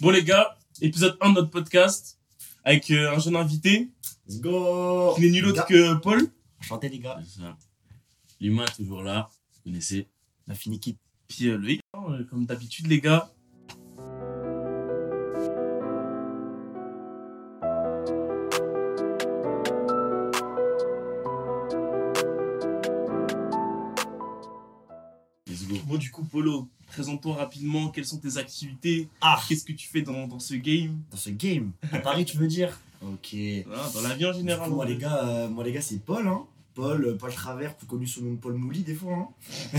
Bon 0.00 0.10
les 0.10 0.22
gars, 0.22 0.56
épisode 0.80 1.18
1 1.20 1.30
de 1.30 1.34
notre 1.34 1.50
podcast 1.50 2.20
avec 2.62 2.88
euh, 2.92 3.16
un 3.16 3.18
jeune 3.18 3.34
invité 3.34 3.88
Let's 4.28 4.40
go 4.40 5.14
qui 5.16 5.22
n'est 5.22 5.30
nul 5.30 5.46
autre 5.46 5.66
que 5.66 5.94
Paul. 5.94 6.30
Enchanté 6.60 6.88
les 6.88 7.00
gars. 7.00 7.18
C'est 7.26 7.40
ça. 7.40 7.56
Lima 8.38 8.64
toujours 8.68 9.02
là, 9.02 9.28
vous 9.54 9.62
connaissez. 9.64 10.06
La 10.46 10.54
fine 10.54 10.74
équipe. 10.74 10.98
Puis 11.26 11.48
euh, 11.48 11.60
hein, 11.94 12.02
euh, 12.10 12.24
comme 12.30 12.46
d'habitude 12.46 12.86
les 12.86 13.00
gars. 13.00 13.32
Polo, 26.38 26.68
présente-toi 26.86 27.34
rapidement, 27.34 27.88
quelles 27.88 28.04
sont 28.06 28.18
tes 28.18 28.36
activités, 28.36 29.08
Ah 29.20 29.40
qu'est-ce 29.48 29.64
que 29.64 29.72
tu 29.72 29.88
fais 29.88 30.02
dans, 30.02 30.28
dans 30.28 30.38
ce 30.38 30.54
game, 30.54 31.00
Dans 31.10 31.16
ce 31.16 31.30
game? 31.30 31.72
À 31.90 31.98
Paris 31.98 32.24
tu 32.24 32.36
veux 32.36 32.46
dire? 32.46 32.78
Ok. 33.02 33.34
Voilà, 33.66 33.88
dans 33.92 34.00
la 34.02 34.14
vie 34.14 34.24
en 34.24 34.30
Du 34.30 34.38
général. 34.38 34.68
coup, 34.68 34.76
moi 34.76 34.86
les 34.86 34.96
gars, 34.98 35.24
euh, 35.26 35.48
moi 35.48 35.64
les 35.64 35.72
gars 35.72 35.80
c'est 35.80 35.98
Paul 35.98 36.28
hein. 36.28 36.44
Paul, 36.74 37.04
euh, 37.06 37.16
Paul 37.16 37.32
Travers, 37.34 37.76
plus 37.76 37.88
connu 37.88 38.06
sous 38.06 38.20
le 38.20 38.28
nom 38.28 38.34
de 38.34 38.38
Paul 38.38 38.54
Mouli 38.54 38.82
des 38.84 38.94
fois. 38.94 39.14
Hein. 39.74 39.78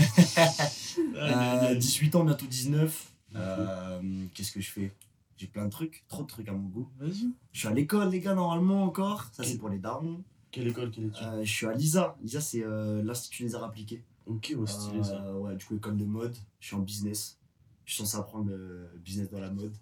Euh, 1.16 1.74
18 1.76 2.14
ans, 2.16 2.24
bientôt 2.24 2.46
19. 2.46 3.12
Euh, 3.36 4.00
Qu'est-ce 4.34 4.52
que 4.52 4.60
je 4.60 4.70
fais? 4.70 4.92
J'ai 5.38 5.46
plein 5.46 5.64
de 5.64 5.70
trucs, 5.70 6.04
trop 6.08 6.22
de 6.24 6.26
trucs 6.28 6.48
à 6.48 6.52
mon 6.52 6.68
goût. 6.68 6.88
Vas-y. 6.98 7.30
Je 7.52 7.58
suis 7.60 7.68
à 7.68 7.72
l'école 7.72 8.10
les 8.10 8.20
gars 8.20 8.34
normalement 8.34 8.84
encore. 8.84 9.24
Ça 9.32 9.44
c'est 9.44 9.56
pour 9.56 9.70
les 9.70 9.78
darons. 9.78 10.22
Quelle 10.50 10.68
école, 10.68 10.90
quelle 10.90 11.06
étude? 11.06 11.24
Je 11.42 11.50
suis 11.50 11.66
à 11.66 11.72
l'ISA. 11.72 12.16
l'ISA 12.22 12.40
c'est 12.42 12.64
l'Institut 13.02 13.44
des 13.44 13.54
Arts 13.54 13.64
Appliqués. 13.64 14.02
Ok, 14.30 14.54
ouais, 14.56 14.66
stylé 14.66 15.02
ça. 15.02 15.22
Euh, 15.24 15.38
ouais, 15.38 15.56
du 15.56 15.64
coup, 15.64 15.74
école 15.76 15.96
de 15.96 16.04
mode. 16.04 16.36
Je 16.60 16.66
suis 16.68 16.76
en 16.76 16.80
business. 16.80 17.38
Je 17.84 17.94
suis 17.94 18.02
censé 18.04 18.16
apprendre 18.16 18.48
le 18.50 18.88
business 19.04 19.28
dans 19.30 19.40
la 19.40 19.50
mode. 19.50 19.74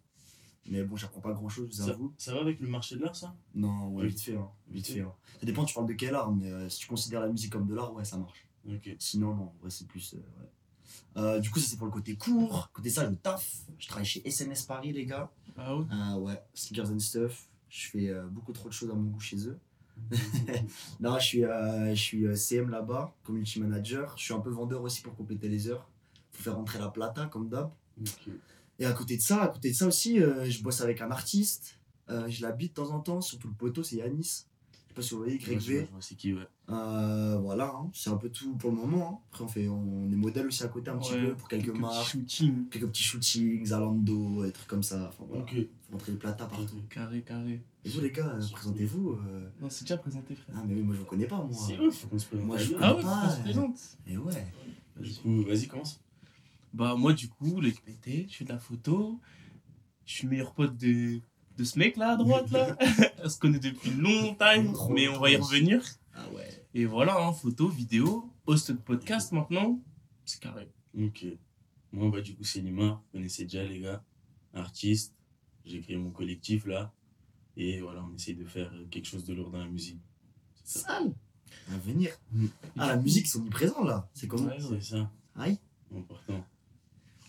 Mais 0.70 0.82
bon, 0.84 0.96
j'apprends 0.96 1.20
pas 1.20 1.32
grand 1.32 1.48
chose, 1.48 1.68
je 1.72 1.82
vous 1.82 1.88
avoue. 1.88 2.12
ça 2.18 2.34
va 2.34 2.40
avec 2.40 2.60
le 2.60 2.68
marché 2.68 2.96
de 2.96 3.00
l'art, 3.02 3.16
ça? 3.16 3.34
Non, 3.54 3.88
ouais, 3.88 4.02
Oui. 4.04 4.08
vite 4.08 4.20
fait. 4.20 4.36
Hein, 4.36 4.48
vite 4.68 4.86
fait 4.86 5.00
hein. 5.00 5.12
Ça 5.40 5.46
dépend, 5.46 5.64
tu 5.64 5.74
parles 5.74 5.86
de 5.86 5.94
quel 5.94 6.14
art, 6.14 6.30
mais 6.32 6.50
euh, 6.50 6.68
si 6.68 6.80
tu 6.80 6.86
considères 6.88 7.20
la 7.20 7.28
musique 7.28 7.50
comme 7.52 7.66
de 7.66 7.74
l'art, 7.74 7.92
ouais, 7.94 8.04
ça 8.04 8.18
marche. 8.18 8.46
Ok. 8.68 8.94
Sinon, 8.98 9.34
non, 9.34 9.52
ouais, 9.62 9.70
c'est 9.70 9.86
plus. 9.86 10.14
euh, 11.16 11.32
ouais. 11.34 11.40
Du 11.40 11.50
coup, 11.50 11.58
ça 11.58 11.68
c'est 11.70 11.76
pour 11.78 11.86
le 11.86 11.92
côté 11.92 12.16
court. 12.16 12.70
Côté 12.72 12.90
ça, 12.90 13.08
je 13.08 13.14
taf. 13.14 13.62
Je 13.78 13.88
travaille 13.88 14.04
chez 14.06 14.20
SNS 14.30 14.64
Paris, 14.66 14.92
les 14.92 15.06
gars. 15.06 15.30
Ah 15.56 15.74
ouais? 15.76 15.84
Ouais, 16.18 16.42
sneakers 16.54 16.90
and 16.90 16.98
stuff. 16.98 17.48
Je 17.70 17.88
fais 17.88 18.14
beaucoup 18.30 18.52
trop 18.52 18.68
de 18.68 18.74
choses 18.74 18.90
à 18.90 18.94
mon 18.94 19.10
goût 19.10 19.20
chez 19.20 19.46
eux. 19.48 19.58
non, 21.00 21.18
je 21.18 21.24
suis, 21.24 21.44
euh, 21.44 21.90
je 21.94 22.00
suis 22.00 22.26
euh, 22.26 22.34
CM 22.34 22.70
là-bas, 22.70 23.14
community 23.24 23.60
manager. 23.60 24.14
Je 24.16 24.24
suis 24.24 24.34
un 24.34 24.40
peu 24.40 24.50
vendeur 24.50 24.82
aussi 24.82 25.02
pour 25.02 25.14
compléter 25.16 25.48
les 25.48 25.68
heures. 25.68 25.88
Faut 26.32 26.42
faire 26.42 26.56
rentrer 26.56 26.78
la 26.78 26.88
plata, 26.88 27.26
comme 27.26 27.48
d'hab. 27.48 27.70
Et 28.78 28.84
à 28.84 28.92
côté 28.92 29.16
de 29.16 29.22
ça, 29.22 29.42
à 29.42 29.48
côté 29.48 29.70
de 29.70 29.74
ça 29.76 29.86
aussi, 29.86 30.20
euh, 30.22 30.44
je 30.48 30.62
bosse 30.62 30.80
avec 30.80 31.00
un 31.00 31.10
artiste. 31.10 31.78
Euh, 32.10 32.28
je 32.28 32.42
l'habite 32.42 32.70
de 32.76 32.82
temps 32.82 32.90
en 32.94 33.00
temps, 33.00 33.20
surtout 33.20 33.48
le 33.48 33.54
poteau, 33.54 33.82
c'est 33.82 33.96
Yanis. 33.96 34.22
Je 34.72 34.88
sais 34.88 34.94
pas 34.94 35.02
si 35.02 35.10
vous 35.14 35.18
voyez, 35.18 35.34
Ouais, 35.34 35.38
Greg 35.40 35.60
je 35.60 35.72
vois, 35.72 35.80
V. 35.80 35.86
je 35.86 35.92
vois, 35.92 36.00
c'est 36.00 36.14
qui, 36.14 36.32
ouais. 36.32 36.46
Voilà, 36.68 37.72
hein, 37.74 37.90
c'est 37.92 38.10
un 38.10 38.16
peu 38.16 38.30
tout 38.30 38.54
pour 38.56 38.70
le 38.70 38.76
moment. 38.76 39.20
hein. 39.22 39.28
Après, 39.32 39.44
on, 39.44 39.48
fait, 39.48 39.68
on 39.68 40.10
est 40.10 40.16
modèle 40.16 40.46
aussi 40.46 40.62
à 40.62 40.68
côté 40.68 40.90
un 40.90 40.96
petit 40.98 41.12
Ouais, 41.14 41.26
peu 41.26 41.34
pour 41.34 41.48
quelques 41.48 41.70
petits 41.70 41.80
marques, 41.80 42.08
shootings. 42.08 42.68
quelques 42.70 42.86
petits 42.88 43.02
shootings, 43.02 43.66
Zalando, 43.66 44.44
des 44.44 44.52
trucs 44.52 44.68
comme 44.68 44.82
ça. 44.82 45.08
Enfin, 45.08 45.24
voilà. 45.28 45.44
Montrer 45.90 46.12
les 46.12 46.18
plata 46.18 46.46
partout. 46.46 46.82
Carré, 46.90 47.22
carré. 47.22 47.62
Et 47.84 47.88
vous, 47.88 48.00
les 48.02 48.10
gars, 48.10 48.26
euh, 48.34 48.42
présentez-vous. 48.52 49.12
euh. 49.12 49.48
Non, 49.60 49.70
c'est 49.70 49.84
déjà 49.84 49.96
présenté, 49.96 50.34
frère. 50.34 50.54
Ah, 50.58 50.62
mais 50.66 50.74
oui, 50.74 50.82
moi, 50.82 50.94
je 50.94 51.00
vous 51.00 51.06
connais 51.06 51.26
pas, 51.26 51.42
moi. 51.42 51.50
C'est 51.66 51.78
ouf, 51.80 51.94
faut 52.00 52.08
qu'on 52.08 52.18
se 52.18 52.26
présente. 52.26 52.46
Moi, 52.46 52.58
je- 52.58 52.74
Ah 52.80 52.94
ouais, 52.94 53.02
pas, 53.02 53.20
faut 53.22 53.26
qu'on 53.28 53.36
se 53.36 53.40
présente. 53.42 53.78
Et 54.06 54.16
ouais. 54.18 54.46
Du 55.00 55.14
coup, 55.14 55.42
vas-y, 55.44 55.66
commence. 55.66 56.00
Bah 56.74 56.94
moi 56.96 57.14
du 57.14 57.28
coup, 57.30 57.60
le 57.62 57.70
PT, 57.70 58.26
je 58.28 58.36
fais 58.36 58.44
de 58.44 58.50
la 58.50 58.58
photo. 58.58 59.18
Je 60.04 60.12
suis 60.12 60.24
le 60.24 60.30
meilleur 60.30 60.52
pote 60.52 60.76
de, 60.76 61.20
de 61.56 61.64
ce 61.64 61.78
mec 61.78 61.96
là 61.96 62.10
à 62.12 62.16
droite 62.16 62.50
là. 62.50 62.76
on 63.24 63.28
se 63.28 63.38
connaît 63.38 63.58
depuis 63.58 63.90
longtemps, 63.90 64.44
mais 64.90 65.08
on 65.08 65.18
va 65.18 65.30
y 65.30 65.36
revenir. 65.36 65.82
Ah 66.14 66.28
ouais. 66.34 66.66
Et 66.74 66.84
voilà, 66.84 67.16
hein, 67.24 67.32
photo, 67.32 67.68
vidéo, 67.68 68.30
host 68.46 68.72
de 68.72 68.76
podcast 68.76 69.32
maintenant. 69.32 69.80
C'est 70.26 70.40
carré. 70.42 70.68
Ok. 71.00 71.24
Moi, 71.92 72.10
bah, 72.10 72.20
du 72.20 72.34
coup, 72.36 72.44
c'est 72.44 72.60
Lima. 72.60 73.02
Vous 73.06 73.12
connaissez 73.18 73.44
déjà, 73.44 73.64
les 73.64 73.80
gars. 73.80 74.04
Artiste. 74.52 75.14
J'ai 75.68 75.80
créé 75.80 75.96
mon 75.96 76.10
collectif, 76.10 76.66
là. 76.66 76.92
Et 77.56 77.80
voilà, 77.80 78.04
on 78.04 78.14
essaye 78.14 78.34
de 78.34 78.44
faire 78.44 78.72
quelque 78.90 79.06
chose 79.06 79.24
de 79.24 79.34
lourd 79.34 79.50
dans 79.50 79.58
la 79.58 79.68
musique. 79.68 80.00
C'est. 80.64 80.80
Sale. 80.80 81.12
À 81.72 81.78
venir. 81.78 82.10
Ah, 82.76 82.88
la 82.88 82.96
musique, 82.96 83.26
ils 83.26 83.30
sont 83.30 83.42
mis 83.42 83.50
présents 83.50 83.84
là. 83.84 84.08
C'est 84.14 84.26
comment 84.26 84.48
Ouais. 84.48 84.58
C'est 84.60 84.96
ça. 84.96 85.10
Aïe. 85.36 85.58
Important. 85.94 86.44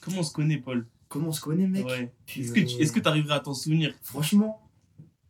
Comment 0.02 0.20
on 0.20 0.24
se 0.24 0.34
connaît, 0.34 0.58
Paul? 0.58 0.88
Comment 1.08 1.30
on 1.30 1.34
se 1.34 1.42
connaît, 1.42 1.68
mec? 1.68 1.86
Ouais. 1.86 2.14
Est-ce 2.28 2.52
que 2.52 2.60
tu 2.60 2.76
euh, 2.76 2.80
est-ce 2.80 2.92
que 2.92 3.00
t'arriverais 3.00 3.36
à 3.36 3.40
t'en 3.40 3.54
souvenir? 3.54 3.94
Franchement, 4.02 4.70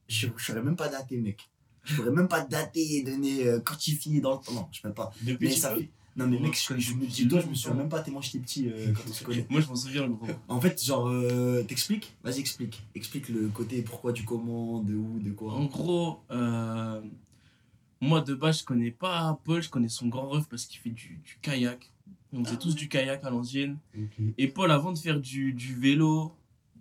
je 0.07 0.27
ne 0.27 0.37
saurais 0.37 0.61
même 0.61 0.75
pas 0.75 0.89
dater, 0.89 1.17
mec. 1.17 1.49
Je 1.83 1.95
pourrais 1.95 2.11
même 2.11 2.27
pas 2.27 2.41
dater 2.41 2.97
et 2.97 3.03
donner, 3.03 3.47
euh, 3.47 3.59
quantifier 3.61 4.19
dans 4.21 4.33
le 4.33 4.45
temps. 4.45 4.53
Non, 4.53 4.67
je 4.71 4.81
peux 4.81 4.93
pas. 4.93 5.11
Depuis 5.21 5.47
Mais 5.47 5.55
ça 5.55 5.75
fait. 5.75 5.89
Non, 6.19 6.27
mais 6.27 6.39
mec, 6.39 6.55
je 6.77 6.93
me 6.93 7.05
dis, 7.05 7.27
toi, 7.27 7.39
je 7.39 7.47
me 7.47 7.53
souviens 7.53 7.77
même 7.77 7.89
pas 7.89 8.01
tellement 8.01 8.19
j'étais 8.19 8.39
petit 8.39 8.67
euh, 8.67 8.93
quand 8.93 9.03
on 9.09 9.13
se 9.13 9.23
connaît. 9.23 9.47
Moi 9.49 9.61
je 9.61 9.67
m'en 9.67 9.75
souviens, 9.75 10.07
gros. 10.07 10.27
En 10.49 10.59
fait, 10.59 10.83
genre, 10.83 11.07
euh, 11.07 11.63
t'expliques? 11.63 12.13
Vas-y, 12.23 12.39
explique. 12.39 12.83
Explique 12.93 13.29
le 13.29 13.47
côté 13.47 13.81
pourquoi, 13.81 14.11
du 14.11 14.25
comment, 14.25 14.83
de 14.83 14.95
où, 14.95 15.19
de 15.19 15.31
quoi. 15.31 15.53
En 15.53 15.65
gros, 15.65 16.19
euh, 16.31 17.01
moi 18.01 18.21
de 18.21 18.33
base 18.33 18.59
je 18.59 18.65
connais 18.65 18.91
pas 18.91 19.39
Paul, 19.45 19.61
je 19.61 19.69
connais 19.69 19.89
son 19.89 20.07
grand 20.07 20.27
ref 20.27 20.47
parce 20.49 20.65
qu'il 20.65 20.79
fait 20.79 20.89
du, 20.89 21.19
du 21.23 21.37
kayak. 21.41 21.91
On 22.33 22.43
faisait 22.43 22.57
tous 22.57 22.75
du 22.75 22.89
kayak 22.89 23.23
à 23.23 23.29
l'ancienne. 23.29 23.77
Et 24.37 24.47
Paul, 24.47 24.71
avant 24.71 24.91
de 24.91 24.97
faire 24.99 25.19
du, 25.19 25.53
du 25.53 25.73
vélo, 25.73 26.33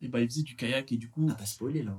et 0.03 0.09
bah, 0.09 0.21
il 0.21 0.29
faisait 0.29 0.43
du 0.43 0.57
kayak 0.57 0.91
et 0.93 0.97
du 0.97 1.09
coup. 1.09 1.29
Ah, 1.31 1.37
t'as 1.39 1.47
spoilé 1.47 1.83
là. 1.83 1.99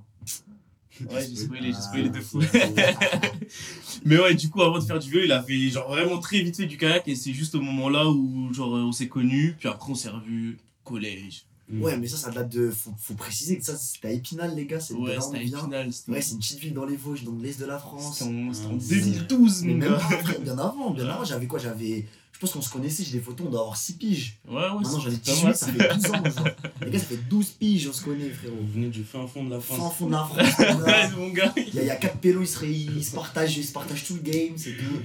Ouais, 1.10 1.26
j'ai 1.30 1.36
spoilé, 1.36 1.72
j'ai 1.72 1.78
Ah, 1.78 1.82
spoilé 1.82 2.10
de 2.10 2.20
fou. 2.20 2.40
Mais 4.06 4.18
ouais, 4.20 4.34
du 4.36 4.50
coup, 4.50 4.62
avant 4.62 4.80
de 4.80 4.84
faire 4.84 5.00
du 5.00 5.10
vélo, 5.10 5.24
il 5.26 5.32
a 5.32 5.42
fait 5.42 5.70
genre 5.70 5.88
vraiment 5.90 6.20
très 6.20 6.42
vite 6.42 6.58
fait 6.58 6.66
du 6.66 6.78
kayak 6.78 7.08
et 7.08 7.16
c'est 7.16 7.34
juste 7.34 7.56
au 7.56 7.62
moment 7.62 7.90
là 7.90 8.08
où 8.10 8.54
genre 8.54 8.72
on 8.74 8.92
s'est 8.92 9.08
connus, 9.08 9.56
puis 9.60 9.70
après 9.70 9.92
on 9.92 9.96
s'est 9.96 10.10
revus 10.10 10.58
collège. 10.84 11.46
Ouais, 11.72 11.96
mais 12.00 12.08
ça, 12.08 12.18
ça 12.18 12.32
date 12.32 12.50
de. 12.50 12.72
Faut, 12.72 12.92
faut 12.98 13.14
préciser 13.14 13.56
que 13.60 13.64
ça, 13.64 13.78
c'était 13.78 14.08
à 14.08 14.12
Épinal, 14.12 14.56
les 14.56 14.66
gars. 14.66 14.80
C'est 14.80 14.96
Ouais, 14.96 15.18
c'était 15.22 15.38
à. 15.38 15.42
Épinal, 15.44 15.90
Ouais, 16.08 16.20
c'est 16.22 16.32
une 16.34 16.40
petite 16.40 16.60
ville 16.60 16.74
dans 16.74 16.86
les 16.86 16.96
Vosges, 16.96 17.24
dans 17.24 17.36
l'est 17.36 17.60
de 17.60 17.66
la 17.68 17.78
France. 17.78 18.18
c'était 18.18 18.32
en, 18.32 18.52
c'était 18.54 18.68
en 18.70 18.78
Ah, 18.82 18.90
2012, 18.90 19.64
Mais 19.64 19.74
mon 19.74 19.78
même 19.78 19.90
gars. 19.92 20.38
bien 20.42 20.58
avant, 20.58 20.90
bien 20.90 21.06
Ouais. 21.06 21.12
avant, 21.12 21.24
j'avais 21.24 21.46
quoi 21.46 21.60
J'avais. 21.60 22.08
Je 22.40 22.46
pense 22.46 22.54
qu'on 22.54 22.62
se 22.62 22.70
connaissait, 22.72 23.04
j'ai 23.04 23.18
des 23.18 23.20
photos, 23.22 23.48
on 23.48 23.50
doit 23.50 23.60
avoir 23.60 23.76
6 23.76 23.94
piges. 23.98 24.38
Ouais, 24.48 24.54
ouais, 24.56 24.70
Maintenant 24.76 25.00
j'en 25.02 25.10
ai 25.10 25.12
c'était 25.12 25.32
pas 25.32 25.36
18, 25.36 25.44
mal. 25.44 25.56
ça 25.58 25.68
fait 25.68 25.94
12 25.96 26.06
ans. 26.06 26.24
genre. 26.24 26.48
Les 26.86 26.90
gars, 26.92 27.00
ça 27.00 27.06
fait 27.06 27.30
12 27.30 27.50
piges, 27.50 27.88
on 27.90 27.94
se 27.94 28.02
connaît, 28.06 28.30
frérot. 28.30 28.56
Vous 28.62 28.72
venez 28.72 28.88
du 28.88 29.04
fin 29.04 29.28
fond 29.28 29.44
de 29.44 29.50
la 29.50 29.60
Fin 29.60 29.76
France. 29.76 29.96
fond 29.98 30.06
de 30.08 30.12
la 30.14 30.24
France. 30.24 30.38
Ouais, 30.86 31.10
mon 31.18 31.30
gars. 31.34 31.54
Il 31.58 31.76
y, 31.76 31.80
a- 31.80 31.82
il 31.82 31.88
y 31.88 31.90
a 31.90 31.98
4 31.98 32.18
pélos, 32.20 32.42
ils 32.44 32.48
se, 32.48 32.60
ré- 32.60 32.72
ils 32.72 33.04
se 33.04 33.14
partagent, 33.14 33.58
ils 33.58 33.66
se 33.66 33.74
partagent 33.74 34.06
tout 34.06 34.16
le 34.16 34.22
game, 34.22 34.54
c'est 34.56 34.72
tout. 34.78 35.02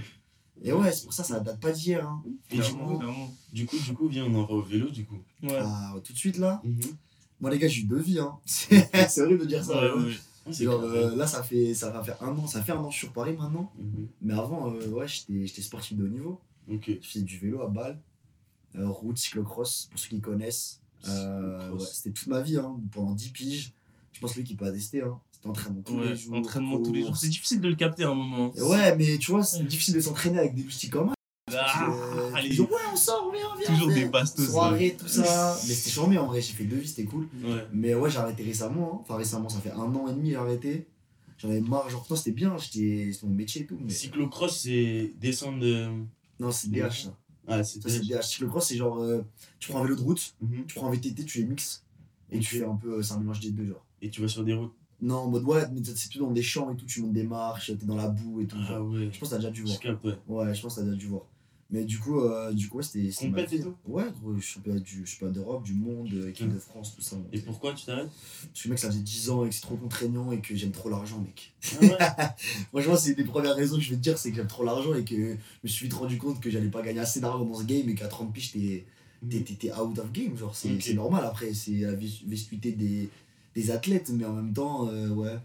Et 0.63 0.73
ouais, 0.73 0.93
c'est 0.93 1.03
pour 1.03 1.13
ça, 1.13 1.25
ça 1.25 1.41
date 1.41 1.59
pas 1.59 1.73
d'hier. 1.73 2.09
Hein. 2.09 2.23
Et 2.53 2.57
du 2.59 2.63
coup, 2.63 3.01
du 3.53 3.67
coup, 3.67 3.77
du 3.85 3.93
coup, 3.95 4.07
viens, 4.09 4.25
on 4.27 4.35
en 4.37 4.45
va 4.47 4.55
au 4.55 4.63
vélo, 4.63 4.89
du 4.91 5.05
coup. 5.05 5.19
Ouais. 5.43 5.59
Ah, 5.61 5.93
tout 6.05 6.13
de 6.13 6.19
suite 6.19 6.39
là. 6.39 6.63
Mhm. 6.65 6.81
Moi, 7.41 7.51
les 7.51 7.59
gars, 7.59 7.67
j'ai 7.67 7.81
eu 7.81 7.85
deux 7.85 7.99
vies. 8.01 8.21
Hein. 8.21 8.33
C'est 8.45 8.89
c'est 9.09 9.23
horrible 9.23 9.41
de 9.41 9.47
dire 9.47 9.65
ça. 9.65 9.73
Ouais, 9.83 9.91
hein. 9.93 10.05
ouais. 10.05 10.13
Ah, 10.47 10.53
Genre, 10.53 10.81
euh, 10.83 11.17
là, 11.17 11.27
ça 11.27 11.43
fait, 11.43 11.75
ça 11.75 11.91
va 11.91 12.05
faire 12.05 12.23
un 12.23 12.29
an. 12.39 12.47
Ça 12.47 12.63
fait 12.63 12.71
un 12.73 12.77
an 12.77 12.85
que 12.89 12.93
je 12.93 12.99
suis 12.99 13.07
sur 13.07 13.13
Paris 13.13 13.35
maintenant. 13.37 13.73
Mhm. 13.79 14.07
Mais 14.23 14.35
avant, 14.35 14.73
euh, 14.73 14.89
ouais, 14.91 15.09
j'étais 15.09 15.47
j'étais 15.49 15.63
sportif 15.63 15.97
de 15.97 16.05
haut 16.05 16.09
niveau. 16.09 16.39
Ok. 16.71 16.91
Je 17.01 17.07
faisais 17.09 17.25
du 17.25 17.39
vélo 17.39 17.63
à 17.63 17.69
balle, 17.69 18.01
euh, 18.77 18.89
route, 18.89 19.19
cyclocross, 19.19 19.89
pour 19.91 19.99
ceux 20.01 20.09
qui 20.09 20.21
connaissent. 20.21 20.81
Euh, 21.09 21.71
ouais, 21.73 21.85
c'était 21.93 22.13
toute 22.13 22.29
ma 22.29 22.41
vie, 22.41 22.57
hein, 22.57 22.77
pendant 22.93 23.13
10 23.13 23.29
piges. 23.31 23.73
Je 24.13 24.21
pense 24.21 24.35
lui 24.37 24.45
qui 24.45 24.55
peut 24.55 24.65
attester. 24.65 25.03
Hein. 25.03 25.19
C'était 25.33 25.49
entraînement 25.49 25.83
tous 25.83 25.97
Ouais, 25.99 26.09
les 26.11 26.17
jours. 26.17 26.35
entraînement 26.37 26.81
tous 26.81 26.93
les 26.93 27.01
jours. 27.01 27.09
course. 27.11 27.21
C'est 27.21 27.29
difficile 27.29 27.61
de 27.61 27.69
le 27.69 27.75
capter 27.75 28.05
à 28.05 28.11
un 28.11 28.15
moment. 28.15 28.53
Et 28.57 28.63
Ouais, 28.63 28.97
mais 28.97 29.19
tu 29.19 29.31
vois, 29.33 29.43
c'est 29.45 29.63
difficile 29.65 29.95
de 29.95 30.01
s'entraîner 30.01 30.39
avec 30.39 30.55
des 30.55 30.63
loustiques 30.63 30.93
comme. 30.93 31.13
Ah, 31.53 31.89
Euh, 31.91 32.31
allez. 32.35 32.59
ouais, 32.59 32.67
on 32.93 32.97
sort, 32.97 33.31
viens, 33.33 33.43
viens. 33.59 33.67
Toujours 33.75 33.91
viens. 33.91 34.05
des 34.05 34.09
bastos, 34.09 34.47
Soirée, 34.49 34.97
tout 34.99 35.07
ça. 35.09 35.59
mais 35.69 35.75
c'était 35.75 35.91
charmé 35.91 36.17
en 36.17 36.27
vrai, 36.27 36.41
j'ai 36.41 36.53
fait 36.55 36.65
deux 36.65 36.77
vies, 36.77 36.89
c'était 36.89 37.05
cool. 37.05 37.29
Ouais. 37.45 37.67
Mais 37.73 37.95
ouais, 37.95 38.09
j'ai 38.09 38.19
arrêté 38.19 38.43
récemment. 38.43 38.95
hein. 38.95 38.99
Enfin, 39.03 39.17
récemment, 39.17 39.49
ça 39.51 39.61
fait 39.61 39.73
un 39.73 39.95
an 39.95 40.09
et 40.09 40.13
demi, 40.15 40.31
j'ai 40.31 40.37
arrêté. 40.37 40.87
J'en 41.39 41.51
avais 41.51 41.61
marre, 41.61 41.91
genre, 41.91 42.07
c'était 42.17 42.31
bien, 42.33 42.57
c'était 42.59 43.11
mon 43.25 43.31
métier 43.35 43.63
et 43.63 43.67
tout. 43.67 43.77
Mais... 43.85 43.91
Cyclocross, 43.93 44.61
c'est 44.61 45.13
descendre 45.21 45.59
de. 45.61 45.89
Non, 46.45 46.51
c'est 46.53 46.69
DH, 46.71 47.05
ça. 47.05 47.17
Ah, 47.47 47.63
c'est 47.65 47.83
Ça, 47.83 47.89
c'est 47.89 48.01
DH. 48.01 48.23
Cyclocross, 48.23 48.67
c'est 48.69 48.77
genre, 48.77 48.99
euh, 49.01 49.23
tu 49.59 49.71
prends 49.71 49.81
un 49.81 49.85
vélo 49.85 49.97
de 49.97 50.03
route, 50.03 50.35
Mhm. 50.41 50.67
tu 50.67 50.75
prends 50.75 50.89
un 50.89 50.91
VTT, 50.93 51.25
tu 51.25 51.39
les 51.39 51.45
mixes. 51.47 51.85
Et 52.31 52.39
tu 52.39 52.57
fais 52.57 52.65
un 52.65 52.77
peu, 52.77 52.99
euh, 52.99 53.03
c'est 53.03 53.15
un 53.15 53.21
mélange 53.21 53.41
des 53.41 53.51
deux, 53.51 53.67
genre. 53.67 53.85
Et 54.03 54.11
tu 54.11 54.21
vas 54.21 54.29
sur 54.29 54.45
des 54.45 54.55
routes? 54.55 54.75
Non, 55.01 55.17
en 55.17 55.29
mode, 55.29 55.45
ouais, 55.45 55.65
mais 55.73 55.81
c'est 55.85 56.09
tout 56.09 56.19
dans 56.21 56.31
des 56.31 56.43
champs 56.43 56.71
et 56.73 56.77
tout, 56.77 56.87
tu 56.87 57.03
montes 57.03 57.13
des 57.13 57.25
marches, 57.25 57.67
t'es 57.79 57.87
dans 57.87 57.97
la 57.97 58.09
boue 58.09 58.41
et 58.41 58.47
tout. 58.47 58.57
Ah 58.61 58.67
genre. 58.75 58.89
ouais. 58.91 59.11
Je 59.13 59.19
pense 59.19 59.29
que 59.29 59.35
t'as 59.35 59.39
déjà 59.41 59.51
dû 59.51 59.63
voir. 59.63 59.79
ouais. 60.05 60.19
Ouais, 60.29 60.55
je 60.55 60.63
pense 60.63 60.75
que 60.77 60.81
t'as 60.81 60.87
déjà 60.87 60.97
dû 60.97 61.07
voir. 61.07 61.23
Mais 61.71 61.85
du 61.85 61.99
coup, 61.99 62.21
euh, 62.21 62.53
du 62.53 62.69
coup 62.69 62.77
ouais, 62.79 62.83
c'était. 62.83 63.11
Compète 63.27 63.53
et 63.53 63.61
tout 63.61 63.75
Ouais, 63.87 64.05
gros, 64.21 64.39
championnat 64.41 64.81
du 64.81 65.07
championnat 65.07 65.33
d'Europe, 65.33 65.65
du 65.65 65.75
monde, 65.75 66.13
euh, 66.13 66.29
équipe 66.29 66.53
de 66.53 66.59
France, 66.59 66.95
tout 66.95 67.03
ça. 67.03 67.17
Et 67.33 67.39
pourquoi 67.41 67.73
tu 67.73 67.87
t'arrêtes? 67.87 68.11
Parce 68.53 68.63
que 68.63 68.69
mec, 68.69 68.79
ça 68.79 68.89
faisait 68.89 69.01
10 69.01 69.31
ans 69.31 69.45
et 69.45 69.49
que 69.49 69.55
c'est 69.55 69.63
trop 69.63 69.77
contraignant 69.77 70.31
et 70.31 70.41
que 70.41 70.55
j'aime 70.55 70.73
trop 70.73 70.91
l'argent, 70.91 71.19
mec. 71.21 71.53
Ah 71.75 71.81
ouais 71.81 71.99
Franchement, 72.71 72.97
c'est 72.97 73.11
une 73.11 73.17
des 73.17 73.25
premières 73.25 73.57
raisons 73.57 73.77
que 73.77 73.83
je 73.83 73.91
vais 73.91 73.97
te 73.97 74.03
dire, 74.03 74.19
c'est 74.19 74.31
que 74.31 74.37
j'aime 74.37 74.47
trop 74.47 74.63
l'argent 74.65 74.95
et 74.95 75.05
que 75.05 75.15
je 75.17 75.37
me 75.65 75.69
suis 75.69 75.87
vite 75.87 75.95
rendu 75.95 76.19
compte 76.19 76.41
que 76.41 76.51
j'allais 76.51 76.69
pas 76.69 76.83
gagner 76.83 77.01
assez 77.01 77.21
d'argent 77.21 77.45
dans 77.45 77.55
ce 77.59 77.65
game 77.65 77.89
et 77.89 77.95
qu'à 77.95 78.09
30 78.09 78.33
piges, 78.33 78.53
t'es 78.53 78.85
t'es- 79.29 79.73
out 79.73 79.99
of 79.99 80.13
game. 80.13 80.37
Genre, 80.37 80.55
c'est 80.55 80.95
normal 80.95 81.25
après, 81.25 81.55
c'est 81.55 81.73
la 81.79 81.95
viscuité 81.95 82.73
des, 82.73 83.09
des 83.55 83.71
athlètes, 83.71 84.11
mais 84.11 84.27
en 84.27 84.35
même 84.35 84.53
temps, 84.53 84.87
euh, 84.89 85.09
ouais. 85.09 85.39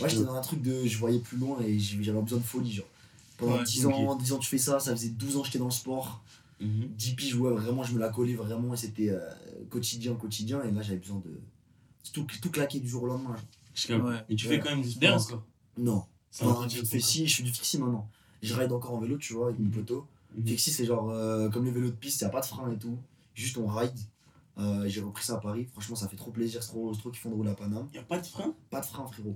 Ouais, 0.00 0.08
j'étais 0.08 0.24
dans 0.24 0.34
un 0.34 0.40
truc 0.40 0.62
de. 0.62 0.86
Je 0.86 0.98
voyais 0.98 1.18
plus 1.18 1.36
loin 1.36 1.60
et 1.60 1.78
j'avais 1.78 2.20
besoin 2.20 2.38
de 2.38 2.44
folie, 2.44 2.72
genre. 2.72 2.86
Pendant 3.42 3.58
Ouais, 3.58 3.64
10 3.64 3.86
ans, 3.86 4.16
10 4.16 4.32
ans, 4.32 4.38
tu 4.38 4.48
fais 4.48 4.58
ça, 4.58 4.78
ça 4.78 4.92
faisait 4.92 5.08
12 5.10 5.36
ans 5.36 5.40
que 5.40 5.46
j'étais 5.46 5.58
dans 5.58 5.66
le 5.66 5.70
sport. 5.70 6.22
Mhm. 6.60 6.88
10 6.96 7.14
piges, 7.14 7.34
ouais, 7.34 7.52
vraiment, 7.52 7.82
je 7.82 7.92
me 7.92 7.98
la 7.98 8.08
collais 8.08 8.34
vraiment 8.34 8.72
et 8.72 8.76
c'était 8.76 9.10
euh, 9.10 9.20
quotidien, 9.68 10.14
quotidien. 10.14 10.62
Et 10.62 10.70
là, 10.70 10.82
j'avais 10.82 10.98
besoin 10.98 11.18
de. 11.24 11.40
Tout, 12.12 12.26
tout 12.40 12.50
claquer 12.50 12.80
du 12.80 12.88
jour 12.88 13.04
au 13.04 13.06
lendemain. 13.06 13.36
Je. 13.74 13.92
Ouais. 13.94 14.24
Mais 14.28 14.36
tu 14.36 14.46
fais 14.46 14.60
quand 14.60 14.70
même 14.70 14.82
du 14.82 14.90
sport. 14.90 15.44
Non, 15.76 16.04
non, 16.42 16.68
je 16.68 16.82
fais 16.84 17.00
si, 17.00 17.26
je 17.26 17.36
fais 17.36 17.42
du 17.42 17.52
fixie 17.52 17.78
maintenant. 17.78 18.08
Je 18.42 18.54
ride 18.54 18.72
encore 18.72 18.94
en 18.94 19.00
vélo, 19.00 19.18
tu 19.18 19.34
vois, 19.34 19.48
avec 19.48 19.58
mon 19.58 19.70
poteau. 19.70 20.06
Mhm. 20.36 20.46
Fixie, 20.46 20.70
c'est 20.70 20.84
genre 20.84 21.10
euh, 21.10 21.48
comme 21.50 21.64
les 21.64 21.70
vélos 21.70 21.90
de 21.90 21.96
piste, 21.96 22.20
il 22.20 22.24
a 22.24 22.28
pas 22.28 22.40
de 22.40 22.46
frein 22.46 22.70
et 22.70 22.78
tout. 22.78 22.98
Juste 23.34 23.58
on 23.58 23.66
ride. 23.66 23.98
Euh, 24.58 24.86
j'ai 24.86 25.00
repris 25.00 25.24
ça 25.24 25.34
à 25.34 25.38
Paris. 25.38 25.66
Franchement, 25.72 25.96
ça 25.96 26.08
fait 26.08 26.16
trop 26.16 26.30
plaisir. 26.30 26.62
C'est 26.62 26.68
trop, 26.68 26.94
trop 26.94 27.10
kiffant 27.10 27.30
de 27.30 27.34
rouler 27.34 27.50
à 27.50 27.54
Paname. 27.54 27.88
Y 27.94 27.98
a 27.98 28.02
pas 28.02 28.18
de 28.18 28.26
frein? 28.26 28.54
Pas 28.70 28.80
de 28.80 28.86
frein, 28.86 29.06
frérot. 29.06 29.34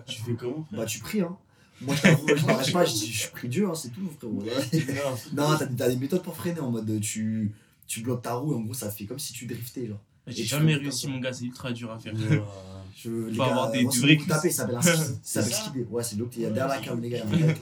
Tu 0.06 0.20
fais 0.20 0.34
comment, 0.34 0.64
frère? 0.64 0.80
Bah, 0.80 0.86
tu 0.86 0.98
pries, 0.98 1.20
hein. 1.20 1.36
Moi, 1.80 1.94
je 1.94 2.02
t'avoue, 2.02 2.26
je 2.36 2.44
m'arrête 2.46 2.72
pas, 2.72 2.84
je, 2.84 2.92
dis, 2.94 3.12
je 3.12 3.28
prie 3.30 3.48
Dieu, 3.48 3.68
hein, 3.68 3.74
c'est 3.74 3.90
tout, 3.90 4.08
frérot. 4.18 4.42
non, 5.32 5.56
t'as 5.58 5.66
des, 5.66 5.76
t'as 5.76 5.88
des 5.88 5.96
méthodes 5.96 6.22
pour 6.22 6.34
freiner 6.36 6.60
en 6.60 6.70
mode 6.70 7.00
tu, 7.00 7.52
tu 7.86 8.00
bloques 8.02 8.22
ta 8.22 8.34
roue 8.34 8.52
et 8.52 8.56
en 8.56 8.60
gros, 8.60 8.74
ça 8.74 8.90
fait 8.90 9.04
comme 9.04 9.18
si 9.18 9.32
tu 9.32 9.46
driftais, 9.46 9.86
genre. 9.86 10.00
J'ai 10.26 10.44
jamais 10.44 10.74
réussi, 10.74 11.08
mon 11.08 11.18
gars, 11.20 11.32
c'est 11.32 11.44
ultra 11.44 11.72
dur 11.72 11.90
à 11.90 11.98
faire. 11.98 12.14
Je, 12.96 13.10
les 13.28 13.34
Faut 13.34 13.42
avoir 13.44 13.70
des- 13.70 13.82
moi, 13.82 13.92
du 13.92 13.98
c'est 13.98 14.06
vrai 14.06 14.14
beaucoup 14.16 14.28
tapé, 14.28 14.50
ça 14.50 14.62
s'appelle 14.62 14.76
un 14.76 14.82
ski. 14.82 14.90
Ça 14.96 15.04
s'appelle 15.22 15.52
ça 15.52 15.58
skider. 15.60 15.84
Ouais, 15.88 16.02
c'est 16.02 16.16
l'autre, 16.16 16.32
il 16.36 16.42
y 16.42 16.46
a 16.46 16.50
derrière 16.50 16.68
la 16.68 16.78
cam, 16.80 17.00
les 17.00 17.10
gars. 17.10 17.24
ouais. 17.24 17.56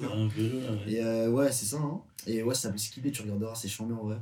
Et 0.87 1.01
euh, 1.03 1.31
ouais, 1.31 1.53
c'est 1.53 1.67
ça, 1.67 1.77
hein. 1.77 2.01
Et 2.27 2.43
ouais, 2.43 2.55
ça 2.55 2.63
s'appelle 2.63 2.79
skider, 2.79 3.11
tu 3.13 3.23
regarderas, 3.23 3.55
c'est 3.55 3.69
chambé 3.69 3.93
en 3.93 4.05
vrai. 4.05 4.17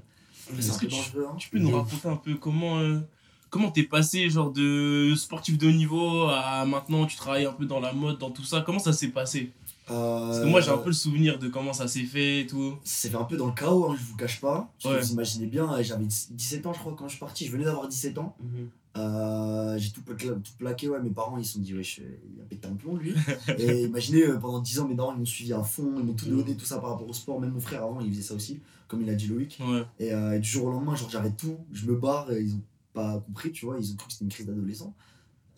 Mais 0.53 0.61
c'est 0.61 0.73
un 0.73 0.75
que 0.75 0.81
peu 0.81 0.89
tu- 0.89 0.97
dangereux, 0.97 1.27
hein. 1.31 1.37
Tu 1.39 1.49
peux 1.51 1.59
nous 1.59 1.71
raconter 1.71 2.09
un 2.09 2.17
peu 2.17 2.35
comment 2.35 2.79
euh, 2.81 2.99
comment 3.51 3.71
t'es 3.71 3.85
passé 3.85 4.29
genre 4.29 4.51
de 4.51 5.15
sportif 5.17 5.57
de 5.57 5.69
haut 5.69 5.73
niveau 5.73 6.25
à 6.29 6.65
maintenant 6.67 7.07
tu 7.07 7.17
travailles 7.17 7.47
un 7.47 7.53
peu 7.53 7.65
dans 7.67 7.81
la 7.81 7.93
mode, 7.93 8.19
dans 8.19 8.31
tout 8.31 8.45
ça? 8.45 8.61
Comment 8.63 8.81
ça 8.81 8.93
s'est 8.93 9.09
passé? 9.09 9.53
Parce 9.87 10.41
que 10.41 10.47
moi 10.47 10.61
j'ai 10.61 10.71
un 10.71 10.79
peu 10.79 10.89
le 10.89 10.95
souvenir 10.95 11.39
de 11.39 11.49
comment 11.49 11.73
ça 11.73 11.87
s'est 11.89 12.05
fait 12.05 12.41
et 12.41 12.47
tout. 12.47 12.75
Ça 12.85 13.03
s'est 13.03 13.11
fait 13.11 13.17
un 13.17 13.25
peu 13.25 13.37
dans 13.37 13.47
le 13.47 13.53
chaos, 13.53 13.91
hein, 13.91 13.97
je 13.99 14.05
vous 14.05 14.17
cache 14.17 14.41
pas. 14.41 14.73
Je 14.79 14.89
Ouais. 14.89 15.01
Vous 15.01 15.13
imaginez 15.13 15.47
bien, 15.47 15.73
euh, 15.73 15.83
j'avais 15.83 16.05
17 16.07 16.67
ans, 16.67 16.73
je 16.73 16.79
crois, 16.79 16.95
quand 16.97 17.07
je 17.07 17.13
suis 17.13 17.21
parti. 17.21 17.47
Je 17.47 17.53
venais 17.53 17.65
d'avoir 17.65 17.87
17 17.89 18.17
ans. 18.19 18.35
Mhm. 18.43 18.69
Euh, 18.97 19.77
j'ai 19.77 19.91
tout, 19.91 20.03
pla- 20.03 20.15
tout 20.17 20.53
plaqué, 20.57 20.89
ouais. 20.89 21.01
Mes 21.03 21.11
parents, 21.11 21.37
ils 21.37 21.45
se 21.45 21.55
sont 21.55 21.59
dit, 21.61 21.75
wesh, 21.75 21.99
euh, 22.01 22.05
il 22.35 22.41
a 22.41 22.45
pété 22.45 22.69
un 22.69 22.75
plomb, 22.75 22.97
lui. 22.97 23.13
et 23.59 23.83
imaginez, 23.83 24.23
euh, 24.23 24.39
pendant 24.39 24.61
10 24.61 24.79
ans, 24.81 24.89
mes 24.89 24.95
darons, 24.95 25.13
ils 25.15 25.19
m'ont 25.19 25.25
suivi 25.25 25.53
à 25.53 25.63
fond, 25.63 25.93
ils 25.99 26.05
m'ont 26.05 26.13
tout 26.15 26.27
donné, 26.27 26.57
tout 26.57 26.65
ça 26.65 26.79
par 26.79 26.91
rapport 26.91 27.09
au 27.09 27.13
sport. 27.13 27.41
Même 27.41 27.51
mon 27.53 27.61
frère, 27.61 27.83
avant, 27.83 28.01
il 28.01 28.11
faisait 28.11 28.23
ça 28.23 28.35
aussi, 28.35 28.61
comme 28.89 29.03
il 29.03 29.11
a 29.11 29.15
dit 29.15 29.27
Loïc. 29.27 29.59
Ouais. 29.61 29.83
Et, 29.99 30.13
euh, 30.15 30.37
et 30.37 30.39
du 30.39 30.49
jour 30.49 30.67
au 30.67 30.71
lendemain, 30.71 30.95
genre, 30.95 31.11
j'arrête 31.11 31.37
tout, 31.37 31.57
je 31.73 31.87
me 31.87 31.97
barre, 31.97 32.31
et 32.33 32.41
ils 32.41 32.55
ont 32.55 32.63
pas 32.93 33.19
compris, 33.27 33.51
tu 33.51 33.67
vois, 33.67 33.77
ils 33.81 33.93
ont 33.93 33.97
cru 33.97 34.07
que 34.07 34.13
c'était 34.13 34.25
une 34.25 34.31
crise 34.31 34.47
d'adolescent. 34.47 34.95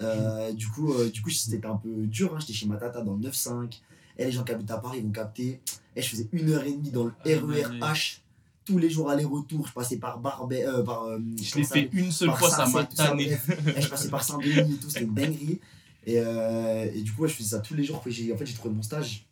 Euh, 0.02 0.52
du 0.52 0.66
coup, 0.68 0.92
euh, 0.92 1.08
du 1.10 1.22
coup 1.22 1.30
c'était 1.30 1.66
un 1.66 1.76
peu 1.76 1.88
dur, 2.06 2.34
hein. 2.34 2.38
j'étais 2.40 2.52
chez 2.52 2.66
ma 2.66 2.76
tata 2.76 3.00
dans 3.02 3.14
le 3.14 3.20
9-5. 3.28 3.80
Et 4.18 4.24
les 4.24 4.32
gens 4.32 4.44
qui 4.44 4.52
habitent 4.52 4.70
à 4.70 4.78
Paris 4.78 5.00
vont 5.00 5.10
capter. 5.10 5.60
Et 5.94 6.02
je 6.02 6.08
faisais 6.08 6.28
une 6.32 6.50
heure 6.50 6.62
et 6.64 6.72
demie 6.72 6.90
dans 6.90 7.04
le 7.04 7.12
Ah, 7.20 7.28
ouais. 7.28 7.62
RER-H, 7.64 8.18
tous 8.64 8.78
les 8.78 8.88
jours 8.90 9.10
aller-retour. 9.10 9.66
Je 9.66 9.72
passais 9.72 9.96
par 9.98 10.18
Barbet, 10.18 10.64
euh, 10.66 10.82
par. 10.82 11.04
euh, 11.04 11.18
Je 11.42 11.56
l'ai 11.56 11.64
fait 11.64 11.88
une 11.92 12.10
seule 12.12 12.30
fois, 12.32 12.50
ça 12.50 12.66
m'a 12.66 12.84
tanné. 12.84 13.36
je 13.78 13.88
passais 13.88 14.08
par 14.08 14.22
Saint-Denis 14.24 14.74
et 14.74 14.76
tout, 14.78 14.88
c'était 14.88 15.04
une 15.04 15.14
dinguerie. 15.14 15.60
Et, 16.06 16.20
euh, 16.20 16.88
et 16.94 17.02
du 17.02 17.12
coup, 17.12 17.22
ouais, 17.22 17.28
je 17.28 17.34
faisais 17.34 17.50
ça 17.50 17.58
tous 17.60 17.74
les 17.74 17.82
jours. 17.84 17.96
En 17.96 18.00
fait, 18.00 18.10
j'ai 18.10 18.34
trouvé 18.54 18.74
mon 18.74 18.82
stage. 18.82 19.26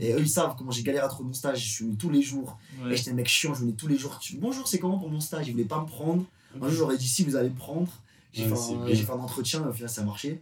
Et 0.00 0.12
eux, 0.12 0.20
ils 0.20 0.28
savent 0.28 0.54
comment 0.56 0.70
j'ai 0.70 0.82
galéré 0.82 1.04
à 1.04 1.08
trouver 1.08 1.28
mon 1.28 1.34
stage. 1.34 1.60
Je 1.64 1.68
suis 1.70 1.84
venu 1.84 1.96
tous 1.96 2.10
les 2.10 2.22
jours. 2.22 2.58
Ouais. 2.82 2.92
Et 2.92 2.96
j'étais 2.96 3.10
un 3.10 3.14
mec 3.14 3.26
chiant, 3.28 3.54
je 3.54 3.60
venais 3.60 3.72
tous 3.72 3.86
les 3.88 3.96
jours. 3.98 4.18
Bonjour, 4.38 4.66
c'est 4.68 4.78
comment 4.78 4.98
pour 4.98 5.10
mon 5.10 5.20
stage? 5.20 5.48
Ils 5.48 5.52
voulaient 5.52 5.64
pas 5.64 5.80
me 5.80 5.86
prendre. 5.86 6.24
Un 6.56 6.68
jour, 6.68 6.78
j'aurais 6.78 6.96
dit 6.96 7.08
si 7.08 7.24
vous 7.24 7.34
allez 7.36 7.50
me 7.50 7.54
prendre. 7.56 7.88
J'ai 8.32 8.42
Ouais, 8.44 8.48
fait, 8.94 9.02
un- 9.02 9.06
fait 9.06 9.10
entretien, 9.12 9.66
au 9.66 9.72
final, 9.72 9.88
ça 9.90 10.02
a 10.02 10.04
marché. 10.04 10.40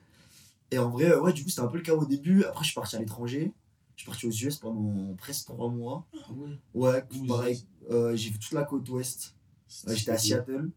Et 0.70 0.78
en 0.78 0.90
vrai, 0.90 1.14
ouais, 1.16 1.32
du 1.32 1.43
coup, 1.44 1.48
c'était 1.50 1.62
un 1.62 1.66
peu 1.69 1.76
le 1.78 1.82
cas 1.82 1.94
au 1.94 2.04
début. 2.04 2.44
Après, 2.44 2.64
je 2.64 2.70
suis 2.70 2.75
parti 2.75 2.96
à 2.96 2.98
l'étranger. 2.98 3.52
Je 3.96 4.02
suis 4.02 4.06
parti 4.10 4.26
aux 4.26 4.31
US 4.48 4.56
pendant 4.56 5.14
presque 5.14 5.46
3 5.46 5.70
mois. 5.70 6.06
Ah 6.14 6.32
ouais. 6.32 6.50
Ouais, 6.75 7.04
pareil. 7.26 7.64
euh, 7.90 8.14
j'ai 8.14 8.31
fait 8.31 8.38
toute 8.38 8.52
la 8.52 8.64
côte 8.64 8.88
ouest. 8.90 9.34
Euh, 9.88 9.94
j'étais 9.94 10.10
à 10.12 10.19
Seattle. 10.19 10.70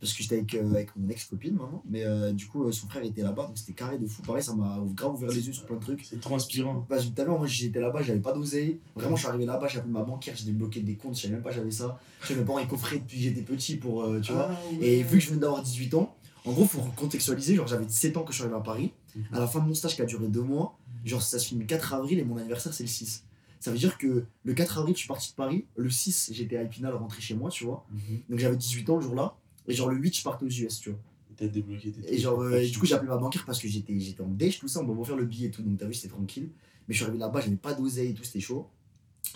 Parce 0.00 0.12
que 0.12 0.22
j'étais 0.22 0.36
avec, 0.36 0.54
euh, 0.54 0.70
avec 0.70 0.94
mon 0.96 1.08
ex-copine 1.08 1.54
maintenant. 1.56 1.82
Mais 1.90 2.04
du 2.32 2.46
coup, 2.46 2.70
son 2.72 2.86
frère 2.88 3.02
était 3.04 3.22
là-bas. 3.22 3.46
Donc 3.48 3.58
c'était 3.58 3.72
carré 3.72 3.98
de 3.98 4.06
fou. 4.06 4.22
Pareil, 4.22 4.42
ça 4.42 4.54
m'a 4.54 4.78
grave 4.94 5.14
ouvert 5.14 5.30
les 5.30 5.46
yeux 5.46 5.52
sur 5.52 5.66
plein 5.66 5.76
de 5.76 5.80
trucs. 5.82 6.04
C'est 6.04 6.20
trop 6.20 6.36
inspirant. 6.36 6.86
Parce 6.88 7.04
que 7.04 7.10
tout 7.14 7.20
à 7.20 7.24
l'heure, 7.24 7.38
moi 7.38 7.46
j'étais 7.48 7.80
là-bas, 7.80 8.02
j'avais 8.02 8.20
pas 8.20 8.32
d'oseille. 8.32 8.78
Vraiment, 8.94 9.16
je 9.16 9.20
suis 9.22 9.28
arrivé 9.28 9.44
là-bas, 9.46 9.66
j'ai 9.66 9.78
appelé 9.78 9.92
ma 9.92 10.04
banquière, 10.04 10.34
j'ai 10.36 10.44
débloqué 10.46 10.80
des 10.80 10.94
comptes, 10.94 11.16
je 11.16 11.22
savais 11.22 11.34
même 11.34 11.42
pas 11.42 11.50
que 11.50 11.56
j'avais 11.56 11.70
ça. 11.72 11.98
Tu 12.20 12.28
sais, 12.28 12.36
mes 12.36 12.44
parents 12.44 12.60
ils 12.60 12.68
coffraient 12.68 13.00
depuis 13.00 13.16
que 13.18 13.22
j'étais 13.24 13.42
petit 13.42 13.76
pour. 13.76 14.06
tu 14.22 14.32
vois. 14.32 14.48
Ah 14.52 14.60
ouais. 14.80 14.86
Et 14.86 15.02
vu 15.02 15.18
que 15.18 15.24
je 15.24 15.28
venais 15.30 15.40
d'avoir 15.40 15.62
18 15.62 15.92
ans, 15.94 16.14
en 16.44 16.52
gros, 16.52 16.64
faut 16.64 16.80
contextualiser. 16.96 17.56
Genre, 17.56 17.66
j'avais 17.66 17.84
17 17.84 18.16
ans 18.16 18.20
quand 18.22 18.28
je 18.30 18.34
suis 18.36 18.42
arrivé 18.44 18.56
à 18.56 18.60
Paris. 18.62 18.92
Mhm. 19.16 19.24
À 19.32 19.40
la 19.40 19.46
fin 19.48 19.58
de 19.58 19.66
mon 19.66 19.74
stage 19.74 19.96
qui 19.96 20.02
a 20.02 20.04
duré 20.06 20.28
deux 20.28 20.42
mois, 20.42 20.78
genre 21.04 21.22
ça 21.22 21.38
se 21.38 21.46
finit 21.46 21.60
le 21.60 21.66
4 21.66 21.94
avril 21.94 22.18
et 22.18 22.24
mon 22.24 22.36
anniversaire 22.36 22.72
c'est 22.72 22.84
le 22.84 22.88
6. 22.88 23.24
Ça 23.60 23.72
veut 23.72 23.78
dire 23.78 23.98
que 23.98 24.24
le 24.44 24.54
4 24.54 24.78
avril, 24.78 24.94
je 24.94 25.00
suis 25.00 25.08
parti 25.08 25.30
de 25.30 25.34
Paris. 25.34 25.64
Le 25.76 25.90
6, 25.90 26.30
j'étais 26.32 26.56
à 26.56 26.62
Épinal 26.62 26.94
rentré 26.94 27.20
chez 27.20 27.34
moi, 27.34 27.50
tu 27.50 27.64
vois. 27.64 27.84
Mhm. 27.90 28.20
Donc 28.30 28.38
j'avais 28.38 28.56
18 28.56 28.88
ans 28.90 28.96
le 28.96 29.02
jour-là. 29.02 29.36
Et 29.66 29.74
genre 29.74 29.88
le 29.88 29.96
8, 29.96 30.16
je 30.16 30.22
partais 30.22 30.44
aux 30.44 30.48
US, 30.48 30.80
tu 30.80 30.90
vois. 30.90 30.98
T'as 31.36 31.46
débloqué 31.46 31.92
tes 31.92 32.12
Et 32.12 32.18
genre, 32.18 32.40
euh, 32.40 32.64
du 32.64 32.78
coup, 32.78 32.86
j'ai 32.86 32.94
appelé 32.94 33.08
ma 33.08 33.16
banquière 33.16 33.44
parce 33.44 33.60
que 33.60 33.68
j'étais 33.68 33.98
j'étais 33.98 34.22
en 34.22 34.28
déj, 34.28 34.58
tout 34.58 34.66
ça, 34.66 34.80
on 34.80 34.84
m'a 34.84 35.00
offert 35.00 35.16
le 35.16 35.24
billet 35.24 35.48
et 35.48 35.50
tout, 35.50 35.62
donc 35.62 35.78
t'as 35.78 35.86
vu, 35.86 35.94
c'était 35.94 36.08
tranquille. 36.08 36.48
Mais 36.88 36.94
je 36.94 36.98
suis 36.98 37.04
arrivé 37.04 37.18
là-bas, 37.18 37.40
j'avais 37.40 37.56
pas 37.56 37.74
d'oseille 37.74 38.10
et 38.10 38.14
tout, 38.14 38.24
c'était 38.24 38.40
chaud. 38.40 38.68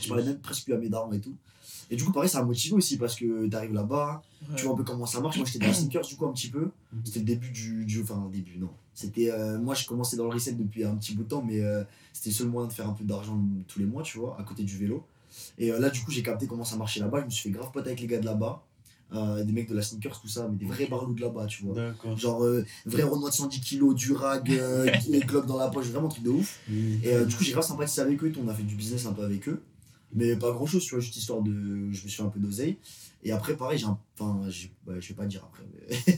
Je 0.02 0.08
parlais 0.08 0.24
même 0.24 0.38
presque 0.38 0.64
plus 0.64 0.74
à 0.74 0.78
mes 0.78 0.88
darons 0.88 1.12
et 1.12 1.20
tout. 1.20 1.34
Et 1.90 1.96
du 1.96 2.04
coup, 2.04 2.12
pareil, 2.12 2.28
ça 2.28 2.40
m'a 2.40 2.46
motivé 2.46 2.74
aussi 2.74 2.96
parce 2.96 3.16
que 3.16 3.46
t'arrives 3.48 3.74
là-bas, 3.74 4.22
tu 4.56 4.64
vois 4.64 4.72
un 4.72 4.76
peu 4.76 4.84
comment 4.84 5.04
ça 5.04 5.20
marche. 5.20 5.36
Moi, 5.36 5.46
j'étais 5.46 5.58
dans 5.58 5.66
les 5.66 5.74
sneakers, 5.74 6.06
du 6.06 6.16
coup, 6.16 6.26
un 6.26 6.32
petit 6.32 6.48
peu. 6.48 6.70
Mhm. 6.92 7.02
C'était 7.04 7.18
le 7.18 7.24
début 7.26 7.50
du, 7.50 7.84
du. 7.84 8.02
Enfin, 8.02 8.22
le 8.24 8.32
début, 8.32 8.58
non. 8.58 8.70
C'était. 8.94 9.30
euh, 9.30 9.58
moi, 9.58 9.74
je 9.74 9.86
commençais 9.86 10.16
dans 10.16 10.24
le 10.24 10.30
resell 10.30 10.56
depuis 10.56 10.84
un 10.84 10.96
petit 10.96 11.14
bout 11.14 11.24
de 11.24 11.28
temps, 11.28 11.42
mais 11.42 11.60
euh, 11.60 11.84
c'était 12.12 12.30
le 12.30 12.34
seul 12.34 12.46
moyen 12.48 12.68
de 12.68 12.72
faire 12.72 12.88
un 12.88 12.94
peu 12.94 13.04
d'argent 13.04 13.38
tous 13.68 13.78
les 13.78 13.84
mois, 13.84 14.02
tu 14.02 14.18
vois, 14.18 14.38
à 14.40 14.42
côté 14.42 14.62
du 14.64 14.78
vélo. 14.78 15.04
Et 15.58 15.70
euh, 15.70 15.78
là, 15.78 15.90
du 15.90 16.00
coup, 16.00 16.10
j'ai 16.10 16.22
capté 16.22 16.46
comment 16.46 16.64
ça 16.64 16.76
marchait 16.76 17.00
là-bas. 17.00 17.20
Je 17.20 17.24
me 17.26 17.30
suis 17.30 17.50
fait 17.50 17.50
grave 17.50 17.70
pote 17.72 17.86
avec 17.86 18.00
les 18.00 18.06
gars 18.06 18.20
de 18.20 18.26
là-bas. 18.26 18.62
Euh, 19.14 19.44
des 19.44 19.52
mecs 19.52 19.68
de 19.68 19.74
la 19.74 19.82
sneakers, 19.82 20.18
tout 20.22 20.28
ça, 20.28 20.48
mais 20.50 20.56
des 20.56 20.64
vrais 20.64 20.86
barlots 20.86 21.12
de 21.12 21.20
là-bas, 21.20 21.44
tu 21.46 21.64
vois. 21.64 21.74
Genre, 22.16 22.44
euh, 22.44 22.64
vrai 22.86 23.02
Renoir 23.02 23.30
de 23.30 23.36
110 23.36 23.60
kg, 23.60 23.92
du 23.92 24.12
rag, 24.12 24.48
et 25.12 25.20
globe 25.20 25.46
dans 25.46 25.58
la 25.58 25.68
poche, 25.68 25.86
vraiment 25.88 26.08
truc 26.08 26.24
de 26.24 26.30
ouf. 26.30 26.60
Et 27.02 27.12
euh, 27.12 27.26
du 27.26 27.36
coup, 27.36 27.44
j'ai 27.44 27.52
grave 27.52 27.64
sympathisé 27.64 28.00
avec 28.00 28.22
eux, 28.24 28.32
on 28.42 28.48
a 28.48 28.54
fait 28.54 28.62
du 28.62 28.74
business 28.74 29.04
un 29.04 29.12
peu 29.12 29.22
avec 29.22 29.46
eux. 29.48 29.60
Mais 30.14 30.36
pas 30.36 30.52
grand 30.52 30.66
chose, 30.66 30.84
tu 30.84 30.94
vois, 30.94 31.00
juste 31.00 31.16
histoire 31.16 31.42
de. 31.42 31.52
Je 31.52 31.86
me 31.88 31.92
suis 31.92 32.10
fait 32.10 32.22
un 32.22 32.28
peu 32.28 32.40
d'oseille. 32.40 32.78
Et 33.24 33.32
après, 33.32 33.56
pareil, 33.56 33.78
j'ai 33.78 33.86
un. 33.86 33.98
Enfin, 34.18 34.40
ouais, 34.44 35.00
je 35.00 35.08
vais 35.08 35.14
pas 35.14 35.26
dire 35.26 35.44
après. 35.44 35.64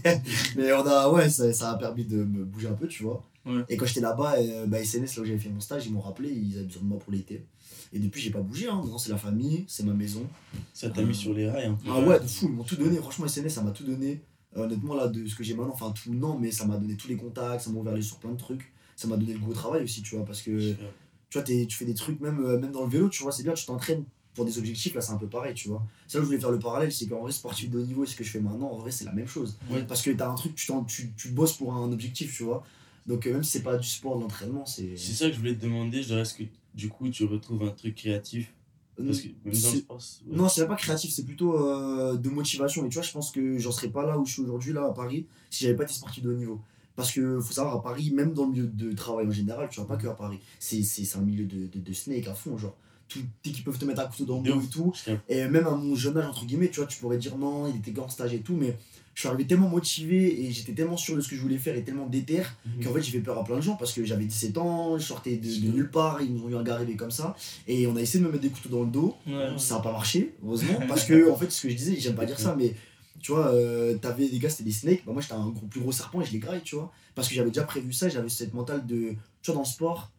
Mais, 0.05 0.23
mais 0.56 0.73
on 0.73 0.87
a. 0.87 1.08
Ouais, 1.11 1.29
ça, 1.29 1.52
ça 1.52 1.70
a 1.73 1.79
permis 1.79 2.05
de 2.05 2.25
me 2.25 2.44
bouger 2.44 2.69
un 2.69 2.75
peu, 2.75 2.88
tu 2.88 3.02
vois. 3.02 3.23
Ouais. 3.46 3.62
Et 3.69 3.76
quand 3.76 3.87
j'étais 3.87 4.00
là-bas, 4.00 4.37
euh, 4.38 4.67
bah, 4.67 4.82
SNS, 4.82 5.17
là 5.17 5.22
où 5.22 5.24
j'avais 5.24 5.39
fait 5.39 5.51
mon 5.51 5.60
stage, 5.60 5.86
ils 5.86 5.93
m'ont 5.93 6.01
rappelé, 6.01 6.31
ils 6.31 6.56
avaient 6.56 6.67
besoin 6.67 6.82
de 6.82 6.89
moi 6.89 6.98
pour 6.98 7.13
l'été. 7.13 7.44
Et 7.93 7.98
depuis, 7.98 8.20
j'ai 8.20 8.31
pas 8.31 8.41
bougé, 8.41 8.69
hein. 8.69 8.81
Maintenant, 8.82 8.98
c'est 8.98 9.10
la 9.10 9.19
famille, 9.19 9.65
c'est 9.69 9.84
ma 9.84 9.93
maison. 9.93 10.27
Ça 10.72 10.91
t'a 10.91 11.03
mis 11.03 11.15
sur 11.15 11.34
les 11.34 11.48
rails 11.48 11.69
peu. 11.84 11.91
Ah 11.91 12.01
ouais, 12.01 12.19
de 12.19 12.27
fou, 12.27 12.46
ils 12.48 12.53
m'ont 12.53 12.65
tout 12.65 12.77
donné. 12.77 12.96
Franchement, 12.96 13.29
SNS, 13.29 13.51
ça 13.51 13.63
m'a 13.63 13.70
tout 13.70 13.84
donné. 13.84 14.22
Euh, 14.56 14.65
honnêtement, 14.65 14.94
là, 14.94 15.08
de 15.08 15.27
ce 15.27 15.34
que 15.34 15.44
j'ai 15.44 15.55
maintenant, 15.55 15.74
enfin, 15.74 15.93
tout, 15.93 16.13
non, 16.13 16.39
mais 16.39 16.51
ça 16.51 16.65
m'a 16.65 16.77
donné 16.77 16.96
tous 16.96 17.08
les 17.08 17.17
contacts, 17.17 17.65
ça 17.65 17.70
m'a 17.70 17.79
ouvert 17.79 17.93
les 17.93 18.01
yeux 18.01 18.06
sur 18.06 18.19
plein 18.19 18.32
de 18.32 18.39
trucs. 18.39 18.72
Ça 18.96 19.08
m'a 19.08 19.17
donné 19.17 19.34
le 19.34 19.41
gros 19.41 19.53
travail 19.53 19.82
aussi, 19.82 20.03
tu 20.03 20.17
vois, 20.17 20.24
parce 20.24 20.41
que 20.41 20.74
tu 21.43 21.53
vois, 21.55 21.67
tu 21.67 21.76
fais 21.76 21.84
des 21.84 21.94
trucs, 21.94 22.20
même, 22.20 22.41
euh, 22.44 22.58
même 22.58 22.72
dans 22.72 22.84
le 22.84 22.91
vélo, 22.91 23.08
tu 23.08 23.22
vois, 23.22 23.32
c'est 23.32 23.43
bien, 23.43 23.53
tu 23.55 23.67
t'entraînes 23.67 24.05
pour 24.34 24.44
des 24.44 24.58
objectifs, 24.58 24.94
là, 24.94 25.00
c'est 25.00 25.12
un 25.12 25.17
peu 25.17 25.29
pareil, 25.29 25.55
tu 25.55 25.69
vois. 25.69 25.79
Où 26.06 26.10
je 26.10 26.19
voulais 26.19 26.41
faire 26.41 26.50
le 26.50 26.58
parallèle, 26.58 26.93
c'est 26.93 27.06
qu'en 27.06 27.20
vrai, 27.20 27.31
sportif 27.32 27.70
de 27.70 27.79
haut 27.79 27.84
niveau 27.84 28.03
et 28.05 28.06
ce 28.06 28.17
que 28.17 28.24
je 28.24 28.31
fais 28.31 28.41
maintenant, 28.41 28.69
en 28.70 28.79
vrai, 28.79 28.91
c'est 28.91 29.05
la 29.05 29.12
même 29.12 29.29
chose. 29.29 29.56
Ouais. 29.70 29.84
Parce 29.84 30.03
que 30.03 30.10
t'as 30.10 30.29
un 30.29 30.34
truc, 30.34 30.55
tu, 30.56 30.72
tu, 30.88 31.12
tu 31.17 31.29
bosses 31.29 31.53
pour 31.53 31.72
un 31.74 31.93
objectif, 31.93 32.36
tu 32.36 32.43
vois. 32.43 32.64
Donc, 33.06 33.26
euh, 33.26 33.32
même 33.34 33.44
si 33.44 33.53
c'est 33.53 33.62
pas 33.62 33.76
du 33.76 33.86
sport, 33.88 34.19
l'entraînement, 34.19 34.64
c'est. 34.67 34.96
C'est 34.96 35.12
ça 35.12 35.26
que 35.29 35.34
je 35.34 35.38
voulais 35.38 35.55
te 35.55 35.62
demander, 35.62 36.03
genre 36.03 36.19
est-ce 36.19 36.34
que 36.34 36.44
du 36.74 36.88
coup 36.88 37.08
tu 37.10 37.24
retrouves 37.24 37.62
un 37.62 37.70
truc 37.70 37.94
créatif? 37.94 38.53
Parce 38.96 39.20
que 39.20 39.26
même 39.26 39.34
dans 39.44 39.50
le 39.50 39.55
c'est- 39.55 39.76
sport. 39.79 40.00
c'est- 40.00 40.24
ouais. 40.31 40.36
Non, 40.36 40.48
c'est 40.48 40.67
pas 40.67 40.76
créatif, 40.76 41.12
c'est 41.12 41.24
plutôt 41.24 41.55
euh, 41.58 42.17
de 42.17 42.29
motivation. 42.31 42.84
Et 42.86 42.88
tu 42.88 42.94
vois, 42.94 43.03
je 43.03 43.12
pense 43.12 43.31
que 43.31 43.58
j'en 43.58 43.72
serais 43.72 43.88
pas 43.88 44.06
là 44.06 44.19
où 44.19 44.24
je 44.24 44.32
suis 44.32 44.43
aujourd'hui, 44.43 44.72
là, 44.72 44.86
à 44.86 44.93
Paris, 44.93 45.26
si 45.50 45.64
j'avais 45.64 45.76
pas 45.76 45.84
été 45.84 45.93
sportif 45.93 46.22
de 46.22 46.31
haut 46.31 46.36
niveau. 46.36 46.60
Parce 46.96 47.10
que 47.13 47.41
faut 47.41 47.53
savoir, 47.53 47.74
à 47.77 47.82
Paris, 47.82 48.13
même 48.15 48.32
dans 48.34 48.44
le 48.46 48.53
milieu 48.53 48.67
de 48.67 48.93
travail 48.93 49.27
en 49.27 49.31
général, 49.32 49.69
tu 49.70 49.81
vois, 49.81 49.89
pas 49.89 49.96
que 49.96 50.06
à 50.06 50.15
Paris, 50.15 50.39
c'est 50.58 50.82
c'est- 50.82 51.05
c'est 51.05 51.19
un 51.19 51.22
milieu 51.22 51.44
de, 51.44 51.67
de, 51.67 51.79
de 51.81 51.93
snake 51.93 52.29
à 52.29 52.34
fond, 52.34 52.56
genre. 52.56 52.77
Tout, 53.06 53.20
dès 53.44 53.51
qu'ils 53.51 53.65
peuvent 53.65 53.77
te 53.79 53.84
mettre 53.84 54.01
un 54.01 54.06
couteau 54.06 54.24
dans 54.24 54.41
le 54.41 54.48
dos 54.55 54.60
et 54.63 54.69
tout. 54.70 54.93
Et 55.29 55.46
même 55.46 55.67
à 55.67 55.72
mon 55.72 55.94
jeune 55.94 56.17
âge, 56.17 56.24
entre 56.27 56.46
guillemets, 56.46 56.70
tu 56.70 56.81
vois, 56.81 56.86
tu 56.86 56.98
pourrais 56.98 57.19
dire 57.19 57.36
non, 57.36 57.69
il 57.69 57.77
était 57.77 58.01
en 58.01 58.08
stage 58.08 58.32
et 58.32 58.41
tout, 58.41 58.56
mais 58.56 58.79
je 59.13 59.20
suis 59.20 59.29
arrivé 59.29 59.46
tellement 59.46 59.69
motivé 59.69 60.43
et 60.46 60.51
j'étais 60.51 60.72
tellement 60.72 60.96
sûr 60.96 61.15
de 61.15 61.20
ce 61.20 61.29
que 61.29 61.36
je 61.36 61.41
voulais 61.43 61.58
faire 61.58 61.77
et 61.77 61.84
tellement 61.84 62.06
déter 62.06 62.43
qu'en 62.82 62.93
fait 62.94 63.03
j'ai 63.03 63.13
fait 63.13 63.20
peur 63.20 63.39
à 63.39 63.44
plein 63.44 63.56
de 63.56 63.60
gens 63.60 63.77
parce 63.77 63.93
que 63.93 64.05
j'avais 64.06 64.24
17 64.24 64.56
ans, 64.56 64.96
je 64.98 65.05
sortais 65.05 65.36
de, 65.36 65.46
de 65.67 65.70
nulle 65.72 65.91
part, 65.91 66.22
ils 66.22 66.32
nous 66.34 66.44
ont 66.46 66.48
eu 66.48 66.56
un 66.56 66.63
gars 66.65 66.74
arrivé 66.77 66.96
comme 66.96 67.10
ça 67.13 67.36
et 67.69 67.86
on 67.86 67.94
a 67.94 68.01
essayé 68.01 68.20
de 68.20 68.27
me 68.27 68.32
mettre 68.32 68.43
des 68.43 68.48
couteaux 68.51 68.70
dans 68.70 68.82
le 68.84 68.91
dos. 68.91 69.15
Ouais. 69.27 69.51
Ça 69.58 69.74
n'a 69.77 69.81
pas 69.82 69.93
marché, 69.93 70.34
heureusement, 70.43 70.81
parce 70.89 71.05
que 71.05 71.31
en 71.31 71.36
fait 71.36 71.51
ce 71.53 71.63
que 71.63 71.69
je 71.69 71.77
disais, 71.77 71.96
j'aime 72.01 72.15
pas 72.17 72.24
dire 72.27 72.41
ça, 72.41 72.56
mais 72.58 72.74
tu 73.21 73.33
vois, 73.33 73.49
euh, 73.49 73.97
t'avais 73.97 74.29
des 74.29 74.39
gars, 74.39 74.51
c'était 74.51 74.65
des 74.65 74.73
snakes, 74.73 75.05
bah 75.06 75.13
moi 75.13 75.23
j'étais 75.23 75.35
un 75.35 75.49
gros, 75.49 75.67
plus 75.67 75.81
gros 75.81 75.93
serpent 75.93 76.21
et 76.21 76.25
je 76.25 76.33
les 76.33 76.39
graille, 76.39 76.63
tu 76.63 76.77
vois, 76.77 76.93
parce 77.15 77.29
que 77.29 77.35
j'avais 77.35 77.51
déjà 77.51 77.65
prévu 77.65 77.93
ça, 77.93 78.09
j'avais 78.09 78.29
cette 78.29 78.55
mentale 78.55 78.87
de, 78.87 79.15
tu 79.43 79.47
vois, 79.47 79.55
dans 79.55 79.61
le 79.61 79.67
sport, 79.67 80.11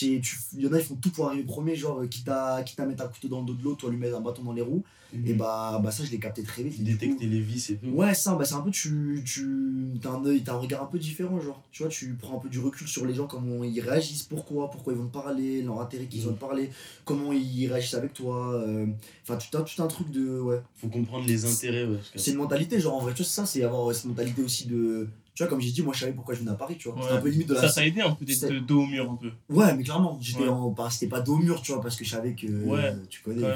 il 0.00 0.22
y 0.54 0.66
en 0.66 0.72
a, 0.72 0.78
ils 0.78 0.84
font 0.84 0.96
tout 0.96 1.10
pour 1.10 1.28
arriver 1.28 1.44
premier, 1.44 1.76
genre, 1.76 2.00
euh, 2.00 2.06
quitte 2.06 2.28
à, 2.28 2.62
quitte 2.64 2.80
à 2.80 2.86
mettre 2.86 3.04
un 3.04 3.08
couteau 3.08 3.28
dans 3.28 3.40
le 3.40 3.46
dos 3.46 3.54
de 3.54 3.62
l'autre, 3.62 3.80
toi 3.80 3.90
lui 3.90 3.98
mettre 3.98 4.16
un 4.16 4.20
bâton 4.20 4.42
dans 4.42 4.52
les 4.52 4.62
roues. 4.62 4.82
Mhm. 5.12 5.26
Et 5.26 5.34
bah, 5.34 5.78
bah, 5.82 5.90
ça, 5.90 6.04
je 6.04 6.10
l'ai 6.10 6.18
capté 6.18 6.42
très 6.42 6.62
vite. 6.62 6.82
Détecter 6.82 7.26
les 7.26 7.40
vis 7.40 7.70
et 7.70 7.76
tout. 7.76 7.88
Ouais, 7.88 8.14
ça, 8.14 8.34
bah, 8.34 8.46
c'est 8.46 8.54
un 8.54 8.62
peu, 8.62 8.70
tu, 8.70 9.22
tu 9.26 10.00
as 10.04 10.10
un 10.10 10.24
œil, 10.24 10.42
t'as 10.42 10.54
un 10.54 10.58
regard 10.58 10.82
un 10.82 10.86
peu 10.86 10.98
différent, 10.98 11.38
genre. 11.40 11.62
Tu 11.70 11.82
vois, 11.82 11.92
tu 11.92 12.14
prends 12.14 12.38
un 12.38 12.40
peu 12.40 12.48
du 12.48 12.58
recul 12.58 12.88
sur 12.88 13.04
les 13.04 13.14
gens, 13.14 13.26
comment 13.26 13.62
ils 13.64 13.80
réagissent, 13.80 14.22
pourquoi, 14.22 14.70
pourquoi 14.70 14.94
ils 14.94 14.98
vont 14.98 15.06
te 15.06 15.12
parler, 15.12 15.60
leur 15.60 15.80
intérêt 15.80 16.06
qu'ils 16.06 16.26
ont 16.26 16.30
mhm. 16.30 16.36
te 16.36 16.40
parler, 16.40 16.70
comment 17.04 17.32
ils 17.32 17.66
réagissent 17.66 17.94
avec 17.94 18.14
toi. 18.14 18.54
Euh, 18.54 18.86
enfin, 19.22 19.36
tu 19.36 19.54
as 19.54 19.60
tout 19.60 19.82
un 19.82 19.88
truc 19.88 20.10
de. 20.10 20.40
Ouais. 20.40 20.62
Faut 20.76 20.88
comprendre 20.88 21.26
les 21.26 21.44
intérêts, 21.44 21.84
ouais. 21.84 21.98
C'est 22.16 22.30
une 22.30 22.38
mentalité, 22.38 22.80
genre, 22.80 22.94
en 22.94 23.00
vrai, 23.00 23.12
tu 23.12 23.22
vois, 23.22 23.30
ça, 23.30 23.44
c'est 23.44 23.62
avoir 23.62 23.94
cette 23.94 24.06
mentalité 24.06 24.42
aussi 24.42 24.66
de 24.66 25.08
tu 25.34 25.42
vois, 25.42 25.48
comme 25.48 25.60
j'ai 25.60 25.70
dit, 25.70 25.82
moi 25.82 25.94
je 25.94 26.00
savais 26.00 26.12
pourquoi 26.12 26.34
je 26.34 26.40
venais 26.40 26.50
à 26.50 26.54
Paris, 26.54 26.76
tu 26.78 26.90
vois. 26.90 27.12
un 27.12 27.20
peu 27.20 27.28
limite 27.28 27.48
de 27.48 27.54
la... 27.54 27.62
Ça, 27.62 27.68
ça 27.68 27.80
a 27.80 27.84
aidé 27.84 28.02
un 28.02 28.12
peu 28.12 28.24
d'être 28.24 28.66
dos 28.66 28.82
au 28.82 28.86
mur 28.86 29.10
un 29.10 29.16
peu. 29.16 29.30
Ouais, 29.48 29.74
mais 29.74 29.82
clairement, 29.82 30.18
j'étais 30.20 30.46
en... 30.46 30.74
c'était 30.90 31.08
pas 31.08 31.20
dos 31.20 31.34
au 31.34 31.38
mur, 31.38 31.62
tu 31.62 31.72
vois, 31.72 31.80
parce 31.80 31.96
que 31.96 32.04
je 32.04 32.10
savais 32.10 32.34
que. 32.34 32.46
Ouais. 32.46 32.94
tu 33.08 33.22
connais. 33.22 33.46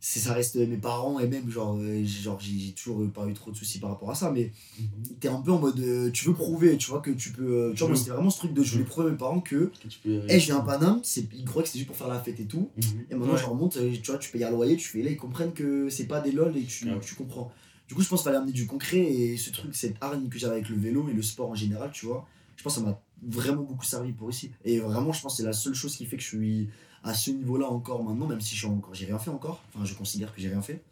c'est 0.00 0.20
ça 0.20 0.34
reste 0.34 0.56
mes 0.56 0.76
parents 0.76 1.18
et 1.18 1.26
même 1.26 1.50
genre 1.50 1.76
euh, 1.80 2.04
genre 2.04 2.38
j'ai 2.38 2.72
toujours 2.72 3.10
pas 3.10 3.26
eu 3.26 3.32
trop 3.32 3.50
de 3.50 3.56
soucis 3.56 3.80
par 3.80 3.90
rapport 3.90 4.10
à 4.10 4.14
ça 4.14 4.30
mais 4.30 4.52
mhm. 4.78 4.86
t'es 5.18 5.26
un 5.26 5.40
peu 5.40 5.50
en 5.50 5.58
mode 5.58 5.80
euh, 5.80 6.10
tu 6.12 6.26
veux 6.26 6.34
prouver 6.34 6.76
tu 6.76 6.90
vois 6.90 7.00
que 7.00 7.10
tu 7.10 7.32
peux 7.32 7.42
euh, 7.42 7.72
tu 7.72 7.78
vois 7.78 7.88
moi 7.88 7.96
c'était 7.96 8.12
vraiment 8.12 8.30
ce 8.30 8.38
truc 8.38 8.52
de 8.52 8.62
je 8.62 8.72
voulais 8.72 8.84
prouver 8.84 9.08
à 9.08 9.10
mes 9.10 9.16
parents 9.16 9.40
que, 9.40 9.72
que 10.04 10.30
hey, 10.30 10.38
je 10.38 10.46
viens 10.46 10.58
à 10.58 10.62
Paname 10.62 11.00
ils 11.32 11.44
croient 11.44 11.62
que 11.62 11.68
c'était 11.68 11.80
juste 11.80 11.88
pour 11.88 11.96
faire 11.96 12.08
la 12.08 12.20
fête 12.20 12.38
et 12.38 12.44
tout 12.44 12.70
mhm. 12.76 13.06
et 13.10 13.14
maintenant 13.16 13.36
je 13.36 13.42
leur 13.42 13.54
montre 13.56 13.80
tu 13.80 14.10
vois 14.10 14.18
tu 14.18 14.30
payes 14.30 14.44
un 14.44 14.50
loyer 14.50 14.76
tu 14.76 14.86
fais 14.86 15.02
là 15.02 15.10
ils 15.10 15.16
comprennent 15.16 15.52
que 15.52 15.88
c'est 15.88 16.06
pas 16.06 16.20
des 16.20 16.30
lol 16.30 16.56
et 16.56 16.62
tu, 16.62 16.86
tu 17.00 17.14
comprends 17.16 17.50
du 17.88 17.94
coup, 17.94 18.02
je 18.02 18.08
pense 18.08 18.20
qu'il 18.20 18.24
fallait 18.24 18.38
amener 18.38 18.52
du 18.52 18.66
concret 18.66 18.98
et 18.98 19.36
ce 19.36 19.50
truc, 19.50 19.74
cette 19.74 19.96
hargne 20.00 20.28
que 20.28 20.38
j'avais 20.38 20.54
avec 20.54 20.68
le 20.68 20.76
vélo 20.76 21.08
et 21.08 21.12
le 21.12 21.22
sport 21.22 21.50
en 21.50 21.54
général, 21.54 21.90
tu 21.92 22.06
vois, 22.06 22.26
je 22.56 22.62
pense 22.62 22.74
que 22.74 22.80
ça 22.80 22.86
m'a 22.86 23.00
vraiment 23.22 23.62
beaucoup 23.62 23.84
servi 23.84 24.12
pour 24.12 24.30
ici. 24.30 24.50
Et 24.64 24.80
vraiment, 24.80 25.12
je 25.12 25.22
pense 25.22 25.34
que 25.34 25.36
c'est 25.38 25.46
la 25.46 25.52
seule 25.52 25.74
chose 25.74 25.96
qui 25.96 26.06
fait 26.06 26.16
que 26.16 26.22
je 26.22 26.28
suis 26.28 26.68
à 27.04 27.14
ce 27.14 27.30
niveau-là 27.30 27.68
encore 27.68 28.02
maintenant, 28.02 28.26
même 28.26 28.40
si 28.40 28.54
je 28.54 28.60
suis 28.60 28.68
encore, 28.68 28.94
j'ai 28.94 29.06
rien 29.06 29.18
fait 29.18 29.30
encore. 29.30 29.62
Enfin, 29.72 29.84
je 29.84 29.94
considère 29.94 30.34
que 30.34 30.40
j'ai 30.40 30.48
rien 30.48 30.62
fait. 30.62 30.82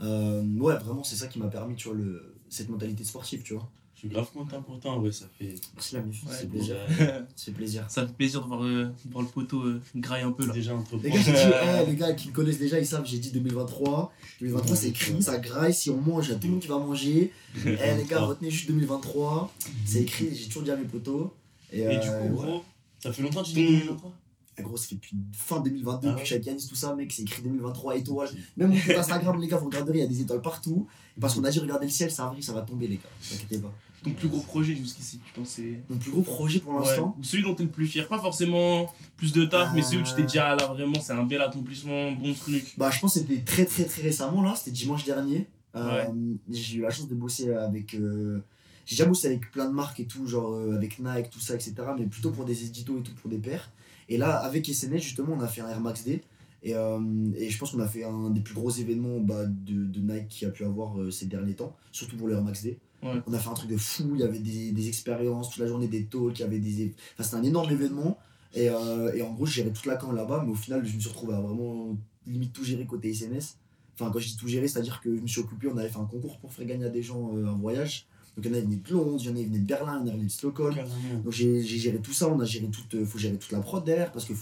Euh, 0.00 0.42
ouais, 0.58 0.76
vraiment, 0.78 1.02
c'est 1.02 1.16
ça 1.16 1.26
qui 1.26 1.38
m'a 1.40 1.48
permis, 1.48 1.74
tu 1.74 1.88
vois, 1.88 1.96
le, 1.96 2.34
cette 2.48 2.68
mentalité 2.68 3.02
sportive, 3.02 3.42
tu 3.42 3.54
vois. 3.54 3.68
Je 3.98 4.06
suis 4.06 4.10
grave 4.10 4.30
content 4.32 4.62
pour 4.62 4.78
toi, 4.78 4.96
ouais, 5.00 5.10
ça 5.10 5.24
fait. 5.36 5.56
Merci 5.74 5.94
la 5.96 6.02
mif, 6.02 6.22
c'est 6.30 6.48
plaisir. 6.48 6.76
c'est 7.34 7.50
plaisir. 7.50 7.84
Ça 7.88 8.06
fait 8.06 8.12
plaisir 8.12 8.42
de 8.42 8.46
voir, 8.46 8.62
euh, 8.62 8.92
voir 9.10 9.24
le 9.24 9.28
poteau 9.28 9.60
euh, 9.64 9.82
graille 9.96 10.22
un 10.22 10.30
peu 10.30 10.46
là. 10.46 10.52
Déjà 10.52 10.72
les 11.02 11.10
gars, 11.10 11.18
dit, 11.18 11.86
les 11.90 11.96
gars 11.96 12.12
qui 12.12 12.28
me 12.28 12.32
connaissent 12.32 12.60
déjà, 12.60 12.78
ils 12.78 12.86
savent, 12.86 13.04
j'ai 13.04 13.18
dit 13.18 13.32
2023. 13.32 14.12
2023, 14.40 14.76
c'est 14.76 14.88
écrit, 14.90 15.20
ça 15.20 15.38
graille. 15.38 15.74
Si 15.74 15.90
on 15.90 16.00
mange, 16.00 16.28
il 16.28 16.30
y 16.30 16.34
a 16.34 16.36
tout 16.36 16.46
le 16.46 16.52
monde 16.52 16.62
qui 16.62 16.68
va 16.68 16.78
manger. 16.78 17.32
eh, 17.66 17.96
les 17.96 18.04
gars, 18.08 18.20
retenez 18.24 18.52
juste 18.52 18.68
2023. 18.68 19.52
C'est 19.84 20.02
écrit, 20.02 20.32
j'ai 20.32 20.46
toujours 20.46 20.62
dit 20.62 20.70
à 20.70 20.76
mes 20.76 20.84
potos. 20.84 21.32
Et, 21.72 21.80
Et 21.80 21.98
du 21.98 22.06
coup, 22.06 22.34
gros, 22.34 22.62
ça 23.00 23.12
fait 23.12 23.22
longtemps 23.22 23.42
que 23.42 23.48
tu 23.48 23.54
dis 23.54 23.66
2023 23.66 24.12
eh, 24.58 24.62
gros, 24.62 24.76
ça 24.76 24.88
fait 24.88 24.94
depuis 24.94 25.16
fin 25.32 25.60
2022, 25.60 26.08
ah 26.08 26.12
depuis 26.12 26.34
année, 26.34 26.58
tout 26.68 26.74
ça, 26.74 26.94
mec, 26.94 27.12
c'est 27.12 27.22
écrit 27.22 27.42
2023 27.42 27.96
étoiles. 27.96 28.28
Même 28.56 28.70
mon 28.70 28.76
compte 28.76 28.96
Instagram, 28.96 29.40
les 29.40 29.48
gars, 29.48 29.56
vous 29.56 29.66
regarderez, 29.66 29.98
il 29.98 30.02
y 30.02 30.04
a 30.04 30.08
des 30.08 30.20
étoiles 30.20 30.42
partout. 30.42 30.86
Parce 31.20 31.34
qu'on 31.34 31.44
a 31.44 31.50
dit, 31.50 31.58
regardez 31.58 31.86
le 31.86 31.92
ciel, 31.92 32.12
ça 32.12 32.26
arrive, 32.26 32.44
ça 32.44 32.52
va 32.52 32.62
tomber, 32.62 32.86
les 32.86 32.96
gars. 32.96 33.02
Ne 33.24 33.36
t'inquiétez 33.36 33.58
pas. 33.58 33.72
Ton 34.02 34.10
plus 34.10 34.28
gros 34.28 34.40
projet 34.40 34.76
jusqu'ici, 34.76 35.18
tu 35.24 35.32
penses 35.32 35.58
Mon 35.88 35.96
plus 35.96 36.10
gros 36.12 36.22
projet 36.22 36.60
pour 36.60 36.78
l'instant 36.78 37.16
Ou 37.18 37.24
celui 37.24 37.42
dont 37.42 37.54
tu 37.54 37.62
es 37.62 37.64
le 37.64 37.70
plus 37.70 37.86
fier. 37.86 38.06
Pas 38.06 38.20
forcément 38.20 38.92
plus 39.16 39.32
de 39.32 39.44
taf, 39.44 39.72
mais 39.74 39.82
celui 39.82 39.98
où 39.98 40.04
tu 40.04 40.14
t'es 40.14 40.22
dit, 40.22 40.38
ah 40.38 40.54
là 40.54 40.66
vraiment, 40.66 41.00
c'est 41.00 41.12
un 41.12 41.24
bel 41.24 41.40
accomplissement, 41.40 42.12
bon 42.12 42.32
truc. 42.32 42.74
Bah, 42.76 42.90
je 42.92 43.00
pense 43.00 43.14
que 43.14 43.20
c'était 43.20 43.40
très 43.40 43.64
très 43.64 43.84
très 43.84 44.02
récemment, 44.02 44.42
là, 44.42 44.54
c'était 44.56 44.70
dimanche 44.70 45.04
dernier. 45.04 45.46
Euh, 45.74 46.04
j'ai 46.50 46.78
eu 46.78 46.80
la 46.82 46.90
chance 46.90 47.08
de 47.08 47.14
bosser 47.14 47.52
avec. 47.52 47.94
Euh, 47.94 48.40
j'ai 48.86 48.96
déjà 48.96 49.06
bossé 49.06 49.26
avec 49.26 49.50
plein 49.50 49.66
de 49.66 49.74
marques 49.74 50.00
et 50.00 50.06
tout, 50.06 50.26
genre 50.26 50.54
euh, 50.54 50.74
avec 50.74 50.98
Nike, 50.98 51.30
tout 51.30 51.40
ça, 51.40 51.54
etc. 51.54 51.74
Mais 51.98 52.06
plutôt 52.06 52.30
pour 52.30 52.44
des 52.44 52.64
éditos 52.64 52.98
et 52.98 53.02
tout, 53.02 53.14
pour 53.14 53.30
des 53.30 53.38
pairs. 53.38 53.70
Et 54.08 54.16
là, 54.16 54.38
avec 54.38 54.66
SNS, 54.66 55.02
justement, 55.02 55.34
on 55.36 55.40
a 55.40 55.48
fait 55.48 55.60
un 55.60 55.68
Air 55.68 55.80
Max 55.80 56.04
D. 56.04 56.22
Et, 56.64 56.72
et 56.72 57.50
je 57.50 57.58
pense 57.58 57.70
qu'on 57.70 57.80
a 57.80 57.86
fait 57.86 58.02
un 58.02 58.30
des 58.30 58.40
plus 58.40 58.54
gros 58.54 58.70
événements 58.70 59.20
bah, 59.20 59.46
de, 59.46 59.84
de, 59.84 60.00
Nike 60.00 60.26
qui 60.28 60.44
a 60.44 60.48
pu 60.48 60.64
avoir 60.64 60.96
ces 61.12 61.26
derniers 61.26 61.54
temps, 61.54 61.76
surtout 61.92 62.16
pour 62.16 62.26
le 62.26 62.34
Air 62.34 62.42
Max 62.42 62.66
On 63.02 63.32
a 63.32 63.38
fait 63.38 63.48
un 63.48 63.54
truc 63.54 63.70
de 63.70 63.76
fou, 63.76 64.10
il 64.14 64.20
y 64.20 64.24
avait 64.24 64.40
des, 64.40 64.72
des 64.72 64.88
expériences 64.88 65.50
toute 65.50 65.60
la 65.60 65.68
journée, 65.68 65.86
des 65.86 66.04
talks, 66.04 66.38
il 66.38 66.42
y 66.42 66.44
avait 66.44 66.58
des. 66.58 66.94
Enfin, 67.14 67.22
c'était 67.22 67.36
un 67.36 67.44
énorme 67.44 67.70
événement. 67.70 68.18
Et, 68.54 68.68
euh, 68.70 69.12
et 69.14 69.22
en 69.22 69.32
gros, 69.32 69.46
je 69.46 69.52
gérais 69.52 69.70
toute 69.70 69.86
la 69.86 69.96
camp 69.96 70.12
là-bas, 70.12 70.42
mais 70.44 70.52
au 70.52 70.56
final, 70.56 70.84
je 70.84 70.94
me 70.94 71.00
suis 71.00 71.08
retrouvé 71.08 71.34
à 71.34 71.40
vraiment 71.40 71.96
limite 72.26 72.52
tout 72.52 72.64
gérer 72.64 72.86
côté 72.86 73.12
SNS. 73.12 73.56
Enfin, 73.94 74.10
quand 74.12 74.18
je 74.18 74.28
dis 74.28 74.36
tout 74.36 74.48
gérer, 74.48 74.68
c'est-à-dire 74.68 75.00
que 75.00 75.14
je 75.14 75.20
me 75.20 75.26
suis 75.26 75.40
occupé, 75.40 75.68
on 75.72 75.76
avait 75.76 75.88
fait 75.88 75.98
un 75.98 76.04
concours 76.04 76.38
pour 76.38 76.52
faire 76.52 76.66
gagner 76.66 76.86
à 76.86 76.88
des 76.88 77.02
gens 77.02 77.32
euh, 77.34 77.46
un 77.46 77.56
voyage. 77.56 78.06
Donc, 78.36 78.46
il 78.46 78.52
y 78.52 78.54
en 78.54 78.58
a 78.58 78.60
qui 78.60 78.66
venaient 78.66 78.82
de 78.84 78.92
Londres, 78.92 79.20
il 79.20 79.26
y 79.26 79.28
en 79.28 79.32
a 79.32 79.38
qui 79.38 79.44
venaient 79.46 79.58
de 79.58 79.66
Berlin, 79.66 80.00
il 80.00 80.00
y 80.00 80.02
en 80.02 80.06
a 80.06 80.10
qui 80.10 80.16
venaient 80.16 80.24
de 80.24 80.30
Stockholm. 80.30 80.76
Donc, 81.24 81.32
j'ai 81.32 81.62
géré 81.62 81.98
tout 81.98 82.12
ça, 82.12 82.28
on 82.28 82.38
a 82.40 82.44
géré 82.44 82.68
toute, 82.68 82.94
euh, 82.94 83.04
faut 83.04 83.18
gérer 83.18 83.36
toute 83.36 83.50
la 83.50 83.60
prod 83.60 83.84
derrière 83.84 84.12
parce 84.12 84.24
qu'il 84.24 84.36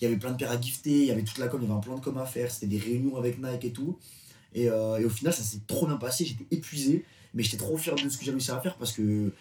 y 0.00 0.06
avait 0.06 0.16
plein 0.16 0.32
de 0.32 0.36
paires 0.36 0.50
à 0.50 0.60
gifter, 0.60 0.90
il 1.02 1.06
y 1.06 1.10
avait 1.10 1.22
toute 1.22 1.38
la 1.38 1.48
com, 1.48 1.60
il 1.62 1.68
y 1.68 1.70
avait 1.70 1.78
un 1.78 1.80
plan 1.80 1.96
de 1.96 2.00
com 2.00 2.18
à 2.18 2.26
faire, 2.26 2.50
c'était 2.50 2.66
des 2.66 2.78
réunions 2.78 3.16
avec 3.16 3.40
Nike 3.40 3.64
et 3.64 3.72
tout. 3.72 3.96
Et, 4.54 4.64
et 4.64 5.04
au 5.04 5.10
final, 5.10 5.32
ça 5.34 5.42
s'est 5.42 5.60
trop 5.66 5.86
bien 5.86 5.96
passé, 5.96 6.24
j'étais 6.24 6.46
épuisé 6.50 7.04
mais 7.36 7.42
j'étais 7.42 7.58
trop 7.58 7.76
fier 7.76 7.94
de 7.94 8.08
ce 8.08 8.16
que 8.18 8.24
j'ai 8.24 8.32
réussi 8.32 8.50
à 8.50 8.58
faire 8.60 8.76
parce 8.76 8.92
que 8.92 9.32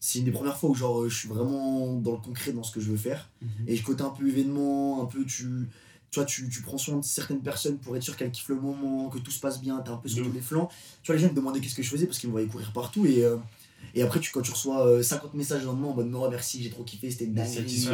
c'est 0.00 0.18
une 0.18 0.26
des 0.26 0.32
premières 0.32 0.58
fois 0.58 0.68
où 0.68 0.74
genre 0.74 1.08
je 1.08 1.14
suis 1.14 1.28
vraiment 1.28 1.94
dans 1.94 2.12
le 2.12 2.18
concret 2.18 2.52
dans 2.52 2.62
ce 2.62 2.72
que 2.72 2.80
je 2.80 2.90
veux 2.90 2.98
faire. 2.98 3.30
Mhm. 3.40 3.48
et 3.68 3.76
je 3.76 3.82
côté 3.82 4.02
un 4.02 4.10
peu 4.10 4.28
événement 4.28 5.02
un 5.02 5.06
peu 5.06 5.24
tu 5.24 5.68
tu 6.10 6.20
vois 6.20 6.26
tu, 6.26 6.48
tu, 6.48 6.62
prends 6.62 6.78
soin 6.78 6.98
de 6.98 7.04
certaines 7.04 7.40
personnes 7.40 7.78
pour 7.78 7.96
être 7.96 8.02
sûr 8.02 8.16
qu'elles 8.16 8.30
kiffent 8.30 8.48
le 8.48 8.60
moment 8.60 9.08
que 9.08 9.18
tout 9.18 9.30
se 9.30 9.40
passe 9.40 9.60
bien 9.60 9.78
t'es 9.80 9.90
un 9.90 9.96
peu 9.96 10.08
sur 10.08 10.24
tous 10.24 10.32
les 10.32 10.40
flancs. 10.40 10.68
Tu 11.02 11.10
vois 11.10 11.16
les 11.16 11.22
gens 11.22 11.30
me 11.30 11.34
demandaient 11.34 11.60
qu'est-ce 11.60 11.74
que 11.74 11.82
je 11.82 11.90
faisais 11.90 12.06
parce 12.06 12.18
qu'ils 12.18 12.28
me 12.28 12.32
voyaient 12.32 12.46
courir 12.46 12.72
partout 12.72 13.06
et 13.06 13.24
euh, 13.24 13.36
et 13.94 14.02
après, 14.02 14.20
tu, 14.20 14.30
quand 14.32 14.42
tu 14.42 14.50
reçois 14.50 15.02
50 15.02 15.34
euh, 15.34 15.36
messages 15.36 15.60
le 15.60 15.66
lendemain 15.66 15.88
en 15.88 15.94
mode 15.94 16.10
non, 16.10 16.28
merci, 16.30 16.62
j'ai 16.62 16.70
trop 16.70 16.82
kiffé, 16.82 17.10
c'était 17.10 17.26
une 17.26 17.34
dinguerie. 17.34 17.88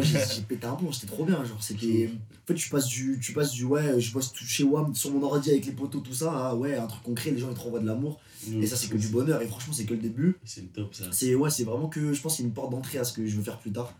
j'ai 0.00 0.42
pété 0.42 0.66
un 0.66 0.74
plomb, 0.74 0.92
c'était 0.92 1.12
trop 1.12 1.24
bien. 1.24 1.44
Genre, 1.44 1.62
c'était. 1.62 2.10
En 2.12 2.46
fait, 2.46 2.54
tu 2.54 2.70
passes 2.70 2.86
du, 2.86 3.18
tu 3.20 3.32
passes 3.32 3.52
du 3.52 3.64
ouais, 3.64 4.00
je 4.00 4.12
bosse 4.12 4.32
tout 4.32 4.44
chez 4.44 4.64
WAM 4.64 4.94
sur 4.94 5.10
mon 5.10 5.22
ordi 5.22 5.50
avec 5.50 5.66
les 5.66 5.72
poteaux, 5.72 6.00
tout 6.00 6.14
ça, 6.14 6.32
ah 6.34 6.56
ouais, 6.56 6.76
un 6.76 6.86
truc 6.86 7.02
concret, 7.02 7.30
les 7.30 7.38
gens 7.38 7.50
ils 7.50 7.56
te 7.56 7.60
renvoient 7.60 7.80
de 7.80 7.86
l'amour. 7.86 8.20
et 8.50 8.66
ça, 8.66 8.76
c'est 8.76 8.88
que 8.88 8.96
du 8.96 9.08
bonheur. 9.08 9.42
Et 9.42 9.46
franchement, 9.46 9.72
c'est 9.72 9.84
que 9.84 9.94
le 9.94 10.00
début. 10.00 10.36
C'est 10.44 10.62
le 10.62 10.68
top 10.68 10.94
ça. 10.94 11.04
C'est 11.10 11.34
ouais, 11.34 11.50
c'est 11.50 11.64
vraiment 11.64 11.88
que 11.88 12.12
je 12.12 12.20
pense 12.20 12.36
c'est 12.36 12.42
une 12.42 12.52
porte 12.52 12.70
d'entrée 12.70 12.98
à 12.98 13.04
ce 13.04 13.12
que 13.12 13.26
je 13.26 13.36
veux 13.36 13.42
faire 13.42 13.58
plus 13.58 13.72
tard. 13.72 13.92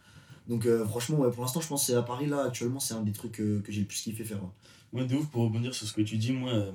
Donc, 0.49 0.67
euh, 0.67 0.85
franchement, 0.85 1.19
ouais, 1.19 1.31
pour 1.31 1.43
l'instant, 1.43 1.61
je 1.61 1.69
pense 1.69 1.83
que 1.83 1.93
c'est 1.93 1.97
à 1.97 2.03
Paris 2.03 2.27
là, 2.27 2.45
actuellement, 2.47 2.81
c'est 2.81 2.95
un 2.95 3.03
des 3.03 3.13
trucs 3.13 3.41
euh, 3.41 3.61
que 3.65 3.71
j'ai 3.71 3.81
le 3.81 3.87
plus 3.87 4.01
kiffé 4.01 4.25
faire. 4.25 4.41
Moi, 4.93 5.05
de 5.05 5.15
ouf, 5.15 5.27
pour 5.29 5.45
rebondir 5.45 5.73
sur 5.75 5.87
ce 5.87 5.93
que 5.93 6.03
tu 6.03 6.17
dis, 6.17 6.33
moi 6.33 6.73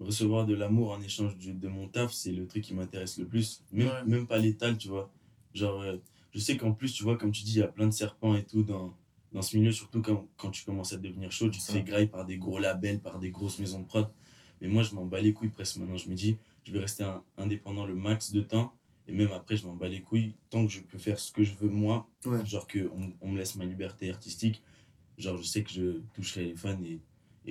recevoir 0.00 0.46
de 0.46 0.54
l'amour 0.54 0.92
en 0.92 1.00
échange 1.00 1.36
de, 1.38 1.68
mon 1.68 1.88
taf, 1.88 2.12
c'est 2.12 2.32
le 2.32 2.46
truc 2.46 2.64
qui 2.64 2.74
m'intéresse 2.74 3.18
le 3.18 3.26
plus. 3.26 3.62
Même, 3.72 3.90
même 4.06 4.26
pas 4.26 4.38
l'étal, 4.38 4.76
tu 4.76 4.88
vois. 4.88 5.10
Genre, 5.54 5.80
euh, 5.82 5.96
je 6.32 6.40
sais 6.40 6.56
qu'en 6.56 6.72
plus, 6.72 6.92
tu 6.92 7.02
vois, 7.04 7.16
comme 7.16 7.32
tu 7.32 7.44
dis, 7.44 7.54
il 7.54 7.58
y 7.58 7.62
a 7.62 7.68
plein 7.68 7.86
de 7.86 7.92
serpents 7.92 8.34
et 8.34 8.44
tout 8.44 8.62
dans, 8.62 8.96
dans 9.32 9.42
ce 9.42 9.56
milieu, 9.56 9.72
surtout 9.72 10.02
quand, 10.02 10.26
quand 10.36 10.50
tu 10.50 10.64
commences 10.64 10.92
à 10.92 10.96
devenir 10.96 11.30
chaud, 11.30 11.48
tu 11.48 11.60
te 11.60 11.70
fais 11.70 11.82
graille 11.82 12.08
par 12.08 12.24
des 12.24 12.38
gros 12.38 12.58
labels, 12.58 13.00
par 13.00 13.18
des 13.18 13.30
grosses 13.30 13.58
maisons 13.58 13.80
de 13.80 13.86
prod. 13.86 14.08
Mais 14.60 14.68
moi, 14.68 14.82
je 14.82 14.94
m'en 14.94 15.04
bats 15.04 15.20
les 15.20 15.32
couilles 15.32 15.50
presque 15.50 15.76
maintenant. 15.76 15.96
Je 15.96 16.08
me 16.08 16.14
dis, 16.14 16.36
je 16.64 16.72
vais 16.72 16.80
rester 16.80 17.04
indépendant 17.36 17.86
le 17.86 17.94
max 17.94 18.32
de 18.32 18.40
temps. 18.40 18.74
Et 19.06 19.12
même 19.12 19.32
après, 19.32 19.56
je 19.56 19.66
m'en 19.66 19.74
bats 19.74 19.88
les 19.88 20.00
couilles 20.00 20.34
tant 20.50 20.66
que 20.66 20.72
je 20.72 20.80
peux 20.80 20.98
faire 20.98 21.18
ce 21.18 21.30
que 21.30 21.44
je 21.44 21.54
veux 21.54 21.68
moi. 21.68 22.08
Genre 22.44 22.66
qu'on 22.66 23.12
on 23.20 23.28
me 23.28 23.38
laisse 23.38 23.54
ma 23.56 23.64
liberté 23.64 24.10
artistique. 24.10 24.62
Genre, 25.18 25.36
je 25.36 25.42
sais 25.42 25.62
que 25.62 25.70
je 25.70 26.00
toucherai 26.14 26.46
les 26.46 26.56
fans 26.56 26.82
et 26.82 27.00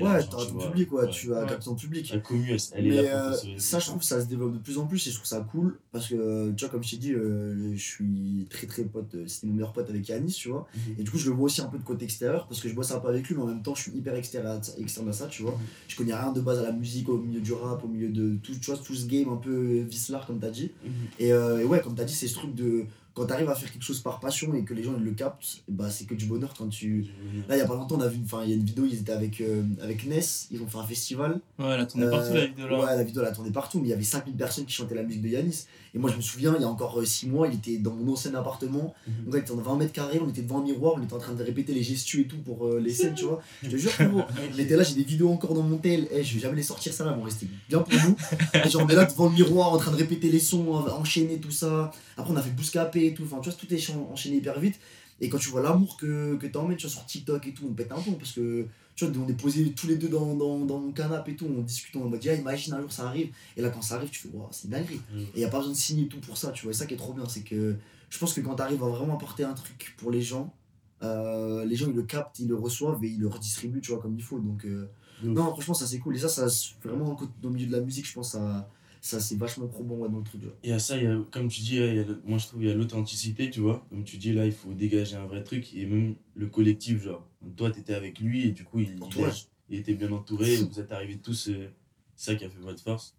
ouais, 0.01 0.23
t'auras 0.27 0.45
ton 0.45 0.57
public, 0.57 0.91
ouais, 0.91 1.09
tu 1.09 1.27
vas 1.27 1.45
capter 1.45 1.65
ton 1.65 1.75
public. 1.75 2.09
La 2.11 2.19
commu, 2.19 2.57
elle, 2.73 2.87
est 2.87 3.03
là 3.03 3.33
euh, 3.33 3.37
ça, 3.57 3.79
je 3.79 3.85
trouve 3.85 4.01
ça 4.01 4.21
se 4.21 4.27
développe 4.27 4.53
de 4.53 4.59
plus 4.59 4.77
en 4.77 4.87
plus 4.87 5.05
et 5.07 5.11
je 5.11 5.15
trouve 5.15 5.27
ça 5.27 5.41
cool 5.51 5.77
parce 5.91 6.07
que, 6.07 6.51
tu 6.51 6.65
vois, 6.65 6.71
comme 6.71 6.83
je 6.83 6.91
t'ai 6.91 6.97
dit, 6.97 7.13
euh, 7.13 7.73
je 7.75 7.81
suis 7.81 8.47
très 8.49 8.67
très 8.67 8.83
pote, 8.83 9.13
euh, 9.15 9.25
c'était 9.27 9.47
mon 9.47 9.53
meilleur 9.53 9.73
pote 9.73 9.89
avec 9.89 10.07
Yanis, 10.07 10.33
tu 10.33 10.49
vois. 10.49 10.67
Mhm. 10.75 10.95
Et 10.99 11.03
du 11.03 11.11
coup, 11.11 11.17
je 11.17 11.29
le 11.29 11.35
vois 11.35 11.45
aussi 11.45 11.61
un 11.61 11.67
peu 11.67 11.77
de 11.77 11.83
côté 11.83 12.05
extérieur 12.05 12.47
parce 12.47 12.59
que 12.59 12.69
je 12.69 12.73
bosse 12.73 12.91
un 12.91 12.99
peu 12.99 13.09
avec 13.09 13.27
lui, 13.27 13.35
mais 13.35 13.41
en 13.41 13.47
même 13.47 13.61
temps, 13.61 13.75
je 13.75 13.83
suis 13.83 13.91
hyper 13.91 14.15
externe 14.15 14.47
à, 14.47 14.61
externe 14.79 15.09
à 15.09 15.13
ça, 15.13 15.27
tu 15.27 15.43
vois. 15.43 15.51
Mhm. 15.51 15.59
Je 15.87 15.95
connais 15.95 16.15
rien 16.15 16.31
de 16.31 16.41
base 16.41 16.59
à 16.59 16.63
la 16.63 16.71
musique, 16.71 17.09
au 17.09 17.17
milieu 17.17 17.41
du 17.41 17.53
rap, 17.53 17.83
au 17.83 17.87
milieu 17.87 18.09
de 18.09 18.37
tout, 18.41 18.53
tu 18.53 18.71
vois, 18.71 18.79
tout 18.79 18.95
ce 18.95 19.05
game 19.05 19.29
un 19.29 19.37
peu 19.37 19.79
vicelard, 19.81 20.25
comme 20.25 20.39
t'as 20.39 20.51
dit. 20.51 20.71
Mhm. 20.83 20.91
et, 21.19 21.27
et 21.27 21.65
ouais, 21.65 21.81
comme 21.81 21.95
t'as 21.95 22.05
dit, 22.05 22.15
c'est 22.15 22.27
ce 22.27 22.35
truc 22.35 22.55
de 22.55 22.85
quand 23.13 23.27
tu 23.27 23.33
arrives 23.33 23.49
à 23.49 23.55
faire 23.55 23.71
quelque 23.71 23.83
chose 23.83 23.99
par 23.99 24.19
passion 24.19 24.53
et 24.55 24.63
que 24.63 24.73
les 24.73 24.83
gens 24.83 24.93
le 24.93 25.11
captent, 25.11 25.63
bah, 25.67 25.89
c'est 25.89 26.05
que 26.05 26.15
du 26.15 26.25
bonheur 26.25 26.53
quand 26.57 26.67
tu. 26.67 27.05
Là, 27.47 27.55
il 27.55 27.59
y 27.59 27.61
a 27.61 27.67
pas 27.67 27.75
longtemps, 27.75 27.95
on 27.97 28.01
a 28.01 28.07
vu, 28.07 28.19
enfin, 28.23 28.41
il 28.43 28.49
y 28.49 28.53
a 28.53 28.55
une 28.55 28.63
vidéo, 28.63 28.85
ils 28.89 28.99
étaient 28.99 29.11
avec, 29.11 29.39
euh, 29.41 29.63
avec 29.81 30.05
Ness, 30.07 30.47
ils 30.51 30.61
ont 30.61 30.67
fait 30.67 30.79
un 30.79 30.87
festival. 30.87 31.39
Ouais, 31.59 31.65
elle 31.67 31.81
a 31.81 31.85
tourné 31.85 32.09
partout 32.09 32.33
la 32.33 32.45
vidéo 32.47 32.67
là. 32.67 32.79
Ouais, 32.79 32.95
la 32.95 33.03
vidéo 33.03 33.21
elle 33.21 33.27
a 33.27 33.31
tourné 33.31 33.51
partout, 33.51 33.79
mais 33.79 33.87
il 33.87 33.91
y 33.91 33.93
avait 33.93 34.03
5000 34.03 34.35
personnes 34.35 34.65
qui 34.65 34.73
chantaient 34.73 34.95
la 34.95 35.03
musique 35.03 35.21
de 35.21 35.27
Yanis. 35.27 35.65
Et 35.95 35.99
moi, 35.99 36.09
je 36.09 36.15
me 36.15 36.21
souviens, 36.21 36.55
il 36.57 36.61
y 36.61 36.65
a 36.65 36.67
encore 36.67 36.99
6 37.05 37.27
euh, 37.27 37.29
mois, 37.29 37.47
il 37.47 37.53
était 37.53 37.77
dans 37.77 37.93
mon 37.93 38.13
ancien 38.13 38.33
appartement. 38.33 38.95
Mhm. 39.07 39.25
Donc, 39.25 39.33
il 39.35 39.39
était 39.39 39.51
en 39.51 39.57
20 39.57 39.75
mètres 39.77 39.91
carrés, 39.91 40.19
on 40.19 40.27
était 40.27 40.41
devant 40.41 40.59
un 40.59 40.63
miroir, 40.63 40.95
on 40.97 41.03
était 41.03 41.13
en 41.13 41.19
train 41.19 41.33
de 41.33 41.43
répéter 41.43 41.71
les 41.73 41.83
gestus 41.83 42.21
et 42.21 42.25
tout 42.25 42.37
pour 42.37 42.65
euh, 42.65 42.79
les 42.79 42.91
scènes, 42.91 43.13
tu 43.13 43.25
vois. 43.25 43.41
Je 43.61 43.69
te 43.69 43.77
jure, 43.77 43.91
on 43.99 44.57
était 44.57 44.75
là, 44.75 44.81
j'ai 44.81 44.95
des 44.95 45.03
vidéos 45.03 45.29
encore 45.29 45.53
dans 45.53 45.61
mon 45.61 45.77
tel. 45.77 46.07
Eh, 46.11 46.23
je 46.23 46.33
vais 46.33 46.39
jamais 46.39 46.55
les 46.55 46.63
sortir, 46.63 46.93
ça 46.93 47.05
là, 47.05 47.11
vont 47.11 47.21
rester 47.21 47.47
bien 47.69 47.79
pour 47.79 47.93
nous. 47.93 48.15
et 48.65 48.69
genre, 48.69 48.81
on 48.83 48.87
est 48.87 48.95
là 48.95 49.05
devant 49.05 49.25
le 49.25 49.33
miroir 49.33 49.71
en 49.71 49.77
train 49.77 49.91
de 49.91 49.97
répéter 49.97 50.31
les 50.31 50.39
sons, 50.39 50.73
enchaîner 50.73 51.37
tout 51.37 51.51
ça. 51.51 51.91
Après, 52.17 52.33
on 52.33 52.35
a 52.35 52.41
fait 52.41 52.51
bouscapé 52.51 53.07
et 53.07 53.13
tout. 53.13 53.23
Enfin, 53.23 53.39
tu 53.39 53.49
vois, 53.49 53.57
tout 53.57 53.73
est 53.73 53.89
enchaîné 54.11 54.37
hyper 54.37 54.59
vite. 54.59 54.79
Et 55.21 55.29
quand 55.29 55.37
tu 55.37 55.49
vois 55.49 55.61
l'amour 55.61 55.97
que, 55.97 56.35
que 56.35 56.47
tu 56.47 56.57
emmènes 56.57 56.77
tu 56.77 56.87
vois, 56.87 56.91
sur 56.95 57.05
TikTok 57.05 57.47
et 57.47 57.53
tout, 57.53 57.65
on 57.69 57.73
pète 57.73 57.91
un 57.91 57.99
pont 57.99 58.13
parce 58.13 58.33
que 58.33 58.67
tu 58.95 59.05
vois, 59.05 59.23
on 59.23 59.27
est 59.27 59.33
posés 59.33 59.71
tous 59.71 59.87
les 59.87 59.95
deux 59.95 60.09
dans, 60.09 60.35
dans, 60.35 60.59
dans 60.65 60.79
mon 60.79 60.91
canapé 60.91 61.31
et 61.31 61.35
tout, 61.35 61.45
on 61.45 61.61
discute, 61.61 61.95
on 61.95 62.09
mode, 62.09 62.23
imagine 62.23 62.73
un 62.73 62.81
jour 62.81 62.91
ça 62.91 63.07
arrive. 63.07 63.29
Et 63.57 63.61
là, 63.61 63.69
quand 63.69 63.81
ça 63.81 63.95
arrive, 63.95 64.09
tu 64.09 64.19
fais, 64.19 64.29
wow, 64.33 64.49
c'est 64.51 64.69
dingue 64.69 64.99
mm. 65.13 65.19
Et 65.19 65.27
il 65.35 65.39
n'y 65.39 65.45
a 65.45 65.49
pas 65.49 65.59
besoin 65.59 65.73
de 65.73 65.77
signer 65.77 66.07
tout 66.07 66.19
pour 66.19 66.37
ça, 66.37 66.51
tu 66.51 66.63
vois. 66.63 66.71
Et 66.71 66.75
ça 66.75 66.85
qui 66.85 66.93
est 66.93 66.97
trop 66.97 67.13
bien, 67.13 67.27
c'est 67.27 67.41
que 67.41 67.75
je 68.09 68.19
pense 68.19 68.33
que 68.33 68.41
quand 68.41 68.55
tu 68.55 68.61
arrives 68.61 68.83
à 68.83 68.87
vraiment 68.87 69.15
apporter 69.15 69.43
un 69.43 69.53
truc 69.53 69.95
pour 69.97 70.11
les 70.11 70.21
gens, 70.21 70.53
euh, 71.01 71.65
les 71.65 71.75
gens 71.75 71.87
ils 71.87 71.95
le 71.95 72.03
captent, 72.03 72.39
ils 72.39 72.47
le 72.47 72.55
reçoivent 72.55 73.03
et 73.03 73.07
ils 73.07 73.19
le 73.19 73.27
redistribuent, 73.27 73.81
tu 73.81 73.91
vois, 73.91 74.01
comme 74.01 74.15
il 74.15 74.23
faut. 74.23 74.39
Donc, 74.39 74.65
euh, 74.65 74.89
non, 75.23 75.51
franchement, 75.51 75.73
ça 75.73 75.87
c'est 75.87 75.99
cool. 75.99 76.15
Et 76.15 76.19
ça, 76.19 76.29
ça 76.29 76.47
vraiment, 76.83 77.17
au 77.43 77.49
milieu 77.49 77.67
de 77.67 77.71
la 77.71 77.81
musique, 77.81 78.07
je 78.07 78.13
pense, 78.13 78.33
ça, 78.33 78.69
ça 79.03 79.19
c'est 79.19 79.35
vachement 79.35 79.67
probant 79.67 79.95
ouais, 79.95 80.09
dans 80.09 80.19
le 80.19 80.23
truc. 80.23 80.41
Et 80.63 80.71
à 80.71 80.79
ça, 80.79 80.95
il 80.95 81.03
y 81.03 81.07
a, 81.07 81.17
comme 81.29 81.49
tu 81.49 81.59
dis, 81.59 81.75
il 81.75 81.95
y 81.95 81.99
a, 81.99 82.05
moi 82.23 82.37
je 82.37 82.47
trouve 82.47 82.63
il 82.63 82.69
y 82.69 82.71
a 82.71 82.73
l'authenticité, 82.73 83.49
tu 83.49 83.59
vois. 83.59 83.85
Comme 83.89 84.05
tu 84.05 84.17
dis, 84.17 84.31
là, 84.31 84.45
il 84.45 84.53
faut 84.53 84.73
dégager 84.73 85.17
un 85.17 85.25
vrai 85.25 85.43
truc. 85.43 85.73
Et 85.75 85.85
même 85.85 86.15
le 86.35 86.47
collectif, 86.47 87.03
genre, 87.03 87.27
toi, 87.57 87.69
tu 87.69 87.81
étais 87.81 87.93
avec 87.93 88.19
lui 88.19 88.47
et 88.47 88.51
du 88.51 88.63
coup, 88.63 88.79
il, 88.79 88.97
il, 89.69 89.77
était 89.77 89.93
bien 89.93 90.09
entouré. 90.13 90.55
vous 90.55 90.79
êtes 90.79 90.93
arrivés 90.93 91.17
tous, 91.17 91.49
euh, 91.49 91.69
c'est 92.15 92.31
ça 92.31 92.35
qui 92.35 92.45
a 92.45 92.49
fait 92.49 92.59
votre 92.59 92.81
force. 92.81 93.13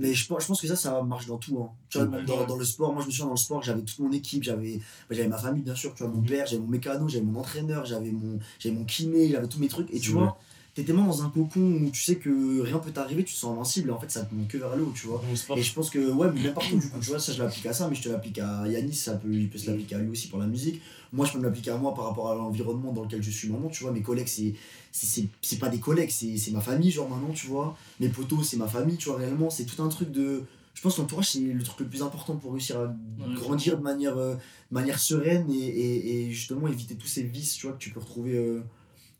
Mais 0.00 0.12
je, 0.12 0.24
je 0.24 0.28
pense 0.28 0.60
que 0.60 0.66
ça, 0.66 0.76
ça 0.76 1.00
marche 1.02 1.26
dans 1.26 1.38
tout. 1.38 1.60
Hein. 1.60 1.70
Tu 1.88 1.98
vois, 1.98 2.06
dans, 2.22 2.44
dans, 2.44 2.56
le 2.56 2.64
sport, 2.64 2.92
moi 2.92 3.02
je 3.02 3.06
me 3.06 3.12
souviens 3.12 3.26
dans 3.26 3.32
le 3.32 3.38
sport, 3.38 3.62
j'avais 3.62 3.82
toute 3.82 3.98
mon 3.98 4.12
équipe, 4.12 4.42
j'avais 4.42 4.80
j'avais 5.10 5.28
ma 5.28 5.38
famille 5.38 5.62
bien 5.62 5.74
sûr, 5.74 5.94
tu 5.94 6.04
vois, 6.04 6.12
mon 6.12 6.22
père, 6.22 6.46
j'avais 6.46 6.62
mon 6.62 6.68
mécano, 6.68 7.08
j'avais 7.08 7.24
mon 7.24 7.40
entraîneur, 7.40 7.84
j'avais 7.84 8.12
mon, 8.12 8.38
mon 8.64 8.84
kiné, 8.84 9.28
j'avais 9.28 9.48
tous 9.48 9.58
mes 9.58 9.68
trucs. 9.68 9.92
Et 9.92 9.98
tu 9.98 10.10
vois, 10.10 10.38
t'es 10.76 10.84
tellement 10.84 11.06
dans 11.06 11.22
un 11.22 11.30
cocon 11.30 11.80
où 11.82 11.90
tu 11.90 12.02
sais 12.02 12.16
que 12.16 12.60
rien 12.60 12.78
peut 12.78 12.90
t'arriver, 12.90 13.24
tu 13.24 13.32
te 13.32 13.38
sens 13.38 13.56
invincible 13.56 13.88
et 13.88 13.92
en 13.92 13.98
fait 13.98 14.10
ça 14.10 14.26
te 14.26 14.34
monte 14.34 14.46
que 14.48 14.58
vers 14.58 14.76
le 14.76 14.82
haut, 14.82 14.92
tu 14.94 15.06
vois. 15.06 15.22
Et 15.56 15.62
je 15.62 15.72
pense 15.72 15.88
que, 15.88 16.12
ouais, 16.12 16.28
mais 16.34 16.42
même 16.42 16.52
partout, 16.52 16.76
du 16.76 16.90
coup, 16.90 16.98
tu 17.00 17.08
vois, 17.08 17.18
ça 17.18 17.32
je 17.32 17.42
l'applique 17.42 17.64
à 17.64 17.72
ça, 17.72 17.88
mais 17.88 17.94
je 17.94 18.02
te 18.02 18.10
l'applique 18.10 18.38
à 18.38 18.68
Yanis, 18.68 18.92
ça 18.92 19.14
peut, 19.14 19.32
il 19.32 19.48
peut 19.48 19.56
se 19.56 19.70
l'appliquer 19.70 19.94
à 19.94 20.00
lui 20.00 20.10
aussi 20.10 20.28
pour 20.28 20.38
la 20.38 20.46
musique. 20.46 20.82
Moi, 21.14 21.24
je 21.24 21.32
peux 21.32 21.38
me 21.38 21.44
l'appliquer 21.44 21.70
à 21.70 21.78
moi 21.78 21.94
par 21.94 22.04
rapport 22.04 22.30
à 22.30 22.34
l'environnement 22.34 22.92
dans 22.92 23.04
lequel 23.04 23.22
je 23.22 23.30
suis 23.30 23.48
maintenant, 23.48 23.70
tu 23.70 23.84
vois. 23.84 23.92
Mes 23.92 24.02
collègues, 24.02 24.28
c'est 24.28 24.52
c'est 24.92 25.58
pas 25.58 25.70
des 25.70 25.80
collègues, 25.80 26.10
c'est 26.10 26.50
ma 26.50 26.60
famille, 26.60 26.90
genre 26.90 27.08
maintenant, 27.08 27.32
tu 27.32 27.46
vois. 27.46 27.74
Mes 27.98 28.10
potos, 28.10 28.46
c'est 28.46 28.58
ma 28.58 28.68
famille, 28.68 28.98
tu 28.98 29.08
vois, 29.08 29.16
réellement. 29.16 29.48
C'est 29.48 29.64
tout 29.64 29.82
un 29.82 29.88
truc 29.88 30.12
de. 30.12 30.44
Je 30.74 30.82
pense 30.82 30.96
que 30.96 31.00
l'entourage, 31.00 31.30
c'est 31.30 31.40
le 31.40 31.62
truc 31.62 31.80
le 31.80 31.86
plus 31.86 32.02
important 32.02 32.36
pour 32.36 32.52
réussir 32.52 32.78
à 32.78 32.94
grandir 33.34 33.78
de 33.78 33.82
manière, 33.82 34.18
euh, 34.18 34.34
manière 34.70 34.98
sereine 34.98 35.50
et, 35.50 35.54
et, 35.56 36.26
et, 36.26 36.30
justement 36.32 36.68
éviter 36.68 36.96
tous 36.96 37.06
ces 37.06 37.22
vices, 37.22 37.54
tu 37.54 37.66
vois, 37.66 37.74
que 37.74 37.80
tu 37.80 37.88
peux 37.88 38.00
retrouver. 38.00 38.36
Euh, 38.36 38.60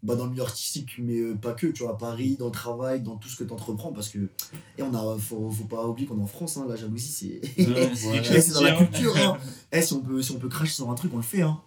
bah, 0.06 0.14
dans 0.14 0.24
le 0.24 0.30
milieu 0.30 0.42
artistique, 0.42 0.98
mais 0.98 1.18
euh, 1.18 1.34
pas 1.34 1.52
que, 1.52 1.66
tu 1.66 1.82
vois, 1.82 1.92
à 1.92 1.96
Paris, 1.96 2.36
dans 2.38 2.46
le 2.46 2.52
travail, 2.52 3.02
dans 3.02 3.16
tout 3.16 3.28
ce 3.28 3.36
que 3.36 3.42
tu 3.42 3.52
entreprends, 3.52 3.92
parce 3.92 4.08
que, 4.08 4.30
et 4.78 4.82
on 4.82 4.94
a, 4.94 5.18
faut, 5.18 5.50
faut 5.50 5.64
pas 5.64 5.84
oublier 5.86 6.06
qu'on 6.06 6.18
est 6.18 6.22
en 6.22 6.26
France, 6.26 6.56
hein, 6.56 6.66
la 6.68 6.76
jalousie, 6.76 7.08
c'est 7.08 7.40
c'est 7.94 8.52
dans 8.52 8.62
la 8.62 8.76
culture. 8.76 9.16
Hein. 9.16 9.36
Eh, 9.72 9.82
si, 9.82 9.92
on 9.94 10.00
peut, 10.00 10.22
si 10.22 10.30
on 10.30 10.38
peut 10.38 10.48
cracher 10.48 10.72
sur 10.72 10.88
un 10.88 10.94
truc, 10.94 11.12
on 11.12 11.16
le 11.16 11.22
fait. 11.22 11.42
Hein. 11.42 11.60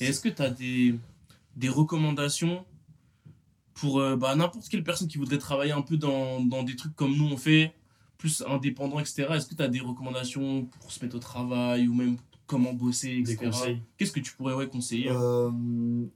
Et 0.00 0.06
est-ce 0.06 0.20
que 0.20 0.30
tu 0.30 0.40
as 0.40 0.50
des, 0.50 0.94
des 1.56 1.68
recommandations 1.68 2.64
pour 3.74 4.00
euh, 4.00 4.16
bah, 4.16 4.34
n'importe 4.34 4.68
quelle 4.70 4.82
personne 4.82 5.06
qui 5.06 5.18
voudrait 5.18 5.38
travailler 5.38 5.72
un 5.72 5.82
peu 5.82 5.98
dans, 5.98 6.40
dans 6.40 6.62
des 6.62 6.74
trucs 6.74 6.96
comme 6.96 7.14
nous 7.14 7.26
on 7.26 7.36
fait, 7.36 7.74
plus 8.16 8.42
indépendant, 8.48 8.98
etc. 8.98 9.26
Est-ce 9.34 9.46
que 9.46 9.54
tu 9.54 9.62
as 9.62 9.68
des 9.68 9.80
recommandations 9.80 10.64
pour 10.64 10.90
se 10.90 11.04
mettre 11.04 11.16
au 11.16 11.20
travail 11.20 11.86
ou 11.86 11.94
même 11.94 12.16
comment 12.46 12.72
bosser, 12.72 13.18
etc. 13.20 13.50
Qu'est-ce 13.96 14.12
que 14.12 14.20
tu 14.20 14.32
pourrais 14.34 14.54
ouais, 14.54 14.68
conseiller 14.68 15.10
euh, 15.10 15.50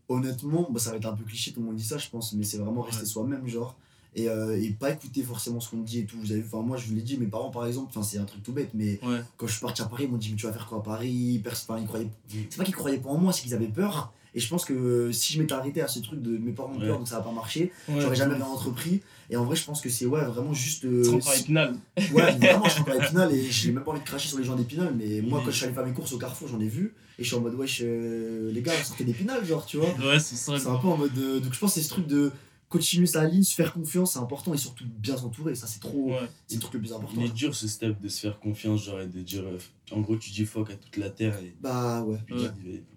Honnêtement, 0.08 0.68
bah, 0.70 0.78
ça 0.78 0.90
va 0.90 0.96
être 0.96 1.06
un 1.06 1.14
peu 1.16 1.24
cliché, 1.24 1.52
tout 1.52 1.60
le 1.60 1.66
monde 1.66 1.76
dit 1.76 1.84
ça, 1.84 1.98
je 1.98 2.08
pense, 2.08 2.32
mais 2.32 2.44
c'est 2.44 2.58
vraiment 2.58 2.82
rester 2.82 3.06
soi-même, 3.06 3.46
genre. 3.46 3.76
Et, 4.16 4.28
euh, 4.28 4.60
et, 4.60 4.70
pas 4.70 4.90
écouter 4.90 5.22
forcément 5.22 5.60
ce 5.60 5.70
qu'on 5.70 5.82
dit 5.82 6.00
et 6.00 6.04
tout. 6.04 6.18
Vous 6.18 6.32
avez, 6.32 6.42
enfin, 6.42 6.62
moi, 6.62 6.76
je 6.76 6.88
vous 6.88 6.94
l'ai 6.94 7.02
dit, 7.02 7.16
mes 7.16 7.26
parents, 7.26 7.50
par 7.50 7.66
exemple, 7.66 7.96
c'est 8.02 8.18
un 8.18 8.24
truc 8.24 8.42
tout 8.42 8.52
bête, 8.52 8.70
mais 8.74 9.00
quand 9.36 9.46
je 9.46 9.52
suis 9.52 9.60
parti 9.60 9.82
à 9.82 9.86
Paris, 9.86 10.04
ils 10.04 10.10
m'ont 10.10 10.18
dit, 10.18 10.30
mais 10.30 10.36
tu 10.36 10.46
vas 10.46 10.52
faire 10.52 10.66
quoi 10.66 10.78
à 10.78 10.82
Paris? 10.82 11.42
Enfin, 11.46 11.78
ils 11.78 11.86
croyaient... 11.86 12.10
C'est 12.28 12.56
pas 12.56 12.64
qu'ils 12.64 12.74
croyaient 12.74 12.98
pas 12.98 13.10
en 13.10 13.18
moi, 13.18 13.32
c'est 13.32 13.42
qu'ils 13.42 13.54
avaient 13.54 13.68
peur. 13.68 14.12
Et 14.34 14.40
je 14.40 14.48
pense 14.48 14.64
que 14.64 15.10
si 15.12 15.32
je 15.32 15.40
m'étais 15.40 15.54
arrêté 15.54 15.80
à 15.80 15.88
ce 15.88 15.98
truc 15.98 16.22
de 16.22 16.38
mes 16.38 16.52
parents 16.52 16.72
ont 16.72 16.78
peur, 16.78 16.98
donc 16.98 17.08
ça 17.08 17.16
va 17.16 17.22
pas 17.22 17.32
marcher, 17.32 17.72
j'aurais 17.88 18.16
jamais 18.16 18.34
rien 18.34 18.44
entrepris. 18.44 19.00
Et 19.30 19.36
en 19.36 19.44
vrai, 19.44 19.54
je 19.54 19.64
pense 19.64 19.80
que 19.80 19.88
c'est 19.88 20.06
ouais, 20.06 20.24
vraiment 20.24 20.52
juste. 20.52 20.84
Euh, 20.84 21.14
encore 21.14 21.34
Épinal. 21.34 21.76
Ouais, 22.12 22.32
vraiment, 22.40 22.64
je 22.64 22.70
suis 22.70 22.80
encore 22.80 23.02
Épinal 23.02 23.32
et 23.32 23.50
j'ai 23.50 23.70
même 23.70 23.84
pas 23.84 23.92
envie 23.92 24.00
de 24.00 24.04
cracher 24.04 24.28
sur 24.28 24.38
les 24.38 24.44
gens 24.44 24.56
d'Épinal. 24.56 24.92
Mais 24.96 25.20
moi, 25.20 25.40
quand 25.44 25.50
je 25.50 25.56
suis 25.56 25.64
allé 25.66 25.74
faire 25.74 25.86
mes 25.86 25.92
courses 25.92 26.12
au 26.12 26.18
Carrefour, 26.18 26.48
j'en 26.48 26.60
ai 26.60 26.66
vu. 26.66 26.94
Et 27.18 27.22
je 27.22 27.28
suis 27.28 27.36
en 27.36 27.40
mode, 27.40 27.54
wesh, 27.54 27.82
euh, 27.84 28.50
les 28.52 28.62
gars, 28.62 28.72
sortez 28.82 29.04
d'Épinal, 29.04 29.44
genre, 29.44 29.64
tu 29.66 29.76
vois. 29.76 29.90
Ouais, 30.04 30.18
c'est 30.18 30.36
ça. 30.36 30.58
C'est 30.58 30.68
un 30.68 30.76
peu 30.76 30.88
en 30.88 30.96
mode. 30.96 31.14
donc 31.14 31.52
je 31.52 31.58
pense 31.58 31.74
que 31.74 31.80
c'est 31.80 31.86
ce 31.86 31.90
truc 31.90 32.06
de 32.06 32.32
continuer 32.70 33.06
sa 33.06 33.24
ligne, 33.24 33.42
se 33.42 33.54
faire 33.54 33.72
confiance, 33.72 34.12
c'est 34.12 34.20
important 34.20 34.54
et 34.54 34.56
surtout 34.56 34.84
bien 34.86 35.16
s'entourer. 35.16 35.54
Ça, 35.56 35.66
c'est 35.66 35.80
trop. 35.80 36.12
C'est 36.46 36.54
le 36.54 36.60
truc 36.60 36.74
le 36.74 36.80
plus 36.80 36.92
important. 36.92 37.20
Il 37.20 37.26
est 37.26 37.34
dur 37.34 37.54
ce 37.54 37.68
step 37.68 38.00
de 38.00 38.08
se 38.08 38.20
faire 38.20 38.38
confiance, 38.38 38.84
genre, 38.84 39.00
et 39.00 39.08
de 39.08 39.20
dire. 39.20 39.42
Euh, 39.42 39.58
en 39.90 40.00
gros, 40.00 40.16
tu 40.16 40.30
dis 40.30 40.46
fuck 40.46 40.70
à 40.70 40.76
toute 40.76 40.96
la 40.96 41.10
terre. 41.10 41.36
Et... 41.40 41.54
Bah 41.60 42.02
ouais. 42.04 42.18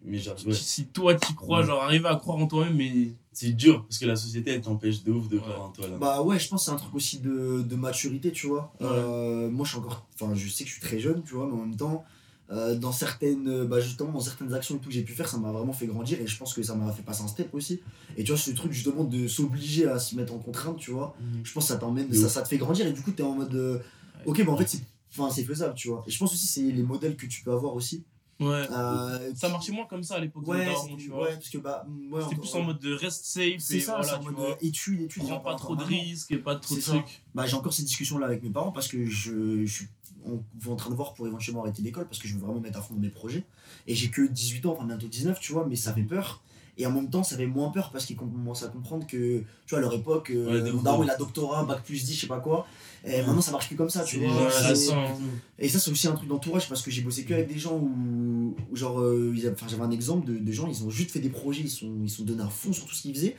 Mais 0.06 0.20
genre, 0.20 0.36
Si 0.54 0.86
toi 0.86 1.16
tu 1.16 1.34
crois, 1.34 1.64
genre, 1.64 1.82
arriver 1.82 2.08
à 2.08 2.16
croire 2.16 2.38
en 2.38 2.48
toi-même, 2.48 2.78
mais. 2.78 3.14
C'est 3.36 3.54
dur 3.54 3.84
parce 3.86 3.98
que 3.98 4.06
la 4.06 4.16
société 4.16 4.52
elle 4.52 4.62
t'empêche 4.62 5.04
de 5.04 5.12
ouf 5.12 5.28
de 5.28 5.40
croire 5.40 5.64
en 5.64 5.70
toi 5.70 5.88
là. 5.88 5.98
Bah 5.98 6.22
ouais, 6.22 6.38
je 6.38 6.48
pense 6.48 6.62
que 6.62 6.66
c'est 6.66 6.72
un 6.72 6.76
truc 6.76 6.94
aussi 6.94 7.18
de, 7.20 7.64
de 7.64 7.76
maturité, 7.76 8.32
tu 8.32 8.46
vois. 8.46 8.72
Euh, 8.82 9.50
moi, 9.50 9.66
je 9.66 9.72
suis 9.72 9.80
encore. 9.80 10.06
Enfin, 10.14 10.36
je 10.36 10.48
sais 10.48 10.64
que 10.64 10.70
je 10.70 10.76
suis 10.76 10.84
très 10.84 11.00
jeune, 11.00 11.24
tu 11.24 11.34
vois, 11.34 11.48
mais 11.48 11.54
en 11.54 11.66
même 11.66 11.76
temps 11.76 12.06
euh, 12.54 12.76
dans 12.76 12.92
certaines 12.92 13.48
euh, 13.48 13.66
bah 13.66 13.80
justement 13.80 14.12
dans 14.12 14.20
certaines 14.20 14.54
actions 14.54 14.76
et 14.76 14.78
tout 14.78 14.90
que 14.90 14.94
j'ai 14.94 15.02
pu 15.02 15.14
faire 15.14 15.28
ça 15.28 15.38
m'a 15.38 15.52
vraiment 15.52 15.74
fait 15.74 15.88
grandir 15.88 16.22
et 16.22 16.28
je 16.28 16.38
pense 16.38 16.54
que 16.54 16.62
ça 16.62 16.76
m'a 16.76 16.92
fait 16.92 17.02
passer 17.02 17.24
un 17.24 17.28
step 17.28 17.52
aussi 17.54 17.82
et 18.16 18.24
tu 18.24 18.32
vois 18.32 18.40
ce 18.40 18.52
truc 18.52 18.72
justement 18.72 19.06
de 19.06 19.28
s'obliger 19.28 19.88
à 19.88 19.98
se 19.98 20.16
mettre 20.16 20.34
en 20.34 20.38
contrainte 20.38 20.78
tu 20.78 20.92
vois 20.92 21.16
mhm. 21.20 21.42
je 21.44 21.52
pense 21.52 21.64
que 21.66 21.74
ça 21.74 21.80
t'emmène 21.80 22.14
ça, 22.14 22.30
ça 22.30 22.44
te 22.44 22.48
fait 22.48 22.60
grandir 22.60 22.86
et 22.86 22.94
du 22.94 23.02
coup 23.02 23.12
t'es 23.12 23.24
en 23.24 23.34
mode 23.34 23.56
euh, 23.56 23.80
ok 24.28 24.46
bah 24.46 24.52
en 24.52 24.58
fait 24.58 24.68
c'est 24.68 24.82
enfin 25.12 25.34
c'est 25.34 25.44
faisable 25.44 25.74
tu 25.74 25.88
vois 25.88 26.04
et 26.06 26.12
je 26.12 26.20
pense 26.20 26.32
aussi 26.32 26.46
c'est 26.46 26.62
les 26.62 26.84
modèles 26.84 27.16
que 27.16 27.26
tu 27.26 27.42
peux 27.44 27.52
avoir 27.52 27.74
aussi 27.76 28.04
Ouais. 28.40 28.68
ça 29.36 29.50
marchait 29.50 29.72
moins 29.72 29.86
comme 29.86 30.04
ça 30.04 30.16
à 30.16 30.20
l'époque 30.20 30.46
ouais, 30.48 30.68
tu 30.98 31.10
vois. 31.10 31.24
Ouais, 31.24 31.34
parce 31.34 31.50
que 31.50 31.60
bah. 31.60 31.86
C'était 32.24 32.36
plus 32.36 32.56
en 32.56 32.64
mode 32.64 32.80
de 32.80 32.94
rest 32.94 33.24
safe. 33.26 33.60
C'est 33.60 33.80
ça, 33.80 34.02
voilà, 34.02 34.20
en 34.20 34.24
mode 34.24 34.58
étude, 34.60 35.02
étude. 35.02 35.24
Prends 35.24 35.40
pas 35.40 35.56
trop 35.56 35.76
de 35.76 35.84
risques 35.84 36.32
et 36.32 36.38
pas 36.38 36.56
trop 36.56 36.76
de 36.76 36.82
trucs. 36.82 37.24
Bah, 37.34 37.46
j'ai 37.46 37.56
encore 37.56 37.74
ces 37.74 37.84
discussions 37.84 38.18
là 38.18 38.26
avec 38.28 38.44
mes 38.44 38.50
parents 38.50 38.72
parce 38.72 38.88
que 38.88 39.06
je, 39.06 39.66
je 39.66 39.74
suis 39.74 39.88
on 40.26 40.44
est 40.66 40.72
en 40.72 40.76
train 40.76 40.90
de 40.90 40.96
voir 40.96 41.14
pour 41.14 41.28
éventuellement 41.28 41.62
arrêter 41.62 41.82
l'école 41.82 42.06
parce 42.06 42.20
que 42.20 42.28
je 42.28 42.36
veux 42.36 42.42
vraiment 42.42 42.60
mettre 42.60 42.80
à 42.80 42.82
fond 42.82 42.94
dans 42.94 43.02
mes 43.02 43.10
projets. 43.10 43.44
Et 43.88 43.96
j'ai 43.96 44.10
que 44.10 44.22
18 44.22 44.66
ans, 44.66 44.74
enfin 44.74 44.86
bientôt 44.86 45.08
19, 45.08 45.40
tu 45.40 45.54
vois, 45.54 45.66
mais 45.68 45.76
ça 45.76 45.94
fait 45.94 46.04
peur. 46.04 46.42
Et 46.78 46.88
en 46.88 46.92
même 46.92 47.10
temps, 47.10 47.24
ça 47.24 47.38
fait 47.38 47.46
moins 47.46 47.70
peur 47.70 47.92
parce 47.92 48.06
qu'ils 48.06 48.16
commencent 48.16 48.64
à 48.64 48.68
comprendre 48.68 49.06
que, 49.06 49.40
tu 49.40 49.46
vois, 49.70 49.78
à 49.78 49.82
leur 49.82 49.94
époque, 49.94 50.32
euh, 50.32 50.74
mon 50.74 50.82
daron 50.82 51.04
il 51.04 51.10
a 51.10 51.16
doctorat, 51.16 51.66
bac 51.66 51.84
plus 51.84 52.04
10, 52.04 52.16
je 52.16 52.22
sais 52.22 52.28
pas 52.28 52.40
quoi. 52.40 52.66
Et 53.06 53.22
maintenant, 53.22 53.42
ça 53.42 53.52
marche 53.52 53.68
plus 53.68 53.76
comme 53.76 53.92
ça, 53.92 54.04
tu 54.04 54.18
vois. 54.20 54.50
et 55.60 55.70
ça, 55.70 55.80
c'est 55.80 55.92
aussi 55.92 56.08
un 56.08 56.14
truc 56.14 56.28
d'entourage 56.28 56.68
parce 56.68 56.82
que 56.82 56.90
j'ai 56.90 57.04
bossé 57.04 57.26
que 57.26 57.34
avec 57.34 57.48
des 57.48 57.60
gens 57.60 57.78
où, 57.78 58.56
genre, 58.74 59.02
euh, 59.02 59.36
j'avais 59.36 59.84
un 59.84 59.92
exemple 59.92 60.26
de, 60.26 60.40
de, 60.40 60.52
gens, 60.52 60.68
ils 60.68 60.84
ont 60.84 60.90
juste 60.90 61.12
fait 61.12 61.20
des 61.20 61.30
projets, 61.30 61.62
ils 61.62 61.70
sont, 61.70 61.92
ils 62.02 62.10
sont 62.10 62.24
donnés 62.24 62.44
à 62.44 62.50
fond 62.50 62.74
sur 62.74 62.86
tout 62.86 62.96
ce 62.96 63.04
qu'ils 63.04 63.14
faisaient. 63.14 63.36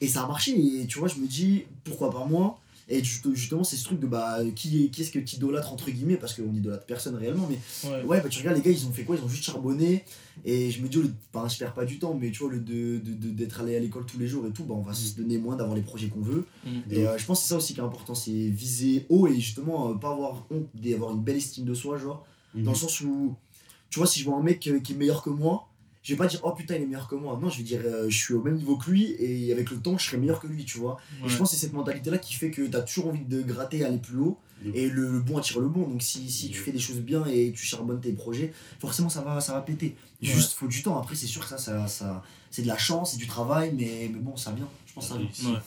Et 0.00 0.06
ça 0.06 0.22
a 0.22 0.28
marché. 0.28 0.52
Et 0.52 0.86
tu 0.86 1.00
vois, 1.00 1.08
je 1.08 1.16
me 1.16 1.26
dis, 1.26 1.64
pourquoi 1.82 2.10
pas 2.10 2.24
moi 2.26 2.60
et 2.90 3.04
justement, 3.04 3.64
c'est 3.64 3.76
ce 3.76 3.84
truc 3.84 4.00
de 4.00 4.06
bah, 4.06 4.38
qui, 4.56 4.90
qui 4.90 5.02
est-ce 5.02 5.10
que 5.10 5.18
tu 5.18 5.36
idolâtres 5.36 5.72
entre 5.72 5.90
guillemets, 5.90 6.16
parce 6.16 6.32
qu'on 6.34 6.54
idolâtre 6.54 6.86
personne 6.86 7.14
réellement, 7.16 7.48
mais 7.48 7.58
ouais. 8.06 8.20
bah, 8.22 8.28
tu 8.30 8.38
regardes 8.38 8.56
les 8.56 8.62
gars, 8.62 8.70
ils 8.70 8.86
ont 8.86 8.92
fait 8.92 9.04
quoi? 9.04 9.16
Ils 9.16 9.22
ont 9.22 9.28
juste 9.28 9.44
charbonné. 9.44 10.04
Et 10.44 10.70
je 10.70 10.80
me 10.80 10.88
dis, 10.88 10.98
enfin, 11.34 11.48
je 11.48 11.58
perds 11.58 11.74
pas 11.74 11.84
du 11.84 11.98
temps, 11.98 12.16
mais 12.18 12.30
tu 12.30 12.38
vois, 12.38 12.52
le 12.52 12.60
de, 12.60 12.98
d'être 12.98 13.60
allé 13.60 13.76
à 13.76 13.80
l'école 13.80 14.06
tous 14.06 14.18
les 14.18 14.26
jours 14.26 14.46
et 14.46 14.52
tout, 14.52 14.64
bah, 14.64 14.74
on 14.74 14.82
va 14.82 14.94
se 14.94 15.12
mm. 15.12 15.22
donner 15.22 15.38
moins 15.38 15.56
d'avoir 15.56 15.76
les 15.76 15.82
projets 15.82 16.08
qu'on 16.08 16.22
veut. 16.22 16.46
Mm. 16.64 16.70
Et 16.90 17.06
euh, 17.06 17.18
je 17.18 17.26
pense 17.26 17.40
que 17.40 17.42
c'est 17.42 17.50
ça 17.50 17.56
aussi 17.56 17.74
qui 17.74 17.80
est 17.80 17.84
important, 17.84 18.14
c'est 18.14 18.30
viser 18.30 19.04
haut 19.10 19.26
et 19.26 19.38
justement, 19.38 19.90
euh, 19.90 19.94
pas 19.94 20.10
avoir 20.10 20.46
honte 20.50 20.68
d'avoir 20.74 21.12
une 21.12 21.22
belle 21.22 21.36
estime 21.36 21.64
de 21.64 21.74
soi, 21.74 21.98
genre, 21.98 22.26
dans 22.54 22.72
le 22.72 22.76
sens 22.76 23.02
où, 23.02 23.36
tu 23.90 23.98
vois, 23.98 24.06
si 24.06 24.20
je 24.20 24.24
vois 24.24 24.38
un 24.38 24.42
mec 24.42 24.66
euh, 24.66 24.80
qui 24.80 24.92
est 24.92 24.96
meilleur 24.96 25.22
que 25.22 25.30
moi, 25.30 25.67
je 26.08 26.14
vais 26.14 26.18
pas 26.18 26.26
dire 26.26 26.40
oh 26.42 26.52
putain 26.52 26.76
il 26.76 26.82
est 26.84 26.86
meilleur 26.86 27.06
que 27.06 27.16
moi. 27.16 27.38
Non 27.38 27.50
je 27.50 27.58
vais 27.58 27.64
dire 27.64 27.82
euh, 27.84 28.08
je 28.08 28.16
suis 28.16 28.32
au 28.32 28.42
même 28.42 28.56
niveau 28.56 28.78
que 28.78 28.90
lui 28.90 29.14
et 29.18 29.52
avec 29.52 29.70
le 29.70 29.76
temps 29.76 29.98
je 29.98 30.06
serai 30.06 30.16
meilleur 30.16 30.40
que 30.40 30.46
lui 30.46 30.64
tu 30.64 30.78
vois. 30.78 30.96
Et 31.22 31.28
je 31.28 31.36
pense 31.36 31.50
que 31.50 31.56
c'est 31.56 31.66
cette 31.66 31.74
mentalité 31.74 32.10
là 32.10 32.16
qui 32.16 32.32
fait 32.32 32.50
que 32.50 32.62
tu 32.62 32.74
as 32.74 32.80
toujours 32.80 33.08
envie 33.08 33.26
de 33.26 33.42
gratter 33.42 33.84
aller 33.84 33.98
plus 33.98 34.16
haut. 34.18 34.38
Et 34.74 34.88
le, 34.88 35.20
bon 35.20 35.36
attire 35.36 35.60
le 35.60 35.68
bon. 35.68 35.86
Donc 35.86 36.00
si, 36.00 36.30
si 36.30 36.48
tu 36.48 36.58
fais 36.58 36.72
des 36.72 36.78
choses 36.78 37.00
bien 37.00 37.26
et 37.26 37.52
tu 37.52 37.62
charbonnes 37.62 38.00
tes 38.00 38.12
projets 38.12 38.54
forcément 38.80 39.10
ça 39.10 39.20
va 39.20 39.42
ça 39.42 39.52
va 39.52 39.60
péter. 39.60 39.96
Juste 40.22 40.54
faut 40.54 40.66
du 40.66 40.82
temps. 40.82 40.98
Après 40.98 41.14
c'est 41.14 41.26
sûr 41.26 41.42
que 41.42 41.48
ça, 41.48 41.58
ça, 41.58 41.86
ça 41.86 42.22
c'est 42.50 42.62
de 42.62 42.68
la 42.68 42.78
chance 42.78 43.12
c'est 43.12 43.18
du 43.18 43.26
travail 43.26 43.74
mais, 43.76 44.10
mais 44.10 44.18
bon 44.18 44.34
ça 44.34 44.52
vient. 44.52 44.68
Je 44.86 44.94
pense 44.94 45.08
que 45.08 45.12
ça 45.12 45.18
vient 45.18 45.60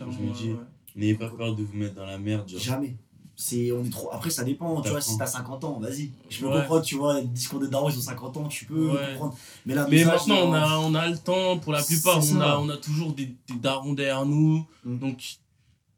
je 0.00 0.04
me 0.04 0.32
dis 0.32 0.50
n'ayez 0.94 1.14
pas 1.14 1.28
peur 1.28 1.54
de 1.54 1.62
vous 1.62 1.76
mettre 1.76 1.94
dans 1.94 2.06
la 2.06 2.18
merde 2.18 2.48
jamais 2.48 2.96
c'est 3.40 3.70
on 3.70 3.84
est 3.84 3.90
trop 3.90 4.10
après 4.12 4.30
ça 4.30 4.42
dépend 4.42 4.82
tu 4.82 4.90
vois 4.90 5.00
si 5.00 5.16
t'as 5.16 5.26
50 5.26 5.62
ans 5.62 5.78
vas-y. 5.78 6.10
Je 6.28 6.40
peux 6.40 6.50
comprendre 6.50 6.82
tu 6.82 6.96
vois 6.96 7.20
les 7.20 7.26
discours 7.26 7.60
de 7.60 7.68
Daron 7.68 7.88
ils 7.88 7.96
ont 7.96 8.02
50 8.02 8.36
ans 8.36 8.48
tu 8.48 8.64
peux 8.64 8.90
comprendre. 9.12 9.36
Mais 9.64 9.76
là 9.76 9.86
mais 9.88 10.04
maintenant 10.04 10.38
on 10.48 10.52
a 10.52 10.78
on 10.78 10.94
a 10.96 11.08
le 11.08 11.16
temps 11.16 11.56
pour 11.60 11.72
la 11.72 11.80
plupart 11.80 12.18
on 12.18 12.40
a 12.40 12.58
on 12.58 12.68
a 12.68 12.76
toujours 12.76 13.12
des, 13.12 13.26
des 13.26 13.54
darons 13.54 13.92
derrière 13.92 14.26
nous. 14.26 14.66
Mm. 14.84 14.98
donc 14.98 15.36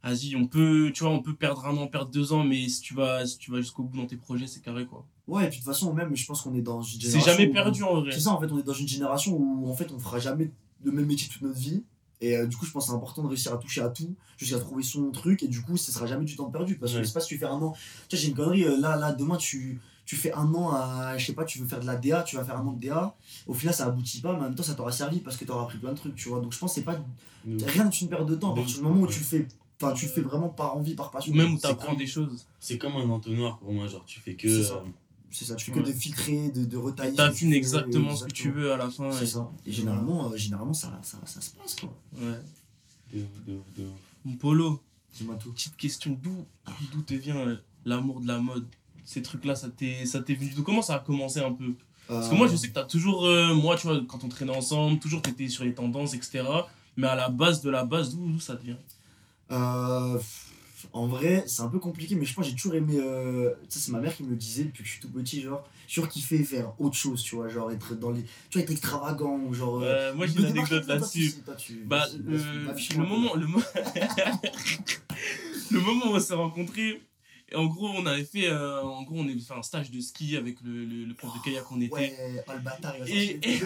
vas-y 0.04 0.36
on 0.36 0.46
peut 0.46 0.92
tu 0.92 1.02
vois 1.02 1.12
on 1.12 1.22
peut 1.22 1.32
perdre 1.32 1.66
un 1.66 1.74
an 1.78 1.86
perdre 1.86 2.10
deux 2.10 2.34
ans 2.34 2.44
mais 2.44 2.68
si 2.68 2.82
tu 2.82 2.92
vas 2.92 3.24
si 3.24 3.38
tu 3.38 3.50
vas 3.50 3.62
jusqu'au 3.62 3.84
bout 3.84 3.96
dans 3.96 4.06
tes 4.06 4.16
projets 4.16 4.46
c'est 4.46 4.60
carré 4.60 4.84
quoi. 4.84 5.06
Ouais 5.26 5.46
et 5.46 5.48
puis 5.48 5.60
de 5.60 5.64
toute 5.64 5.72
façon 5.72 5.94
même 5.94 6.14
je 6.14 6.26
pense 6.26 6.42
qu'on 6.42 6.54
est 6.54 6.60
dans 6.60 6.82
une 6.82 7.00
génération 7.00 7.20
c'est 7.24 7.38
jamais 7.38 7.50
perdu 7.50 7.82
en 7.84 8.02
vrai. 8.02 8.12
C'est 8.12 8.20
ça 8.20 8.32
en 8.32 8.40
fait 8.40 8.52
on 8.52 8.58
est 8.58 8.66
dans 8.66 8.74
une 8.74 8.88
génération 8.88 9.34
où 9.34 9.66
en 9.70 9.74
fait 9.74 9.90
on 9.92 9.98
fera 9.98 10.18
jamais 10.18 10.50
le 10.84 10.92
même 10.92 11.06
métier 11.06 11.26
toute 11.32 11.40
notre 11.40 11.58
vie 11.58 11.84
et 12.20 12.36
euh, 12.36 12.46
du 12.46 12.56
coup, 12.56 12.66
je 12.66 12.70
pense 12.70 12.84
que 12.84 12.90
c'est 12.90 12.96
important 12.96 13.22
de 13.22 13.28
réussir 13.28 13.52
à 13.52 13.56
toucher 13.56 13.80
à 13.80 13.88
tout, 13.88 14.14
jusqu'à 14.36 14.58
trouver 14.58 14.82
son 14.82 15.10
truc. 15.10 15.42
Et 15.42 15.48
du 15.48 15.62
coup, 15.62 15.76
ce 15.76 15.90
sera 15.90 16.06
jamais 16.06 16.24
du 16.24 16.36
temps 16.36 16.50
perdu. 16.50 16.76
Parce 16.76 16.92
que 16.92 17.02
si 17.02 17.26
tu 17.26 17.38
fais 17.38 17.46
un 17.46 17.60
an. 17.62 17.72
Tu 18.08 18.16
vois, 18.16 18.22
j'ai 18.22 18.28
une 18.28 18.34
connerie. 18.34 18.64
Euh, 18.64 18.78
là, 18.78 18.96
là, 18.96 19.12
demain, 19.12 19.36
tu, 19.36 19.80
tu 20.04 20.16
fais 20.16 20.32
un 20.32 20.52
an 20.54 20.70
à. 20.70 21.16
Je 21.16 21.26
sais 21.26 21.32
pas, 21.32 21.44
tu 21.44 21.58
veux 21.58 21.66
faire 21.66 21.80
de 21.80 21.86
la 21.86 21.96
DA, 21.96 22.22
tu 22.22 22.36
vas 22.36 22.44
faire 22.44 22.58
un 22.58 22.66
an 22.66 22.72
de 22.72 22.86
DA. 22.86 23.16
Au 23.46 23.54
final, 23.54 23.74
ça 23.74 23.86
aboutit 23.86 24.20
pas, 24.20 24.32
mais 24.34 24.40
en 24.40 24.42
même 24.44 24.54
temps, 24.54 24.62
ça 24.62 24.74
t'aura 24.74 24.92
servi 24.92 25.20
parce 25.20 25.36
que 25.36 25.44
t'auras 25.44 25.62
appris 25.62 25.78
plein 25.78 25.92
de 25.92 25.96
trucs, 25.96 26.14
tu 26.14 26.28
vois. 26.28 26.40
Donc, 26.40 26.52
je 26.52 26.58
pense 26.58 26.72
que 26.72 26.80
c'est 26.80 26.84
pas. 26.84 26.98
Rien 27.46 27.84
n'est 27.84 27.90
une 27.90 28.08
perte 28.08 28.26
de 28.26 28.34
temps. 28.34 28.52
À 28.52 28.56
partir 28.56 28.76
du 28.76 28.82
moment 28.82 29.02
où 29.02 29.06
tu 29.06 29.18
le 29.18 29.24
fais. 29.24 29.48
Enfin, 29.82 29.94
tu 29.94 30.04
le 30.04 30.12
fais 30.12 30.20
vraiment 30.20 30.50
par 30.50 30.76
envie, 30.76 30.94
par 30.94 31.10
passion. 31.10 31.32
Ou 31.32 31.36
même 31.36 31.54
où 31.54 31.58
t'apprends 31.58 31.94
des 31.94 32.06
choses. 32.06 32.46
C'est 32.58 32.76
comme 32.76 32.96
un 32.96 33.08
entonnoir 33.08 33.58
pour 33.58 33.72
moi. 33.72 33.86
Genre, 33.86 34.04
tu 34.04 34.20
fais 34.20 34.34
que 34.34 34.48
C'est 35.30 35.44
ça, 35.44 35.54
tu 35.54 35.66
fais 35.66 35.72
que 35.72 35.86
de 35.86 35.92
filtrer, 35.92 36.50
de, 36.50 36.64
de 36.64 36.76
retailler. 36.76 37.14
T'affines 37.14 37.52
exactement 37.52 38.16
ce 38.16 38.24
que 38.24 38.32
tu 38.32 38.50
veux 38.50 38.72
à 38.72 38.76
la 38.76 38.90
fin. 38.90 39.12
C'est 39.12 39.26
ça. 39.26 39.50
Et 39.64 39.72
généralement, 39.72 40.30
euh, 40.30 40.36
généralement 40.36 40.74
ça, 40.74 40.98
ça, 41.02 41.18
ça, 41.24 41.40
se 41.40 41.50
passe, 41.50 41.76
quoi. 41.76 41.94
Ouais. 42.14 42.40
De, 43.12 43.20
de, 43.46 43.58
de... 43.76 43.88
Mon 44.24 44.36
polo. 44.36 44.80
Dis-moi 45.14 45.36
tout. 45.36 45.52
Petite 45.52 45.76
question, 45.76 46.18
d'où 46.20 46.46
ah. 46.66 46.72
d'où 46.92 47.02
te 47.02 47.14
vient 47.14 47.36
euh, 47.36 47.56
l'amour 47.84 48.20
de 48.20 48.26
la 48.26 48.38
mode? 48.38 48.66
Ces 49.04 49.22
trucs-là, 49.22 49.54
ça 49.54 49.68
t'est 49.68 50.04
venu 50.04 50.50
d'où? 50.50 50.62
Comment 50.62 50.82
ça 50.82 50.96
a 50.96 50.98
commencé 51.00 51.40
un 51.40 51.52
peu? 51.52 51.74
Parce 52.06 52.28
que 52.28 52.34
moi, 52.34 52.48
je 52.48 52.56
sais 52.56 52.68
que 52.68 52.74
t'as 52.74 52.84
toujours. 52.84 53.22
moi, 53.54 53.76
tu 53.76 53.86
vois, 53.86 54.00
quand 54.08 54.24
on 54.24 54.28
traînait 54.28 54.56
ensemble, 54.56 54.98
toujours 54.98 55.22
t'étais 55.22 55.48
sur 55.48 55.64
les 55.64 55.74
tendances, 55.74 56.14
etc. 56.14 56.42
Mais 56.96 57.06
à 57.06 57.14
la 57.14 57.28
base 57.28 57.60
de 57.60 57.70
la 57.70 57.84
base, 57.84 58.14
d'où 58.14 58.40
ça 58.40 58.56
te 58.56 58.64
vient? 58.64 58.78
Euh, 59.50 60.18
en 60.92 61.06
vrai, 61.06 61.44
c'est 61.46 61.62
un 61.62 61.68
peu 61.68 61.78
compliqué, 61.78 62.14
mais 62.14 62.24
je 62.24 62.34
pense 62.34 62.44
que 62.44 62.50
j'ai 62.50 62.56
toujours 62.56 62.74
aimé. 62.74 62.96
Euh, 62.98 63.54
c'est 63.68 63.92
ma 63.92 64.00
mère 64.00 64.14
qui 64.14 64.22
me 64.22 64.30
le 64.30 64.36
disait 64.36 64.64
depuis 64.64 64.82
que 64.82 64.88
je 64.88 64.92
suis 64.92 65.00
tout 65.00 65.10
petit, 65.10 65.42
genre, 65.42 65.66
sur 65.86 66.08
kiffé 66.08 66.42
faire 66.44 66.72
autre 66.78 66.96
chose, 66.96 67.22
tu 67.22 67.36
vois, 67.36 67.48
genre 67.48 67.70
être 67.72 67.94
dans 67.94 68.10
les. 68.10 68.22
Tu 68.22 68.58
vois, 68.58 68.62
être 68.62 68.70
extravagant, 68.70 69.52
genre. 69.52 69.80
Euh, 69.82 70.14
moi 70.14 70.26
j'ai 70.26 70.38
une 70.38 70.46
anecdote 70.46 70.86
là-dessus. 70.86 71.34
Bah, 71.84 72.06
le, 72.18 73.06
moment. 73.06 73.34
Le, 73.34 73.46
le 75.70 75.80
moment 75.80 76.06
où 76.06 76.16
on 76.16 76.20
s'est 76.20 76.34
rencontrés, 76.34 77.00
en 77.54 77.66
gros, 77.66 77.88
on 77.88 78.06
avait 78.06 78.24
fait, 78.24 78.48
euh, 78.48 78.82
en 78.82 79.02
gros, 79.02 79.16
on 79.18 79.24
avait 79.24 79.38
fait 79.38 79.52
un 79.54 79.62
stage 79.62 79.90
de 79.90 80.00
ski 80.00 80.36
avec 80.36 80.60
le, 80.62 80.84
le, 80.84 81.14
prof 81.14 81.32
de 81.34 81.40
kayak 81.42 81.64
qu'on 81.64 81.80
était. 81.80 81.92
Ouais, 81.92 82.44
oh, 82.46 82.52
le 82.52 82.60
bâtard, 82.60 82.94
il 83.06 83.12
et, 83.12 83.40
et, 83.42 83.60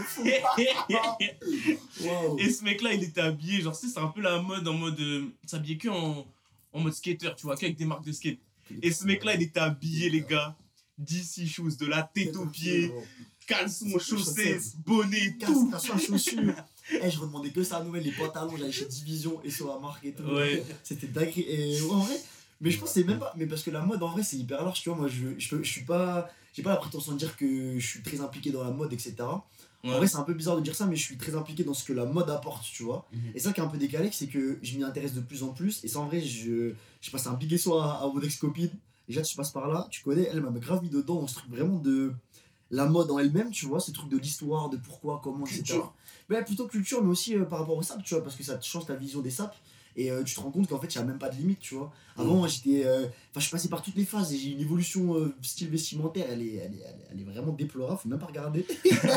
et 2.38 2.50
ce 2.50 2.64
mec-là, 2.64 2.94
il 2.94 3.02
était 3.02 3.20
habillé, 3.20 3.60
genre, 3.60 3.74
c'est 3.74 3.98
un 3.98 4.08
peu 4.08 4.22
la 4.22 4.40
mode 4.40 4.66
en 4.66 4.72
mode. 4.74 4.98
Euh, 5.00 5.26
s'habiller 5.46 5.76
que 5.76 5.88
en, 5.88 6.26
en 6.74 6.80
mode 6.80 6.92
skater, 6.92 7.30
tu 7.36 7.46
vois, 7.46 7.56
qu'avec 7.56 7.76
des 7.76 7.86
marques 7.86 8.04
de 8.04 8.12
skate. 8.12 8.38
Et 8.82 8.92
ce 8.92 9.04
mec-là, 9.04 9.34
il 9.34 9.42
était 9.42 9.60
habillé, 9.60 10.10
les 10.10 10.22
gars, 10.22 10.56
d'ici 10.98 11.48
shoes, 11.48 11.76
de 11.78 11.86
la 11.86 12.02
tête 12.02 12.36
aux 12.36 12.46
pieds, 12.46 12.92
caleçons, 13.46 13.98
chaussettes, 13.98 14.76
bonnet, 14.84 15.36
tout. 15.40 15.72
chaussures. 15.98 16.54
Eh, 17.02 17.10
je 17.10 17.18
redemandais 17.18 17.48
que 17.48 17.64
ça 17.64 17.78
à 17.78 17.82
Noël, 17.82 18.02
les 18.02 18.12
pantalons, 18.12 18.58
j'allais 18.58 18.70
chez 18.70 18.84
Division 18.84 19.40
et 19.42 19.50
sur 19.50 19.68
la 19.68 19.78
marque 19.78 20.04
et 20.04 20.12
tout. 20.12 20.22
Ouais. 20.24 20.62
C'était 20.82 21.06
dingue. 21.06 21.32
Et 21.38 21.80
en 21.80 22.00
vrai, 22.00 22.20
mais 22.60 22.70
je 22.70 22.78
pense 22.78 22.90
que 22.90 23.00
c'est 23.00 23.06
même 23.06 23.18
pas. 23.18 23.32
Mais 23.38 23.46
parce 23.46 23.62
que 23.62 23.70
la 23.70 23.80
mode 23.80 24.02
en 24.02 24.10
vrai 24.10 24.22
c'est 24.22 24.36
hyper 24.36 24.62
large, 24.62 24.82
tu 24.82 24.90
vois. 24.90 24.98
Moi 24.98 25.08
je, 25.08 25.28
je, 25.38 25.62
je 25.62 25.70
suis 25.70 25.84
pas. 25.84 26.30
J'ai 26.52 26.62
pas 26.62 26.70
la 26.70 26.76
prétention 26.76 27.12
de 27.12 27.18
dire 27.18 27.38
que 27.38 27.78
je 27.78 27.86
suis 27.86 28.02
très 28.02 28.20
impliqué 28.20 28.50
dans 28.50 28.62
la 28.62 28.70
mode, 28.70 28.92
etc. 28.92 29.14
En 29.84 29.96
vrai, 29.98 30.06
c'est 30.06 30.16
un 30.16 30.22
peu 30.22 30.34
bizarre 30.34 30.56
de 30.56 30.62
dire 30.62 30.74
ça, 30.74 30.86
mais 30.86 30.96
je 30.96 31.04
suis 31.04 31.16
très 31.16 31.34
impliqué 31.34 31.62
dans 31.62 31.74
ce 31.74 31.84
que 31.84 31.92
la 31.92 32.06
mode 32.06 32.30
apporte, 32.30 32.64
tu 32.64 32.82
vois. 32.84 33.06
Mhm. 33.12 33.20
Et 33.34 33.38
ça 33.38 33.52
qui 33.52 33.60
est 33.60 33.62
un 33.62 33.68
peu 33.68 33.78
décalé, 33.78 34.10
c'est 34.12 34.26
que 34.26 34.58
je 34.62 34.76
m'y 34.76 34.84
intéresse 34.84 35.14
de 35.14 35.20
plus 35.20 35.42
en 35.42 35.48
plus. 35.48 35.84
Et 35.84 35.88
ça, 35.88 36.00
en 36.00 36.06
vrai, 36.06 36.20
je, 36.20 36.72
je 37.00 37.10
passe 37.10 37.26
un 37.26 37.34
big 37.34 37.56
soir 37.56 38.02
à, 38.02 38.04
à 38.04 38.08
mon 38.08 38.20
ex-copine. 38.20 38.70
Déjà, 39.08 39.22
tu 39.22 39.36
passes 39.36 39.50
par 39.52 39.68
là, 39.68 39.86
tu 39.90 40.02
connais, 40.02 40.28
elle 40.32 40.40
m'a 40.40 40.50
grave 40.50 40.82
mis 40.82 40.88
dedans 40.88 41.20
dans 41.20 41.26
ce 41.26 41.34
truc 41.34 41.50
vraiment 41.50 41.78
de 41.78 42.12
la 42.70 42.86
mode 42.86 43.10
en 43.10 43.18
elle-même, 43.18 43.50
tu 43.50 43.66
vois, 43.66 43.80
ce 43.80 43.90
truc 43.90 44.08
de 44.08 44.16
l'histoire, 44.16 44.70
de 44.70 44.76
pourquoi, 44.78 45.20
comment, 45.22 45.46
etc. 45.46 45.78
Mais 46.28 46.42
plutôt 46.42 46.66
culture, 46.66 47.02
mais 47.02 47.10
aussi 47.10 47.36
euh, 47.36 47.44
par 47.44 47.60
rapport 47.60 47.76
au 47.76 47.82
sap, 47.82 48.02
tu 48.02 48.14
vois, 48.14 48.22
parce 48.22 48.34
que 48.36 48.42
ça 48.42 48.56
te 48.56 48.64
change 48.64 48.86
ta 48.86 48.94
vision 48.94 49.20
des 49.20 49.30
sapes 49.30 49.56
et 49.96 50.10
euh, 50.10 50.22
tu 50.24 50.34
te 50.34 50.40
rends 50.40 50.50
compte 50.50 50.68
qu'en 50.68 50.78
fait 50.78 50.92
il 50.94 50.98
n'y 50.98 51.04
a 51.04 51.06
même 51.06 51.18
pas 51.18 51.28
de 51.28 51.36
limite 51.36 51.60
tu 51.60 51.74
vois. 51.74 51.92
Avant 52.16 52.46
j'étais 52.46 52.84
euh, 52.84 53.06
enfin 53.06 53.38
je 53.38 53.40
suis 53.40 53.50
passé 53.50 53.68
par 53.68 53.82
toutes 53.82 53.96
les 53.96 54.04
phases 54.04 54.32
et 54.32 54.38
j'ai 54.38 54.50
une 54.50 54.60
évolution 54.60 55.16
euh, 55.16 55.34
style 55.42 55.68
vestimentaire. 55.68 56.26
Elle 56.28 56.42
est, 56.42 56.54
elle 56.54 56.74
est, 56.74 56.84
elle 57.10 57.20
est, 57.20 57.24
vraiment 57.24 57.52
déplorable 57.52 57.98
faut 58.00 58.08
même 58.08 58.18
pas 58.18 58.26
regarder. 58.26 58.66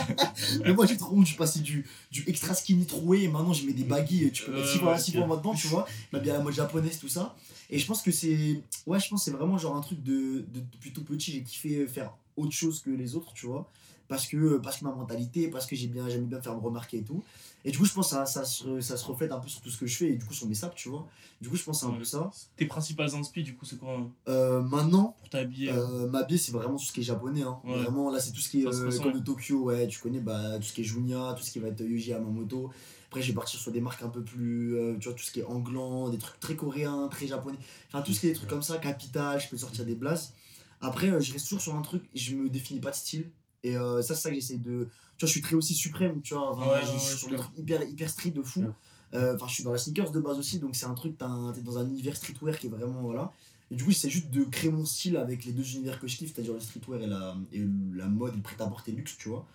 Mais 0.66 0.74
moi 0.74 0.86
j'ai 0.86 0.98
trop 0.98 1.16
honte 1.16 1.26
je 1.26 1.30
suis 1.30 1.38
passé 1.38 1.60
du, 1.60 1.88
du 2.12 2.24
extra 2.28 2.54
skinny 2.54 2.86
troué 2.86 3.24
et 3.24 3.28
maintenant 3.28 3.54
je 3.54 3.66
mets 3.66 3.74
des 3.74 3.84
baggy 3.84 4.32
tu 4.32 4.44
peux 4.44 4.54
mettre 4.54 4.70
6 4.70 4.80
fois 4.80 4.98
6 4.98 5.14
fois 5.14 5.28
maintenant 5.28 5.54
tu 5.54 5.68
vois. 5.68 5.88
M'a 6.12 6.20
bien 6.20 6.34
la 6.34 6.40
mode 6.42 6.54
japonaise 6.54 7.00
tout 7.00 7.10
ça. 7.10 7.36
Et 7.70 7.80
je 7.80 7.86
pense 7.86 8.02
que 8.02 8.12
c'est 8.12 8.62
ouais 8.86 9.00
je 9.00 9.10
pense 9.10 9.26
c'est 9.26 9.32
vraiment 9.32 9.58
genre 9.58 9.76
un 9.76 9.82
truc 9.82 10.04
de, 10.04 10.46
de 10.54 10.62
depuis 10.74 10.94
tout 10.94 11.04
petit 11.04 11.32
j'ai 11.32 11.44
kiffé 11.44 11.88
faire 11.88 12.14
autre 12.36 12.54
chose 12.54 12.82
que 12.82 12.92
les 12.92 13.16
autres 13.16 13.34
tu 13.34 13.48
vois 13.48 13.70
parce 14.08 14.28
que 14.28 14.58
parce 14.58 14.78
que 14.80 14.86
ma 14.86 14.92
mentalité 14.92 15.50
parce 15.50 15.66
que 15.66 15.76
j'ai 15.76 15.88
bien 15.88 16.08
j'aime 16.10 16.26
bien 16.26 16.42
faire 16.42 16.56
me 16.56 16.62
remarquer 16.62 16.98
et 16.98 17.04
tout 17.04 17.24
et 17.68 17.72
du 17.72 17.78
coup, 17.78 17.84
je 17.86 17.94
pense 17.94 18.12
que 18.12 18.16
ça, 18.16 18.26
ça, 18.26 18.46
se, 18.46 18.80
ça 18.80 18.96
se 18.96 19.06
reflète 19.06 19.30
un 19.32 19.40
peu 19.40 19.50
sur 19.50 19.60
tout 19.60 19.70
ce 19.70 19.78
que 19.78 19.86
je 19.86 19.98
fais 19.98 20.10
et 20.12 20.16
du 20.16 20.24
coup 20.24 20.34
sur 20.34 20.48
mes 20.48 20.54
saps, 20.54 20.74
tu 20.76 20.88
vois. 20.88 21.06
Du 21.42 21.50
coup, 21.50 21.58
je 21.58 21.64
pense 21.64 21.82
que 21.82 21.86
c'est 21.86 21.92
un 21.92 21.98
peu 21.98 22.06
ça. 22.06 22.32
Tes 22.56 22.66
principales 22.66 23.14
inspi, 23.14 23.44
du 23.44 23.56
coup, 23.56 23.66
c'est 23.66 23.78
quoi 23.78 23.94
hein 23.94 24.10
euh, 24.30 24.62
Maintenant, 24.62 25.18
pour 25.20 25.30
t'habiller 25.30 25.72
euh, 25.72 26.08
M'habiller, 26.08 26.38
c'est 26.38 26.54
vraiment 26.54 26.78
tout 26.78 26.86
ce 26.86 26.94
qui 26.94 27.02
est 27.02 27.04
japonais. 27.04 27.42
Hein. 27.42 27.60
Vraiment, 27.66 28.10
là, 28.10 28.22
c'est 28.22 28.32
tout 28.32 28.40
ce 28.40 28.50
qui 28.50 28.62
est 28.62 28.68
euh, 28.68 29.00
comme 29.00 29.12
de 29.12 29.20
Tokyo, 29.20 29.64
ouais. 29.64 29.86
Tu 29.88 30.00
connais 30.00 30.22
bah, 30.22 30.58
tout 30.58 30.64
ce 30.64 30.72
qui 30.72 30.80
est 30.80 30.84
Junya, 30.86 31.34
tout 31.38 31.44
ce 31.44 31.52
qui 31.52 31.60
va 31.60 31.68
être 31.68 31.82
Yoji 31.82 32.12
Yamamoto. 32.12 32.70
Après, 33.10 33.22
je 33.22 33.28
vais 33.28 33.36
partir 33.36 33.60
sur 33.60 33.74
des 33.74 33.82
marques 33.82 34.02
un 34.02 34.10
peu 34.10 34.24
plus. 34.24 34.78
Euh, 34.78 34.96
tu 34.98 35.10
vois, 35.10 35.18
tout 35.18 35.24
ce 35.26 35.32
qui 35.32 35.42
est 35.42 35.46
anglant, 35.46 36.10
des 36.10 36.20
trucs 36.20 36.40
très 36.40 36.56
coréens, 36.56 37.10
très 37.10 37.28
japonais. 37.28 37.58
Enfin, 37.90 38.02
tout 38.02 38.14
ce 38.14 38.22
qui 38.22 38.28
est 38.28 38.30
des 38.30 38.36
trucs 38.36 38.50
comme 38.50 38.64
ça, 38.64 38.78
Capital, 38.78 39.42
je 39.42 39.50
peux 39.50 39.58
sortir 39.58 39.84
des 39.84 39.96
blasts. 39.96 40.34
Après, 40.80 41.08
je 41.08 41.34
reste 41.34 41.50
toujours 41.50 41.62
sur 41.62 41.76
un 41.76 41.82
truc, 41.82 42.04
je 42.16 42.36
me 42.36 42.50
définis 42.50 42.80
pas 42.80 42.92
de 42.92 42.96
style. 42.96 43.30
Et 43.68 43.74
ça, 43.74 44.02
c'est 44.02 44.16
ça 44.16 44.30
que 44.30 44.36
j'essaie 44.36 44.58
de 44.58 44.88
tu 45.18 45.26
vois, 45.26 45.28
je 45.28 45.32
suis 45.32 45.42
très 45.42 45.56
aussi 45.56 45.74
suprême, 45.74 46.22
tu 46.22 46.36
vois. 46.36 46.80
je, 46.82 46.98
suis 46.98 47.18
sur 47.18 47.30
des 47.30 47.38
trucs 47.38 47.58
hyper, 47.58 47.82
hyper 47.84 48.10
street 48.10 48.32
de 48.32 48.44
fou. 48.44 48.64
Euh, 49.14 49.36
enfin, 49.36 49.48
je 49.48 49.54
suis 49.56 49.64
dans 49.64 49.72
la 49.72 49.78
sneakers 49.78 50.12
de 50.12 50.20
base 50.20 50.38
aussi, 50.38 50.60
donc 50.60 50.76
c'est 50.76 50.86
un 50.86 50.94
truc, 50.94 51.18
t'es 51.18 51.62
dans 51.62 51.78
un 51.80 51.88
univers 51.88 52.16
streetwear 52.16 52.58
qui 52.58 52.68
est 52.68 52.70
vraiment. 52.70 53.02
Voilà. 53.02 53.32
Et 53.70 53.76
du 53.76 53.84
coup, 53.84 53.92
c'est 53.92 54.10
juste 54.10 54.32
de 54.32 54.44
créer 54.46 54.72
mon 54.72 54.86
style 54.86 55.18
avec 55.18 55.44
les 55.44 55.52
deux 55.52 55.76
univers 55.76 56.00
que 56.00 56.08
je 56.08 56.16
kiffe, 56.18 56.34
c'est-à-dire 56.34 56.54
le 56.54 56.60
streetwear 56.60 57.02
et 57.02 57.08
la, 57.08 57.36
et 57.52 57.62
la 57.94 58.08
mode 58.08 58.36
le 58.36 58.42
prêt-à-porter 58.42 58.94
luxe, 58.94 59.18
tu 59.18 59.30
vois. 59.30 59.46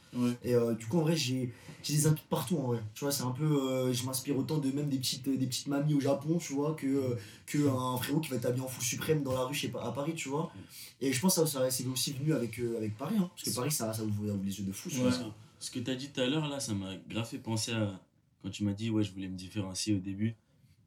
Et 0.45 0.55
euh, 0.55 0.75
du 0.75 0.85
coup, 0.87 0.99
en 0.99 1.03
vrai, 1.03 1.17
j'ai 1.17 1.51
des 1.87 2.07
inputs 2.07 2.23
partout, 2.29 2.59
en 2.59 2.67
vrai. 2.67 2.83
Tu 2.95 3.05
vois, 3.05 3.13
c'est 3.13 3.23
un 3.23 3.31
peu. 3.31 3.45
Euh, 3.45 3.93
je 3.93 4.05
m'inspire 4.05 4.37
autant 4.37 4.59
de 4.59 4.71
même 4.71 4.91
des 4.91 4.99
petites, 4.99 5.27
des 5.27 5.47
petites 5.47 5.69
mamies 5.69 5.95
au 5.95 6.01
Japon, 6.01 6.37
tu 6.37 6.53
vois, 6.53 6.75
que, 6.75 7.17
que 7.47 7.69
un 7.69 7.97
frérot 7.97 8.21
qui 8.21 8.29
va 8.29 8.37
être 8.37 8.45
habillé 8.45 8.63
en 8.63 8.69
full 8.69 8.85
suprême 8.85 9.23
dans 9.23 9.33
la 9.33 9.45
rue 9.45 9.55
chez, 9.55 9.73
à 9.81 9.91
Paris, 9.93 10.15
tu 10.15 10.29
vois. 10.29 10.53
Et 11.01 11.13
je 11.13 11.21
pense 11.21 11.37
que 11.37 11.47
ça, 11.47 11.61
ça 11.61 11.71
c'est 11.71 11.87
aussi 11.87 12.13
venu 12.13 12.35
avec, 12.35 12.59
avec 12.59 12.97
Paris, 12.99 13.17
hein, 13.19 13.31
parce 13.35 13.49
que 13.49 13.55
Paris, 13.55 13.71
ça, 13.71 13.93
ça 13.95 14.05
ouvre 14.05 14.37
les 14.45 14.59
yeux 14.59 14.67
de 14.67 14.73
fou, 14.73 14.91
ouais. 14.91 15.11
ça 15.11 15.33
ce 15.63 15.71
que 15.71 15.79
tu 15.79 15.91
as 15.91 15.95
dit 15.95 16.09
tout 16.09 16.21
à 16.21 16.27
l'heure, 16.27 16.49
là, 16.49 16.59
ça 16.59 16.75
m'a 16.75 16.97
grave 17.09 17.27
fait 17.27 17.39
penser 17.39 17.71
à 17.73 18.01
quand 18.43 18.51
tu 18.51 18.65
m'as 18.65 18.73
dit, 18.73 18.91
ouais, 18.91 19.05
je 19.05 19.13
voulais 19.13 19.29
me 19.29 19.37
différencier 19.37 19.95
au 19.95 19.99
début. 19.99 20.35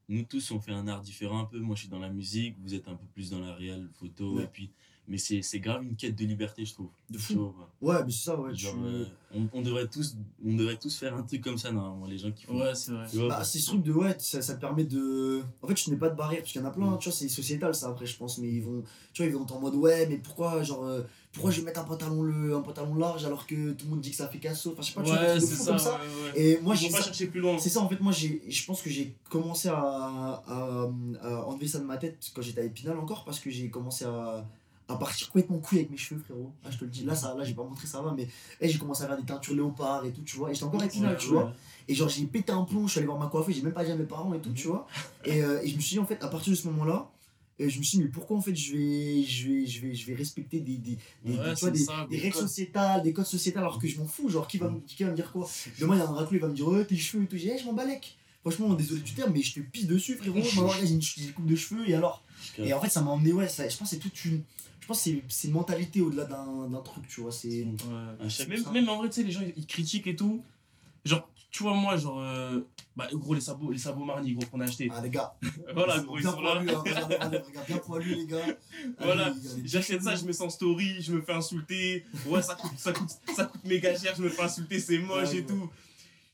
Nous 0.08 0.24
tous, 0.24 0.52
on 0.52 0.60
fait 0.60 0.72
un 0.72 0.88
art 0.88 1.02
différent 1.02 1.40
un 1.40 1.46
peu. 1.46 1.60
Moi, 1.60 1.76
je 1.76 1.82
suis 1.82 1.90
dans 1.90 2.00
la 2.00 2.10
musique, 2.10 2.56
vous 2.62 2.76
êtes 2.76 2.88
un 2.88 2.96
peu 2.96 3.06
plus 3.14 3.32
dans 3.32 3.40
la 3.40 3.54
réelle 3.54 3.90
photo. 3.94 4.40
Et 4.40 4.48
puis, 4.48 4.72
mais 5.08 5.18
c'est 5.18 5.60
grave 5.60 5.84
une 5.84 5.96
quête 5.96 6.16
de 6.16 6.26
liberté, 6.26 6.66
je 6.66 6.74
trouve. 6.74 6.90
De 7.10 7.18
fou. 7.18 7.54
ouais, 7.82 8.04
mais 8.04 8.12
c'est 8.12 8.26
ça, 8.26 8.40
ouais. 8.40 8.52
Euh, 8.54 9.06
on, 9.34 9.48
on, 9.54 9.62
devrait 9.62 9.88
tous, 9.88 10.16
on 10.44 10.56
devrait 10.56 10.78
tous 10.78 10.98
faire 10.98 11.16
un 11.16 11.22
truc 11.22 11.42
comme 11.42 11.58
ça, 11.58 11.72
normalement, 11.72 12.08
les 12.08 12.18
gens 12.18 12.32
qui 12.32 12.46
font. 12.46 12.60
Ouais, 12.60 12.74
c'est 12.74 12.92
vrai. 12.92 13.06
Bah, 13.28 13.44
c'est 13.44 13.60
ce 13.60 13.68
truc 13.68 13.84
de, 13.84 13.92
ouais, 13.92 14.16
ça, 14.18 14.42
ça 14.42 14.56
te 14.56 14.62
permet 14.62 14.84
de. 14.84 15.44
En 15.62 15.68
fait, 15.68 15.76
tu 15.76 15.92
n'es 15.92 15.98
pas 15.98 16.10
de 16.10 16.16
barrière, 16.16 16.42
parce 16.42 16.52
qu'il 16.52 16.62
y 16.62 16.64
en 16.64 16.68
a 16.68 16.72
plein, 16.72 16.90
mm. 16.90 17.00
tu 17.00 17.10
vois, 17.10 17.18
c'est 17.18 17.30
sociétal 17.30 17.76
ça 17.76 17.90
après, 17.90 18.06
je 18.06 18.18
pense, 18.18 18.40
mais 18.40 18.50
ils 18.50 18.64
vont. 18.64 18.84
Tu 19.14 19.22
vois, 19.22 19.30
ils 19.30 19.36
vont 19.36 19.46
en 19.46 19.60
mode, 19.60 19.76
ouais, 19.76 20.08
mais 20.08 20.18
pourquoi, 20.18 20.64
genre. 20.64 20.86
Euh, 20.86 21.02
pourquoi 21.36 21.52
je 21.52 21.60
vais 21.60 21.66
mettre 21.66 21.82
un 21.82 21.84
pantalon, 21.84 22.24
le, 22.24 22.56
un 22.56 22.62
pantalon 22.62 22.96
large 22.96 23.26
alors 23.26 23.46
que 23.46 23.74
tout 23.74 23.86
le 23.86 23.92
monde 23.92 24.00
dit 24.00 24.12
que 24.12 24.16
ça 24.16 24.30
fait 24.30 24.38
casso 24.40 24.72
Enfin, 24.72 24.82
je 24.82 24.88
sais 24.88 24.94
pas, 24.94 25.04
tu 25.04 25.12
ouais, 25.12 25.40
c'est 25.42 25.56
ça, 25.56 25.72
comme 25.72 25.80
ça. 25.80 26.00
Et 26.34 26.58
moi, 26.62 26.76
j'ai. 26.76 26.90
pas 26.90 27.02
chercher 27.02 27.28
plus 27.28 27.42
loin. 27.42 27.60
C'est 27.60 27.68
ça, 27.70 27.82
en 27.82 27.90
fait, 27.90 28.00
moi, 28.00 28.14
je 28.14 28.66
pense 28.66 28.82
que 28.82 28.90
j'ai 28.90 29.14
commencé 29.30 29.68
à, 29.68 29.76
à, 29.78 30.90
enlever 31.46 31.68
ça 31.68 31.80
de 31.80 31.84
ma 31.84 31.98
tête 31.98 32.18
quand 32.34 32.42
j'étais 32.42 32.62
à 32.62 32.64
Épinal 32.64 32.98
encore 32.98 33.26
parce 33.26 33.42
que 33.42 33.50
j'ai 33.50 33.70
commencé 33.70 34.06
à, 34.06 34.46
à 34.88 34.96
partir 34.98 35.28
complètement 35.28 35.58
couille 35.60 35.80
avec 35.80 35.90
mes 35.90 35.98
cheveux, 35.98 36.22
frérot. 36.22 36.52
Ah, 36.64 36.70
je 36.72 36.78
te 36.78 36.84
le 36.86 36.92
dis, 36.92 37.04
là, 37.04 37.16
ça, 37.16 37.34
là 37.36 37.44
j'ai 37.44 37.54
pas 37.54 37.64
montré 37.64 37.88
ça 37.88 38.02
va, 38.02 38.14
mais 38.16 38.28
hey, 38.62 38.70
j'ai 38.70 38.78
commencé 38.78 39.04
à 39.04 39.08
faire 39.08 39.18
des 39.18 39.26
teintures 39.26 39.56
léopard 39.56 40.06
et 40.06 40.12
tout, 40.12 40.22
tu 40.22 40.38
vois. 40.38 40.52
Et 40.52 40.54
j'étais 40.54 40.66
encore 40.66 40.82
à 40.82 40.86
Épinal, 40.86 41.18
tu 41.18 41.28
vois. 41.30 41.54
Et 41.88 41.96
genre, 41.96 42.10
j'ai 42.10 42.26
pété 42.26 42.52
un 42.52 42.64
plomb, 42.64 42.86
je 42.86 42.92
suis 42.92 43.00
allé 43.00 43.08
voir 43.08 43.20
ma 43.20 43.28
coiffeuse, 43.28 43.56
j'ai 43.56 43.62
même 43.62 43.74
pas 43.74 43.84
dit 43.84 43.92
à 43.92 43.96
mes 43.96 44.04
parents 44.06 44.34
et 44.34 44.40
tout, 44.40 44.54
tu 44.54 44.68
vois. 44.68 44.88
Et, 45.24 45.44
euh, 45.44 45.62
et 45.64 45.68
je 45.68 45.76
me 45.76 45.82
suis 45.82 45.96
dit, 45.96 46.00
en 46.00 46.06
fait, 46.06 46.24
à 46.24 46.28
partir 46.28 46.52
de 46.52 46.58
ce 46.58 46.68
moment-là, 46.68 47.10
et 47.58 47.70
je 47.70 47.80
me 47.80 47.84
suis 47.84 47.98
dit, 47.98 48.04
mais 48.04 48.10
pourquoi 48.10 48.36
en 48.38 48.42
fait 48.42 48.54
je 48.54 48.74
vais, 48.74 49.24
je 49.24 49.48
vais, 49.48 49.66
je 49.66 49.82
vais, 49.82 49.94
je 49.94 50.06
vais 50.08 50.14
respecter 50.16 50.60
des, 50.60 50.76
des, 50.78 50.98
des, 51.24 51.32
des, 51.38 51.54
tu 51.56 51.60
vois, 51.62 51.72
des, 51.72 51.86
des 52.10 52.18
règles 52.18 52.36
sociétales, 52.36 53.02
des 53.02 53.14
codes 53.14 53.26
sociétales 53.26 53.64
alors 53.64 53.80
que 53.80 53.88
je 53.88 53.98
m'en 53.98 54.06
fous 54.06 54.28
Genre, 54.30 54.46
qui 54.46 54.58
va, 54.58 54.74
qui 54.86 55.04
va 55.04 55.12
me 55.12 55.16
dire 55.16 55.32
quoi? 55.32 55.48
Demain, 55.80 55.96
il 55.96 56.00
y 56.00 56.02
a 56.02 56.10
un 56.10 56.14
raclou, 56.14 56.36
il 56.36 56.42
va 56.42 56.50
me 56.50 56.54
dire, 56.54 56.68
oh, 56.68 56.84
tes 56.84 56.98
cheveux 56.98 57.24
et 57.24 57.28
tout. 57.28 57.38
J'ai, 57.38 57.52
hey, 57.52 57.58
je 57.60 57.66
m'en 57.66 57.72
balèque. 57.74 58.18
Franchement, 58.42 58.74
désolé 58.74 59.02
du 59.02 59.14
terme, 59.14 59.32
mais 59.34 59.42
je 59.42 59.54
te 59.54 59.60
pisse 59.62 59.88
dessus, 59.88 60.16
frérot. 60.18 60.38
j'ai 60.82 60.92
une, 60.92 61.02
une 61.26 61.34
coupe 61.34 61.46
de 61.46 61.56
cheveux 61.56 61.90
et 61.90 61.96
alors? 61.96 62.22
Et 62.58 62.74
en 62.74 62.82
fait, 62.82 62.90
ça 62.90 63.02
m'a 63.02 63.12
emmené, 63.12 63.32
ouais, 63.32 63.48
ça, 63.48 63.68
je 63.70 63.78
pense 63.78 63.90
que 63.90 63.96
c'est 63.96 64.02
toute 64.02 64.26
une. 64.26 64.44
Je 64.86 64.88
pense 64.88 65.04
que 65.04 65.10
c'est 65.30 65.48
une 65.48 65.56
mentalité 65.56 66.00
au-delà 66.00 66.26
d'un 66.26 66.82
truc, 66.84 67.08
tu 67.08 67.22
vois. 67.22 67.32
c'est 67.32 67.66
Même, 68.48 68.64
même 68.72 68.88
en 68.88 68.98
vrai, 68.98 69.10
tu 69.10 69.16
sais, 69.16 69.24
les 69.24 69.32
gens 69.32 69.42
ils 69.58 69.66
critiquent 69.66 70.06
et 70.06 70.16
tout. 70.16 70.44
Genre, 71.04 71.28
tu 71.50 71.64
vois, 71.64 71.74
moi, 71.74 71.98
genre, 71.98 72.20
euh, 72.20 72.60
bah, 72.96 73.08
gros, 73.12 73.34
les 73.34 73.42
sabots, 73.42 73.72
les 73.72 73.80
sabots 73.80 74.06
Marni, 74.06 74.34
gros, 74.34 74.46
qu'on 74.46 74.60
a 74.60 74.66
acheté. 74.66 74.92
Ah, 74.94 75.02
les 75.02 75.10
gars. 75.10 75.34
voilà, 75.74 76.00
gros, 76.02 76.20
ils 76.20 76.24
sont 76.24 76.40
là. 76.40 76.62
Hein, 76.62 76.66
regarde, 76.68 77.44
bien 77.66 77.78
poilu, 77.80 78.14
les 78.14 78.28
gars. 78.28 78.46
Voilà, 79.00 79.34
j'achète 79.64 80.04
ça, 80.04 80.16
je 80.16 80.24
me 80.24 80.32
sens 80.32 80.54
story, 80.54 81.02
je 81.02 81.14
me 81.14 81.22
fais 81.22 81.34
insulter. 81.34 82.06
Ouais, 82.28 82.44
ça 82.44 82.54
coûte, 82.54 82.78
ça 82.78 82.94
coûte, 82.94 83.10
ça 83.36 83.46
coûte 83.46 83.66
méga 83.66 83.98
cher, 83.98 84.14
je 84.16 84.22
me 84.22 84.30
fais 84.30 84.44
insulter, 84.44 84.80
c'est 84.80 85.00
moche 85.00 85.34
et 85.34 85.44
tout. 85.44 85.68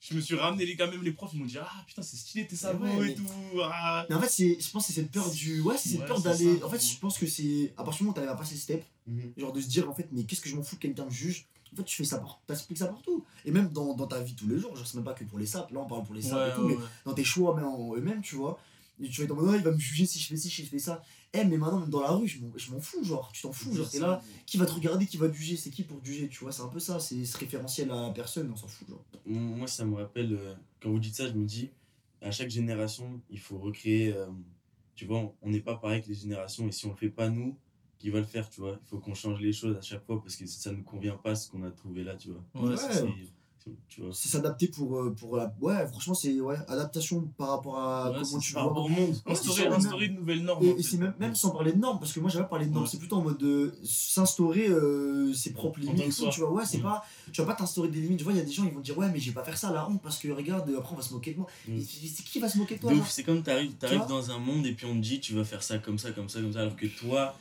Je 0.01 0.15
me 0.15 0.19
suis 0.19 0.33
ramené 0.33 0.65
les 0.65 0.75
gars, 0.75 0.87
même 0.87 1.03
les 1.03 1.11
profs, 1.11 1.31
ils 1.33 1.39
m'ont 1.39 1.45
dit 1.45 1.59
Ah 1.59 1.69
putain, 1.85 2.01
c'est 2.01 2.17
stylé 2.17 2.47
tes 2.47 2.55
sabots 2.55 3.03
et 3.03 3.13
tout. 3.13 3.23
Ah. 3.63 4.03
Mais 4.09 4.15
en 4.15 4.19
fait, 4.19 4.59
je 4.59 4.71
pense 4.71 4.87
que 4.87 4.93
c'est 4.93 5.01
cette 5.01 5.11
peur 5.11 5.29
du. 5.29 5.61
Ouais, 5.61 5.77
c'est 5.77 5.89
cette 5.89 6.05
peur 6.07 6.19
d'aller. 6.19 6.61
En 6.63 6.69
fait, 6.69 6.83
je 6.83 6.97
pense 6.97 7.19
que 7.19 7.27
c'est. 7.27 7.71
À 7.77 7.83
partir 7.83 7.99
du 7.99 8.03
moment 8.05 8.11
où 8.11 8.15
t'arrives 8.15 8.31
à 8.31 8.35
passer 8.35 8.55
ce 8.55 8.61
step, 8.61 8.83
mhm. 9.05 9.33
genre 9.37 9.53
de 9.53 9.61
se 9.61 9.67
dire 9.67 9.87
en 9.87 9.93
fait, 9.93 10.07
mais 10.11 10.23
qu'est-ce 10.23 10.41
que 10.41 10.49
je 10.49 10.55
m'en 10.55 10.63
fous 10.63 10.75
que 10.75 10.81
quelqu'un 10.81 11.05
me 11.05 11.11
juge? 11.11 11.45
En 11.71 11.77
fait, 11.77 11.83
tu 11.83 11.95
fais 11.95 12.03
ça, 12.03 12.21
t'expliques 12.47 12.79
ça 12.79 12.87
partout. 12.87 13.23
Et 13.45 13.51
même 13.51 13.69
dans, 13.69 13.93
dans, 13.93 14.07
ta 14.07 14.19
vie 14.19 14.35
tous 14.35 14.47
les 14.47 14.59
jours, 14.59 14.75
je 14.75 14.83
sais 14.83 14.97
même 14.97 15.05
pas 15.05 15.13
que 15.13 15.23
pour 15.23 15.39
les 15.39 15.45
sapes, 15.45 15.71
là 15.71 15.79
on 15.79 15.87
parle 15.87 16.03
pour 16.03 16.15
les 16.15 16.21
sapes 16.21 16.51
et 16.51 16.55
tout, 16.55 16.67
mais 16.67 16.77
dans 17.05 17.13
tes 17.13 17.23
choix 17.23 17.55
même 17.55 17.65
en 17.65 17.95
eux-mêmes, 17.95 18.21
tu 18.21 18.35
vois. 18.35 18.59
Tu 19.09 19.21
vas 19.21 19.25
être 19.25 19.31
en 19.31 19.35
mode, 19.35 19.55
il 19.55 19.63
va 19.63 19.71
me 19.71 19.79
juger 19.79 20.05
si 20.05 20.19
je 20.19 20.27
fais 20.27 20.37
ci, 20.37 20.49
si 20.49 20.63
je 20.63 20.69
fais 20.69 20.79
ça. 20.79 21.01
Eh, 21.33 21.45
mais 21.45 21.57
maintenant, 21.57 21.79
même 21.79 21.89
dans 21.89 22.01
la 22.01 22.11
rue, 22.11 22.27
je 22.27 22.71
m'en 22.71 22.79
fous, 22.81 23.03
genre, 23.03 23.31
tu 23.31 23.43
t'en 23.43 23.53
fous, 23.53 23.73
genre, 23.73 23.89
t'es 23.89 23.99
là, 23.99 24.21
qui 24.45 24.57
va 24.57 24.65
te 24.65 24.73
regarder, 24.73 25.05
qui 25.05 25.17
va 25.17 25.29
te 25.29 25.33
juger, 25.33 25.55
c'est 25.55 25.69
qui 25.69 25.83
pour 25.83 26.01
te 26.01 26.07
juger, 26.07 26.27
tu 26.27 26.39
vois, 26.39 26.51
c'est 26.51 26.61
un 26.61 26.67
peu 26.67 26.79
ça, 26.79 26.99
c'est 26.99 27.23
ce 27.25 27.37
référentiel 27.37 27.89
à 27.91 28.11
personne, 28.13 28.51
on 28.51 28.55
s'en 28.55 28.67
fout, 28.67 28.87
genre. 28.89 29.03
Moi, 29.25 29.67
ça 29.67 29.85
me 29.85 29.95
rappelle, 29.95 30.33
euh, 30.33 30.53
quand 30.81 30.89
vous 30.91 30.99
dites 30.99 31.15
ça, 31.15 31.27
je 31.27 31.33
me 31.33 31.45
dis, 31.45 31.71
à 32.21 32.31
chaque 32.31 32.49
génération, 32.49 33.21
il 33.29 33.39
faut 33.39 33.57
recréer, 33.57 34.13
euh, 34.13 34.27
tu 34.95 35.05
vois, 35.05 35.33
on 35.41 35.49
n'est 35.49 35.61
pas 35.61 35.75
pareil 35.75 36.01
que 36.01 36.09
les 36.09 36.15
générations, 36.15 36.67
et 36.67 36.71
si 36.71 36.85
on 36.85 36.89
le 36.89 36.97
fait 36.97 37.09
pas 37.09 37.29
nous, 37.29 37.57
qui 37.97 38.09
va 38.09 38.19
le 38.19 38.25
faire, 38.25 38.49
tu 38.49 38.61
vois, 38.61 38.79
il 38.81 38.89
faut 38.89 38.97
qu'on 38.97 39.13
change 39.13 39.39
les 39.39 39.53
choses 39.53 39.77
à 39.77 39.81
chaque 39.81 40.03
fois 40.05 40.19
parce 40.21 40.35
que 40.35 40.47
ça 40.47 40.71
ne 40.71 40.81
convient 40.81 41.15
pas 41.17 41.35
ce 41.35 41.47
qu'on 41.49 41.61
a 41.63 41.69
trouvé 41.69 42.03
là, 42.03 42.15
tu 42.15 42.29
vois? 42.31 42.43
Ouais, 42.55 42.75
c'est 44.11 44.29
s'adapter 44.29 44.67
pour, 44.67 44.97
euh, 44.97 45.13
pour 45.13 45.37
la. 45.37 45.53
Ouais, 45.61 45.87
franchement, 45.87 46.13
c'est 46.13 46.39
ouais, 46.39 46.55
adaptation 46.67 47.21
par 47.37 47.49
rapport 47.49 47.77
à 47.79 48.11
comment 48.13 48.39
tu 48.39 48.53
vois. 48.53 48.71
au 48.71 48.87
monde. 48.87 49.15
Instaurer, 49.27 49.67
instaurer 49.67 50.07
de 50.07 50.13
nouvelles 50.13 50.43
normes. 50.43 50.65
Et, 50.65 50.81
c'est 50.81 50.97
même, 50.97 51.13
même 51.19 51.35
sans 51.35 51.51
parler 51.51 51.73
de 51.73 51.77
normes, 51.77 51.99
parce 51.99 52.11
que 52.13 52.19
moi, 52.19 52.29
j'avais 52.29 52.47
parlé 52.47 52.65
de 52.65 52.71
normes. 52.71 52.87
C'est 52.87 52.97
plutôt 52.97 53.17
en 53.17 53.21
mode 53.21 53.37
de 53.37 53.73
s'instaurer 53.83 54.67
euh, 54.67 55.33
ses 55.33 55.53
propres 55.53 55.79
limites. 55.79 56.13
Tu 56.31 56.39
vois, 56.39 56.51
ouais, 56.51 56.65
c'est 56.65 56.79
mm. 56.79 56.83
pas. 56.83 57.05
Tu 57.31 57.41
vas 57.41 57.47
pas 57.47 57.55
t'instaurer 57.55 57.89
des 57.89 58.01
limites. 58.01 58.17
Tu 58.17 58.23
vois, 58.23 58.33
il 58.33 58.39
y 58.39 58.41
a 58.41 58.45
des 58.45 58.51
gens, 58.51 58.65
ils 58.65 58.73
vont 58.73 58.79
dire, 58.79 58.97
ouais, 58.97 59.09
mais 59.11 59.19
je 59.19 59.29
vais 59.29 59.35
pas 59.35 59.43
faire 59.43 59.57
ça, 59.57 59.71
la 59.71 59.87
honte, 59.87 60.01
parce 60.01 60.17
que 60.17 60.29
regarde, 60.29 60.73
après, 60.77 60.93
on 60.93 60.97
va 60.97 61.03
se 61.03 61.13
moquer 61.13 61.33
de 61.33 61.39
moi. 61.39 61.47
Mm. 61.67 61.79
C'est 61.81 62.23
qui 62.23 62.39
va 62.39 62.49
se 62.49 62.57
moquer 62.57 62.75
de 62.75 62.81
toi 62.81 62.93
C'est 63.07 63.23
comme 63.23 63.43
t'arrives 63.43 63.73
arrives 63.83 64.07
dans 64.07 64.31
un 64.31 64.39
monde 64.39 64.65
et 64.65 64.73
puis 64.73 64.85
on 64.85 64.95
te 64.95 64.99
dit, 65.01 65.19
tu 65.19 65.33
vas 65.33 65.43
faire 65.43 65.61
ça 65.61 65.77
comme 65.77 65.99
ça, 65.99 66.11
comme 66.11 66.29
ça, 66.29 66.41
comme 66.41 66.53
ça, 66.53 66.61
alors 66.61 66.75
que 66.75 66.87
toi, 66.87 67.35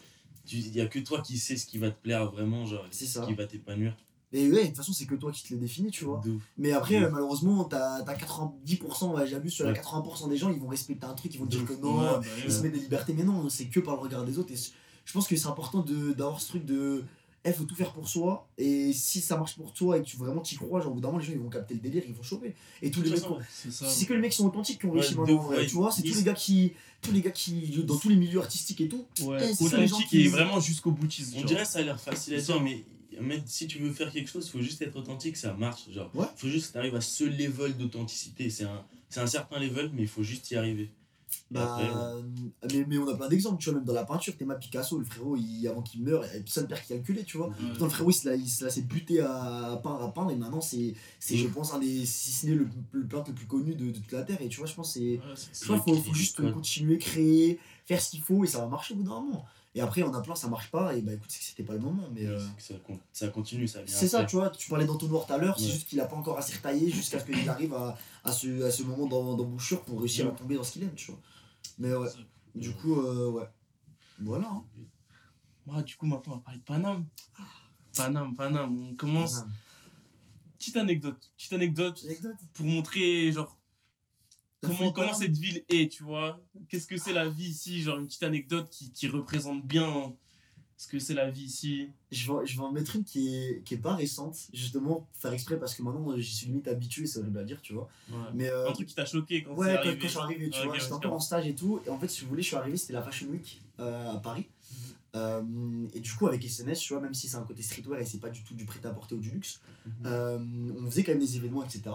il 0.52 0.74
y 0.74 0.80
a 0.80 0.86
que 0.86 0.98
toi 0.98 1.22
qui 1.22 1.38
sais 1.38 1.56
ce 1.56 1.66
qui 1.66 1.78
va 1.78 1.90
te 1.90 2.00
plaire 2.00 2.30
vraiment, 2.30 2.66
genre, 2.66 2.84
ce 2.90 3.26
qui 3.26 3.34
va 3.34 3.46
t'épanouir. 3.46 3.94
Mais 4.32 4.48
ouais, 4.48 4.62
de 4.62 4.66
toute 4.68 4.76
façon, 4.76 4.92
c'est 4.92 5.06
que 5.06 5.16
toi 5.16 5.32
qui 5.32 5.42
te 5.42 5.52
le 5.52 5.58
définis, 5.58 5.90
tu 5.90 6.04
vois. 6.04 6.20
Mais 6.56 6.72
après, 6.72 7.00
malheureusement, 7.10 7.64
t'as 7.64 7.96
as 7.96 8.14
90%, 8.14 9.14
ouais, 9.14 9.26
j'abuse, 9.26 9.52
sur 9.52 9.66
les 9.66 9.72
80% 9.72 10.28
des 10.28 10.36
gens, 10.36 10.50
ils 10.50 10.60
vont 10.60 10.68
respecter 10.68 11.06
un 11.06 11.14
truc, 11.14 11.34
ils 11.34 11.40
vont 11.40 11.46
dire 11.46 11.64
que 11.64 11.74
non, 11.74 11.96
bah 11.96 12.20
ils 12.44 12.52
se 12.52 12.62
mettent 12.62 12.72
des 12.72 12.80
libertés. 12.80 13.12
Mais 13.12 13.24
non, 13.24 13.48
c'est 13.48 13.66
que 13.66 13.80
par 13.80 13.96
le 13.96 14.00
regard 14.00 14.24
des 14.24 14.38
autres. 14.38 14.52
Et 14.52 14.56
je 15.04 15.12
pense 15.12 15.26
que 15.26 15.36
c'est 15.36 15.48
important 15.48 15.84
d'avoir 16.16 16.40
ce 16.40 16.48
truc 16.48 16.64
de. 16.64 17.04
Eh, 17.42 17.54
faut 17.54 17.64
tout 17.64 17.74
faire 17.74 17.92
pour 17.92 18.06
soi. 18.06 18.46
Et 18.58 18.92
si 18.92 19.22
ça 19.22 19.38
marche 19.38 19.56
pour 19.56 19.72
toi 19.72 19.96
et 19.96 20.02
que 20.02 20.06
tu 20.06 20.18
vraiment 20.18 20.42
t'y 20.42 20.56
crois, 20.56 20.82
genre, 20.82 20.92
au 20.92 20.94
bout 20.94 21.00
d'un 21.00 21.08
moment, 21.08 21.18
les 21.18 21.24
gens 21.24 21.32
ils 21.32 21.38
vont 21.38 21.48
capter 21.48 21.72
le 21.72 21.80
délire, 21.80 22.02
ils 22.06 22.14
vont 22.14 22.22
choper. 22.22 22.54
Et 22.82 22.90
tous 22.90 23.00
les 23.00 23.10
mecs. 23.10 23.22
C'est 23.70 24.04
que 24.04 24.12
les 24.12 24.20
mecs 24.20 24.32
qui 24.32 24.36
sont 24.36 24.46
authentiques 24.46 24.78
qui 24.78 24.86
ont 24.86 24.92
réussi 24.92 25.16
maintenant, 25.16 25.50
tu 25.66 25.74
vois. 25.74 25.90
C'est 25.90 26.02
tous 26.02 26.16
les 26.16 26.22
gars 26.22 26.34
qui. 26.34 26.74
Tous 27.00 27.12
les 27.12 27.22
gars 27.22 27.30
qui. 27.30 27.82
Dans 27.84 27.96
tous 27.96 28.10
les 28.10 28.16
milieux 28.16 28.40
artistiques 28.40 28.82
et 28.82 28.88
tout. 28.88 29.06
Ouais, 29.22 29.54
eh, 29.58 29.64
authentique 29.64 30.12
et 30.12 30.28
vraiment 30.28 30.60
jusqu'au 30.60 30.90
boutiste. 30.90 31.34
On 31.36 31.44
dirait 31.44 31.64
ça 31.64 31.78
a 31.78 31.82
l'air 31.82 31.98
facile 31.98 32.34
à 32.34 32.40
dire, 32.40 32.60
mais 32.60 32.84
mais 33.20 33.42
si 33.46 33.66
tu 33.66 33.78
veux 33.78 33.92
faire 33.92 34.10
quelque 34.12 34.28
chose, 34.28 34.46
il 34.46 34.50
faut 34.50 34.62
juste 34.62 34.82
être 34.82 34.96
authentique, 34.96 35.36
ça 35.36 35.54
marche. 35.54 35.90
Genre, 35.90 36.10
il 36.14 36.26
faut 36.36 36.48
juste 36.48 36.68
que 36.68 36.72
tu 36.72 36.78
arrives 36.78 36.96
à 36.96 37.00
ce 37.00 37.24
level 37.24 37.76
d'authenticité. 37.76 38.50
C'est 38.50 38.64
un, 38.64 38.84
un 39.16 39.26
certain 39.26 39.58
level, 39.58 39.90
mais 39.94 40.02
il 40.02 40.08
faut 40.08 40.22
juste 40.22 40.50
y 40.50 40.56
arriver. 40.56 40.90
Bah, 41.50 42.14
mais, 42.72 42.84
mais, 42.86 42.98
on 42.98 43.08
a 43.08 43.16
plein 43.16 43.28
d'exemples, 43.28 43.60
tu 43.60 43.70
vois, 43.70 43.78
même 43.78 43.84
dans 43.84 43.92
la 43.92 44.04
peinture, 44.04 44.36
Théma 44.36 44.54
Picasso, 44.54 44.98
le 44.98 45.04
frérot, 45.04 45.36
il, 45.36 45.66
avant 45.66 45.82
qu'il 45.82 46.02
meure, 46.02 46.22
il 46.24 46.26
n'y 46.26 46.30
avait 46.30 46.40
personne 46.40 46.66
père 46.68 46.80
qui 46.80 46.88
calculait, 46.88 47.24
tu 47.24 47.38
vois. 47.38 47.50
le 47.60 47.88
frérot, 47.88 48.10
il 48.10 48.48
s'est 48.48 48.82
buté 48.82 49.20
à, 49.20 49.80
peindre, 49.82 50.02
à 50.02 50.12
peindre, 50.12 50.30
et 50.30 50.36
maintenant, 50.36 50.60
c'est, 50.60 50.94
je 51.20 51.46
pense, 51.48 51.72
un 51.74 51.78
des, 51.78 52.06
si 52.06 52.30
ce 52.30 52.46
n'est 52.46 52.54
le, 52.54 52.68
le 52.92 53.06
peintre 53.06 53.30
le 53.30 53.34
plus 53.34 53.46
connu 53.46 53.74
de, 53.74 53.86
de, 53.86 53.98
toute 53.98 54.12
la 54.12 54.22
Terre. 54.22 54.40
Et 54.40 54.48
tu 54.48 54.58
vois, 54.58 54.66
je 54.66 54.74
pense, 54.74 54.94
c'est. 54.94 55.00
il 55.00 55.20
faut, 55.54 55.76
faut, 55.76 56.14
juste 56.14 56.40
continuer, 56.52 56.98
créer, 56.98 57.58
faire 57.86 58.00
ce 58.00 58.10
qu'il 58.10 58.22
faut, 58.22 58.44
et 58.44 58.46
ça 58.46 58.58
va 58.60 58.66
marcher 58.66 58.94
au 58.94 58.98
bout 58.98 59.04
d'un 59.04 59.20
moment. 59.20 59.44
Et 59.74 59.80
après, 59.80 60.02
en 60.02 60.12
appelant, 60.12 60.34
ça 60.34 60.48
marche 60.48 60.70
pas, 60.70 60.94
et 60.96 61.00
bah 61.00 61.12
écoute, 61.12 61.30
c'est 61.30 61.38
que 61.38 61.44
c'était 61.44 61.62
pas 61.62 61.74
le 61.74 61.78
moment. 61.78 62.08
mais 62.12 62.26
euh, 62.26 62.40
ça, 62.58 62.74
ça, 63.12 63.28
continue, 63.28 63.68
ça 63.68 63.82
vient. 63.82 63.94
C'est 63.94 64.08
ça, 64.08 64.24
tu 64.24 64.34
vois, 64.34 64.50
tu 64.50 64.68
parlais 64.68 64.84
d'entonnoir 64.84 65.26
tout 65.26 65.32
à 65.32 65.38
l'heure, 65.38 65.58
c'est 65.58 65.70
juste 65.70 65.88
qu'il 65.88 66.00
a 66.00 66.06
pas 66.06 66.16
encore 66.16 66.38
assez 66.38 66.56
retaillé 66.56 66.90
jusqu'à 66.90 67.20
ce 67.20 67.24
qu'il 67.24 67.48
arrive 67.48 67.72
à, 67.74 67.96
à, 68.24 68.32
ce, 68.32 68.64
à 68.64 68.70
ce 68.70 68.82
moment 68.82 69.06
d'embouchure 69.06 69.82
pour 69.82 70.00
réussir 70.00 70.26
à 70.26 70.30
tomber 70.32 70.56
dans 70.56 70.64
ce 70.64 70.72
qu'il 70.72 70.82
aime, 70.82 70.94
tu 70.94 71.12
vois. 71.12 71.20
Mais 71.78 71.94
ouais, 71.94 72.08
du 72.54 72.72
coup, 72.72 73.00
euh, 73.00 73.30
ouais. 73.30 73.48
Voilà. 74.18 74.48
Hein. 74.48 74.64
Ouais, 75.66 75.82
du 75.84 75.96
coup, 75.96 76.06
maintenant, 76.06 76.32
on 76.32 76.36
va 76.36 76.42
parler 76.42 76.58
de 76.58 76.64
Paname. 76.64 77.06
Paname, 77.96 78.34
Paname, 78.34 78.90
on 78.90 78.94
commence. 78.96 79.44
Petite 80.58 80.76
anecdote, 80.76 81.30
petite 81.36 81.52
anecdote, 81.52 82.00
anecdote 82.04 82.36
pour 82.52 82.66
montrer, 82.66 83.32
genre, 83.32 83.56
comment, 84.60 84.92
comment 84.92 85.14
cette 85.14 85.36
ville 85.36 85.64
est, 85.68 85.90
tu 85.90 86.02
vois? 86.02 86.40
Qu'est-ce 86.68 86.86
que 86.86 86.96
c'est 86.96 87.12
la 87.12 87.28
vie 87.28 87.48
ici? 87.48 87.82
Genre 87.82 87.98
une 87.98 88.06
petite 88.06 88.22
anecdote 88.22 88.68
qui, 88.70 88.90
qui 88.92 89.08
représente 89.08 89.64
bien 89.66 90.14
ce 90.80 90.88
que 90.88 90.98
c'est 90.98 91.12
la 91.12 91.28
vie 91.28 91.42
ici. 91.42 91.90
Je 92.10 92.32
vais, 92.32 92.46
je 92.46 92.56
vais 92.56 92.62
en 92.62 92.72
mettre 92.72 92.96
une 92.96 93.04
qui 93.04 93.36
est, 93.36 93.62
qui 93.64 93.74
est 93.74 93.78
pas 93.78 93.94
récente, 93.94 94.48
justement, 94.54 95.06
faire 95.12 95.34
exprès 95.34 95.58
parce 95.58 95.74
que 95.74 95.82
maintenant 95.82 96.16
j'y 96.16 96.34
suis 96.34 96.46
limite 96.46 96.68
habitué, 96.68 97.04
c'est 97.04 97.18
horrible 97.18 97.38
à 97.38 97.44
dire, 97.44 97.60
tu 97.60 97.74
vois. 97.74 97.90
Mais, 98.32 98.48
euh, 98.48 98.66
un 98.66 98.72
truc 98.72 98.88
qui 98.88 98.94
t'a 98.94 99.04
choqué 99.04 99.42
quand 99.42 99.54
Ouais, 99.56 99.78
quand, 99.84 99.90
quand, 99.90 100.00
je 100.00 100.06
suis 100.06 100.18
arrivé, 100.18 100.48
tu 100.48 100.64
vois, 100.64 100.78
j'étais 100.78 100.92
encore 100.92 101.12
en 101.12 101.20
stage 101.20 101.46
et 101.46 101.54
tout. 101.54 101.82
Et 101.86 101.90
en 101.90 101.98
fait, 101.98 102.08
si 102.08 102.22
vous 102.22 102.30
voulez, 102.30 102.40
je 102.40 102.48
suis 102.48 102.56
arrivé, 102.56 102.78
c'était 102.78 102.94
la 102.94 103.02
Fashion 103.02 103.26
Week 103.26 103.60
euh, 103.78 104.14
à 104.14 104.16
Paris. 104.20 104.46
Mhm. 104.48 104.94
Euh, 105.16 105.86
et 105.92 106.00
du 106.00 106.14
coup, 106.14 106.26
avec 106.28 106.42
SNS, 106.42 106.80
tu 106.80 106.94
vois, 106.94 107.02
même 107.02 107.12
si 107.12 107.28
c'est 107.28 107.36
un 107.36 107.42
côté 107.42 107.60
streetwear 107.60 108.00
et 108.00 108.06
c'est 108.06 108.20
pas 108.20 108.30
du 108.30 108.42
tout 108.42 108.54
du 108.54 108.64
prêt-à-porter 108.64 109.16
ou 109.16 109.20
du 109.20 109.32
luxe, 109.32 109.60
mhm. 109.84 110.76
on 110.82 110.90
faisait 110.90 111.02
quand 111.02 111.12
même 111.12 111.20
des 111.20 111.36
événements, 111.36 111.62
etc. 111.62 111.90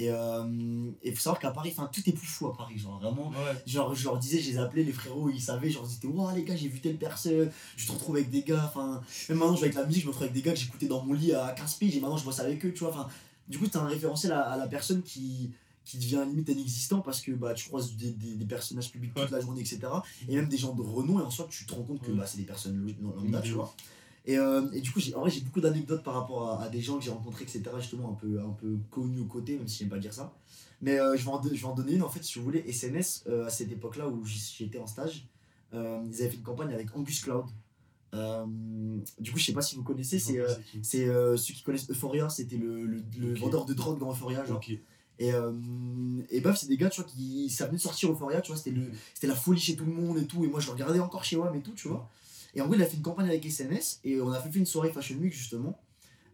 Et 0.00 0.10
euh, 0.10 0.90
il 1.02 1.12
faut 1.12 1.20
savoir 1.20 1.40
qu'à 1.40 1.50
Paris, 1.50 1.74
tout 1.92 2.02
est 2.06 2.12
plus 2.12 2.26
fou 2.26 2.46
à 2.46 2.56
Paris, 2.56 2.78
genre 2.78 3.00
vraiment. 3.00 3.32
Genre, 3.66 3.94
je 3.94 4.04
leur 4.04 4.16
disais, 4.16 4.38
je 4.38 4.52
les 4.52 4.58
appelais, 4.58 4.84
les 4.84 4.92
frérots, 4.92 5.28
ils 5.28 5.40
savaient, 5.40 5.70
genre, 5.70 5.84
ils 5.90 5.96
étaient, 5.96 6.06
waouh, 6.06 6.34
les 6.36 6.44
gars, 6.44 6.54
j'ai 6.54 6.68
vu 6.68 6.80
telle 6.80 6.96
personne, 6.96 7.50
je 7.76 7.86
te 7.86 7.92
retrouve 7.92 8.14
avec 8.14 8.30
des 8.30 8.42
gars, 8.42 8.64
enfin, 8.64 9.02
même 9.28 9.38
maintenant, 9.38 9.56
je 9.56 9.60
vais 9.60 9.66
avec 9.66 9.76
la 9.76 9.84
musique, 9.84 10.02
je 10.02 10.06
me 10.06 10.12
retrouve 10.12 10.28
avec 10.28 10.34
des 10.34 10.42
gars 10.42 10.52
que 10.52 10.58
j'écoutais 10.60 10.86
dans 10.86 11.04
mon 11.04 11.14
lit 11.14 11.32
à 11.34 11.52
15 11.52 11.74
piges, 11.74 11.96
et 11.96 12.00
maintenant, 12.00 12.16
je 12.16 12.24
bosse 12.24 12.38
avec 12.38 12.64
eux, 12.64 12.72
tu 12.72 12.84
vois, 12.84 12.90
enfin, 12.90 13.08
du 13.48 13.58
coup, 13.58 13.66
t'as 13.66 13.80
un 13.80 13.88
référentiel 13.88 14.32
à, 14.32 14.56
la 14.56 14.68
personne 14.68 15.02
qui, 15.02 15.50
qui 15.84 15.98
devient 15.98 16.22
limite 16.28 16.48
inexistant 16.48 17.00
parce 17.00 17.20
que 17.20 17.32
bah, 17.32 17.54
tu 17.54 17.66
croises 17.66 17.96
des, 17.96 18.12
des, 18.12 18.44
personnages 18.44 18.92
publics 18.92 19.14
toute 19.14 19.30
la 19.30 19.40
journée, 19.40 19.62
etc. 19.62 19.80
Et 20.28 20.36
même 20.36 20.48
des 20.48 20.58
gens 20.58 20.74
de 20.74 20.82
renom, 20.82 21.18
et 21.18 21.22
en 21.22 21.30
soi, 21.30 21.48
tu 21.50 21.66
te 21.66 21.74
rends 21.74 21.82
compte 21.82 22.02
que 22.02 22.12
bah, 22.12 22.24
c'est 22.24 22.38
des 22.38 22.44
personnes 22.44 22.94
lambda, 23.02 23.40
tu 23.40 23.52
vois. 23.52 23.74
Et, 24.28 24.36
euh, 24.36 24.60
et, 24.74 24.82
du 24.82 24.92
coup, 24.92 25.00
en 25.16 25.20
vrai, 25.20 25.30
j'ai 25.30 25.40
beaucoup 25.40 25.62
d'anecdotes 25.62 26.02
par 26.02 26.12
rapport 26.12 26.60
à, 26.60 26.68
des 26.68 26.82
gens 26.82 26.98
que 26.98 27.04
j'ai 27.04 27.10
rencontrés, 27.10 27.44
etc., 27.44 27.62
justement, 27.78 28.10
un 28.10 28.14
peu, 28.14 28.38
un 28.38 28.50
peu 28.50 28.76
connus 28.90 29.20
aux 29.20 29.24
côtés, 29.24 29.56
même 29.56 29.66
si 29.66 29.78
j'aime 29.78 29.88
pas 29.88 29.98
dire 29.98 30.12
ça. 30.12 30.34
Mais 30.82 31.00
euh, 31.00 31.16
je, 31.16 31.24
vais 31.24 31.30
en, 31.30 31.42
je 31.42 31.48
vais 31.48 31.64
en 31.64 31.74
donner 31.74 31.94
une, 31.94 32.02
en 32.02 32.10
fait, 32.10 32.22
si 32.22 32.38
vous 32.38 32.44
voulez. 32.44 32.62
SNS, 32.70 33.24
euh, 33.26 33.46
à 33.46 33.50
cette 33.50 33.72
époque-là 33.72 34.06
où 34.06 34.22
j'étais 34.26 34.78
en 34.78 34.86
stage, 34.86 35.26
ils 35.72 35.78
avaient 35.78 36.28
fait 36.28 36.36
une 36.36 36.42
campagne 36.42 36.74
avec 36.74 36.94
Angus 36.94 37.20
Cloud. 37.20 37.46
du 38.12 39.32
coup, 39.32 39.38
je 39.38 39.44
sais 39.46 39.54
pas 39.54 39.62
si 39.62 39.76
vous 39.76 39.82
connaissez, 39.82 40.18
c'est 40.18 40.36
ceux 40.82 41.54
qui 41.54 41.62
connaissent 41.62 41.88
Euphoria, 41.88 42.28
c'était 42.28 42.58
le, 42.58 42.84
le, 42.84 43.34
vendeur 43.34 43.64
de 43.64 43.72
drogue 43.72 43.98
dans 43.98 44.10
Euphoria. 44.10 44.44
Genre. 44.44 44.60
Et, 45.18 45.32
et 46.30 46.40
baf, 46.42 46.58
c'est 46.58 46.68
des 46.68 46.76
gars, 46.76 46.90
tu 46.90 47.00
vois, 47.00 47.10
qui. 47.10 47.48
Ça 47.48 47.64
venait 47.64 47.78
de 47.78 47.82
sortir 47.82 48.12
Euphoria, 48.12 48.42
tu 48.42 48.52
vois, 48.52 48.60
c'était 48.60 49.26
la 49.26 49.34
folie 49.34 49.58
chez 49.58 49.74
tout 49.74 49.86
le 49.86 49.92
monde 49.92 50.18
et 50.18 50.26
tout. 50.26 50.44
Et 50.44 50.48
moi, 50.48 50.60
je 50.60 50.70
regardais 50.70 51.00
encore 51.00 51.24
chez 51.24 51.36
moi, 51.36 51.50
mais 51.50 51.60
tout, 51.60 51.72
tu 51.72 51.88
vois. 51.88 52.10
Et 52.54 52.60
en 52.60 52.66
gros, 52.66 52.74
il 52.74 52.82
a 52.82 52.86
fait 52.86 52.96
une 52.96 53.02
campagne 53.02 53.28
avec 53.28 53.44
SNS 53.44 54.00
et 54.04 54.20
on 54.20 54.30
a 54.30 54.40
fait 54.40 54.56
une 54.58 54.66
soirée 54.66 54.92
Fashion 54.92 55.16
Week 55.16 55.32
justement. 55.32 55.78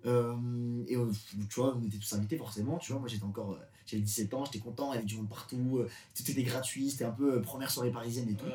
Euh, 0.06 0.84
et 0.86 0.96
euh, 0.96 1.10
tu 1.48 1.60
vois, 1.60 1.74
on 1.76 1.82
était 1.82 1.96
tous 1.96 2.12
invités 2.12 2.36
forcément. 2.36 2.78
Tu 2.78 2.92
vois, 2.92 3.00
moi 3.00 3.08
j'étais 3.08 3.24
encore. 3.24 3.52
Euh, 3.52 3.58
j'avais 3.86 4.02
17 4.02 4.34
ans, 4.34 4.44
j'étais 4.44 4.60
content, 4.60 4.92
il 4.92 4.96
y 4.96 4.98
avait 4.98 5.06
du 5.06 5.16
monde 5.16 5.28
partout, 5.28 5.84
tout 6.14 6.30
était 6.30 6.42
gratuit, 6.42 6.90
c'était 6.90 7.04
un 7.04 7.10
peu 7.10 7.42
première 7.42 7.70
soirée 7.70 7.90
parisienne 7.90 8.30
et 8.30 8.34
tout. 8.34 8.46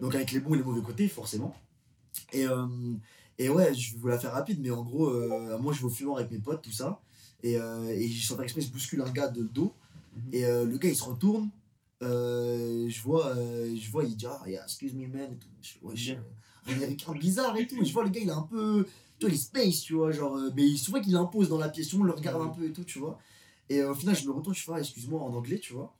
Donc 0.00 0.14
avec 0.14 0.32
les 0.32 0.40
bons 0.40 0.54
et 0.54 0.56
les 0.56 0.62
mauvais 0.62 0.80
côtés, 0.80 1.08
forcément. 1.08 1.54
Et, 2.32 2.46
et 3.36 3.50
ouais, 3.50 3.74
je 3.74 3.92
vais 3.92 3.98
vous 3.98 4.08
la 4.08 4.18
faire 4.18 4.32
rapide, 4.32 4.60
mais 4.62 4.70
en 4.70 4.82
gros, 4.82 5.10
moi 5.58 5.74
je 5.74 5.80
vais 5.80 5.84
au 5.84 5.90
fumeur 5.90 6.16
avec 6.16 6.30
mes 6.30 6.38
potes, 6.38 6.62
tout 6.62 6.72
ça. 6.72 7.02
Et, 7.42 7.52
et 7.56 8.08
je 8.08 8.26
sens 8.26 8.40
exprès, 8.40 8.62
je 8.62 8.70
bouscule 8.70 9.02
un 9.02 9.10
gars 9.10 9.28
de 9.28 9.42
dos. 9.42 9.74
Mhm. 10.16 10.22
Et 10.32 10.42
le 10.46 10.78
gars 10.78 10.88
il 10.88 10.96
se 10.96 11.04
retourne. 11.04 11.50
je 12.00 13.02
vois, 13.02 13.34
je 13.34 13.90
vois, 13.90 14.04
il 14.04 14.16
dit 14.16 14.24
Ah, 14.26 14.40
yeah, 14.46 14.64
excuse 14.64 14.94
me 14.94 15.06
man. 15.06 15.30
Et 15.30 15.36
tout. 15.36 15.48
Je, 15.60 15.74
ouais, 15.82 16.18
américain 16.70 17.12
bizarre 17.12 17.56
et 17.56 17.66
tout. 17.66 17.80
Et 17.80 17.84
je 17.84 17.92
vois 17.92 18.04
le 18.04 18.10
gars, 18.10 18.20
il 18.20 18.28
est 18.28 18.32
un 18.32 18.42
peu. 18.42 18.86
Tu 19.18 19.26
vois, 19.26 19.30
il 19.30 19.34
est 19.34 19.38
space, 19.38 19.80
tu 19.80 19.94
vois. 19.94 20.12
Genre, 20.12 20.36
euh, 20.36 20.50
mais 20.54 20.76
souvent 20.76 21.00
qu'il 21.00 21.16
impose 21.16 21.48
dans 21.48 21.58
la 21.58 21.68
pièce, 21.68 21.92
on 21.94 22.02
le 22.02 22.12
regarde 22.12 22.42
un 22.42 22.48
peu 22.48 22.64
et 22.66 22.72
tout, 22.72 22.84
tu 22.84 22.98
vois. 22.98 23.18
Et 23.68 23.80
euh, 23.80 23.92
au 23.92 23.94
final, 23.94 24.16
je 24.16 24.26
me 24.26 24.32
retourne, 24.32 24.54
je 24.54 24.62
fais, 24.62 24.72
ah, 24.74 24.78
excuse-moi 24.78 25.20
en 25.20 25.34
anglais, 25.34 25.58
tu 25.58 25.72
vois. 25.72 25.94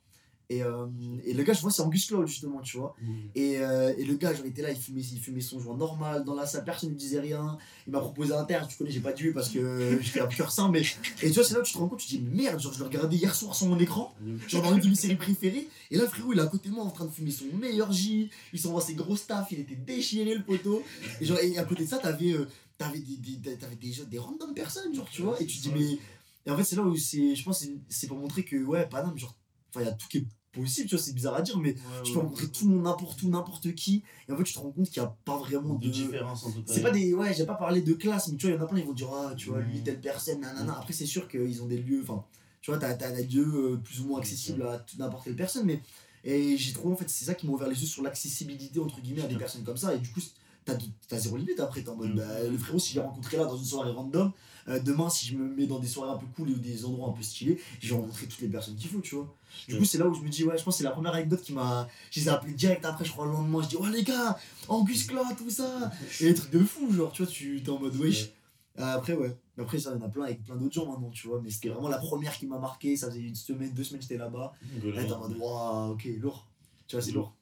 Et, 0.51 0.63
euh, 0.63 0.87
et, 1.25 1.33
le 1.33 1.43
gars, 1.43 1.53
je 1.53 1.61
vois, 1.61 1.69
c'est 1.69 1.83
Angus 1.83 2.07
Cloud, 2.07 2.25
justement, 2.27 2.59
tu 2.61 2.77
vois. 2.77 2.95
Et, 3.35 3.53
et, 3.53 4.03
le 4.03 4.15
gars, 4.15 4.33
genre, 4.33 4.45
il 4.45 4.49
était 4.49 4.63
là, 4.63 4.71
il 4.71 4.77
fumait, 4.77 5.01
il 5.01 5.19
fumait 5.19 5.41
son 5.41 5.59
joint 5.59 5.77
normal 5.77 6.23
dans 6.23 6.33
la 6.33 6.47
salle, 6.47 6.63
personne 6.63 6.89
ne 6.89 6.95
disait 6.95 7.19
rien. 7.19 7.57
Il 7.85 7.93
m'a 7.93 7.99
proposé 7.99 8.33
un 8.33 8.43
terre, 8.45 8.67
tu 8.67 8.75
connais, 8.75 8.89
j'ai 8.89 8.99
pas 8.99 9.13
dû 9.13 9.31
parce 9.31 9.49
que 9.49 9.99
j'étais 10.01 10.21
un 10.21 10.27
cœur 10.27 10.51
sain. 10.51 10.69
Mais... 10.71 10.81
Et 11.21 11.27
tu 11.27 11.33
vois, 11.33 11.43
c'est 11.43 11.53
là 11.53 11.59
où 11.59 11.63
tu 11.63 11.73
te 11.73 11.77
rends 11.77 11.87
compte, 11.87 11.99
tu 11.99 12.07
te 12.07 12.11
dis, 12.15 12.21
merde, 12.21 12.59
genre, 12.59 12.73
je 12.73 12.79
le 12.79 12.85
regardais 12.85 13.15
hier 13.15 13.35
soir 13.35 13.53
sur 13.53 13.67
mon 13.67 13.77
écran, 13.77 14.13
genre 14.47 14.63
dans 14.63 14.73
une 14.73 14.81
de 14.81 14.87
mes 14.87 14.95
séries 14.95 15.15
préférées. 15.15 15.67
Et 15.91 15.97
là, 15.97 16.07
frérot, 16.07 16.33
il 16.33 16.39
est 16.39 16.41
à 16.41 16.47
côté 16.47 16.69
de 16.69 16.73
moi 16.73 16.83
en 16.83 16.89
train 16.89 17.05
de 17.05 17.11
fumer 17.11 17.31
son 17.31 17.45
meilleur 17.59 17.91
J. 17.91 18.31
Il 18.51 18.59
s'envoie 18.59 18.81
ses 18.81 18.95
gros 18.95 19.15
staff, 19.15 19.49
il 19.51 19.59
était 19.59 19.75
déchiré, 19.75 20.33
le 20.33 20.43
poteau. 20.43 20.81
Et, 21.21 21.25
genre, 21.25 21.37
et 21.39 21.59
à 21.59 21.63
côté 21.63 21.83
de 21.83 21.89
ça, 21.89 21.99
t'avais 21.99 22.31
euh, 22.31 22.47
avais 22.79 22.99
des, 22.99 23.17
des, 23.17 23.63
avais 23.63 23.75
des, 23.75 24.05
des 24.09 24.17
random 24.17 24.53
personnes, 24.53 24.93
genre, 24.95 25.09
tu 25.11 25.21
vois. 25.21 25.39
Et 25.41 25.45
tu 25.45 25.57
te 25.57 25.63
dis, 25.63 25.71
mais. 25.71 25.99
Et 26.45 26.51
en 26.51 26.57
fait, 26.57 26.63
c'est 26.63 26.75
là 26.75 26.83
où 26.83 26.95
c'est, 26.95 27.35
je 27.35 27.43
pense, 27.43 27.65
c'est 27.89 28.07
pour 28.07 28.17
montrer 28.17 28.43
que, 28.43 28.55
ouais, 28.63 28.87
Paname, 28.87 29.17
genre, 29.17 29.35
enfin, 29.69 29.81
il 29.81 29.87
y 29.87 29.89
a 29.89 29.93
tout 29.93 30.07
qui 30.07 30.19
est 30.19 30.25
possible, 30.51 30.89
tu 30.89 30.95
vois, 30.95 31.03
c'est 31.03 31.13
bizarre 31.13 31.35
à 31.35 31.41
dire, 31.41 31.57
mais 31.57 31.75
tu 32.03 32.13
peux 32.13 32.19
rencontrer 32.19 32.47
tout 32.47 32.67
le 32.67 32.75
monde, 32.75 32.83
n'importe 32.83 33.21
où, 33.21 33.29
n'importe 33.29 33.73
qui, 33.75 34.03
et 34.27 34.31
en 34.31 34.37
fait, 34.37 34.43
tu 34.43 34.53
te 34.53 34.59
rends 34.59 34.71
compte 34.71 34.89
qu'il 34.89 35.01
n'y 35.01 35.07
a 35.07 35.15
pas 35.25 35.37
vraiment 35.37 35.75
de, 35.75 35.87
différence 35.87 36.45
entre 36.45 36.57
C'est 36.65 36.81
pas 36.81 36.91
des, 36.91 37.13
ouais, 37.13 37.33
j'ai 37.33 37.45
pas 37.45 37.55
parlé 37.55 37.81
de 37.81 37.93
classe, 37.93 38.29
mais 38.29 38.37
tu 38.37 38.47
vois, 38.47 38.55
il 38.55 38.57
y 38.57 38.61
en 38.61 38.65
a 38.65 38.67
plein, 38.67 38.79
ils 38.79 38.85
vont 38.85 38.93
dire, 38.93 39.09
ah, 39.13 39.33
tu 39.35 39.49
vois, 39.49 39.59
lui, 39.59 39.81
telle 39.81 40.01
personne, 40.01 40.41
nanana. 40.41 40.77
Après, 40.77 40.93
c'est 40.93 41.05
sûr 41.05 41.27
qu'ils 41.27 41.61
ont 41.61 41.67
des 41.67 41.77
lieux, 41.77 42.01
enfin, 42.03 42.23
tu 42.61 42.71
vois, 42.71 42.79
t'as 42.79 42.89
as 42.89 43.11
des 43.11 43.23
lieux 43.23 43.73
euh, 43.73 43.77
plus 43.77 44.01
ou 44.01 44.07
moins 44.07 44.19
accessibles 44.19 44.63
à 44.63 44.85
n'importe 44.97 45.25
quelle 45.25 45.35
personne, 45.35 45.65
mais 45.65 45.81
Et 46.23 46.57
j'ai 46.57 46.73
trouvé, 46.73 46.93
en 46.93 46.97
fait, 46.97 47.09
c'est 47.09 47.25
ça 47.25 47.35
qui 47.35 47.47
m'a 47.47 47.53
ouvert 47.53 47.69
les 47.69 47.79
yeux 47.79 47.87
sur 47.87 48.03
l'accessibilité, 48.03 48.79
entre 48.79 49.01
guillemets, 49.01 49.23
à 49.23 49.27
des 49.27 49.37
personnes 49.37 49.63
comme 49.63 49.77
ça. 49.77 49.95
Et 49.95 49.99
du 49.99 50.09
coup, 50.09 50.19
t'as, 50.65 50.75
as 51.11 51.19
zéro 51.19 51.37
limite 51.37 51.59
après. 51.59 51.81
T'es 51.81 51.89
en 51.89 51.95
mode, 51.95 52.13
mm. 52.13 52.17
bah, 52.17 52.43
le 52.49 52.57
frérot, 52.57 52.79
si 52.79 52.93
j'ai 52.93 52.99
rencontré 52.99 53.37
là 53.37 53.45
dans 53.45 53.57
une 53.57 53.65
soirée 53.65 53.91
random, 53.91 54.31
euh, 54.69 54.79
demain, 54.79 55.09
si 55.09 55.25
je 55.27 55.35
me 55.35 55.49
mets 55.53 55.65
dans 55.65 55.79
des 55.79 55.87
soirées 55.87 56.11
un 56.11 56.17
peu 56.17 56.25
cool 56.35 56.49
ou 56.49 56.55
des 56.55 56.85
endroits 56.85 57.09
un 57.09 57.11
peu 57.11 57.23
stylés, 57.23 57.59
j'ai 57.79 57.93
rencontré 57.93 58.27
toutes 58.27 58.41
les 58.41 58.47
personnes 58.47 58.75
qu'il 58.75 58.89
faut, 58.89 59.01
tu 59.01 59.15
vois. 59.15 59.33
Du 59.67 59.77
coup, 59.77 59.85
c'est 59.85 59.97
là 59.97 60.07
où 60.07 60.13
je 60.13 60.21
me 60.21 60.29
dis, 60.29 60.43
ouais, 60.43 60.57
je 60.57 60.63
pense 60.63 60.75
que 60.75 60.77
c'est 60.79 60.83
la 60.83 60.91
première 60.91 61.13
anecdote 61.13 61.41
qui 61.41 61.53
m'a. 61.53 61.87
Je 62.11 62.19
les 62.19 62.27
ai 62.27 62.29
appelés 62.29 62.53
direct 62.53 62.85
après, 62.85 63.03
je 63.03 63.11
crois, 63.11 63.25
le 63.25 63.31
lendemain. 63.31 63.61
Je 63.63 63.69
dis, 63.69 63.77
ouais, 63.77 63.89
les 63.89 64.03
gars, 64.03 64.37
Angus 64.67 65.11
là, 65.11 65.23
tout 65.37 65.49
ça. 65.49 65.91
Et 66.21 66.25
des 66.25 66.33
trucs 66.33 66.51
de 66.51 66.59
fou, 66.59 66.91
genre, 66.93 67.11
tu 67.11 67.23
vois, 67.23 67.31
tu 67.31 67.57
es 67.57 67.69
en 67.69 67.79
mode, 67.79 67.95
wesh. 67.95 68.29
Euh, 68.77 68.95
après, 68.95 69.13
ouais. 69.13 69.35
Après, 69.57 69.77
ça, 69.77 69.91
il 69.93 69.99
y 69.99 70.03
en 70.03 70.05
a 70.05 70.09
plein 70.09 70.23
avec 70.23 70.43
plein 70.43 70.55
d'autres 70.55 70.73
gens 70.73 70.85
maintenant, 70.89 71.09
tu 71.09 71.27
vois. 71.27 71.41
Mais 71.43 71.49
c'était 71.49 71.69
vraiment 71.69 71.89
la 71.89 71.97
première 71.97 72.37
qui 72.37 72.45
m'a 72.45 72.59
marqué. 72.59 72.95
Ça 72.95 73.09
faisait 73.09 73.21
une 73.21 73.35
semaine, 73.35 73.73
deux 73.73 73.83
semaines, 73.83 74.01
j'étais 74.01 74.17
là-bas. 74.17 74.53
Là, 74.83 75.03
t'es 75.03 75.11
en 75.11 75.19
mode, 75.19 75.37
waouh, 75.37 75.93
ok, 75.93 76.07
lourd. 76.19 76.47
Tu 76.87 76.95
vois, 76.95 77.03
c'est 77.03 77.11
lourd. 77.11 77.33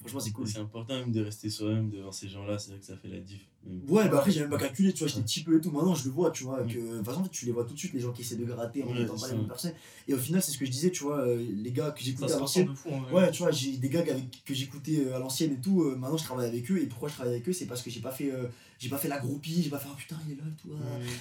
Franchement, 0.00 0.20
c'est 0.20 0.30
cool. 0.30 0.48
C'est 0.48 0.58
important 0.58 0.94
même 0.94 1.12
de 1.12 1.22
rester 1.22 1.50
soi-même 1.50 1.90
devant 1.90 2.12
ces 2.12 2.28
gens-là, 2.28 2.58
c'est 2.58 2.70
vrai 2.70 2.80
que 2.80 2.86
ça 2.86 2.96
fait 2.96 3.08
la 3.08 3.18
diff. 3.18 3.40
Ouais, 3.88 4.08
bah 4.08 4.18
après, 4.18 4.30
j'ai 4.30 4.40
même 4.40 4.50
pas 4.50 4.58
calculé, 4.58 4.92
tu 4.92 5.00
vois, 5.00 5.08
j'étais 5.08 5.22
petit 5.22 5.42
peu 5.42 5.56
et 5.58 5.60
tout. 5.60 5.70
Maintenant, 5.70 5.94
je 5.94 6.04
le 6.04 6.10
vois, 6.10 6.30
tu 6.30 6.44
vois, 6.44 6.62
que. 6.62 6.78
De 6.78 6.96
toute 6.98 7.04
façon, 7.04 7.26
tu 7.30 7.46
les 7.46 7.52
vois 7.52 7.64
tout 7.64 7.74
de 7.74 7.78
suite, 7.78 7.92
les 7.94 8.00
gens 8.00 8.12
qui 8.12 8.22
essaient 8.22 8.36
de 8.36 8.44
gratter 8.44 8.82
en 8.84 8.94
n'étant 8.94 9.16
pas 9.16 9.28
les 9.28 9.34
mêmes 9.34 9.48
personnes. 9.48 9.72
Et 10.06 10.14
au 10.14 10.18
final, 10.18 10.40
c'est 10.40 10.52
ce 10.52 10.58
que 10.58 10.64
je 10.64 10.70
disais, 10.70 10.90
tu 10.90 11.02
vois, 11.02 11.18
euh, 11.18 11.44
les 11.62 11.72
gars 11.72 11.90
que 11.90 12.02
j'écoutais 12.02 12.32
à 12.32 12.38
l'ancienne. 12.38 12.72
Ouais, 13.12 13.30
tu 13.30 13.42
vois, 13.42 13.50
j'ai 13.50 13.76
des 13.76 13.88
gars 13.88 14.02
que 14.02 14.54
j'écoutais 14.54 15.00
euh, 15.00 15.16
à 15.16 15.18
l'ancienne 15.18 15.54
et 15.54 15.60
tout. 15.60 15.82
Euh, 15.82 15.96
maintenant, 15.96 16.16
je 16.16 16.24
travaille 16.24 16.46
avec 16.46 16.70
eux. 16.70 16.80
Et 16.80 16.86
pourquoi 16.86 17.08
je 17.08 17.14
travaille 17.14 17.34
avec 17.34 17.48
eux 17.48 17.52
C'est 17.52 17.66
parce 17.66 17.82
que 17.82 17.90
j'ai 17.90 18.00
pas 18.00 18.12
fait 18.12 18.32
j'ai 18.78 18.90
pas 18.90 18.98
fait 18.98 19.08
la 19.08 19.18
groupie, 19.18 19.62
j'ai 19.62 19.70
pas 19.70 19.78
fait, 19.78 19.88
oh 19.90 19.96
putain, 19.96 20.16
il 20.26 20.34
est 20.34 20.36
là, 20.36 20.42
tout. 20.62 20.68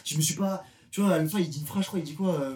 Je 0.03 0.17
me 0.17 0.21
suis 0.21 0.35
pas. 0.35 0.63
Tu 0.91 1.01
vois, 1.01 1.11
à 1.11 1.17
la 1.17 1.27
fin, 1.27 1.39
il 1.39 1.49
dit 1.49 1.59
une 1.59 1.65
phrase, 1.65 1.83
je 1.83 1.87
crois, 1.87 1.99
il 1.99 2.05
dit 2.05 2.13
quoi 2.13 2.55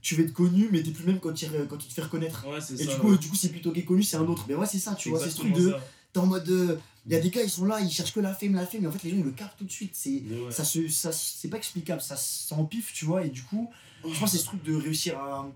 tu 0.00 0.14
veux 0.14 0.24
être 0.24 0.32
connu, 0.32 0.68
mais 0.70 0.82
t'es 0.82 0.90
plus 0.90 1.04
même 1.04 1.20
quand 1.20 1.32
tu, 1.32 1.46
quand 1.68 1.76
tu 1.76 1.88
te 1.88 1.94
fais 1.94 2.02
reconnaître. 2.02 2.46
Ouais, 2.48 2.58
et 2.58 2.60
ça, 2.60 2.94
du 2.94 3.00
coup, 3.00 3.16
du 3.16 3.28
coup 3.28 3.36
c'est 3.36 3.48
plutôt 3.50 3.74
est 3.74 3.84
connu, 3.84 4.02
c'est 4.02 4.16
un 4.16 4.26
autre. 4.26 4.44
Mais 4.48 4.54
ouais, 4.54 4.66
c'est 4.66 4.78
ça, 4.78 4.94
tu 4.94 5.10
vois, 5.10 5.20
c'est 5.20 5.30
ce 5.30 5.36
truc 5.36 5.52
de. 5.52 5.74
T'es 6.12 6.20
en 6.20 6.26
mode. 6.26 6.80
Il 7.06 7.12
y 7.12 7.16
a 7.16 7.20
des 7.20 7.30
gars, 7.30 7.42
ils 7.42 7.48
sont 7.48 7.64
là, 7.64 7.80
ils 7.80 7.90
cherchent 7.90 8.12
que 8.12 8.20
la 8.20 8.34
fame, 8.34 8.54
la 8.54 8.66
fame, 8.66 8.82
mais 8.82 8.86
en 8.86 8.92
fait, 8.92 9.02
les 9.04 9.10
gens, 9.10 9.16
ils 9.16 9.24
le 9.24 9.30
captent 9.30 9.58
tout 9.58 9.64
de 9.64 9.70
suite. 9.70 9.92
C'est 9.94 10.22
ça 10.50 10.64
se, 10.64 10.88
ça, 10.88 11.10
c'est 11.12 11.48
pas 11.48 11.56
explicable, 11.56 12.02
ça 12.02 12.16
s'empiffe, 12.16 12.92
tu 12.92 13.04
vois. 13.04 13.24
Et 13.24 13.30
du 13.30 13.42
coup, 13.42 13.70
je 14.02 14.18
pense 14.18 14.32
que 14.32 14.36
c'est 14.36 14.42
ce 14.42 14.46
truc 14.46 14.62
de 14.62 14.74
réussir 14.74 15.18
à, 15.18 15.50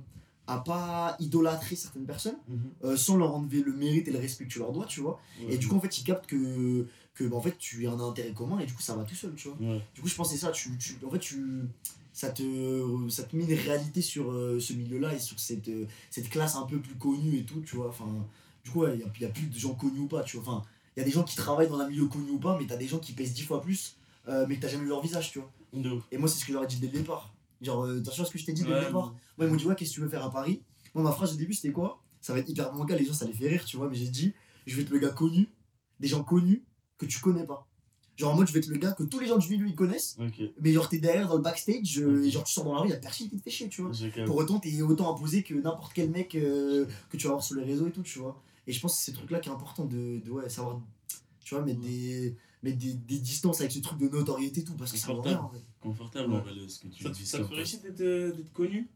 à 0.46 0.58
pas 0.58 1.16
idolâtrer 1.20 1.76
certaines 1.76 2.06
personnes 2.06 2.38
mhm. 2.48 2.60
euh, 2.84 2.96
sans 2.96 3.16
leur 3.16 3.34
enlever 3.34 3.62
le 3.62 3.72
mérite 3.72 4.08
et 4.08 4.10
le 4.10 4.18
respect 4.18 4.44
que 4.44 4.50
tu 4.50 4.58
leur 4.58 4.72
dois, 4.72 4.86
tu 4.86 5.00
vois. 5.00 5.20
Et 5.48 5.58
du 5.58 5.68
coup, 5.68 5.76
en 5.76 5.80
fait, 5.80 5.98
ils 5.98 6.04
captent 6.04 6.26
que, 6.26 6.86
que 7.14 7.24
bah, 7.24 7.36
en 7.36 7.40
fait, 7.40 7.56
tu 7.58 7.86
as 7.86 7.90
un 7.90 8.00
intérêt 8.00 8.32
commun 8.32 8.58
et 8.58 8.66
du 8.66 8.72
coup, 8.72 8.82
ça 8.82 8.94
va 8.94 9.04
tout 9.04 9.14
seul, 9.14 9.34
tu 9.34 9.48
vois. 9.48 9.58
Du 9.94 10.00
coup, 10.00 10.08
je 10.08 10.14
pense 10.14 10.28
que 10.28 10.34
c'est 10.34 10.40
ça. 10.40 10.50
Tu, 10.50 10.76
tu, 10.78 10.96
en 11.04 11.10
fait, 11.10 11.18
tu, 11.18 11.62
ça, 12.12 12.30
te, 12.30 13.08
ça 13.08 13.24
te 13.24 13.34
met 13.34 13.44
une 13.44 13.54
réalité 13.54 14.02
sur 14.02 14.30
euh, 14.30 14.60
ce 14.60 14.72
milieu-là 14.72 15.14
et 15.14 15.18
sur 15.18 15.38
cette, 15.40 15.68
euh, 15.68 15.86
cette 16.10 16.28
classe 16.28 16.56
un 16.56 16.66
peu 16.66 16.78
plus 16.78 16.94
connue 16.94 17.38
et 17.38 17.44
tout, 17.44 17.60
tu 17.60 17.76
vois. 17.76 17.88
Enfin, 17.88 18.06
du 18.64 18.70
coup, 18.70 18.86
il 18.86 18.96
n'y 18.96 19.02
a, 19.02 19.28
a, 19.28 19.30
plus 19.30 19.46
de 19.46 19.58
gens 19.58 19.74
connus 19.74 20.00
ou 20.00 20.08
pas, 20.08 20.22
tu 20.22 20.36
vois. 20.36 20.54
Enfin, 20.54 20.66
il 20.96 21.00
y 21.00 21.02
a 21.02 21.06
des 21.06 21.10
gens 21.10 21.24
qui 21.24 21.36
travaillent 21.36 21.68
dans 21.68 21.80
un 21.80 21.88
milieu 21.88 22.06
connu 22.06 22.30
ou 22.30 22.38
pas, 22.38 22.56
mais 22.58 22.66
t'as 22.66 22.76
des 22.76 22.86
gens 22.86 22.98
qui 22.98 23.12
pèsent 23.12 23.32
dix 23.32 23.42
fois 23.42 23.62
plus, 23.62 23.96
euh, 24.28 24.46
mais 24.48 24.56
que 24.56 24.62
t'as 24.62 24.68
jamais 24.68 24.84
vu 24.84 24.90
leur 24.90 25.02
visage, 25.02 25.32
tu 25.32 25.38
vois. 25.38 25.50
Et 26.10 26.18
moi, 26.18 26.28
c'est 26.28 26.38
ce 26.38 26.44
que 26.44 26.52
j'aurais 26.52 26.66
dit 26.66 26.76
dès 26.76 26.88
le 26.88 26.98
départ. 26.98 27.32
Genre, 27.62 27.84
attention 27.86 28.24
à 28.24 28.26
ce 28.26 28.32
que 28.32 28.38
je 28.38 28.44
t'ai 28.44 28.52
dit 28.52 28.62
dès 28.62 28.70
le 28.70 28.86
départ? 28.86 29.14
Moi, 29.38 29.46
ils 29.46 29.48
m'ont 29.48 29.56
dit, 29.56 29.64
ouais, 29.64 29.74
qu'est-ce 29.74 29.90
que 29.90 29.94
tu 29.94 30.00
veux 30.02 30.08
faire 30.08 30.24
à 30.24 30.30
Paris? 30.30 30.60
Moi, 30.94 31.02
ma 31.02 31.12
phrase 31.12 31.32
au 31.32 31.36
début, 31.36 31.54
c'était 31.54 31.72
quoi? 31.72 32.02
Ça 32.20 32.34
va 32.34 32.40
être 32.40 32.48
hyper 32.48 32.70
bancal, 32.72 32.98
les 32.98 33.06
gens, 33.06 33.14
ça 33.14 33.24
les 33.24 33.32
fait 33.32 33.48
rire, 33.48 33.64
tu 33.64 33.76
vois, 33.76 33.88
mais 33.88 33.96
j'ai 33.96 34.08
dit, 34.08 34.34
je 34.66 34.76
vais 34.76 34.82
être 34.82 34.90
le 34.90 34.98
gars 34.98 35.10
connu, 35.10 35.48
des 35.98 36.08
gens 36.08 36.22
connus 36.22 36.62
que 36.98 37.06
tu 37.06 37.18
connais 37.20 37.46
pas. 37.46 37.66
Genre 38.16 38.32
en 38.32 38.36
mode, 38.36 38.46
je 38.46 38.52
vais 38.52 38.58
être 38.58 38.68
le 38.68 38.76
gars 38.76 38.92
que 38.92 39.04
tous 39.04 39.20
les 39.20 39.26
gens 39.26 39.38
du 39.38 39.48
milieu 39.48 39.66
ils 39.66 39.74
connaissent, 39.74 40.18
mais 40.60 40.72
genre 40.72 40.88
t'es 40.88 40.98
derrière 40.98 41.28
dans 41.28 41.36
le 41.36 41.42
backstage, 41.42 41.98
euh, 41.98 42.24
et 42.24 42.30
genre 42.30 42.44
tu 42.44 42.52
sors 42.52 42.64
dans 42.64 42.74
la 42.74 42.80
rue, 42.80 42.90
y'a 42.90 42.96
personne 42.96 43.28
qui 43.28 43.36
te 43.36 43.42
fait 43.42 43.50
chier, 43.50 43.68
tu 43.68 43.82
vois. 43.82 43.92
Pour 44.26 44.36
autant, 44.36 44.58
t'es 44.58 44.82
autant 44.82 45.14
imposé 45.14 45.42
que 45.42 45.54
n'importe 45.54 45.92
quel 45.94 46.10
mec 46.10 46.30
que 46.30 46.86
tu 47.16 47.26
vas 47.26 47.32
voir 47.32 47.42
sur 47.42 47.56
les 47.56 47.64
réseaux 47.64 47.88
et 47.88 47.92
tout, 47.92 48.02
tu 48.02 48.18
vois. 48.18 48.40
Et 48.66 48.72
je 48.72 48.80
pense 48.80 48.96
que 48.96 49.02
c'est 49.02 49.10
ce 49.10 49.16
truc-là 49.16 49.40
qui 49.40 49.48
est 49.48 49.52
important 49.52 49.84
de, 49.84 50.20
de 50.24 50.30
ouais, 50.30 50.48
savoir, 50.48 50.80
tu 51.44 51.54
vois, 51.54 51.64
mettre, 51.64 51.80
des, 51.80 52.36
mettre 52.62 52.78
des, 52.78 52.94
des, 52.94 53.18
distances 53.18 53.60
avec 53.60 53.72
ce 53.72 53.80
truc 53.80 53.98
de 53.98 54.08
notoriété 54.08 54.60
et 54.60 54.64
tout, 54.64 54.74
parce 54.74 54.92
que 54.92 54.98
ça 54.98 55.12
va 55.12 55.22
rien 55.22 55.40
en 55.40 55.48
fait. 55.48 55.62
Confortable 55.80 56.32
en 56.32 56.44
ce 56.68 56.80
que 56.80 56.88
tu 56.88 57.02
ça, 57.02 57.10
dis. 57.10 57.26
Ça 57.26 57.38
te 57.38 57.44
ferait 57.44 57.64
euh, 58.00 58.32
d'être 58.32 58.52
connu? 58.52 58.88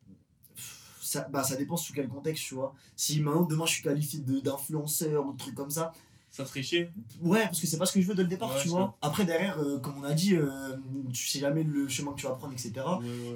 Ça, 1.01 1.29
bah, 1.29 1.43
ça 1.43 1.57
dépend 1.57 1.77
sous 1.77 1.93
quel 1.93 2.09
contexte, 2.09 2.45
tu 2.45 2.55
vois. 2.55 2.75
Si 2.97 3.21
maintenant, 3.21 3.45
demain, 3.45 3.67
je 3.67 3.75
suis 3.75 3.83
qualifié 3.83 4.21
d'influenceur 4.21 5.27
ou 5.27 5.33
de 5.33 5.39
trucs 5.39 5.55
comme 5.55 5.71
ça. 5.71 5.93
Ça 6.37 6.45
serait 6.45 6.63
chier 6.63 6.91
Ouais, 7.23 7.45
parce 7.45 7.61
que 7.61 7.67
c'est 7.67 7.79
pas 7.79 7.87
ce 7.87 7.93
que 7.93 8.01
je 8.01 8.07
veux 8.07 8.15
dès 8.15 8.23
le 8.23 8.29
départ, 8.29 8.55
tu 8.61 8.69
vois. 8.69 8.97
Après, 9.01 9.25
derrière, 9.25 9.59
euh, 9.59 9.79
comme 9.79 9.95
on 9.99 10.05
a 10.05 10.13
dit, 10.13 10.35
euh, 10.35 10.77
tu 11.13 11.27
sais 11.27 11.39
jamais 11.39 11.63
le 11.63 11.89
chemin 11.89 12.13
que 12.13 12.21
tu 12.21 12.27
vas 12.27 12.35
prendre, 12.35 12.53
etc. 12.53 12.73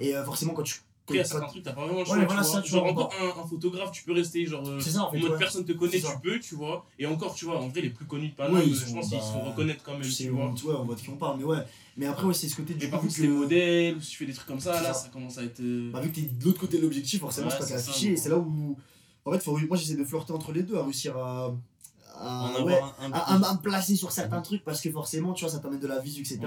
Et 0.00 0.12
forcément, 0.24 0.52
quand 0.52 0.62
tu 0.62 0.82
après, 1.10 1.24
certains 1.24 1.46
trucs, 1.46 1.62
t'as 1.62 1.72
pas 1.72 1.84
vraiment 1.84 2.00
le 2.00 2.04
choix. 2.04 2.24
voilà, 2.24 2.42
ça, 2.42 2.62
genre, 2.62 2.86
encore 2.86 3.12
un, 3.20 3.40
un, 3.40 3.46
photographe, 3.46 3.92
tu 3.92 4.04
peux 4.04 4.12
rester 4.12 4.46
genre. 4.46 4.66
Euh, 4.66 4.80
ça, 4.80 5.04
en, 5.04 5.10
fait, 5.10 5.18
mode 5.18 5.38
personne 5.38 5.64
te 5.64 5.72
connaît, 5.72 6.00
tu 6.00 6.18
peux, 6.22 6.38
tu 6.38 6.54
vois. 6.54 6.86
Et 6.98 7.06
encore, 7.06 7.34
tu 7.34 7.44
vois, 7.44 7.60
en 7.60 7.68
vrai, 7.68 7.80
les 7.80 7.90
plus 7.90 8.04
connus 8.04 8.28
de 8.28 8.34
Paname, 8.34 8.62
je 8.62 8.92
pense 8.92 9.08
qu'ils 9.08 9.20
se 9.20 9.24
font 9.24 9.38
bah, 9.38 9.50
reconnaître 9.50 9.82
quand 9.82 9.92
même, 9.92 10.02
tu 10.02 10.28
vois. 10.28 10.46
Ouais, 10.46 10.76
on 10.78 10.84
voit 10.84 10.94
de 10.94 11.00
qui 11.00 11.10
on 11.10 11.16
parle, 11.16 11.38
mais 11.38 11.44
ouais. 11.44 11.58
Mais 11.96 12.06
après, 12.06 12.26
ouais, 12.26 12.34
c'est 12.34 12.48
ce 12.48 12.56
côté 12.56 12.74
du. 12.74 12.84
Mais 12.84 12.90
par 12.90 13.00
contre, 13.00 13.20
les 13.20 13.28
modèles, 13.28 13.96
ou 13.96 14.00
si 14.00 14.10
tu 14.10 14.16
fais 14.18 14.26
des 14.26 14.32
trucs 14.32 14.46
comme 14.46 14.60
ça, 14.60 14.80
là, 14.80 14.92
ça 14.92 15.08
commence 15.08 15.38
à 15.38 15.44
être. 15.44 15.60
Euh, 15.60 15.90
bah, 15.92 16.00
vu 16.00 16.10
que 16.10 16.16
t'es 16.16 16.22
de 16.22 16.44
l'autre 16.44 16.60
côté 16.60 16.78
de 16.78 16.82
l'objectif, 16.82 17.20
forcément, 17.20 17.50
c'est 17.50 17.58
pas 17.58 17.66
qu'à 17.66 17.74
afficher. 17.74 18.12
Et 18.12 18.16
c'est 18.16 18.28
là 18.28 18.38
où. 18.38 18.76
En 19.24 19.32
fait, 19.32 19.46
moi, 19.46 19.76
j'essaie 19.76 19.96
de 19.96 20.04
flirter 20.04 20.32
entre 20.32 20.52
les 20.52 20.62
deux, 20.62 20.76
à 20.76 20.84
réussir 20.84 21.16
à. 21.16 21.54
À, 22.22 22.62
ouais, 22.62 22.78
à, 23.12 23.38
me 23.38 23.62
placer 23.62 23.96
sur 23.96 24.12
certains 24.12 24.42
trucs 24.42 24.62
parce 24.62 24.82
que 24.82 24.90
forcément 24.90 25.32
tu 25.32 25.44
vois 25.44 25.52
ça 25.52 25.58
t'amène 25.58 25.80
de 25.80 25.86
la 25.86 25.98
visu 26.00 26.20
etc 26.20 26.40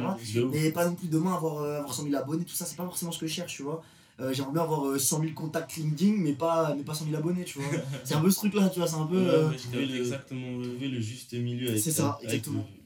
mais 0.51 0.69
pas 0.69 0.85
non 0.85 0.93
plus 0.93 1.07
demain 1.07 1.33
avoir, 1.33 1.63
euh, 1.63 1.79
avoir 1.79 1.95
100 1.95 2.03
000 2.03 2.15
abonnés 2.15 2.45
tout 2.45 2.53
ça 2.53 2.65
c'est 2.65 2.75
pas 2.75 2.83
forcément 2.83 3.11
ce 3.11 3.17
que 3.17 3.25
je 3.25 3.33
cherche 3.33 3.55
tu 3.55 3.63
vois 3.63 3.81
euh, 4.19 4.31
j'aimerais 4.31 4.53
bien 4.53 4.61
avoir 4.61 4.99
100 4.99 5.17
euh, 5.17 5.23
000 5.23 5.33
contacts 5.33 5.75
LinkedIn, 5.75 6.17
mais 6.19 6.33
pas, 6.33 6.75
mais 6.75 6.83
pas 6.83 6.93
100 6.93 7.05
000 7.05 7.17
abonnés, 7.17 7.45
tu 7.45 7.59
vois. 7.59 7.67
c'est 8.03 8.13
un 8.13 8.21
peu 8.21 8.29
ce 8.29 8.35
truc-là, 8.35 8.69
tu 8.69 8.79
vois, 8.79 8.87
c'est 8.87 8.95
un 8.95 9.07
peu. 9.07 9.17
Euh, 9.17 9.49
le, 9.73 9.97
exactement, 9.97 10.59
le 10.59 11.01
juste 11.01 11.33
milieu 11.33 11.69
avec, 11.69 11.81
ça, 11.81 12.19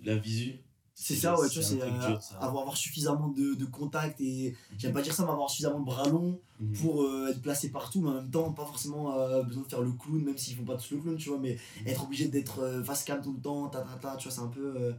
la 0.05 0.15
visu. 0.15 0.55
C'est 0.99 1.15
ça, 1.15 1.39
ouais, 1.39 1.47
tu 1.47 1.59
vois, 1.59 1.67
c'est 1.67 1.79
avoir, 2.41 2.61
avoir 2.61 2.75
suffisamment 2.75 3.27
de, 3.27 3.53
de 3.53 3.65
contacts 3.65 4.19
et 4.19 4.55
j'aime 4.79 4.93
pas 4.93 5.03
dire 5.03 5.13
ça, 5.13 5.23
mais 5.23 5.29
avoir 5.29 5.47
suffisamment 5.47 5.79
de 5.79 5.85
bras 5.85 6.09
longs 6.09 6.39
mhm. 6.59 6.73
pour 6.73 7.07
être 7.29 7.39
placé 7.39 7.69
partout, 7.69 8.01
mais 8.01 8.09
en 8.09 8.13
même 8.15 8.31
temps, 8.31 8.51
pas 8.51 8.65
forcément 8.65 9.13
besoin 9.43 9.63
de 9.63 9.69
faire 9.69 9.81
le 9.81 9.91
clown, 9.91 10.23
même 10.23 10.37
s'ils 10.37 10.55
font 10.55 10.63
pas 10.63 10.75
tous 10.75 10.95
le 10.95 11.01
clown, 11.01 11.15
tu 11.15 11.29
vois, 11.29 11.37
mais 11.37 11.57
mhm. 11.81 11.87
être 11.87 12.03
obligé 12.03 12.29
d'être 12.29 12.81
face 12.83 13.03
cam 13.03 13.21
tout 13.21 13.33
le 13.33 13.39
temps, 13.39 13.67
ta, 13.67 13.81
ta, 13.81 13.95
ta, 14.01 14.17
tu 14.17 14.27
vois, 14.27 14.35
c'est 14.35 14.41
un 14.41 14.47
peu. 14.47 14.95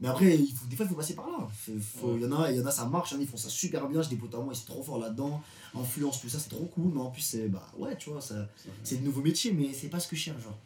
Mais 0.00 0.08
après, 0.08 0.36
il 0.36 0.52
faut, 0.52 0.66
des 0.66 0.76
fois, 0.76 0.86
il 0.86 0.88
faut 0.88 0.94
passer 0.94 1.14
par 1.14 1.26
là. 1.26 1.48
Il 1.66 2.22
y, 2.22 2.26
en 2.26 2.32
a, 2.40 2.52
y 2.52 2.60
en 2.60 2.66
a, 2.66 2.70
ça 2.70 2.86
marche, 2.86 3.12
hein, 3.12 3.18
ils 3.20 3.26
font 3.26 3.36
ça 3.36 3.48
super 3.48 3.88
bien. 3.88 4.00
J'ai 4.00 4.10
des 4.10 4.16
potes 4.16 4.34
à 4.34 4.38
moi, 4.38 4.52
ils 4.52 4.56
sont 4.56 4.66
trop 4.66 4.82
forts 4.82 4.98
là-dedans. 4.98 5.42
Influence, 5.74 6.20
tout 6.20 6.28
ça, 6.28 6.38
c'est 6.38 6.50
trop 6.50 6.66
cool. 6.66 6.92
Mais 6.94 7.00
en 7.00 7.10
plus, 7.10 7.22
c'est 7.22 7.48
bah, 7.48 7.66
ouais, 7.76 7.96
tu 7.96 8.10
vois, 8.10 8.20
c'est 8.20 9.00
de 9.00 9.04
nouveaux 9.04 9.22
métiers, 9.22 9.52
mais 9.52 9.72
c'est 9.72 9.88
pas 9.88 9.98
ce 9.98 10.06
que 10.06 10.14
je 10.14 10.22
cherche. 10.22 10.42
Genre. 10.42 10.58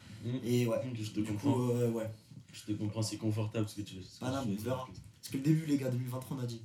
Et 0.44 0.66
ouais, 0.66 0.76
je 1.00 1.10
te 1.10 1.20
comprends. 1.20 1.56
ouais. 1.56 2.10
Je 2.52 2.64
te 2.64 2.72
comprends, 2.72 3.02
c'est 3.02 3.16
confortable 3.16 3.68
ce 3.68 3.76
que 3.76 3.82
tu 3.82 3.96
Paname, 4.20 4.44
on 4.48 4.62
verra. 4.62 4.88
C'est 5.20 5.32
que 5.32 5.36
le 5.38 5.42
début, 5.42 5.66
les 5.66 5.78
gars, 5.78 5.88
2023, 5.88 6.36
on 6.36 6.40
a 6.40 6.46
dit. 6.46 6.62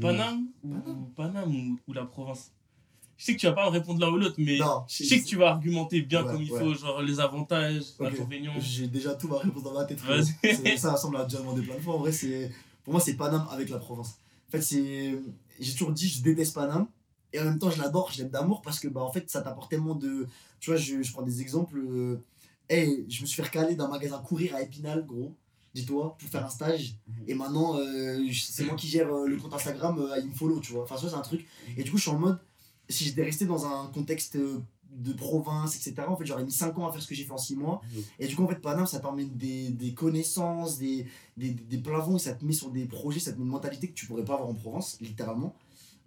Paname, 0.00 0.46
Paname. 1.14 1.54
ou, 1.54 1.78
ou 1.86 1.92
la 1.92 2.04
province 2.04 2.52
je 3.18 3.24
sais 3.24 3.34
que 3.34 3.40
tu 3.40 3.46
vas 3.46 3.52
pas 3.52 3.66
me 3.66 3.70
répondre 3.70 4.00
l'un 4.00 4.12
ou 4.12 4.16
l'autre, 4.16 4.36
mais 4.38 4.58
je 4.86 5.04
sais 5.04 5.20
que 5.20 5.26
tu 5.26 5.36
vas 5.36 5.50
argumenter 5.50 6.02
bien 6.02 6.22
comme 6.22 6.40
il 6.40 6.48
faut, 6.48 6.72
genre 6.72 7.02
les 7.02 7.18
avantages, 7.18 7.82
les 7.98 8.06
inconvénients. 8.06 8.52
J'ai 8.60 8.86
déjà 8.86 9.14
tout 9.14 9.26
ma 9.26 9.38
réponse 9.38 9.64
dans 9.64 9.74
ma 9.74 9.84
tête. 9.84 9.98
ça 10.78 10.92
ressemble 10.92 11.16
à 11.16 11.24
déjà 11.24 11.38
demandé 11.38 11.62
plein 11.62 11.74
de 11.74 11.80
fois. 11.80 11.96
En 11.96 11.98
vrai, 11.98 12.12
c'est 12.12 12.50
pour 12.84 12.92
moi, 12.92 13.00
c'est 13.00 13.14
Paname 13.14 13.46
avec 13.50 13.70
la 13.70 13.78
Provence. 13.78 14.18
En 14.48 14.52
fait, 14.52 14.62
c'est 14.62 15.20
j'ai 15.58 15.72
toujours 15.72 15.92
dit, 15.92 16.08
je 16.08 16.22
déteste 16.22 16.54
Paname. 16.54 16.86
Et 17.32 17.40
en 17.40 17.44
même 17.44 17.58
temps, 17.58 17.70
je 17.70 17.82
l'adore, 17.82 18.10
je 18.10 18.18
l'aime 18.22 18.30
d'amour 18.30 18.62
parce 18.62 18.78
que 18.80 18.88
bah, 18.88 19.02
en 19.02 19.12
fait, 19.12 19.28
ça 19.28 19.42
t'apporte 19.42 19.68
tellement 19.68 19.96
de. 19.96 20.26
Tu 20.60 20.70
vois, 20.70 20.78
je, 20.78 21.02
je 21.02 21.12
prends 21.12 21.22
des 21.22 21.42
exemples. 21.42 21.76
Euh... 21.76 22.22
Hey, 22.68 23.06
je 23.08 23.22
me 23.22 23.26
suis 23.26 23.36
fait 23.36 23.48
recaler 23.48 23.74
d'un 23.76 23.88
magasin 23.88 24.18
courir 24.18 24.54
à 24.54 24.62
Épinal, 24.62 25.06
gros 25.06 25.34
dis-toi, 25.74 26.16
pour 26.18 26.28
faire 26.28 26.44
un 26.44 26.48
stage. 26.48 26.94
Mhm. 27.06 27.24
Et 27.28 27.34
maintenant, 27.34 27.78
euh, 27.78 28.18
c'est 28.32 28.64
moi 28.64 28.74
qui 28.74 28.88
gère 28.88 29.12
euh, 29.14 29.26
le 29.26 29.36
compte 29.36 29.52
Instagram 29.52 29.98
à 30.10 30.16
euh, 30.16 30.22
Follow, 30.34 30.60
tu 30.60 30.72
vois. 30.72 30.82
Enfin, 30.82 30.96
ça, 30.96 31.08
c'est 31.08 31.14
un 31.14 31.20
truc. 31.20 31.46
Et 31.76 31.82
du 31.82 31.90
coup, 31.90 31.98
je 31.98 32.02
suis 32.02 32.10
en 32.10 32.18
mode, 32.18 32.38
si 32.88 33.04
j'étais 33.04 33.22
resté 33.22 33.44
dans 33.44 33.66
un 33.66 33.86
contexte 33.88 34.36
de 34.36 35.12
province, 35.12 35.76
etc., 35.76 36.06
en 36.08 36.16
fait, 36.16 36.26
j'aurais 36.26 36.44
mis 36.44 36.52
5 36.52 36.78
ans 36.78 36.88
à 36.88 36.92
faire 36.92 37.02
ce 37.02 37.06
que 37.06 37.14
j'ai 37.14 37.24
fait 37.24 37.32
en 37.32 37.38
6 37.38 37.56
mois. 37.56 37.80
Et 38.18 38.26
du 38.26 38.34
coup, 38.34 38.44
en 38.44 38.48
fait, 38.48 38.60
Paname, 38.60 38.86
ça 38.86 38.98
t'emmène 38.98 39.30
des, 39.36 39.70
des 39.70 39.94
connaissances, 39.94 40.78
des, 40.78 41.06
des, 41.36 41.50
des 41.50 41.78
plafonds, 41.78 42.18
ça 42.18 42.32
te 42.32 42.44
met 42.44 42.52
sur 42.52 42.70
des 42.70 42.86
projets, 42.86 43.20
ça 43.20 43.32
te 43.32 43.38
met 43.38 43.44
une 43.44 43.50
mentalité 43.50 43.88
que 43.88 43.94
tu 43.94 44.06
pourrais 44.06 44.24
pas 44.24 44.34
avoir 44.34 44.48
en 44.48 44.54
Provence, 44.54 44.98
littéralement. 45.00 45.54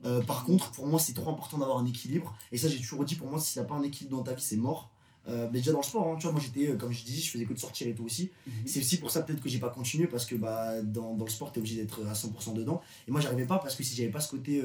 Euh, 0.03 0.21
par 0.21 0.43
contre, 0.45 0.71
pour 0.71 0.87
moi, 0.87 0.99
c'est 0.99 1.13
trop 1.13 1.29
important 1.29 1.59
d'avoir 1.59 1.77
un 1.77 1.85
équilibre. 1.85 2.35
Et 2.51 2.57
ça, 2.57 2.67
j'ai 2.67 2.79
toujours 2.79 3.05
dit, 3.05 3.15
pour 3.15 3.29
moi, 3.29 3.39
s'il 3.39 3.61
n'y 3.61 3.65
a 3.65 3.69
pas 3.69 3.75
un 3.75 3.83
équilibre 3.83 4.17
dans 4.17 4.23
ta 4.23 4.33
vie, 4.33 4.41
c'est 4.41 4.57
mort. 4.57 4.91
Euh, 5.27 5.47
mais 5.51 5.59
déjà 5.59 5.71
dans 5.71 5.79
le 5.79 5.83
sport, 5.83 6.07
hein, 6.07 6.15
tu 6.17 6.23
vois, 6.23 6.31
moi 6.31 6.41
j'étais, 6.41 6.75
comme 6.77 6.91
je 6.91 7.03
disais, 7.03 7.21
je 7.21 7.29
faisais 7.29 7.45
que 7.45 7.53
de 7.53 7.59
sortir 7.59 7.87
et 7.87 7.93
tout 7.93 8.05
aussi. 8.05 8.31
Mhm. 8.47 8.53
C'est 8.65 8.79
aussi 8.79 8.97
pour 8.97 9.11
ça 9.11 9.21
peut-être 9.21 9.41
que 9.41 9.49
j'ai 9.49 9.59
pas 9.59 9.69
continué 9.69 10.07
parce 10.07 10.25
que 10.25 10.35
bah, 10.35 10.81
dans, 10.81 11.15
dans 11.15 11.25
le 11.25 11.31
sport, 11.31 11.51
tu 11.51 11.59
es 11.59 11.61
obligé 11.61 11.81
d'être 11.81 12.05
à 12.07 12.13
100% 12.13 12.53
dedans. 12.53 12.81
Et 13.07 13.11
moi, 13.11 13.21
j'arrivais 13.21 13.45
pas 13.45 13.59
parce 13.59 13.75
que 13.75 13.83
si 13.83 13.95
j'avais 13.95 14.09
pas 14.09 14.19
ce 14.19 14.29
côté 14.29 14.61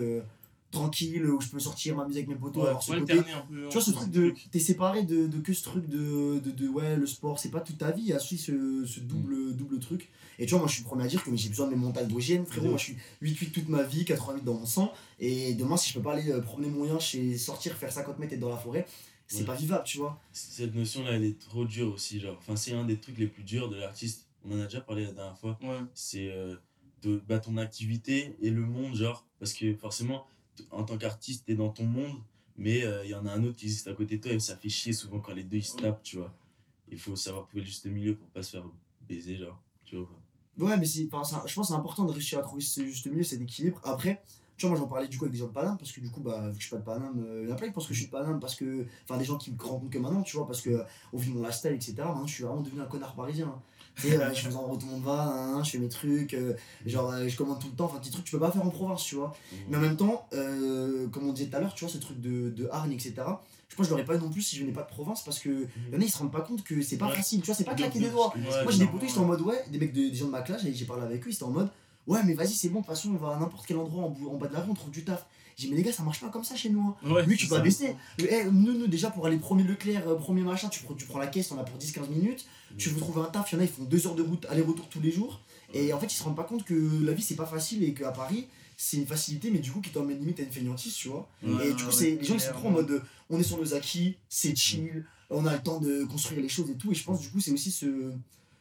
tranquille 0.70 1.24
où 1.26 1.40
je 1.40 1.48
peux 1.48 1.60
sortir 1.60 1.96
m'amuser 1.96 2.20
avec 2.20 2.28
mes 2.28 2.34
potos 2.34 2.66
alors 2.66 2.82
ce 2.82 2.92
côté 2.92 3.14
tu 3.16 3.72
vois 3.72 3.80
ce 3.80 3.90
truc 3.90 4.10
de 4.10 4.34
t'es 4.50 4.58
séparé 4.58 5.04
de, 5.04 5.26
de, 5.26 5.38
que 5.38 5.52
ce 5.52 5.62
truc 5.62 5.88
de, 5.88 6.40
de, 6.40 6.50
de, 6.50 6.68
ouais 6.68 6.96
le 6.96 7.06
sport 7.06 7.38
c'est 7.38 7.50
pas 7.50 7.60
toute 7.60 7.78
ta 7.78 7.90
vie 7.92 8.02
il 8.02 8.08
y 8.08 8.12
a 8.12 8.16
aussi 8.16 8.36
ce, 8.36 8.84
ce 8.84 9.00
double 9.00 9.34
mm. 9.34 9.52
double 9.52 9.78
truc 9.78 10.10
et 10.38 10.44
tu 10.44 10.50
vois 10.50 10.60
moi 10.60 10.68
je 10.68 10.74
suis 10.74 10.82
le 10.82 10.88
premier 10.88 11.04
à 11.04 11.06
dire 11.06 11.22
que 11.22 11.34
j'ai 11.34 11.48
besoin 11.48 11.66
de 11.66 11.74
mes 11.74 11.80
montagnes 11.80 12.08
d'hygiène 12.08 12.44
frérot 12.46 12.68
moi 12.68 12.78
je 12.78 12.84
suis 12.84 12.96
8-8 13.22 13.50
toute 13.52 13.68
ma 13.68 13.82
vie 13.84 14.04
88 14.04 14.44
dans 14.44 14.54
mon 14.54 14.66
sang 14.66 14.92
et 15.20 15.54
demain 15.54 15.76
si 15.76 15.90
je 15.90 15.94
peux 15.94 16.02
pas 16.02 16.14
aller 16.14 16.30
euh, 16.30 16.40
promener 16.40 16.68
mon 16.68 16.84
chien 16.84 16.98
chez 16.98 17.38
sortir 17.38 17.74
faire 17.74 17.92
50 17.92 18.18
mètres 18.18 18.32
et 18.32 18.36
être 18.36 18.40
dans 18.40 18.50
la 18.50 18.56
forêt 18.56 18.86
c'est 19.26 19.44
pas 19.44 19.54
vivable, 19.54 19.84
tu 19.84 19.98
vois. 19.98 20.20
Cette 20.32 20.74
notion-là, 20.74 21.12
elle 21.12 21.24
est 21.24 21.38
trop 21.38 21.64
dure 21.64 21.92
aussi, 21.92 22.20
genre. 22.20 22.36
Enfin, 22.38 22.56
c'est 22.56 22.72
un 22.72 22.84
des 22.84 22.98
trucs 22.98 23.18
les 23.18 23.26
plus 23.26 23.42
durs 23.42 23.68
de 23.68 23.76
l'artiste. 23.76 24.26
On 24.44 24.56
en 24.56 24.60
a 24.60 24.64
déjà 24.64 24.80
parlé 24.80 25.04
la 25.04 25.12
dernière 25.12 25.38
fois. 25.38 25.58
C'est 25.94 26.30
euh, 26.30 26.56
de 27.02 27.20
bah, 27.26 27.38
ton 27.40 27.56
activité 27.56 28.36
et 28.40 28.50
le 28.50 28.62
monde, 28.62 28.94
genre. 28.94 29.26
Parce 29.38 29.52
que 29.52 29.74
forcément, 29.74 30.26
en 30.70 30.84
tant 30.84 30.96
qu'artiste, 30.96 31.46
t'es 31.46 31.54
dans 31.54 31.70
ton 31.70 31.84
monde, 31.84 32.16
mais 32.56 32.84
euh, 32.84 33.04
il 33.04 33.10
y 33.10 33.14
en 33.14 33.26
a 33.26 33.32
un 33.32 33.42
autre 33.44 33.56
qui 33.56 33.66
existe 33.66 33.88
à 33.88 33.94
côté 33.94 34.16
de 34.18 34.22
toi 34.22 34.32
et 34.32 34.38
ça 34.38 34.56
fait 34.56 34.68
chier 34.68 34.92
souvent 34.92 35.20
quand 35.20 35.34
les 35.34 35.44
deux 35.44 35.58
ils 35.58 35.64
se 35.64 35.76
tapent, 35.76 36.02
tu 36.02 36.16
vois. 36.16 36.32
Il 36.88 36.98
faut 36.98 37.16
savoir 37.16 37.46
trouver 37.46 37.62
le 37.62 37.66
juste 37.66 37.86
milieu 37.86 38.14
pour 38.14 38.28
pas 38.28 38.42
se 38.42 38.52
faire 38.52 38.64
baiser, 39.08 39.36
genre. 39.36 39.60
Tu 39.84 39.96
vois. 39.96 40.08
Ouais, 40.58 40.76
mais 40.76 40.86
je 40.86 41.04
pense 41.04 41.32
que 41.32 41.64
c'est 41.64 41.74
important 41.74 42.04
de 42.04 42.12
réussir 42.12 42.38
à 42.38 42.42
trouver 42.42 42.62
ce 42.62 42.84
juste 42.84 43.06
milieu, 43.06 43.22
cet 43.22 43.42
équilibre. 43.42 43.80
Après, 43.84 44.22
tu 44.56 44.66
vois, 44.66 44.70
moi 44.70 44.78
j'en 44.78 44.88
parlais 44.88 45.08
du 45.08 45.18
coup 45.18 45.24
avec 45.24 45.32
des 45.32 45.38
gens 45.38 45.48
de 45.48 45.52
Paname, 45.52 45.76
parce 45.76 45.92
que 45.92 46.00
du 46.00 46.10
coup, 46.10 46.20
bah, 46.20 46.48
vu 46.48 46.56
que 46.56 46.62
je 46.62 46.66
suis 46.66 46.70
pas 46.70 46.78
de 46.78 46.84
Paname, 46.84 47.22
euh, 47.26 47.42
il 47.42 47.48
y 47.48 47.52
en 47.52 47.54
a 47.54 47.58
plein 47.58 47.66
qui 47.66 47.74
pensent 47.74 47.86
que 47.86 47.92
je 47.92 47.98
suis 47.98 48.06
de 48.06 48.12
Paname, 48.12 48.40
parce 48.40 48.54
que, 48.54 48.86
enfin, 49.04 49.18
des 49.18 49.24
gens 49.24 49.36
qui 49.36 49.52
me 49.52 49.62
rencontrent 49.62 49.90
que 49.90 49.98
maintenant, 49.98 50.22
tu 50.22 50.36
vois, 50.36 50.46
parce 50.46 50.62
que 50.62 50.82
au 51.12 51.18
vu 51.18 51.30
de 51.30 51.34
mon 51.36 51.42
lifestyle, 51.42 51.72
etc., 51.72 51.94
maintenant 51.98 52.26
je 52.26 52.34
suis 52.34 52.44
vraiment 52.44 52.62
devenu 52.62 52.80
un 52.80 52.86
connard 52.86 53.14
parisien. 53.14 53.54
Tu 53.96 54.08
sais, 54.08 54.20
euh, 54.20 54.34
je 54.34 54.48
fais 54.48 54.54
en 54.54 54.76
tout 54.76 54.86
le 54.86 54.92
monde 54.92 55.02
va, 55.02 55.24
hein, 55.24 55.62
je 55.62 55.70
fais 55.70 55.78
mes 55.78 55.88
trucs, 55.88 56.34
euh, 56.34 56.54
genre 56.84 57.14
je 57.26 57.36
commande 57.36 57.60
tout 57.60 57.68
le 57.68 57.76
temps, 57.76 57.86
enfin, 57.86 57.98
petit 57.98 58.10
truc 58.10 58.24
que 58.24 58.30
tu 58.30 58.36
peux 58.36 58.40
pas 58.40 58.50
faire 58.50 58.64
en 58.64 58.70
province, 58.70 59.04
tu 59.04 59.16
vois. 59.16 59.28
Mmh. 59.28 59.56
Mais 59.68 59.76
en 59.76 59.80
même 59.80 59.96
temps, 59.96 60.28
comme 60.30 61.28
on 61.28 61.32
disait 61.32 61.48
tout 61.48 61.56
à 61.56 61.60
l'heure, 61.60 61.74
tu 61.74 61.84
vois, 61.84 61.92
ce 61.92 61.98
truc 61.98 62.20
de, 62.20 62.50
de 62.50 62.68
hargne, 62.70 62.92
etc., 62.92 63.14
je 63.68 63.74
pense 63.74 63.86
que 63.86 63.90
je 63.90 63.90
l'aurais 63.90 64.04
pas 64.04 64.14
eu 64.14 64.20
non 64.20 64.30
plus 64.30 64.42
si 64.42 64.56
je 64.56 64.62
venais 64.62 64.72
pas 64.72 64.82
de 64.82 64.88
province 64.88 65.22
parce 65.24 65.38
que 65.40 65.48
mmh. 65.48 65.68
y 65.92 65.96
en 65.96 66.00
a 66.00 66.04
ils 66.04 66.10
se 66.10 66.18
rendent 66.18 66.32
pas 66.32 66.40
compte 66.40 66.62
que 66.62 66.80
c'est 66.82 66.98
pas 66.98 67.08
facile 67.08 67.40
tu 67.40 67.46
vois 67.46 67.54
c'est 67.54 67.64
pas 67.64 67.74
claquer 67.74 67.98
des 67.98 68.10
doigts 68.10 68.32
moi 68.36 68.70
j'ai 68.70 68.78
des 68.78 68.86
potes 68.86 69.02
j'étais 69.02 69.18
en 69.18 69.24
mode 69.24 69.40
ouais 69.40 69.64
des 69.70 69.78
mecs 69.78 69.92
de, 69.92 70.08
des 70.08 70.14
gens 70.14 70.26
de 70.26 70.30
ma 70.30 70.42
classe 70.42 70.62
j'ai 70.64 70.84
parlé 70.84 71.02
avec 71.02 71.26
eux 71.26 71.30
ils 71.30 71.34
étaient 71.34 71.42
en 71.42 71.50
mode 71.50 71.68
Ouais, 72.06 72.20
mais 72.24 72.34
vas-y, 72.34 72.54
c'est 72.54 72.68
bon, 72.68 72.80
de 72.80 72.86
toute 72.86 72.94
façon, 72.94 73.10
on 73.10 73.16
va 73.16 73.34
à 73.34 73.38
n'importe 73.38 73.66
quel 73.66 73.78
endroit 73.78 74.04
en, 74.04 74.36
bas 74.36 74.46
de 74.46 74.52
la 74.52 74.60
rue, 74.60 74.70
on 74.70 74.74
trouve 74.74 74.90
du 74.90 75.04
taf. 75.04 75.26
J'ai 75.56 75.66
dit, 75.66 75.72
mais 75.72 75.78
les 75.78 75.82
gars, 75.82 75.92
ça 75.92 76.02
marche 76.02 76.20
pas 76.20 76.28
comme 76.28 76.44
ça 76.44 76.54
chez 76.54 76.68
nous. 76.68 76.94
Hein. 77.02 77.10
Ouais, 77.10 77.36
tu 77.36 77.46
vas 77.46 77.60
baisser. 77.60 77.96
Eh, 78.18 78.44
nous, 78.44 78.78
nous, 78.78 78.86
déjà, 78.86 79.10
pour 79.10 79.26
aller 79.26 79.38
premier 79.38 79.64
Leclerc, 79.64 80.06
euh, 80.06 80.14
premier 80.14 80.42
machin, 80.42 80.68
tu, 80.68 80.80
tu 80.98 81.06
prends 81.06 81.18
la 81.18 81.26
caisse, 81.26 81.50
on 81.50 81.58
a 81.58 81.64
pour 81.64 81.78
10-15 81.78 82.10
minutes. 82.10 82.46
Mm. 82.72 82.76
Tu 82.76 82.90
veux 82.90 83.00
trouver 83.00 83.22
un 83.22 83.24
taf, 83.24 83.50
il 83.50 83.54
y 83.54 83.58
en 83.58 83.60
a, 83.62 83.64
ils 83.64 83.70
font 83.70 83.84
2 83.84 84.06
heures 84.06 84.14
de 84.14 84.22
route, 84.22 84.46
aller-retour 84.50 84.88
tous 84.88 85.00
les 85.00 85.10
jours. 85.10 85.40
Et 85.72 85.92
en 85.92 85.98
fait, 85.98 86.06
ils 86.06 86.16
se 86.16 86.22
rendent 86.22 86.36
pas 86.36 86.44
compte 86.44 86.64
que 86.64 87.04
la 87.04 87.12
vie, 87.12 87.22
c'est 87.22 87.36
pas 87.36 87.46
facile 87.46 87.82
et 87.82 87.94
qu'à 87.94 88.12
Paris, 88.12 88.46
c'est 88.76 88.98
une 88.98 89.06
facilité, 89.06 89.50
mais 89.50 89.58
du 89.58 89.72
coup, 89.72 89.80
qui 89.80 89.90
t'emmène 89.90 90.18
limite 90.18 90.38
à 90.40 90.42
une 90.42 90.52
feignantise, 90.52 90.94
tu 90.94 91.08
vois. 91.08 91.28
et 91.42 91.72
du 91.72 91.84
coup, 91.84 91.90
c'est 91.90 92.16
les 92.16 92.24
gens, 92.24 92.34
ils 92.34 92.40
sont 92.40 92.52
trop 92.52 92.68
en 92.68 92.72
mode, 92.72 93.02
on 93.30 93.40
est 93.40 93.42
sur 93.42 93.58
nos 93.58 93.74
acquis, 93.74 94.16
c'est 94.28 94.54
chill, 94.54 95.04
on 95.30 95.46
a 95.46 95.54
le 95.54 95.62
temps 95.62 95.80
de 95.80 96.04
construire 96.04 96.42
les 96.42 96.48
choses 96.48 96.70
et 96.70 96.74
tout. 96.76 96.92
Et 96.92 96.94
je 96.94 97.02
pense, 97.02 97.20
du 97.20 97.28
coup, 97.30 97.40
c'est 97.40 97.50
aussi 97.50 97.70
ce 97.70 98.12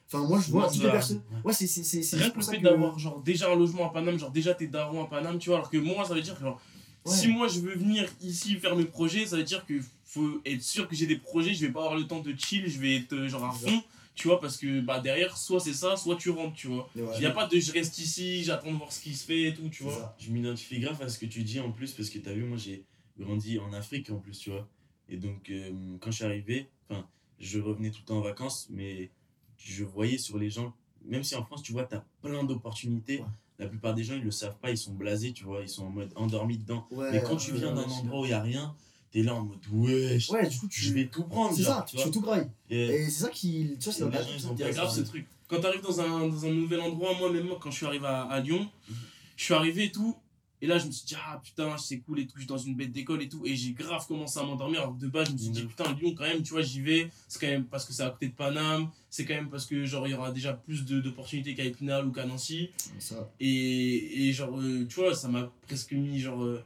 Enfin, 0.07 0.27
moi, 0.27 0.39
je 0.39 0.51
vois 0.51 0.69
des 0.69 0.79
personnes. 0.79 1.21
Ouais, 1.43 1.53
c'est 1.53 1.67
c'est 1.67 2.17
Rien 2.17 2.29
que 2.29 2.37
le 2.37 2.43
fait 2.43 2.59
d'avoir 2.59 2.99
genre 2.99 3.21
déjà 3.21 3.51
un 3.51 3.55
logement 3.55 3.89
à 3.89 3.93
Paname, 3.93 4.19
genre 4.19 4.31
déjà 4.31 4.53
t'es 4.53 4.67
daron 4.67 5.03
à 5.03 5.07
Paname, 5.07 5.39
tu 5.39 5.49
vois, 5.49 5.57
alors 5.59 5.69
que 5.69 5.77
moi, 5.77 6.05
ça 6.05 6.13
veut 6.13 6.21
dire 6.21 6.35
que 6.35 6.41
genre, 6.41 6.61
si 7.05 7.27
moi 7.27 7.47
je 7.47 7.59
veux 7.59 7.75
venir 7.75 8.07
ici 8.21 8.55
faire 8.55 8.75
mes 8.75 8.85
projets, 8.85 9.25
ça 9.25 9.37
veut 9.37 9.43
dire 9.43 9.65
qu'il 9.65 9.83
faut 10.03 10.41
être 10.45 10.61
sûr 10.61 10.87
que 10.87 10.95
j'ai 10.95 11.07
des 11.07 11.17
projets, 11.17 11.53
je 11.53 11.65
vais 11.65 11.71
pas 11.71 11.81
avoir 11.81 11.95
le 11.95 12.05
temps 12.07 12.19
de 12.19 12.33
chill, 12.37 12.67
je 12.67 12.79
vais 12.79 12.97
être 12.97 13.13
euh, 13.13 13.27
genre 13.27 13.45
à 13.45 13.51
fond, 13.51 13.83
tu 14.13 14.27
vois, 14.27 14.39
parce 14.39 14.57
que 14.57 14.79
bah 14.79 14.99
derrière, 14.99 15.35
soit 15.37 15.59
c'est 15.59 15.73
ça, 15.73 15.97
soit 15.97 16.15
tu 16.15 16.29
rentres, 16.29 16.55
tu 16.55 16.67
vois. 16.67 16.89
Il 16.95 17.19
n'y 17.19 17.25
a 17.25 17.31
pas 17.31 17.47
de 17.47 17.59
je 17.59 17.71
reste 17.71 17.97
ici, 17.97 18.43
j'attends 18.43 18.71
de 18.71 18.77
voir 18.77 18.91
ce 18.91 19.01
qui 19.01 19.13
se 19.13 19.25
fait 19.25 19.43
et 19.43 19.53
tout, 19.53 19.69
tu 19.69 19.83
vois. 19.83 20.15
Je 20.19 20.29
m'identifie 20.31 20.79
grave 20.79 21.01
à 21.01 21.09
ce 21.09 21.17
que 21.17 21.25
tu 21.25 21.43
dis 21.43 21.59
en 21.59 21.71
plus, 21.71 21.91
parce 21.93 22.09
que 22.09 22.19
t'as 22.19 22.33
vu, 22.33 22.43
moi 22.43 22.57
j'ai 22.57 22.85
grandi 23.19 23.59
en 23.59 23.73
Afrique 23.73 24.09
en 24.11 24.17
plus, 24.17 24.37
tu 24.37 24.51
vois. 24.51 24.67
Et 25.09 25.17
donc, 25.17 25.49
euh, 25.49 25.71
quand 25.99 26.11
je 26.11 26.15
suis 26.15 26.25
arrivé, 26.25 26.69
enfin, 26.89 27.07
je 27.39 27.59
revenais 27.59 27.91
tout 27.91 27.99
le 28.01 28.05
temps 28.05 28.17
en 28.17 28.21
vacances, 28.21 28.67
mais 28.71 29.11
je 29.57 29.83
voyais 29.83 30.17
sur 30.17 30.37
les 30.37 30.49
gens, 30.49 30.73
même 31.05 31.23
si 31.23 31.35
en 31.35 31.43
France, 31.43 31.63
tu 31.63 31.71
vois, 31.71 31.85
tu 31.85 31.95
as 31.95 32.03
plein 32.21 32.43
d'opportunités. 32.43 33.23
La 33.57 33.67
plupart 33.67 33.93
des 33.93 34.03
gens, 34.03 34.15
ils 34.15 34.23
le 34.23 34.31
savent 34.31 34.57
pas, 34.57 34.69
ils 34.69 34.77
sont 34.77 34.93
blasés, 34.93 35.31
tu 35.31 35.45
vois, 35.45 35.61
ils 35.61 35.69
sont 35.69 35.85
en 35.85 35.89
mode 35.89 36.11
endormis 36.15 36.57
dedans. 36.57 36.87
mais 36.91 37.21
quand 37.21 37.37
tu 37.37 37.53
viens 37.53 37.73
d'un 37.73 37.83
endroit 37.83 38.21
où 38.21 38.25
il 38.25 38.29
n'y 38.29 38.33
a 38.33 38.41
rien, 38.41 38.75
tu 39.11 39.19
es 39.19 39.23
là 39.23 39.35
en 39.35 39.43
mode 39.43 39.59
ouais, 39.71 40.17
ouais 40.29 40.49
du 40.49 40.59
coup, 40.59 40.67
tu... 40.67 40.81
je 40.81 40.93
vais 40.93 41.07
tout 41.07 41.23
prendre. 41.23 41.55
C'est 41.55 41.63
ça, 41.63 41.85
tu, 41.87 41.97
tout 42.11 42.21
graille. 42.21 42.49
Et, 42.69 43.05
c'est 43.05 43.23
ça 43.23 43.29
qui. 43.29 43.77
Tu 43.79 43.89
vois, 43.89 43.93
c'est 43.93 44.73
grave 44.73 44.91
ce 44.93 45.01
truc. 45.01 45.25
Quand 45.47 45.59
tu 45.59 45.67
arrives 45.67 45.81
dans 45.81 46.01
un, 46.01 46.27
dans 46.27 46.45
un 46.45 46.51
nouvel 46.51 46.81
endroit, 46.81 47.13
moi, 47.17 47.31
même 47.31 47.47
quand 47.61 47.69
je 47.69 47.77
suis 47.77 47.85
arrivé 47.85 48.07
à, 48.07 48.23
à 48.23 48.39
Lyon, 48.39 48.67
mhm. 48.89 48.95
je 49.37 49.43
suis 49.43 49.53
arrivé 49.53 49.85
et 49.85 49.91
tout, 49.91 50.15
et 50.61 50.67
là, 50.67 50.77
je 50.77 50.87
me 50.87 50.91
suis 50.91 51.05
dit, 51.05 51.15
ah 51.17 51.39
putain, 51.43 51.77
c'est 51.77 51.99
cool 51.99 52.19
et 52.19 52.27
tout, 52.27 52.33
je 52.35 52.41
suis 52.41 52.47
dans 52.47 52.57
une 52.57 52.75
bête 52.75 52.91
d'école 52.91 53.21
et 53.21 53.29
tout. 53.29 53.45
Et 53.45 53.55
j'ai 53.55 53.73
grave 53.73 54.07
commencé 54.07 54.39
à 54.39 54.43
m'endormir. 54.43 54.81
Alors 54.81 54.93
de 54.93 55.07
base, 55.07 55.27
je 55.27 55.33
me 55.33 55.37
suis 55.37 55.49
dit, 55.49 55.63
putain, 55.63 55.93
Lyon, 55.93 56.15
quand 56.17 56.23
même, 56.23 56.41
tu 56.43 56.53
vois, 56.53 56.61
j'y 56.61 56.81
vais. 56.81 57.09
C'est 57.27 57.39
quand 57.39 57.47
même 57.47 57.65
parce 57.65 57.85
que 57.85 57.93
c'est 57.93 58.03
à 58.03 58.09
côté 58.09 58.29
de 58.29 58.33
Paname. 58.33 58.89
C'est 59.09 59.25
quand 59.25 59.33
même 59.33 59.49
parce 59.49 59.65
que, 59.65 59.85
genre, 59.85 60.07
il 60.07 60.11
y 60.11 60.13
aura 60.13 60.31
déjà 60.31 60.53
plus 60.53 60.85
d'opportunités 60.85 61.55
qu'à 61.55 61.65
Épinal 61.65 62.05
ou 62.07 62.11
qu'à 62.11 62.25
Nancy. 62.25 62.69
Ça. 62.99 63.29
Et, 63.39 64.27
et, 64.27 64.31
genre, 64.31 64.59
euh, 64.59 64.85
tu 64.87 64.95
vois, 64.95 65.13
ça 65.13 65.27
m'a 65.27 65.51
presque 65.67 65.91
mis, 65.91 66.19
genre, 66.19 66.43
euh, 66.43 66.63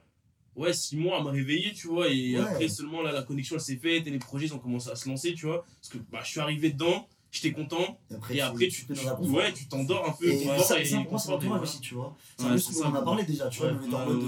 ouais, 0.56 0.74
six 0.74 0.96
mois 0.96 1.20
à 1.20 1.24
me 1.24 1.30
réveiller, 1.30 1.74
tu 1.74 1.88
vois. 1.88 2.10
Et 2.10 2.36
après, 2.38 2.68
seulement, 2.68 3.02
là, 3.02 3.12
la 3.12 3.24
connexion, 3.24 3.56
elle 3.56 3.62
s'est 3.62 3.78
faite 3.78 4.06
et 4.06 4.12
les 4.12 4.20
projets, 4.20 4.46
ils 4.46 4.54
ont 4.54 4.60
commencé 4.60 4.90
à 4.90 4.96
se 4.96 5.10
lancer, 5.10 5.34
tu 5.34 5.48
vois. 5.48 5.66
Parce 5.82 5.90
que, 5.90 5.98
bah, 6.12 6.20
je 6.24 6.30
suis 6.30 6.40
arrivé 6.40 6.72
dedans 6.72 7.08
j'étais 7.32 7.52
content 7.52 8.00
et 8.32 8.42
après, 8.42 8.68
tu, 8.68 8.86
tu, 8.86 8.94
ouais, 9.30 9.54
tu 9.54 9.68
t'endors 9.68 10.10
un 10.10 10.12
peu 10.14 10.28
et 10.28 10.46
ça, 10.60 10.76
c'est 10.84 10.96
important 10.96 11.62
aussi 11.62 11.80
tu 11.80 11.94
vois. 11.96 12.16
c'est 12.38 12.46
un 12.46 12.52
peu 12.52 12.58
ce 12.58 12.82
qu'on 12.82 12.90
en 12.90 12.96
a 12.96 13.02
parlé 13.02 13.24
déjà 13.24 13.48
tu 13.50 13.62
vois 13.62 13.72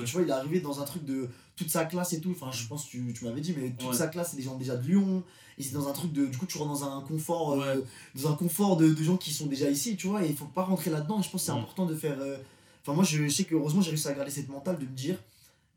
tu 0.05 0.11
vois 0.13 0.21
il 0.21 0.29
est 0.29 0.31
arrivé 0.31 0.59
dans 0.59 0.81
un 0.81 0.85
truc 0.85 1.03
de 1.05 1.29
toute 1.61 1.69
sa 1.69 1.85
classe 1.85 2.13
et 2.13 2.21
tout. 2.21 2.31
Enfin 2.31 2.49
je 2.51 2.65
pense 2.67 2.85
que 2.85 2.91
tu, 2.91 3.13
tu 3.13 3.25
m'avais 3.25 3.41
dit 3.41 3.55
mais 3.57 3.71
toute 3.71 3.93
sa 3.93 4.07
classe 4.07 4.31
c'est 4.31 4.37
des 4.37 4.43
gens 4.43 4.55
déjà 4.55 4.75
de 4.75 4.87
Lyon. 4.87 5.23
Et 5.57 5.63
c'est 5.63 5.73
dans 5.73 5.87
un 5.87 5.91
truc 5.91 6.11
de 6.13 6.25
du 6.25 6.37
coup 6.37 6.45
tu 6.45 6.57
rentres 6.57 6.71
dans 6.71 6.97
un 6.97 7.01
confort 7.01 7.61
euh, 7.61 7.81
dans 8.15 8.31
un 8.31 8.35
confort 8.35 8.77
de, 8.77 8.93
de, 8.93 9.03
gens 9.03 9.17
qui 9.17 9.31
sont 9.31 9.45
déjà 9.45 9.69
ici 9.69 9.95
tu 9.95 10.07
vois 10.07 10.23
et 10.23 10.29
il 10.29 10.35
faut 10.35 10.45
pas 10.45 10.63
rentrer 10.63 10.89
là 10.89 11.01
dedans 11.01 11.19
et 11.19 11.23
je 11.23 11.29
pense 11.29 11.41
que 11.41 11.45
c'est 11.45 11.51
important 11.51 11.85
de 11.85 11.93
faire 11.93 12.17
euh, 12.19 12.37
enfin 12.81 12.95
moi 12.95 13.03
je 13.03 13.27
sais 13.27 13.43
que 13.43 13.53
heureusement 13.53 13.81
j'ai 13.81 13.89
réussi 13.89 14.07
à 14.07 14.13
garder 14.13 14.31
cette 14.31 14.49
mentale 14.49 14.79
de 14.79 14.85
me 14.85 14.95
dire 14.95 15.17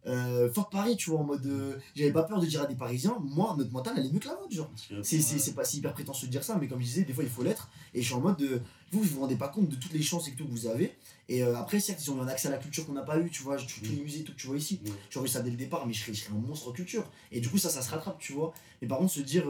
euh, 0.06 0.52
Fort 0.52 0.68
Paris, 0.68 0.96
tu 0.96 1.10
vois, 1.10 1.20
en 1.20 1.24
mode. 1.24 1.46
Euh, 1.46 1.76
j'avais 1.94 2.12
pas 2.12 2.24
peur 2.24 2.40
de 2.40 2.46
dire 2.46 2.62
à 2.62 2.66
des 2.66 2.74
Parisiens, 2.74 3.16
moi, 3.20 3.54
notre 3.56 3.72
mental, 3.72 3.94
elle 3.96 4.06
est 4.06 4.12
mieux 4.12 4.18
que 4.18 4.28
la 4.28 4.34
vôtre, 4.34 4.52
genre. 4.52 4.70
C'est 5.02 5.54
pas 5.54 5.64
si 5.64 5.78
hyper 5.78 5.92
prétentieux 5.94 6.26
de 6.26 6.32
dire 6.32 6.44
ça, 6.44 6.56
mais 6.60 6.68
comme 6.68 6.80
je 6.80 6.84
disais, 6.84 7.02
des 7.02 7.12
fois, 7.12 7.24
il 7.24 7.30
faut 7.30 7.42
l'être. 7.42 7.70
Et 7.94 8.02
je 8.02 8.06
suis 8.06 8.14
en 8.14 8.20
mode 8.20 8.36
de. 8.36 8.60
Vous, 8.92 9.00
vous 9.00 9.14
vous 9.14 9.20
rendez 9.22 9.36
pas 9.36 9.48
compte 9.48 9.68
de 9.68 9.76
toutes 9.76 9.92
les 9.92 10.02
chances 10.02 10.28
et 10.28 10.32
tout 10.32 10.44
que 10.44 10.50
vous 10.50 10.66
avez. 10.66 10.94
Et 11.28 11.42
euh, 11.42 11.56
après, 11.56 11.80
certes, 11.80 12.00
ils 12.04 12.10
ont 12.10 12.18
eu 12.18 12.20
un 12.20 12.28
accès 12.28 12.48
à 12.48 12.50
la 12.50 12.58
culture 12.58 12.86
qu'on 12.86 12.92
n'a 12.92 13.02
pas 13.02 13.18
eu, 13.18 13.30
tu 13.30 13.42
vois, 13.42 13.56
tous 13.56 13.80
les 13.82 13.96
musées, 13.96 14.22
tout 14.24 14.32
que 14.32 14.38
tu 14.38 14.46
vois 14.46 14.56
ici. 14.56 14.80
J'aurais 15.10 15.26
eu 15.26 15.30
ça 15.30 15.40
dès 15.40 15.50
le 15.50 15.56
départ, 15.56 15.86
mais 15.86 15.92
je 15.92 16.02
serais, 16.02 16.14
je 16.14 16.24
serais 16.24 16.34
un 16.34 16.38
monstre 16.38 16.70
culture. 16.72 17.10
Et 17.32 17.40
du 17.40 17.48
coup, 17.48 17.58
ça, 17.58 17.70
ça 17.70 17.82
se 17.82 17.90
rattrape, 17.90 18.18
tu 18.18 18.34
vois. 18.34 18.52
Mais 18.82 18.88
par 18.88 18.98
contre, 18.98 19.12
se 19.12 19.20
dire. 19.20 19.44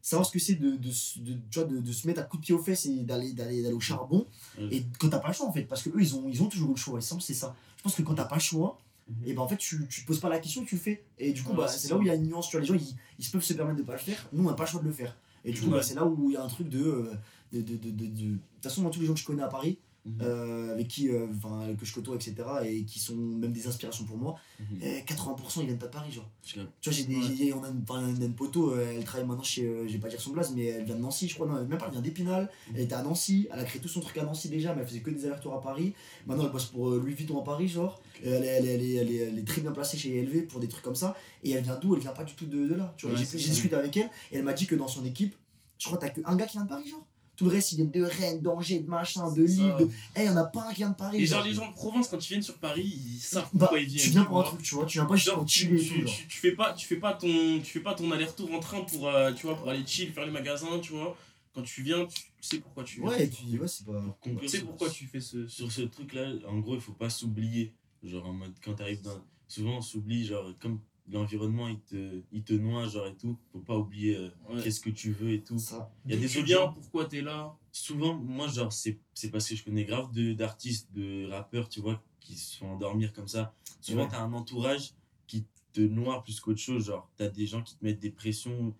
savoir 0.00 0.26
ce 0.26 0.32
que 0.32 0.38
c'est 0.38 0.54
de, 0.54 0.70
de, 0.70 0.90
de, 1.18 1.64
de, 1.64 1.80
de, 1.80 1.92
se 1.92 2.06
mettre 2.06 2.20
à 2.20 2.22
coup 2.22 2.38
de 2.38 2.42
pied 2.42 2.54
aux 2.54 2.62
fesses 2.62 2.86
et 2.86 3.02
d'aller 3.02 3.32
d'aller 3.32 3.72
au 3.72 3.80
charbon 3.80 4.26
et 4.70 4.84
quand 4.98 5.10
t'as 5.10 5.18
pas 5.18 5.28
le 5.28 5.34
choix 5.34 5.46
en 5.46 5.52
fait 5.52 5.64
parce 5.64 5.82
que 5.82 5.90
eux 5.90 6.00
ils 6.00 6.14
ont 6.14 6.28
ils 6.28 6.40
ont 6.40 6.46
toujours 6.46 6.70
le 6.70 6.76
choix 6.76 6.98
il 7.00 7.02
semble 7.02 7.20
c'est 7.20 7.34
ça 7.34 7.54
je 7.76 7.82
pense 7.82 7.94
que 7.96 8.02
quand 8.02 8.14
t'as 8.14 8.24
pas 8.24 8.36
le 8.36 8.40
choix 8.40 8.78
et 9.24 9.32
ben 9.32 9.42
en 9.42 9.48
fait 9.48 9.56
tu, 9.56 9.86
tu 9.88 10.02
te 10.02 10.06
poses 10.06 10.20
pas 10.20 10.28
la 10.28 10.38
question 10.38 10.64
tu 10.64 10.74
le 10.74 10.80
fais. 10.80 11.04
Et 11.18 11.32
du 11.32 11.42
coup 11.42 11.54
bah, 11.54 11.68
c'est 11.68 11.88
là 11.88 11.96
où 11.96 12.02
il 12.02 12.08
y 12.08 12.10
a 12.10 12.14
une 12.14 12.26
nuance 12.26 12.48
tu 12.48 12.56
vois 12.56 12.60
les 12.60 12.66
gens 12.66 12.74
ils, 12.74 12.96
ils 13.18 13.30
peuvent 13.30 13.42
se 13.42 13.54
permettre 13.54 13.78
de 13.78 13.82
pas 13.82 13.92
le 13.92 13.98
faire. 13.98 14.28
Nous 14.32 14.44
on 14.44 14.48
n'a 14.48 14.54
pas 14.54 14.64
le 14.64 14.68
choix 14.68 14.80
de 14.80 14.86
le 14.86 14.92
faire. 14.92 15.16
Et 15.44 15.52
du 15.52 15.60
coup 15.60 15.70
bah, 15.70 15.82
c'est 15.82 15.94
là 15.94 16.04
où 16.04 16.30
il 16.30 16.34
y 16.34 16.36
a 16.36 16.42
un 16.42 16.48
truc 16.48 16.68
de 16.68 16.82
euh, 16.84 17.14
de 17.52 17.60
de 17.62 17.76
de 17.76 17.90
de 17.90 18.32
toute 18.32 18.40
façon 18.62 18.82
moi 18.82 18.90
tous 18.90 19.00
les 19.00 19.06
gens 19.06 19.14
que 19.14 19.20
je 19.20 19.24
connais 19.24 19.42
à 19.42 19.48
Paris 19.48 19.78
Mhm. 20.08 20.22
Euh, 20.22 20.72
avec 20.72 20.88
qui 20.88 21.08
euh, 21.08 21.26
enfin 21.36 21.74
que 21.78 21.84
je 21.84 21.92
côtoie 21.92 22.16
etc 22.16 22.34
et 22.64 22.84
qui 22.84 22.98
sont 22.98 23.14
même 23.14 23.52
des 23.52 23.66
inspirations 23.66 24.04
pour 24.04 24.16
moi. 24.16 24.36
80% 24.58 24.80
mhm. 24.80 25.46
ils 25.58 25.66
viennent 25.66 25.78
pas 25.78 25.86
de 25.86 25.92
Paris 25.92 26.12
genre. 26.12 26.28
Tu 26.42 26.58
vois 26.58 26.68
j'ai 26.80 27.04
des 27.04 27.52
on 27.52 27.62
a 27.62 27.68
une, 27.68 28.22
une, 28.22 28.34
poteau 28.34 28.72
euh, 28.72 28.94
elle 28.96 29.04
travaille 29.04 29.26
maintenant 29.26 29.44
chez 29.44 29.62
je 29.86 29.92
vais 29.92 29.98
pas 29.98 30.08
dire 30.08 30.20
son 30.20 30.32
blaze 30.32 30.52
mais 30.54 30.66
elle 30.66 30.84
vient 30.84 30.96
de 30.96 31.00
Nancy 31.00 31.28
je 31.28 31.34
crois. 31.34 31.46
Non 31.46 31.54
même 31.54 31.78
pas 31.78 31.86
elle 31.86 31.92
vient 31.92 32.00
d'Épinal. 32.00 32.44
Mhm. 32.44 32.74
elle 32.76 32.82
était 32.82 32.94
à 32.94 33.02
Nancy 33.02 33.48
elle 33.52 33.60
a 33.60 33.64
créé 33.64 33.80
tout 33.80 33.88
son 33.88 34.00
truc 34.00 34.16
à 34.18 34.24
Nancy 34.24 34.48
déjà 34.48 34.74
mais 34.74 34.82
elle 34.82 34.88
faisait 34.88 35.00
que 35.00 35.10
des 35.10 35.26
allers-retours 35.26 35.54
à 35.54 35.60
Paris. 35.60 35.94
Maintenant 36.26 36.44
elle 36.44 36.52
bosse 36.52 36.66
pour 36.66 36.90
Louis 36.90 37.14
Vuitton 37.14 37.40
à 37.40 37.44
Paris 37.44 37.68
genre. 37.68 38.00
Elle, 38.24 38.42
elle, 38.42 38.66
elle, 38.66 38.82
elle, 38.82 39.38
est, 39.38 39.46
très 39.46 39.60
bien 39.60 39.70
placée 39.70 39.96
chez 39.96 40.20
LV 40.22 40.48
pour 40.48 40.58
des 40.58 40.66
trucs 40.66 40.82
comme 40.82 40.96
ça. 40.96 41.16
Et 41.44 41.52
elle 41.52 41.62
vient 41.62 41.78
d'où? 41.80 41.94
Elle 41.94 42.00
vient 42.00 42.10
pas 42.10 42.24
du 42.24 42.34
tout 42.34 42.46
de, 42.46 42.66
de 42.66 42.74
là. 42.74 42.92
Tu 42.96 43.06
vois 43.06 43.16
j'ai 43.16 43.24
discuté 43.24 43.76
avec 43.76 43.96
elle 43.96 44.10
et 44.32 44.38
elle 44.38 44.44
m'a 44.44 44.54
dit 44.54 44.66
que 44.66 44.74
dans 44.74 44.88
son 44.88 45.04
équipe 45.04 45.36
je 45.78 45.86
crois 45.86 45.98
que 45.98 46.06
t'as 46.06 46.10
qu'un 46.10 46.36
gars 46.36 46.46
qui 46.46 46.56
vient 46.56 46.64
de 46.64 46.68
Paris 46.68 46.88
genre 46.88 47.06
tout 47.38 47.44
le 47.44 47.52
reste, 47.52 47.70
il 47.70 47.80
est 47.80 47.84
de 47.84 48.02
Rennes, 48.02 48.40
d'Angers, 48.40 48.80
de 48.80 48.90
machin, 48.90 49.32
de 49.32 49.44
Lille. 49.44 49.72
De... 49.78 49.88
Eh, 50.16 50.22
il 50.22 50.22
n'y 50.24 50.28
en 50.28 50.36
a 50.38 50.44
pas 50.44 50.66
un 50.66 50.70
qui 50.70 50.78
vient 50.78 50.90
de 50.90 50.96
Paris. 50.96 51.22
Et 51.22 51.26
genre, 51.26 51.44
les 51.44 51.54
gens 51.54 51.68
de 51.68 51.72
Provence, 51.72 52.08
quand 52.08 52.18
ils 52.18 52.30
viennent 52.30 52.42
sur 52.42 52.58
Paris, 52.58 52.82
ils 52.82 53.20
savent 53.20 53.44
bah, 53.52 53.60
pourquoi 53.60 53.78
ils 53.78 53.86
viennent. 53.86 54.06
Tu 54.06 54.10
viens 54.10 54.24
pour 54.24 54.40
un 54.40 54.42
truc, 54.42 54.60
tu 54.60 54.74
vois. 54.74 54.86
Tu 54.86 54.98
viens 54.98 55.06
pas 55.06 55.14
juste 55.14 55.32
pour 55.32 55.48
chiller. 55.48 55.78
Tu, 55.78 56.04
tu, 56.04 56.26
tu, 56.26 56.38
fais 56.38 56.50
pas, 56.50 56.72
tu 56.72 56.84
fais 56.88 56.96
pas 56.96 57.14
ton, 57.14 57.60
tu 57.60 57.64
fais 57.64 57.80
pas 57.80 57.94
ton 57.94 58.10
aller-retour 58.10 58.52
en 58.52 58.58
train 58.58 58.80
pour, 58.80 59.06
euh, 59.06 59.32
tu 59.32 59.46
vois, 59.46 59.54
pour 59.54 59.68
aller 59.68 59.86
chill, 59.86 60.12
faire 60.12 60.26
les 60.26 60.32
magasins, 60.32 60.80
tu 60.82 60.94
vois. 60.94 61.16
Quand 61.54 61.62
tu 61.62 61.84
viens, 61.84 62.06
tu 62.06 62.22
sais 62.40 62.58
pourquoi 62.58 62.82
tu 62.82 63.00
viens. 63.00 63.08
Ouais, 63.08 63.24
et 63.24 63.28
puis, 63.28 63.56
ouais, 63.56 63.68
c'est 63.68 63.86
pas. 63.86 64.02
Tu 64.40 64.48
sais 64.48 64.62
pourquoi 64.62 64.90
tu 64.90 65.06
fais 65.06 65.20
ce. 65.20 65.46
Sur 65.46 65.70
ce 65.70 65.82
truc-là, 65.82 66.32
en 66.48 66.58
gros, 66.58 66.74
il 66.74 66.80
faut 66.80 66.92
pas 66.92 67.08
s'oublier. 67.08 67.72
Genre, 68.02 68.26
en 68.26 68.32
mode, 68.32 68.54
quand 68.64 68.74
t'arrives 68.74 69.02
dans. 69.02 69.22
Souvent, 69.46 69.76
on 69.76 69.80
s'oublie, 69.80 70.26
genre, 70.26 70.52
comme 70.60 70.80
l'environnement 71.10 71.68
il 71.68 71.80
te, 71.80 72.22
il 72.32 72.42
te 72.42 72.52
noie 72.52 72.86
genre 72.88 73.06
et 73.06 73.16
tout. 73.16 73.38
Faut 73.52 73.60
pas 73.60 73.76
oublier 73.76 74.16
euh, 74.16 74.30
qu'est-ce 74.62 74.80
que 74.80 74.90
tu 74.90 75.12
veux 75.12 75.32
et 75.32 75.42
tout. 75.42 75.56
Il 76.04 76.12
y 76.12 76.16
a 76.16 76.20
des 76.20 76.38
audiences 76.38 76.74
pourquoi 76.74 77.06
t'es 77.06 77.22
là? 77.22 77.56
Souvent 77.72 78.14
moi 78.14 78.48
genre 78.48 78.72
c'est 78.72 78.98
parce 79.30 79.48
que 79.48 79.56
je 79.56 79.64
connais 79.64 79.84
grave 79.84 80.10
d'artistes 80.34 80.92
de, 80.92 81.28
rappeurs 81.30 81.68
tu 81.68 81.80
vois 81.80 82.02
qui 82.20 82.34
se 82.36 82.58
font 82.58 82.72
endormir 82.72 83.12
comme 83.12 83.28
ça. 83.28 83.54
Souvent 83.80 84.06
t'as 84.06 84.20
un 84.20 84.32
entourage 84.32 84.94
qui 85.26 85.46
te 85.72 85.80
noie 85.80 86.22
plus 86.22 86.40
qu'autre 86.40 86.60
chose. 86.60 86.86
Genre 86.86 87.08
t'as 87.16 87.28
des 87.28 87.46
gens 87.46 87.62
qui 87.62 87.76
te 87.76 87.84
mettent 87.84 88.00
des 88.00 88.10
pressions 88.10 88.74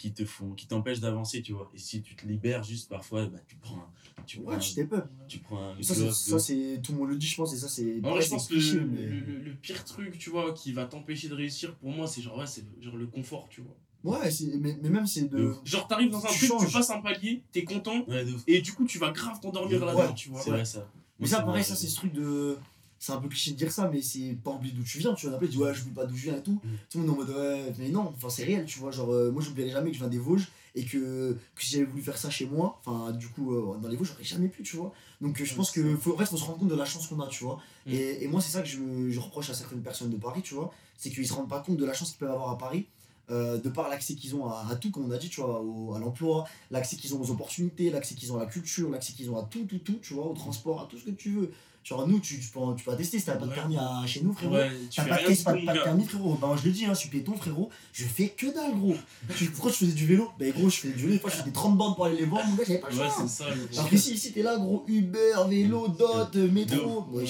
qui 0.00 0.14
te 0.14 0.24
font 0.24 0.52
qui 0.54 0.66
t'empêchent 0.66 1.00
d'avancer 1.00 1.42
tu 1.42 1.52
vois 1.52 1.70
et 1.74 1.78
si 1.78 2.00
tu 2.00 2.16
te 2.16 2.26
libères 2.26 2.62
juste 2.62 2.88
parfois 2.88 3.26
bah, 3.26 3.38
tu 3.46 3.56
prends 3.56 3.76
un, 3.76 3.90
tu 4.24 4.40
prends 4.40 4.58
tu 4.58 4.80
un, 4.80 5.08
tu 5.28 5.38
prends 5.40 5.72
un 5.72 5.82
ça, 5.82 6.10
ça 6.10 6.38
c'est 6.38 6.80
tout 6.82 6.92
le 6.92 6.98
monde 6.98 7.10
le 7.10 7.16
dit 7.16 7.26
je 7.26 7.36
pense 7.36 7.52
et 7.52 7.58
ça 7.58 7.68
c'est 7.68 7.96
je 7.96 8.28
pense 8.30 8.48
que 8.48 8.54
le, 8.54 9.20
le, 9.40 9.54
pire 9.56 9.84
truc 9.84 10.16
tu 10.16 10.30
vois 10.30 10.54
qui 10.54 10.72
va 10.72 10.86
t'empêcher 10.86 11.28
de 11.28 11.34
réussir 11.34 11.76
pour 11.76 11.90
moi 11.90 12.06
c'est 12.06 12.22
genre 12.22 12.38
ouais, 12.38 12.46
c'est 12.46 12.64
genre 12.80 12.96
le 12.96 13.06
confort 13.06 13.48
tu 13.50 13.60
vois 13.60 13.76
Ouais, 14.02 14.30
mais, 14.58 14.78
mais 14.82 14.88
même 14.88 15.06
c'est 15.06 15.28
de. 15.28 15.54
Genre, 15.62 15.86
t'arrives 15.86 16.10
dans 16.10 16.24
un 16.24 16.30
truc, 16.30 16.50
tu 16.58 16.72
passes 16.72 16.88
un 16.88 17.02
palier, 17.02 17.42
t'es 17.52 17.64
content, 17.64 18.06
et 18.46 18.62
du 18.62 18.72
coup, 18.72 18.86
tu 18.86 18.98
vas 18.98 19.10
grave 19.10 19.38
t'endormir 19.40 19.84
là-dedans, 19.84 20.14
tu 20.14 20.30
vois. 20.30 20.40
C'est 20.40 20.50
vrai 20.50 20.64
ça. 20.64 20.90
Mais 21.18 21.26
ça, 21.26 21.42
pareil, 21.42 21.62
ça, 21.62 21.76
c'est 21.76 21.88
ce 21.88 21.96
truc 21.96 22.14
de. 22.14 22.56
C'est 23.02 23.12
un 23.12 23.16
peu 23.16 23.28
cliché 23.28 23.52
de 23.52 23.56
dire 23.56 23.72
ça, 23.72 23.88
mais 23.90 24.02
c'est 24.02 24.36
pas 24.44 24.50
oublier 24.50 24.74
d'où 24.74 24.82
tu 24.82 24.98
viens. 24.98 25.14
Tu 25.14 25.26
vois, 25.26 25.34
après, 25.34 25.46
tu 25.46 25.52
dis 25.52 25.58
ouais, 25.58 25.72
je 25.72 25.82
pas 25.84 26.04
d'où 26.04 26.14
je 26.14 26.24
viens 26.24 26.36
et 26.36 26.42
tout. 26.42 26.60
Mm. 26.62 26.68
Tout 26.90 26.98
le 27.00 27.06
monde 27.06 27.08
est 27.08 27.22
en 27.22 27.24
mode 27.24 27.36
ouais, 27.36 27.74
mais 27.78 27.88
non, 27.88 28.12
enfin, 28.14 28.28
c'est 28.28 28.44
réel, 28.44 28.66
tu 28.66 28.78
vois. 28.78 28.90
Genre, 28.90 29.10
euh, 29.10 29.30
moi, 29.30 29.40
j'oublierai 29.42 29.70
jamais 29.70 29.88
que 29.88 29.94
je 29.94 30.00
viens 30.00 30.10
des 30.10 30.18
Vosges 30.18 30.48
et 30.74 30.84
que, 30.84 31.32
que 31.54 31.64
si 31.64 31.72
j'avais 31.72 31.86
voulu 31.86 32.02
faire 32.02 32.18
ça 32.18 32.28
chez 32.28 32.44
moi, 32.44 32.78
enfin, 32.84 33.12
du 33.12 33.28
coup, 33.28 33.54
euh, 33.54 33.78
dans 33.78 33.88
les 33.88 33.96
Vosges, 33.96 34.08
j'aurais 34.08 34.24
jamais 34.24 34.48
pu, 34.48 34.62
tu 34.62 34.76
vois. 34.76 34.92
Donc, 35.22 35.42
je 35.42 35.54
pense 35.54 35.70
que 35.70 35.96
faut, 35.96 36.12
en 36.12 36.18
fait, 36.18 36.26
faut 36.26 36.36
se 36.36 36.44
rendre 36.44 36.58
compte 36.58 36.68
de 36.68 36.74
la 36.74 36.84
chance 36.84 37.06
qu'on 37.06 37.18
a, 37.20 37.26
tu 37.26 37.42
vois. 37.42 37.58
Mm. 37.86 37.90
Et, 37.90 38.24
et, 38.24 38.28
moi, 38.28 38.42
c'est 38.42 38.52
ça 38.52 38.60
que 38.60 38.68
je, 38.68 39.08
je, 39.08 39.18
reproche 39.18 39.48
à 39.48 39.54
certaines 39.54 39.82
personnes 39.82 40.10
de 40.10 40.18
Paris, 40.18 40.42
tu 40.42 40.52
vois. 40.52 40.70
C'est 40.98 41.08
qu'ils 41.08 41.26
se 41.26 41.32
rendent 41.32 41.48
pas 41.48 41.60
compte 41.60 41.78
de 41.78 41.86
la 41.86 41.94
chance 41.94 42.10
qu'ils 42.10 42.18
peuvent 42.18 42.30
avoir 42.30 42.50
à 42.50 42.58
Paris. 42.58 42.86
Euh, 43.30 43.58
de 43.58 43.68
par 43.68 43.88
l'accès 43.88 44.14
qu'ils 44.14 44.34
ont 44.34 44.48
à, 44.48 44.74
tout, 44.74 44.90
comme 44.90 45.04
on 45.04 45.10
a 45.12 45.16
dit, 45.16 45.28
tu 45.28 45.40
vois, 45.40 45.62
à 45.94 45.98
l'emploi, 46.00 46.48
l'accès 46.72 46.96
qu'ils 46.96 47.14
ont 47.14 47.20
aux 47.20 47.30
opportunités, 47.30 47.88
l'accès 47.88 48.16
qu'ils 48.16 48.32
ont 48.32 48.36
à 48.36 48.40
la 48.40 48.46
culture, 48.46 48.90
l'accès 48.90 49.12
qu'ils 49.12 49.30
ont 49.30 49.38
à 49.38 49.44
tout, 49.44 49.64
tout, 49.66 49.78
tout, 49.78 50.00
tu 50.02 50.14
vois, 50.14 50.26
au 50.26 50.34
transport, 50.34 50.82
à 50.82 50.86
tout 50.86 50.98
ce 50.98 51.04
que 51.04 51.10
tu 51.12 51.30
veux. 51.30 51.52
Genre, 51.82 52.06
nous, 52.06 52.20
tu, 52.20 52.38
tu, 52.38 52.48
peux, 52.48 52.60
tu 52.76 52.84
peux 52.84 52.94
tester 52.94 53.18
si 53.18 53.24
t'as 53.24 53.36
pas 53.36 53.46
de 53.46 53.54
permis 53.54 53.76
à, 53.78 54.06
chez 54.06 54.20
nous, 54.20 54.34
frérot. 54.34 54.54
Ouais, 54.54 54.70
t'as 54.94 55.04
pas, 55.04 55.16
de, 55.16 55.42
pas, 55.42 55.52
pas 55.52 55.78
de 55.78 55.82
permis, 55.82 56.04
frérot. 56.04 56.34
Bah, 56.34 56.54
je 56.60 56.66
le 56.66 56.72
dis, 56.72 56.84
hein, 56.84 56.92
je 56.92 56.98
suis 56.98 57.08
piéton, 57.08 57.34
frérot. 57.34 57.70
Je 57.92 58.04
fais 58.04 58.28
que 58.28 58.52
dalle, 58.54 58.78
gros. 58.78 58.94
tu, 59.34 59.46
pourquoi 59.46 59.70
je 59.72 59.76
faisais 59.78 59.92
du 59.92 60.06
vélo? 60.06 60.30
Bah, 60.38 60.44
gros, 60.50 60.68
je 60.68 60.76
faisais 60.76 60.92
du 60.92 61.02
vélo. 61.02 61.14
Des 61.14 61.18
fois, 61.18 61.30
je 61.30 61.36
faisais 61.36 61.50
30 61.50 61.78
bandes 61.78 61.96
pour 61.96 62.04
aller 62.04 62.18
les 62.18 62.26
voir. 62.26 62.46
Mon 62.46 62.54
gars, 62.54 62.64
j'avais 62.66 62.80
pas 62.80 62.90
le 62.90 62.96
choix. 62.96 63.06
Ouais, 63.06 63.28
ça. 63.28 63.46
Alors 63.72 63.88
que 63.88 63.96
si, 63.96 64.12
ici, 64.12 64.32
t'es 64.32 64.42
là, 64.42 64.58
gros, 64.58 64.84
Uber, 64.88 65.32
vélo, 65.48 65.88
dot, 65.88 66.34
métro. 66.34 67.06
Ouais, 67.12 67.24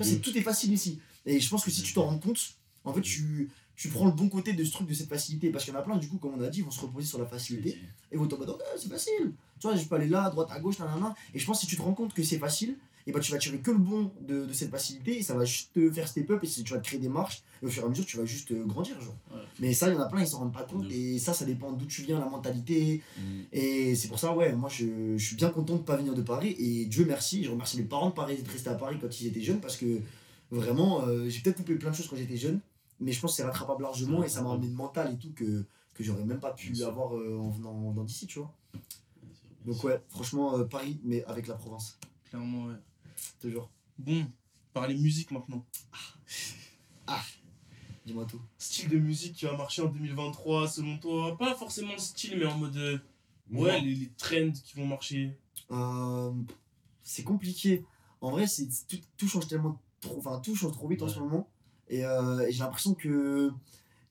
c'est 0.00 0.20
tout 0.20 0.36
est 0.36 0.42
facile 0.42 0.72
ici. 0.72 0.98
Et 1.24 1.38
je 1.38 1.48
pense 1.48 1.64
que 1.64 1.70
si 1.70 1.82
tu 1.82 1.94
t'en 1.94 2.02
rends 2.02 2.18
compte, 2.18 2.40
en 2.84 2.92
fait, 2.92 3.02
tu, 3.02 3.50
tu 3.76 3.88
prends 3.88 4.06
le 4.06 4.12
bon 4.12 4.28
côté 4.28 4.52
de 4.52 4.64
ce 4.64 4.72
truc, 4.72 4.88
de 4.88 4.94
cette 4.94 5.08
facilité. 5.08 5.50
Parce 5.50 5.64
qu'il 5.64 5.72
y 5.72 5.76
en 5.76 5.80
a 5.80 5.82
plein, 5.82 5.96
du 5.96 6.08
coup, 6.08 6.18
comme 6.18 6.34
on 6.36 6.42
a 6.42 6.48
dit, 6.48 6.58
ils 6.58 6.64
vont 6.64 6.72
se 6.72 6.80
reposer 6.80 7.06
sur 7.06 7.20
la 7.20 7.26
facilité. 7.26 7.78
Et 8.10 8.16
vont 8.16 8.26
tomber 8.26 8.46
dans 8.46 8.58
c'est 8.76 8.88
facile. 8.88 9.32
Tu 9.60 9.68
vois, 9.68 9.76
je 9.76 9.84
peux 9.84 9.94
aller 9.94 10.08
là, 10.08 10.24
à 10.24 10.30
droite, 10.30 10.48
à 10.50 10.58
gauche, 10.58 10.80
nanana. 10.80 11.14
Et 11.34 11.38
je 11.38 11.46
pense 11.46 11.58
que 11.58 11.60
si 11.60 11.66
tu 11.68 11.76
te 11.76 11.82
rends 11.82 11.94
compte 11.94 12.12
que 12.12 12.24
c'est 12.24 12.38
facile, 12.38 12.76
et 13.06 13.12
bah, 13.12 13.20
tu 13.20 13.32
vas 13.32 13.38
tirer 13.38 13.58
que 13.58 13.70
le 13.70 13.78
bon 13.78 14.12
de, 14.20 14.46
de, 14.46 14.52
cette 14.52 14.70
facilité 14.70 15.18
et 15.18 15.22
ça 15.22 15.34
va 15.34 15.44
juste 15.44 15.72
te 15.72 15.90
faire 15.90 16.06
step 16.06 16.30
up 16.30 16.44
et 16.44 16.48
tu 16.48 16.72
vas 16.72 16.78
te 16.78 16.84
créer 16.84 17.00
des 17.00 17.08
marches 17.08 17.42
et 17.62 17.66
au 17.66 17.68
fur 17.68 17.82
et 17.82 17.86
à 17.86 17.88
mesure 17.88 18.06
tu 18.06 18.16
vas 18.16 18.24
juste 18.24 18.52
euh, 18.52 18.64
grandir 18.64 19.00
genre. 19.00 19.16
mais 19.60 19.72
ça 19.72 19.88
il 19.88 19.94
y 19.94 19.96
en 19.96 20.00
a 20.00 20.08
plein 20.08 20.20
ils 20.20 20.26
s'en 20.26 20.38
rendent 20.38 20.52
pas 20.52 20.64
compte 20.64 20.90
et 20.90 21.18
ça 21.18 21.32
ça 21.32 21.44
dépend 21.44 21.72
d'où 21.72 21.86
tu 21.86 22.02
viens 22.02 22.18
la 22.18 22.28
mentalité 22.28 23.02
mm. 23.18 23.22
et 23.52 23.94
c'est 23.94 24.08
pour 24.08 24.18
ça 24.18 24.34
ouais 24.34 24.52
moi 24.52 24.68
je, 24.68 25.16
je, 25.16 25.24
suis 25.24 25.36
bien 25.36 25.50
content 25.50 25.76
de 25.76 25.82
pas 25.82 25.96
venir 25.96 26.14
de 26.14 26.22
Paris 26.22 26.54
et 26.58 26.86
Dieu 26.86 27.04
merci 27.06 27.44
je 27.44 27.50
remercie 27.50 27.78
mes 27.78 27.84
parents 27.84 28.10
de 28.10 28.14
pas 28.14 28.24
rester 28.24 28.70
à 28.70 28.74
Paris 28.74 28.96
quand 29.00 29.20
ils 29.20 29.26
étaient 29.26 29.42
jeunes 29.42 29.60
parce 29.60 29.76
que 29.76 30.00
vraiment 30.50 31.02
euh, 31.06 31.28
j'ai 31.28 31.40
peut-être 31.40 31.56
coupé 31.56 31.74
plein 31.74 31.90
de 31.90 31.96
choses 31.96 32.08
quand 32.08 32.16
j'étais 32.16 32.36
jeune 32.36 32.60
mais 33.02 33.12
je 33.12 33.20
pense 33.20 33.32
que 33.32 33.36
c'est 33.38 33.44
rattrapable 33.44 33.82
largement 33.82 34.22
et 34.22 34.28
ça 34.28 34.42
m'a 34.42 34.52
amené 34.52 34.68
de 34.68 34.74
mental 34.74 35.12
et 35.12 35.18
tout 35.18 35.32
que, 35.34 35.64
que 35.94 36.04
j'aurais 36.04 36.24
même 36.24 36.40
pas 36.40 36.52
pu 36.52 36.82
avoir 36.82 37.16
euh, 37.16 37.36
en 37.38 37.50
venant 37.50 38.04
d'ici, 38.04 38.26
tu 38.26 38.38
vois. 38.38 38.54
Donc 39.66 39.82
ouais, 39.84 40.00
franchement, 40.08 40.56
euh, 40.56 40.64
Paris, 40.64 41.00
mais 41.04 41.24
avec 41.24 41.46
la 41.46 41.54
province. 41.54 41.98
Clairement, 42.30 42.66
ouais. 42.66 42.74
Toujours. 43.40 43.70
Bon, 43.98 44.26
parler 44.72 44.94
musique 44.94 45.30
maintenant. 45.30 45.64
Ah, 45.92 45.98
ah. 47.08 47.22
Dis-moi 48.04 48.24
tout. 48.24 48.40
Style 48.58 48.88
de 48.88 48.98
musique 48.98 49.34
qui 49.34 49.44
va 49.44 49.56
marcher 49.56 49.82
en 49.82 49.88
2023, 49.88 50.68
selon 50.68 50.98
toi 50.98 51.36
Pas 51.38 51.54
forcément 51.54 51.96
style, 51.98 52.38
mais 52.38 52.46
en 52.46 52.58
mode... 52.58 52.76
Euh, 52.76 52.98
ouais, 53.52 53.80
les, 53.80 53.94
les, 53.94 54.10
trends 54.16 54.52
qui 54.52 54.74
vont 54.76 54.86
marcher. 54.86 55.36
c'est 57.02 57.22
compliqué. 57.22 57.84
En 58.20 58.30
vrai, 58.32 58.46
c'est 58.46 58.68
tout, 58.88 58.98
tout, 59.16 59.28
change 59.28 59.46
tellement 59.46 59.80
trop... 60.00 60.18
Enfin, 60.18 60.40
tout 60.40 60.56
change 60.56 60.72
trop 60.72 60.88
vite 60.88 61.02
en 61.02 61.08
ce 61.08 61.20
moment. 61.20 61.48
Euh, 61.92 62.46
et, 62.46 62.52
j'ai 62.52 62.60
l'impression 62.60 62.94
que, 62.94 63.52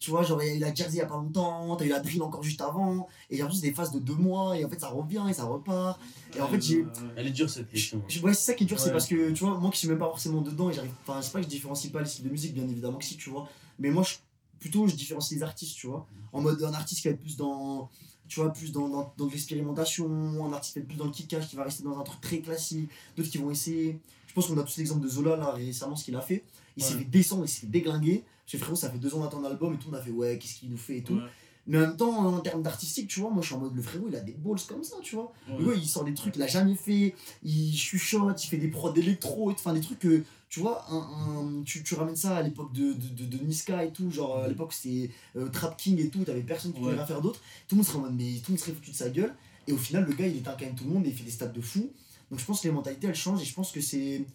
tu 0.01 0.09
vois, 0.09 0.23
genre, 0.23 0.41
il 0.41 0.47
y 0.47 0.51
a 0.51 0.55
eu 0.55 0.59
la 0.59 0.73
Jersey 0.73 0.95
il 0.95 0.97
y 0.97 1.01
a 1.01 1.05
pas 1.05 1.15
longtemps, 1.15 1.75
t'as 1.75 1.85
eu 1.85 1.89
la 1.89 1.99
drill 1.99 2.23
encore 2.23 2.41
juste 2.41 2.59
avant, 2.59 3.07
et 3.29 3.35
j'ai 3.35 3.43
l'impression 3.43 3.61
des 3.61 3.71
phases 3.71 3.91
de 3.91 3.99
deux 3.99 4.15
mois, 4.15 4.57
et 4.57 4.65
en 4.65 4.69
fait 4.69 4.79
ça 4.79 4.89
revient 4.89 5.23
et 5.29 5.33
ça 5.33 5.45
repart. 5.45 6.01
Et 6.35 6.41
en 6.41 6.47
fait, 6.47 6.59
j'ai. 6.59 6.87
Elle 7.15 7.27
est 7.27 7.31
dure 7.31 7.47
cette 7.47 7.69
question. 7.69 8.01
Ouais, 8.23 8.33
c'est 8.33 8.51
ça 8.51 8.53
qui 8.55 8.63
est 8.63 8.67
dur, 8.67 8.79
c'est 8.79 8.91
parce 8.91 9.05
que, 9.05 9.29
tu 9.31 9.43
vois, 9.43 9.59
moi 9.59 9.69
qui 9.69 9.77
suis 9.77 9.87
même 9.87 9.99
pas 9.99 10.07
forcément 10.07 10.41
dedans, 10.41 10.71
et 10.71 10.73
j'arrive. 10.73 10.91
Enfin, 11.05 11.21
c'est 11.21 11.31
pas 11.31 11.37
que 11.37 11.45
je 11.45 11.49
différencie 11.49 11.91
pas 11.91 11.99
les 11.99 12.07
styles 12.07 12.25
de 12.25 12.31
musique, 12.31 12.55
bien 12.55 12.67
évidemment 12.67 12.97
que 12.97 13.05
si, 13.05 13.15
tu 13.15 13.29
vois, 13.29 13.47
mais 13.77 13.91
moi, 13.91 14.01
je, 14.01 14.15
plutôt, 14.59 14.87
je 14.87 14.95
différencie 14.95 15.37
les 15.37 15.43
artistes, 15.43 15.75
tu 15.75 15.85
vois. 15.85 16.07
En 16.33 16.41
mode, 16.41 16.63
un 16.63 16.73
artiste 16.73 17.03
qui 17.03 17.07
va 17.07 17.13
être 17.13 17.19
plus 17.19 17.37
dans 17.37 17.87
tu 18.27 18.39
vois, 18.39 18.53
plus 18.53 18.71
dans, 18.71 18.87
dans, 18.87 19.13
dans 19.17 19.25
de 19.25 19.31
l'expérimentation, 19.31 20.07
un 20.45 20.53
artiste 20.53 20.73
qui 20.73 20.79
va 20.79 20.83
être 20.83 20.87
plus 20.87 20.97
dans 20.97 21.05
le 21.05 21.11
kickage, 21.11 21.49
qui 21.49 21.57
va 21.57 21.65
rester 21.65 21.83
dans 21.83 21.99
un 21.99 22.03
truc 22.03 22.21
très 22.21 22.39
classique, 22.39 22.89
d'autres 23.17 23.29
qui 23.29 23.37
vont 23.37 23.51
essayer. 23.51 23.99
Je 24.25 24.33
pense 24.33 24.47
qu'on 24.47 24.57
a 24.57 24.63
tous 24.63 24.77
l'exemple 24.77 25.01
de 25.01 25.09
Zola, 25.09 25.35
là, 25.35 25.51
récemment, 25.51 25.97
ce 25.97 26.05
qu'il 26.05 26.15
a 26.15 26.21
fait. 26.21 26.45
Il 26.77 26.83
s'est 26.83 26.97
fait 26.97 27.03
descendre, 27.03 27.43
il 27.43 27.49
s'est 27.49 27.59
fait 27.61 27.67
déglinguer. 27.67 28.23
Que 28.49 28.57
frérot, 28.57 28.75
ça 28.75 28.89
fait 28.89 28.97
deux 28.97 29.13
ans 29.15 29.21
d'attendre 29.21 29.47
l'album 29.47 29.73
et 29.73 29.77
tout, 29.77 29.87
on 29.91 29.93
a 29.93 30.01
fait 30.01 30.11
ouais, 30.11 30.37
qu'est-ce 30.37 30.55
qu'il 30.55 30.69
nous 30.69 30.77
fait 30.77 30.97
et 30.97 31.03
tout. 31.03 31.19
Mais 31.67 31.77
en 31.77 31.81
même 31.81 31.97
temps, 31.97 32.25
en 32.25 32.39
termes 32.39 32.63
d'artistique, 32.63 33.07
tu 33.07 33.19
vois, 33.19 33.29
moi 33.29 33.41
je 33.41 33.47
suis 33.47 33.55
en 33.55 33.59
mode 33.59 33.75
le 33.75 33.81
frérot, 33.81 34.07
il 34.09 34.15
a 34.15 34.19
des 34.19 34.33
balls 34.33 34.59
comme 34.67 34.83
ça, 34.83 34.95
tu 35.01 35.15
vois. 35.15 35.31
Le 35.47 35.63
gars, 35.63 35.73
il 35.75 35.87
sort 35.87 36.03
des 36.03 36.13
trucs 36.13 36.33
qu'il 36.33 36.41
a 36.41 36.47
jamais 36.47 36.75
fait, 36.75 37.13
il 37.43 37.75
chuchote, 37.77 38.43
il 38.43 38.47
fait 38.47 38.57
des 38.57 38.67
prods 38.67 38.91
d'électro, 38.91 39.51
enfin 39.51 39.73
des 39.73 39.81
trucs 39.81 39.99
que, 39.99 40.23
tu 40.49 40.59
vois, 40.59 40.85
un, 40.91 41.61
tu, 41.63 41.83
tu, 41.83 41.93
ramènes 41.93 42.15
ça 42.15 42.35
à 42.35 42.41
l'époque 42.41 42.73
de, 42.73 42.93
de, 42.93 43.25
de, 43.25 43.37
Niska 43.43 43.85
et 43.85 43.91
tout, 43.93 44.09
genre 44.09 44.39
à 44.39 44.47
l'époque 44.47 44.73
c'était 44.73 45.11
euh, 45.35 45.47
Trap 45.49 45.77
King 45.77 45.99
et 45.99 46.09
tout, 46.09 46.23
t'avais 46.23 46.41
personne 46.41 46.73
qui 46.73 46.79
pouvait 46.79 46.95
rien 46.95 47.05
faire 47.05 47.21
d'autre. 47.21 47.39
Tout 47.67 47.75
le 47.75 47.77
monde 47.77 47.85
serait 47.85 47.99
en 47.99 48.01
mode, 48.01 48.15
mais 48.15 48.33
tout 48.39 48.51
le 48.51 48.53
monde 48.53 48.59
serait 48.59 48.73
foutu 48.73 48.91
de 48.91 48.95
sa 48.95 49.09
gueule. 49.09 49.33
Et 49.67 49.73
au 49.73 49.77
final, 49.77 50.05
le 50.05 50.13
gars, 50.13 50.25
il 50.25 50.37
éteint 50.37 50.55
quand 50.59 50.65
même 50.65 50.75
tout 50.75 50.85
le 50.85 50.89
monde 50.89 51.05
et 51.05 51.09
il 51.09 51.15
fait 51.15 51.23
des 51.23 51.31
stats 51.31 51.45
de 51.45 51.61
fou. 51.61 51.91
Donc 52.31 52.39
je 52.39 52.45
pense 52.45 52.61
que 52.61 52.67
les 52.67 52.73
mentalités, 52.73 53.07
elles 53.07 53.15
changent 53.15 53.41
et 53.41 53.45
je 53.45 53.53
pense 53.53 53.71
que 53.71 53.81
c'est 53.81 54.25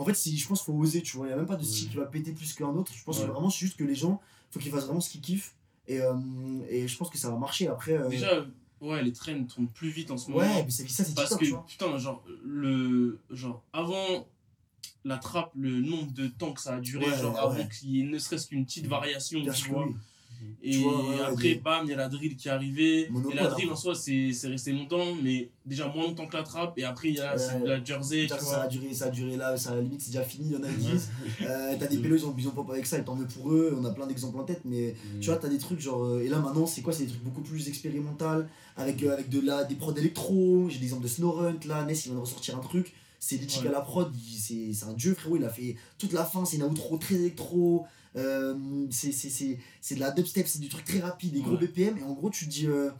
en 0.00 0.04
fait, 0.06 0.14
je 0.14 0.48
pense 0.48 0.62
qu'il 0.62 0.72
faut 0.72 0.80
oser, 0.80 1.02
tu 1.02 1.18
vois. 1.18 1.26
Il 1.26 1.28
n'y 1.28 1.34
a 1.34 1.36
même 1.36 1.46
pas 1.46 1.56
de 1.56 1.62
style 1.62 1.90
qui 1.90 1.96
va 1.96 2.06
péter 2.06 2.32
plus 2.32 2.54
qu'un 2.54 2.68
autre. 2.68 2.90
Je 2.96 3.04
pense 3.04 3.20
que 3.20 3.26
vraiment, 3.26 3.50
c'est 3.50 3.58
juste 3.58 3.76
que 3.76 3.84
les 3.84 3.94
gens, 3.94 4.18
faut 4.50 4.58
qu'ils 4.58 4.72
fassent 4.72 4.86
vraiment 4.86 5.00
ce 5.00 5.10
qu'ils 5.10 5.20
kiffent. 5.20 5.54
Et, 5.86 6.00
euh, 6.00 6.14
et 6.70 6.88
je 6.88 6.96
pense 6.96 7.10
que 7.10 7.18
ça 7.18 7.30
va 7.30 7.36
marcher 7.36 7.68
après. 7.68 7.92
Euh, 7.92 8.08
Déjà, 8.08 8.46
ouais, 8.80 9.02
les 9.02 9.12
trains 9.12 9.42
tournent 9.44 9.68
plus 9.68 9.90
vite 9.90 10.10
en 10.10 10.16
ce 10.16 10.30
moment. 10.30 10.42
Ouais, 10.42 10.64
mais 10.64 10.70
c'est 10.70 10.88
ça, 10.88 11.04
c'est 11.04 11.14
Parce 11.14 11.36
que, 11.36 11.44
putain, 11.66 11.98
genre, 11.98 12.24
le, 12.44 13.18
genre, 13.30 13.62
avant 13.74 14.26
la 15.04 15.18
trappe, 15.18 15.50
le 15.54 15.80
nombre 15.80 16.12
de 16.12 16.28
temps 16.28 16.52
que 16.52 16.62
ça 16.62 16.76
a 16.76 16.80
duré, 16.80 17.04
genre, 17.18 17.38
avant 17.38 17.66
qu'il 17.66 17.90
y 17.90 18.00
ait 18.00 18.04
ne 18.04 18.18
serait-ce 18.18 18.46
qu'une 18.46 18.64
petite 18.64 18.86
variation, 18.86 19.42
tu 19.52 19.68
vois. 19.70 19.86
Et 20.62 20.84
après, 21.26 21.54
bam, 21.54 21.84
il 21.84 21.90
y 21.90 21.92
a 21.92 21.96
la 21.96 22.08
drill 22.08 22.36
qui 22.36 22.48
est 22.48 22.50
arrivée. 22.50 23.02
et 23.02 23.34
la 23.34 23.46
drill 23.48 23.70
en 23.70 23.76
soi, 23.76 23.94
c'est 23.94 24.32
resté 24.44 24.72
longtemps, 24.72 25.14
mais 25.22 25.48
déjà 25.64 25.88
moins 25.88 26.04
longtemps 26.04 26.26
que 26.26 26.36
la 26.36 26.42
trappe. 26.42 26.78
Et 26.78 26.84
après, 26.84 27.08
il 27.08 27.14
y 27.14 27.20
a 27.20 27.34
la 27.64 27.82
jersey. 27.82 28.26
Tu 28.26 28.44
ça, 28.44 28.62
a 28.62 28.68
duré, 28.68 28.92
ça 28.92 29.06
a 29.06 29.10
duré 29.10 29.36
là, 29.36 29.56
ça, 29.56 29.72
à 29.72 29.74
la 29.76 29.82
limite, 29.82 30.00
c'est 30.00 30.10
déjà 30.10 30.24
fini. 30.24 30.48
Il 30.50 30.52
y 30.52 30.56
en 30.56 30.62
a 30.62 30.68
qui. 30.68 30.90
Euh, 31.42 31.74
t'as 31.78 31.86
des 31.86 31.98
pélos, 31.98 32.16
ils 32.18 32.26
ont, 32.26 32.34
ils 32.36 32.48
pop 32.48 32.68
avec 32.70 32.86
ça, 32.86 32.98
et 32.98 33.04
tant 33.04 33.14
mieux 33.14 33.26
pour 33.26 33.52
eux. 33.52 33.76
On 33.78 33.84
a 33.84 33.90
plein 33.90 34.06
d'exemples 34.06 34.38
en 34.38 34.44
tête, 34.44 34.62
mais 34.64 34.94
mm. 34.94 35.20
tu 35.20 35.26
vois, 35.28 35.36
t'as 35.36 35.48
des 35.48 35.58
trucs 35.58 35.80
genre. 35.80 36.04
Euh, 36.04 36.22
et 36.22 36.28
là, 36.28 36.38
maintenant, 36.38 36.66
c'est 36.66 36.82
quoi? 36.82 36.92
C'est 36.92 37.04
des 37.04 37.10
trucs 37.10 37.24
beaucoup 37.24 37.42
plus 37.42 37.68
expérimentaux, 37.68 38.44
avec, 38.76 39.02
euh, 39.02 39.12
avec 39.12 39.28
de 39.28 39.40
la, 39.40 39.64
des 39.64 39.74
prods 39.74 39.94
électro. 39.94 40.68
J'ai 40.68 40.78
l'exemple 40.78 41.02
de 41.02 41.08
Snowrunt, 41.08 41.58
là, 41.66 41.84
Ness, 41.84 42.06
il 42.06 42.08
vient 42.10 42.16
de 42.16 42.20
ressortir 42.20 42.56
un 42.56 42.60
truc. 42.60 42.92
C'est 43.18 43.36
des 43.36 43.68
à 43.68 43.70
la 43.70 43.82
prod, 43.82 44.10
c'est 44.34 44.72
un 44.88 44.94
dieu, 44.94 45.14
frérot. 45.14 45.36
Il 45.36 45.44
a 45.44 45.50
fait 45.50 45.76
toute 45.98 46.14
la 46.14 46.24
fin, 46.24 46.46
c'est 46.46 46.56
une 46.56 46.62
outro 46.62 46.96
très 46.96 47.16
électro. 47.16 47.86
Euh, 48.16 48.86
c'est 48.90 49.94
de 49.94 50.00
la 50.00 50.10
dubstep, 50.10 50.46
c'est 50.46 50.58
du 50.58 50.68
truc 50.68 50.84
très 50.84 51.00
rapide, 51.00 51.32
des 51.32 51.42
gros 51.42 51.56
BPM. 51.56 51.98
Et 51.98 52.02
en 52.02 52.12
gros, 52.12 52.30
tu 52.30 52.46
te 52.46 52.50
dis. 52.50 52.66
Euh, 52.66 52.90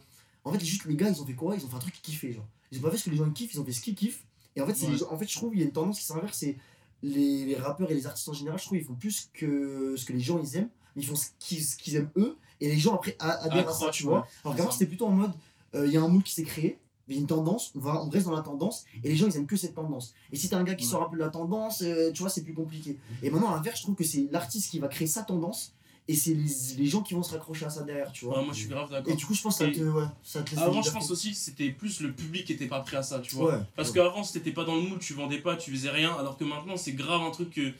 en 0.43 0.51
fait, 0.51 0.63
juste 0.63 0.85
les 0.85 0.95
gars, 0.95 1.09
ils 1.09 1.21
ont 1.21 1.25
fait 1.25 1.33
quoi? 1.33 1.55
Ils 1.55 1.65
ont 1.65 1.69
fait 1.69 1.75
un 1.75 1.79
truc 1.79 1.93
qu'ils 1.93 2.13
kiffaient. 2.13 2.33
Genre. 2.33 2.47
Ils 2.71 2.79
ont 2.79 2.81
pas 2.81 2.91
fait 2.91 2.97
ce 2.97 3.05
que 3.05 3.09
les 3.09 3.17
gens 3.17 3.29
kiffent, 3.29 3.53
ils 3.53 3.59
ont 3.59 3.65
fait 3.65 3.73
ce 3.73 3.81
qu'ils 3.81 3.95
kiffent. 3.95 4.23
Et 4.55 4.61
en 4.61 4.65
fait, 4.65 4.73
en 5.09 5.17
fait, 5.17 5.29
je 5.29 5.35
trouve 5.35 5.51
qu'il 5.51 5.59
y 5.59 5.63
a 5.63 5.65
une 5.65 5.71
tendance 5.71 5.99
qui 5.99 6.05
s'inverse. 6.05 6.37
C'est 6.37 6.57
les, 7.03 7.45
les, 7.45 7.55
rappeurs 7.55 7.89
et 7.91 7.93
les 7.93 8.05
artistes 8.05 8.29
en 8.29 8.33
général, 8.33 8.59
je 8.59 8.65
trouve, 8.65 8.77
ils 8.77 8.83
font 8.83 8.95
plus 8.95 9.29
que 9.33 9.95
ce 9.97 10.05
que 10.05 10.13
les 10.13 10.19
gens 10.19 10.39
ils 10.39 10.57
aiment, 10.57 10.69
mais 10.95 11.01
ils 11.01 11.05
font 11.05 11.15
ce 11.15 11.29
qu'ils 11.39 11.95
aiment 11.95 12.11
eux. 12.17 12.37
Et 12.59 12.67
les 12.67 12.77
gens 12.77 12.95
après 12.95 13.15
adhèrent 13.19 13.69
à 13.69 13.73
ça, 13.73 13.89
tu 13.89 14.03
vois. 14.03 14.27
Alors 14.43 14.55
qu'avant, 14.55 14.71
c'était 14.71 14.85
plutôt 14.85 15.07
en 15.07 15.11
mode 15.11 15.31
euh, 15.73 15.87
il 15.87 15.93
y 15.93 15.97
a 15.97 16.01
un 16.01 16.07
mood 16.07 16.23
qui 16.23 16.33
s'est 16.33 16.43
créé 16.43 16.77
a 17.17 17.19
une 17.21 17.27
tendance, 17.27 17.71
on, 17.75 17.79
va, 17.79 18.03
on 18.03 18.09
reste 18.09 18.25
dans 18.25 18.35
la 18.35 18.41
tendance, 18.41 18.85
et 19.03 19.09
les 19.09 19.15
gens 19.15 19.27
ils 19.27 19.35
aiment 19.37 19.47
que 19.47 19.57
cette 19.57 19.75
tendance. 19.75 20.13
Et 20.31 20.35
si 20.35 20.49
t'as 20.49 20.57
un 20.57 20.63
gars 20.63 20.75
qui 20.75 20.85
sort 20.85 21.03
un 21.03 21.09
peu 21.09 21.17
de 21.17 21.21
la 21.21 21.29
tendance, 21.29 21.81
euh, 21.81 22.11
tu 22.11 22.21
vois, 22.21 22.29
c'est 22.29 22.43
plus 22.43 22.53
compliqué. 22.53 22.97
Et 23.23 23.29
maintenant, 23.29 23.51
à 23.51 23.55
l'inverse, 23.55 23.77
je 23.77 23.83
trouve 23.83 23.95
que 23.95 24.03
c'est 24.03 24.27
l'artiste 24.31 24.71
qui 24.71 24.79
va 24.79 24.87
créer 24.87 25.07
sa 25.07 25.23
tendance, 25.23 25.73
et 26.07 26.15
c'est 26.15 26.33
les, 26.33 26.49
les, 26.77 26.87
gens 26.87 27.01
qui 27.01 27.13
vont 27.13 27.23
se 27.23 27.31
raccrocher 27.31 27.65
à 27.65 27.69
ça 27.69 27.83
derrière, 27.83 28.11
tu 28.11 28.25
vois. 28.25 28.41
moi 28.41 28.53
je 28.53 28.59
suis 28.59 28.67
grave 28.67 28.89
d'accord. 28.89 29.13
Et 29.13 29.15
du 29.15 29.25
coup, 29.25 29.33
je 29.33 29.41
pense 29.41 29.59
que 29.59 29.65
ça 29.65 29.71
te, 29.71 29.79
ouais, 29.79 30.03
ça 30.23 30.41
te 30.41 30.59
Avant, 30.59 30.81
je 30.81 30.91
pense 30.91 31.11
aussi 31.11 31.31
que 31.31 31.37
c'était 31.37 31.69
plus 31.69 32.01
le 32.01 32.11
public 32.11 32.45
qui 32.45 32.53
était 32.53 32.67
pas 32.67 32.81
prêt 32.81 32.97
à 32.97 33.03
ça, 33.03 33.19
tu 33.19 33.35
vois. 33.35 33.65
Parce 33.75 33.91
qu'avant, 33.91 34.23
si 34.23 34.33
t'étais 34.33 34.51
pas 34.51 34.65
dans 34.65 34.75
le 34.75 34.81
mood, 34.81 34.99
tu 34.99 35.13
vendais 35.13 35.39
pas, 35.39 35.55
tu 35.55 35.71
faisais 35.71 35.89
rien, 35.89 36.13
alors 36.13 36.37
que 36.37 36.43
maintenant, 36.43 36.75
c'est 36.77 36.93
grave 36.93 37.21
un 37.21 37.31
truc 37.31 37.51
que. 37.51 37.71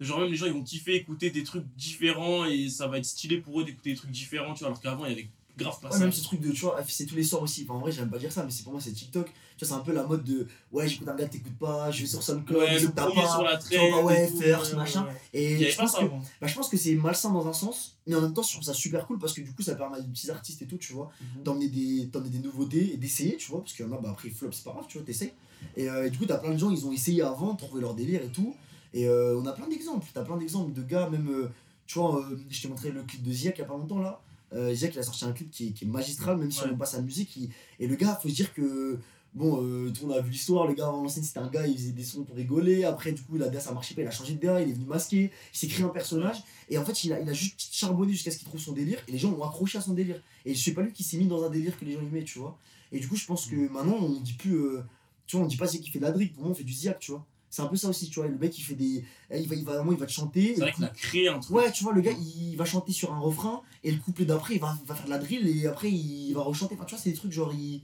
Genre, 0.00 0.18
même 0.18 0.30
les 0.30 0.36
gens 0.36 0.46
ils 0.46 0.52
vont 0.52 0.64
kiffer 0.64 0.96
écouter 0.96 1.30
des 1.30 1.44
trucs 1.44 1.64
différents 1.76 2.44
et 2.44 2.68
ça 2.68 2.88
va 2.88 2.98
être 2.98 3.04
stylé 3.04 3.36
pour 3.36 3.60
eux 3.60 3.64
d'écouter 3.64 3.90
des 3.90 3.96
trucs 3.96 4.10
différents, 4.10 4.52
tu 4.52 4.60
vois. 4.60 4.68
Alors 4.68 4.80
qu'avant, 4.80 5.04
il 5.04 5.10
y 5.10 5.12
avait 5.12 5.28
grave 5.56 5.78
pas 5.80 5.96
même 5.98 6.12
ce 6.12 6.22
truc 6.22 6.40
de, 6.40 6.50
tu 6.50 6.62
vois, 6.62 6.78
c'est 6.88 7.06
tous 7.06 7.16
les 7.16 7.22
soirs 7.22 7.42
aussi. 7.42 7.64
Enfin, 7.64 7.74
en 7.74 7.80
vrai, 7.80 7.92
j'aime 7.92 8.10
pas 8.10 8.18
dire 8.18 8.32
ça, 8.32 8.44
mais 8.44 8.50
c'est 8.50 8.62
pour 8.62 8.72
moi, 8.72 8.80
c'est 8.80 8.92
TikTok. 8.92 9.26
Tu 9.26 9.64
vois, 9.64 9.68
c'est 9.68 9.80
un 9.80 9.84
peu 9.84 9.92
la 9.92 10.04
mode 10.04 10.24
de 10.24 10.46
ouais, 10.72 10.88
j'écoute 10.88 11.08
un 11.08 11.14
gars, 11.14 11.28
t'écoutes 11.28 11.58
pas, 11.58 11.90
je 11.90 12.02
vais 12.02 12.06
sur 12.06 12.22
SoundCloud, 12.22 12.60
ouais, 12.60 12.78
je 12.78 12.88
pas, 12.88 13.10
sur 13.10 13.42
la 13.42 13.56
traîne, 13.56 13.94
ouais, 14.04 14.28
first, 14.28 14.74
machin. 14.74 15.06
Et 15.32 15.70
je 15.70 15.76
pense, 15.76 15.94
que, 15.94 16.04
bah, 16.40 16.46
je 16.46 16.54
pense 16.54 16.68
que 16.68 16.76
c'est 16.76 16.94
malsain 16.94 17.30
dans 17.30 17.46
un 17.46 17.52
sens, 17.52 17.98
mais 18.06 18.14
en 18.14 18.20
même 18.20 18.34
temps, 18.34 18.42
je 18.42 18.52
trouve 18.52 18.64
ça 18.64 18.74
super 18.74 19.06
cool 19.06 19.18
parce 19.18 19.32
que 19.32 19.40
du 19.40 19.52
coup, 19.52 19.62
ça 19.62 19.74
permet 19.74 19.98
à 19.98 20.00
des 20.00 20.08
petits 20.08 20.30
artistes 20.30 20.62
et 20.62 20.66
tout, 20.66 20.78
tu 20.78 20.92
vois, 20.92 21.10
mhm. 21.20 21.42
d'emmener 21.42 21.68
des, 21.68 22.06
des 22.06 22.38
nouveautés 22.38 22.94
et 22.94 22.96
d'essayer, 22.96 23.36
tu 23.36 23.50
vois, 23.50 23.60
parce 23.60 23.72
qu'il 23.74 23.86
y 23.86 23.88
en 23.88 23.92
a, 23.92 23.98
bah 23.98 24.10
après, 24.10 24.30
flop, 24.30 24.52
c'est 24.52 24.64
pas 24.64 24.72
grave, 24.72 24.86
tu 24.88 24.98
vois, 24.98 25.06
t'essayes. 25.06 25.32
Et, 25.76 25.88
euh, 25.88 26.06
et, 26.06 26.10
du 26.10 26.18
coup, 26.18 26.26
t'as 26.26 26.38
plein 26.38 26.52
de 26.52 26.58
gens, 26.58 26.70
ils 26.70 26.86
ont 26.86 26.92
essayé 26.92 27.22
avant, 27.22 27.54
trouvé 27.54 27.80
leur 27.80 27.94
délire 27.94 28.22
et 28.22 28.30
tout. 28.30 28.54
Et 28.94 29.06
euh, 29.08 29.38
on 29.38 29.46
a 29.46 29.52
plein 29.52 29.68
d'exemples, 29.68 30.06
t'as 30.12 30.22
plein 30.22 30.36
d'exemples 30.36 30.72
de 30.72 30.82
gars, 30.82 31.08
même, 31.08 31.28
euh, 31.28 31.48
tu 31.86 31.98
vois, 31.98 32.24
je 32.50 32.62
t'ai 32.62 32.68
montré 32.68 32.90
le 32.90 33.02
clip 33.02 33.22
de 33.22 33.32
Ziak 33.32 33.56
il 33.56 33.60
y 33.60 33.64
a 33.64 33.66
pas 33.66 33.76
longtemps 33.76 34.00
là. 34.00 34.20
Euh, 34.54 34.74
il 34.74 34.98
a 34.98 35.02
sorti 35.02 35.24
un 35.24 35.32
clip 35.32 35.50
qui, 35.50 35.72
qui 35.72 35.84
est 35.84 35.88
magistral, 35.88 36.36
même 36.36 36.50
si 36.50 36.60
on 36.70 36.76
passe 36.76 36.92
sa 36.92 37.02
musique. 37.02 37.38
Et 37.78 37.86
le 37.86 37.96
gars, 37.96 38.18
faut 38.20 38.28
se 38.28 38.34
dire 38.34 38.52
que. 38.52 38.98
Bon, 39.34 39.62
euh, 39.62 39.90
tout 39.90 40.02
le 40.02 40.08
monde 40.08 40.18
a 40.18 40.20
vu 40.20 40.30
l'histoire, 40.30 40.66
le 40.66 40.74
gars 40.74 40.88
avant 40.88 41.02
l'ancienne 41.02 41.24
c'était 41.24 41.38
un 41.38 41.48
gars, 41.48 41.66
il 41.66 41.74
faisait 41.74 41.92
des 41.92 42.04
sons 42.04 42.22
pour 42.22 42.36
rigoler, 42.36 42.84
après 42.84 43.12
du 43.12 43.22
coup 43.22 43.38
la 43.38 43.48
DA 43.48 43.60
ça 43.60 43.72
marchait 43.72 43.94
pas, 43.94 44.02
il 44.02 44.06
a 44.06 44.10
changé 44.10 44.34
de 44.34 44.40
DA, 44.40 44.60
il 44.60 44.68
est 44.68 44.72
venu 44.74 44.84
masquer, 44.84 45.30
il 45.54 45.58
s'est 45.58 45.68
créé 45.68 45.86
un 45.86 45.88
personnage, 45.88 46.42
et 46.68 46.76
en 46.76 46.84
fait 46.84 47.02
il 47.04 47.14
a, 47.14 47.18
il 47.18 47.26
a 47.26 47.32
juste 47.32 47.58
charbonné 47.72 48.12
jusqu'à 48.12 48.30
ce 48.30 48.36
qu'il 48.36 48.46
trouve 48.46 48.60
son 48.60 48.72
délire, 48.72 48.98
et 49.08 49.12
les 49.12 49.16
gens 49.16 49.32
ont 49.32 49.42
accroché 49.42 49.78
à 49.78 49.80
son 49.80 49.94
délire. 49.94 50.20
Et 50.44 50.54
je 50.54 50.62
sais 50.62 50.74
pas 50.74 50.82
lui 50.82 50.92
qui 50.92 51.02
s'est 51.02 51.16
mis 51.16 51.28
dans 51.28 51.42
un 51.42 51.48
délire 51.48 51.78
que 51.78 51.86
les 51.86 51.92
gens 51.92 52.02
aimaient, 52.02 52.24
tu 52.24 52.40
vois. 52.40 52.58
Et 52.92 53.00
du 53.00 53.08
coup 53.08 53.16
je 53.16 53.24
pense 53.24 53.46
que 53.46 53.56
mm. 53.56 53.72
maintenant 53.72 53.96
on 54.02 54.20
dit 54.20 54.34
plus, 54.34 54.54
euh, 54.54 54.82
tu 55.26 55.36
vois, 55.36 55.46
on 55.46 55.48
dit 55.48 55.56
pas 55.56 55.66
c'est 55.66 55.78
qui 55.78 55.88
fait 55.88 55.98
de 55.98 56.04
la 56.04 56.12
drill, 56.12 56.30
pour 56.30 56.42
moi 56.42 56.52
on 56.52 56.54
fait 56.54 56.62
du 56.62 56.74
ziak, 56.74 56.98
tu 56.98 57.12
vois. 57.12 57.26
C'est 57.52 57.60
un 57.60 57.66
peu 57.66 57.76
ça 57.76 57.90
aussi, 57.90 58.08
tu 58.08 58.18
vois. 58.18 58.28
Le 58.28 58.38
mec, 58.38 58.58
il 58.58 58.62
fait 58.62 58.74
des. 58.74 59.04
Il 59.30 59.46
va, 59.46 59.54
il 59.54 59.62
va, 59.62 59.84
il 59.90 59.96
va 59.98 60.06
te 60.06 60.10
chanter. 60.10 60.54
C'est 60.54 60.62
vrai 60.62 60.72
qu'il 60.72 60.84
a 60.86 60.88
créé 60.88 61.28
un 61.28 61.38
truc. 61.38 61.54
Ouais, 61.54 61.70
tu 61.70 61.84
vois, 61.84 61.92
le 61.92 62.00
gars, 62.00 62.12
il 62.12 62.56
va 62.56 62.64
chanter 62.64 62.92
sur 62.92 63.12
un 63.12 63.18
refrain 63.18 63.60
et 63.84 63.92
le 63.92 63.98
couplet 63.98 64.24
d'après, 64.24 64.54
il 64.54 64.60
va, 64.60 64.74
va 64.86 64.94
faire 64.94 65.04
de 65.04 65.10
la 65.10 65.18
drill 65.18 65.46
et 65.46 65.66
après, 65.66 65.92
il 65.92 66.32
va 66.32 66.40
rechanter. 66.40 66.76
Enfin, 66.76 66.86
tu 66.86 66.94
vois, 66.94 67.04
c'est 67.04 67.10
des 67.10 67.16
trucs 67.16 67.30
genre. 67.30 67.52
Il, 67.52 67.82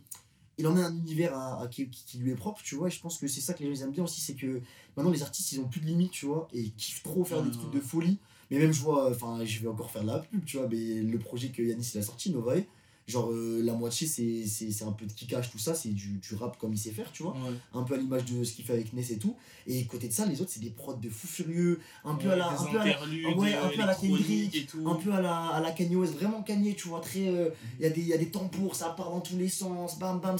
il 0.57 0.67
en 0.67 0.75
a 0.79 0.81
un 0.81 0.97
univers 0.97 1.37
à, 1.37 1.69
qui, 1.71 1.87
qui, 1.91 2.17
lui 2.17 2.31
est 2.31 2.35
propre, 2.35 2.63
tu 2.63 2.77
vois. 2.77 2.89
Et 2.89 2.91
je 2.91 2.99
pense 2.99 3.19
que 3.19 3.29
c'est 3.29 3.43
ça 3.43 3.53
que 3.53 3.63
les 3.63 3.75
gens 3.75 3.85
aiment 3.85 3.93
bien 3.93 4.05
aussi, 4.05 4.23
c'est 4.23 4.35
que 4.35 4.63
maintenant, 4.97 5.13
les 5.13 5.23
artistes, 5.23 5.53
ils 5.53 5.61
ont 5.61 5.69
plus 5.69 5.83
de 5.83 5.87
limites, 5.87 6.13
tu 6.13 6.25
vois. 6.25 6.49
Et 6.55 6.61
ils 6.61 6.73
kiffent 6.73 7.03
trop 7.03 7.23
faire 7.23 7.43
des 7.43 7.51
trucs 7.51 7.71
de 7.71 7.81
folie. 7.81 8.17
Mais 8.51 8.59
même, 8.59 8.73
je 8.73 8.81
vois. 8.81 9.11
Enfin, 9.11 9.45
je 9.45 9.61
vais 9.61 9.69
encore 9.69 9.91
faire 9.91 10.03
de 10.03 10.07
la 10.07 10.21
pub, 10.21 10.47
tu 10.47 10.57
vois. 10.57 10.67
Mais 10.67 11.03
le 11.03 11.19
projet 11.19 11.51
que 11.51 11.61
Yanis 11.61 11.91
il 11.95 11.99
a 11.99 12.03
sorti, 12.03 12.31
Novae 12.31 12.65
Genre, 13.09 13.31
euh, 13.33 13.63
la 13.63 13.73
moitié, 13.73 14.07
c'est 14.07 14.85
un 14.85 14.93
peu 14.93 15.07
de 15.07 15.13
kickage, 15.13 15.51
tout 15.51 15.59
ça, 15.59 15.75
c'est 15.75 15.89
du, 15.89 16.19
du, 16.19 16.35
rap 16.35 16.59
comme 16.59 16.75
il 16.75 16.79
sait 16.79 16.91
faire, 16.91 17.11
tu 17.11 17.23
vois. 17.23 17.35
Un 17.73 17.83
peu 17.83 17.95
à 17.95 17.97
l'image 17.97 18.27
de 18.27 18.45
ce 18.45 18.53
qu'il 18.53 18.67
fait 18.67 18.75
avec 18.75 18.93
Ness 18.93 19.11
et 19.11 19.19
tout. 19.19 19.35
Et 19.67 19.87
côté 19.87 20.09
de 20.09 20.13
ça, 20.13 20.27
les 20.27 20.43
autres, 20.43 20.51
c'est 20.53 20.61
des 20.61 20.69
prods 20.69 20.93
de 20.93 21.09
fou 21.09 21.27
furieux, 21.27 21.81
un 22.05 22.17
peu 22.17 22.31
à 22.31 22.37
la. 22.37 22.51
Un 22.51 22.65
peu 22.67 22.79
à 22.79 22.85
la, 22.85 23.03
ouais, 23.35 23.55
un 23.55 23.69
peu 23.71 23.81
à 23.81 23.87
la 23.87 23.95
Kendrick, 23.95 24.69
un 24.85 24.95
peu 24.97 25.11
à 25.11 25.23
la, 25.23 25.39
à 25.47 25.61
la 25.63 25.71
Kanye 25.73 25.97
West, 25.97 26.13
vraiment 26.13 26.43
Kanye, 26.43 26.75
tu 26.75 26.89
vois. 26.89 27.01
très 27.01 27.29
euh, 27.29 27.49
Il 27.79 27.85
y, 27.85 27.87
a 27.87 27.91
des, 27.91 28.03
y 28.03 28.13
a 28.13 28.19
des 28.19 28.31
tambours, 28.31 28.77
ça 28.77 28.91
part 28.91 29.11
dans 29.11 29.23
tous 29.23 29.39
les 29.39 29.49
sens, 29.49 29.99
bam 29.99 30.21
bam, 30.21 30.37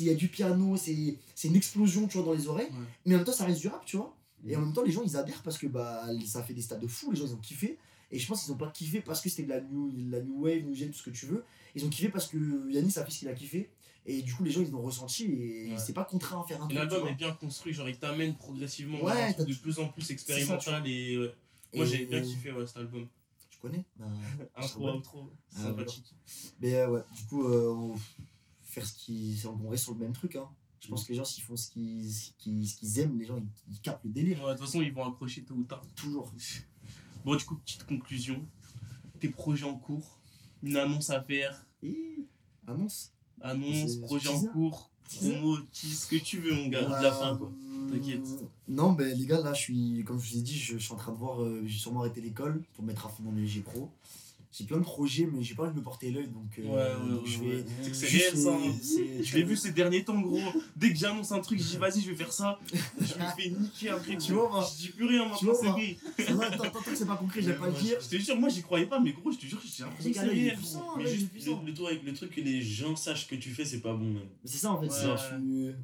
il 0.00 0.06
y 0.06 0.10
a 0.10 0.14
du 0.14 0.26
piano, 0.26 0.76
c'est 0.76 1.16
une 1.44 1.54
explosion, 1.54 2.08
tu 2.08 2.18
vois, 2.18 2.26
dans 2.26 2.32
les 2.32 2.48
oreilles. 2.48 2.70
Mais 3.06 3.14
en 3.14 3.18
même 3.18 3.24
temps, 3.24 3.32
ça 3.32 3.44
reste 3.44 3.60
du 3.60 3.68
rap, 3.68 3.84
tu 3.84 3.96
vois. 3.96 4.16
Et 4.48 4.56
en 4.56 4.60
même 4.60 4.72
temps, 4.72 4.82
les 4.82 4.90
gens, 4.90 5.02
ils 5.04 5.16
adhèrent 5.16 5.42
parce 5.42 5.58
que 5.58 5.68
bah, 5.68 6.02
ça 6.26 6.42
fait 6.42 6.54
des 6.54 6.62
stades 6.62 6.80
de 6.80 6.88
fou, 6.88 7.12
les 7.12 7.18
gens, 7.18 7.26
ils 7.26 7.34
ont 7.34 7.40
kiffé. 7.40 7.78
Et 8.10 8.18
je 8.18 8.26
pense 8.26 8.42
qu'ils 8.42 8.52
n'ont 8.52 8.58
pas 8.58 8.70
kiffé 8.70 9.00
parce 9.00 9.20
que 9.20 9.28
c'était 9.28 9.44
de 9.44 9.50
la 9.50 9.60
new, 9.60 9.92
la 10.10 10.20
new 10.20 10.42
wave, 10.42 10.64
new 10.64 10.74
gen, 10.74 10.90
tout 10.90 10.98
ce 10.98 11.02
que 11.04 11.10
tu 11.10 11.26
veux. 11.26 11.44
Ils 11.74 11.84
ont 11.84 11.88
kiffé 11.88 12.08
parce 12.08 12.26
que 12.26 12.70
Yannis 12.70 12.98
a 12.98 13.04
fait 13.04 13.10
ce 13.10 13.18
qu'il 13.20 13.28
a 13.28 13.34
kiffé. 13.34 13.70
Et 14.06 14.22
du 14.22 14.34
coup, 14.34 14.44
les 14.44 14.50
gens, 14.50 14.62
ils 14.62 14.70
l'ont 14.70 14.82
ressenti 14.82 15.24
et 15.24 15.74
c'est 15.78 15.92
pas 15.92 16.04
contraint 16.04 16.40
à 16.40 16.44
faire 16.44 16.62
un 16.62 16.66
truc. 16.66 16.78
L'album 16.78 17.06
est 17.06 17.14
bien 17.14 17.32
construit, 17.32 17.72
genre 17.72 17.88
il 17.88 17.98
t'amène 17.98 18.34
progressivement 18.34 19.02
ouais, 19.02 19.34
de 19.34 19.54
plus 19.54 19.78
en 19.78 19.88
plus 19.88 20.10
expérimental. 20.10 20.86
et, 20.86 21.16
Moi, 21.74 21.84
j'ai 21.84 22.06
bien 22.06 22.22
kiffé 22.22 22.52
cet 22.66 22.78
album. 22.78 23.06
Tu 23.50 23.58
connais? 23.58 23.84
Bah, 23.96 24.06
Intro, 24.56 24.90
outro, 24.94 25.30
ah, 25.56 25.62
sympathique. 25.62 26.14
Mais 26.60 26.76
euh, 26.76 26.88
ouais, 26.88 27.02
du 27.14 27.24
coup, 27.24 27.44
euh, 27.44 27.74
on... 27.74 27.94
faire 28.62 28.86
ce 28.86 28.94
qui. 28.94 29.42
On 29.44 29.68
reste 29.68 29.84
sur 29.84 29.92
le 29.92 30.00
même 30.00 30.12
truc. 30.12 30.36
Hein. 30.36 30.48
Je 30.80 30.88
pense 30.88 31.04
que 31.04 31.10
les 31.10 31.18
gens, 31.18 31.24
s'ils 31.26 31.44
font 31.44 31.56
ce 31.56 31.70
qu'ils 31.70 32.98
aiment, 32.98 33.18
les 33.18 33.26
gens, 33.26 33.36
ils, 33.36 33.46
ils 33.70 33.80
captent 33.80 34.04
le 34.04 34.10
délire. 34.10 34.46
de 34.46 34.52
toute 34.52 34.60
façon, 34.60 34.80
ils 34.80 34.92
vont 34.92 35.06
accrocher 35.06 35.42
tôt 35.42 35.54
ou 35.54 35.64
tard. 35.64 35.82
Toujours. 35.94 36.32
Bon, 37.24 37.36
du 37.36 37.44
coup, 37.44 37.56
petite 37.56 37.84
conclusion. 37.84 38.42
Tes 39.20 39.28
projets 39.28 39.66
en 39.66 39.76
cours, 39.76 40.19
une 40.62 40.76
annonce 40.76 41.10
à 41.10 41.20
faire. 41.22 41.66
annonce 42.66 43.12
Annonce, 43.42 43.96
projet 43.96 44.28
en 44.28 44.40
cours, 44.44 44.90
promo, 45.18 45.56
ce 45.72 46.06
que 46.06 46.16
tu 46.16 46.40
veux, 46.40 46.54
mon 46.54 46.68
gars. 46.68 46.82
de 46.82 47.02
la 47.02 47.12
fin, 47.12 47.36
quoi. 47.36 47.50
T'inquiète. 47.90 48.26
Non, 48.68 48.92
ben 48.92 49.16
les 49.16 49.26
gars, 49.26 49.40
là, 49.40 49.54
je 49.54 49.62
suis, 49.62 50.04
comme 50.06 50.20
je 50.20 50.30
vous 50.30 50.38
ai 50.38 50.42
dit, 50.42 50.58
je, 50.58 50.76
suis 50.76 50.92
en 50.92 50.96
train 50.96 51.12
de 51.12 51.16
voir, 51.16 51.42
euh, 51.42 51.62
j'ai 51.64 51.78
sûrement 51.78 52.00
arrêté 52.00 52.20
l'école 52.20 52.62
pour 52.74 52.84
mettre 52.84 53.06
à 53.06 53.08
fond 53.08 53.32
les 53.34 53.46
G 53.46 53.60
Pro 53.60 53.90
j'ai 54.52 54.64
plein 54.64 54.78
de 54.78 54.82
projets, 54.82 55.28
mais 55.32 55.42
j'ai 55.42 55.54
pas 55.54 55.62
envie 55.62 55.72
de 55.72 55.78
me 55.78 55.82
porter 55.84 56.10
l'œil, 56.10 56.26
donc, 56.26 56.58
euh, 56.58 56.62
ouais, 56.62 57.14
ouais, 57.14 57.20
je 57.24 57.38
vais. 57.38 57.64
C'est 57.82 57.90
que 57.90 57.96
c'est 57.96 58.06
réel 58.08 58.36
ça. 58.36 58.52
Hein. 58.52 59.22
Je 59.22 59.36
l'ai 59.36 59.44
vu 59.44 59.56
ces 59.56 59.70
derniers 59.70 60.02
temps, 60.04 60.20
gros. 60.20 60.40
Dès 60.74 60.92
que 60.92 60.98
j'annonce 60.98 61.30
un 61.30 61.38
truc, 61.38 61.60
je 61.60 61.64
dis 61.64 61.76
vas-y, 61.76 62.00
je 62.00 62.10
vais 62.10 62.16
faire 62.16 62.32
ça. 62.32 62.58
Je 62.98 63.14
me 63.14 63.30
fais 63.36 63.50
niquer 63.50 63.90
après. 63.90 64.16
Tu 64.16 64.32
vois, 64.32 64.68
je 64.72 64.76
dis 64.76 64.88
plus 64.88 65.06
rien 65.06 65.28
maintenant, 65.28 65.52
c'est 65.54 65.68
vrai. 65.68 65.96
Tant 66.26 66.80
que 66.80 66.96
c'est 66.96 67.06
pas 67.06 67.16
concret, 67.16 67.42
j'aime 67.42 67.58
pas 67.58 67.68
le 67.68 67.72
dire. 67.74 67.98
Je 68.00 68.08
te 68.08 68.16
jure, 68.16 68.36
moi 68.36 68.48
j'y 68.48 68.62
croyais 68.62 68.86
pas, 68.86 68.98
mais 68.98 69.12
gros, 69.12 69.30
je 69.30 69.38
te 69.38 69.46
jure, 69.46 69.60
j'ai 69.64 69.84
l'impression 69.84 70.10
que 70.10 70.16
c'est 70.16 70.26
réel. 70.26 70.58
Mais 70.98 71.06
juste 71.06 71.30
le 71.46 72.12
truc 72.12 72.34
que 72.34 72.40
les 72.40 72.60
gens 72.60 72.96
sachent 72.96 73.28
que 73.28 73.36
tu 73.36 73.50
fais, 73.50 73.64
c'est 73.64 73.80
pas 73.80 73.94
bon, 73.94 74.10
même. 74.10 74.28
C'est 74.44 74.58
ça 74.58 74.72
en 74.72 74.80
fait, 74.80 74.90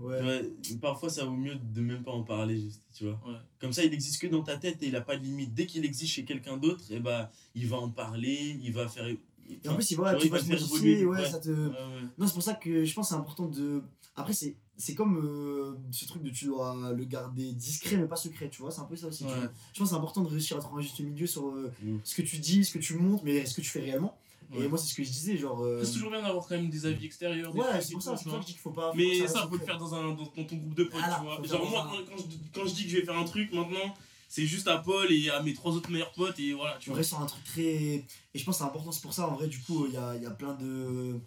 ouais. 0.01 0.51
Parfois, 0.81 1.09
ça 1.09 1.25
vaut 1.25 1.37
mieux 1.37 1.55
de 1.55 1.81
même 1.81 2.03
pas 2.03 2.11
en 2.11 2.25
parler, 2.25 2.61
juste, 2.61 2.83
tu 2.93 3.05
vois. 3.05 3.21
Comme 3.61 3.73
ça, 3.73 3.85
il 3.85 3.93
existe 3.95 4.21
que 4.21 4.27
dans 4.27 4.43
ta 4.43 4.57
tête 4.57 4.83
et 4.83 4.89
il 4.89 4.97
a 4.97 5.01
pas 5.01 5.17
de 5.17 5.23
limite. 5.23 5.55
Dès 5.55 5.67
qu'il 5.67 5.85
existe 5.85 6.13
chez 6.13 6.25
quelqu'un 6.25 6.57
d'autre, 6.57 6.85
et 6.91 6.97
eh 6.97 7.01
bah, 7.01 7.31
il 7.55 7.67
va 7.67 7.79
en 7.79 7.89
parler, 7.89 8.59
il 8.63 8.73
va 8.73 8.89
faire 8.89 9.07
et 9.49 9.69
en 9.69 9.75
plus, 9.75 9.91
il, 9.91 9.97
tu 9.97 10.29
vas 10.29 10.41
te 10.41 10.49
modifier, 10.49 11.05
ouais, 11.07 11.29
ça 11.29 11.39
te... 11.39 11.51
Non, 11.51 12.27
c'est 12.27 12.33
pour 12.33 12.43
ça 12.43 12.55
que 12.55 12.85
je 12.85 12.95
pense 12.95 13.09
que 13.09 13.15
c'est 13.15 13.21
important 13.21 13.47
de... 13.47 13.83
Après, 14.15 14.33
c'est, 14.33 14.57
c'est 14.79 14.95
comme 14.95 15.19
euh, 15.19 15.77
ce 15.91 16.07
truc 16.07 16.23
de 16.23 16.31
tu 16.31 16.47
dois 16.47 16.93
le 16.97 17.05
garder 17.05 17.53
discret, 17.53 17.97
mais 17.97 18.07
pas 18.07 18.17
secret, 18.17 18.49
tu 18.49 18.63
vois, 18.63 18.71
c'est 18.71 18.81
un 18.81 18.85
peu 18.85 18.97
ça 18.97 19.09
aussi. 19.09 19.25
Je 19.25 19.79
pense 19.79 19.89
que 19.89 19.95
c'est 19.95 19.95
important 19.95 20.23
de 20.23 20.29
réussir 20.29 20.57
à 20.57 20.61
trouver 20.61 20.81
un 20.81 20.83
juste 20.83 21.01
milieu 21.01 21.27
sur 21.27 21.49
euh, 21.49 21.73
mm. 21.83 21.99
ce 22.03 22.15
que 22.15 22.23
tu 22.23 22.39
dis, 22.39 22.65
ce 22.65 22.73
que 22.73 22.79
tu 22.79 22.95
montres, 22.95 23.25
mais 23.25 23.45
ce 23.45 23.55
que 23.55 23.61
tu 23.61 23.69
fais 23.69 23.81
réellement? 23.81 24.19
Et 24.55 24.69
moi, 24.69 24.79
c'est 24.79 24.89
ce 24.89 24.95
que 24.95 25.03
je 25.03 25.11
disais, 25.11 25.37
genre. 25.37 25.63
Euh, 25.63 25.83
c'est 25.83 25.93
toujours 25.93 26.11
bien 26.11 26.23
d'avoir 26.23 26.47
quand 26.47 26.57
même 26.57 26.71
des 26.71 26.87
avis 26.87 27.07
extérieurs. 27.07 27.53
Des 27.53 27.59
ouais, 27.59 27.67
c'est 27.81 27.93
pour 27.93 28.03
ça, 28.03 28.17
c'est 28.17 28.25
pour 28.25 28.33
ça 28.33 28.39
que 28.39 28.43
je 28.43 28.47
dis 28.47 28.53
qu'il 28.53 28.63
faut 28.63 28.71
pas. 28.71 28.93
Mais 28.95 29.27
ça, 29.27 29.47
faut 29.49 29.57
le 29.57 29.65
faire 29.65 29.79
dans, 29.79 29.95
un, 29.95 30.13
dans, 30.13 30.27
ton 30.27 30.43
groupe 30.43 30.75
de 30.75 30.85
potes, 30.85 31.01
tu 31.01 31.25
vois. 31.25 31.43
Genre, 31.43 31.71
moi, 31.71 31.89
quand, 32.09 32.17
je, 32.17 32.25
quand 32.53 32.67
je 32.67 32.75
dis 32.75 32.85
que 32.85 32.91
je 32.91 32.97
vais 32.99 33.05
faire 33.05 33.19
un 33.19 33.25
truc 33.25 33.53
maintenant, 33.53 33.95
c'est 34.29 34.47
juste 34.47 34.69
à 34.69 34.79
Paul 34.79 35.11
et 35.13 35.31
à 35.31 35.43
mes 35.43 35.55
trois 35.55 35.73
autres 35.73 35.91
meilleurs 35.91 36.13
potes 36.13 36.39
et 36.39 36.53
voilà 36.53 36.77
tu 36.79 36.91
vois 36.91 37.03
sur 37.03 37.21
un 37.21 37.27
truc 37.27 37.45
très 37.45 37.63
et 37.63 38.05
je 38.35 38.45
pense 38.45 38.57
que 38.57 38.65
c'est 38.65 38.69
important 38.69 38.93
c'est 38.93 39.03
pour 39.03 39.13
ça 39.13 39.29
en 39.29 39.35
vrai 39.35 39.47
du 39.47 39.61
coup 39.61 39.87
il 39.87 39.95
y 39.95 39.97
a, 39.97 40.17
y 40.17 40.27
a, 40.27 40.31
plein 40.31 40.55
de 40.55 41.19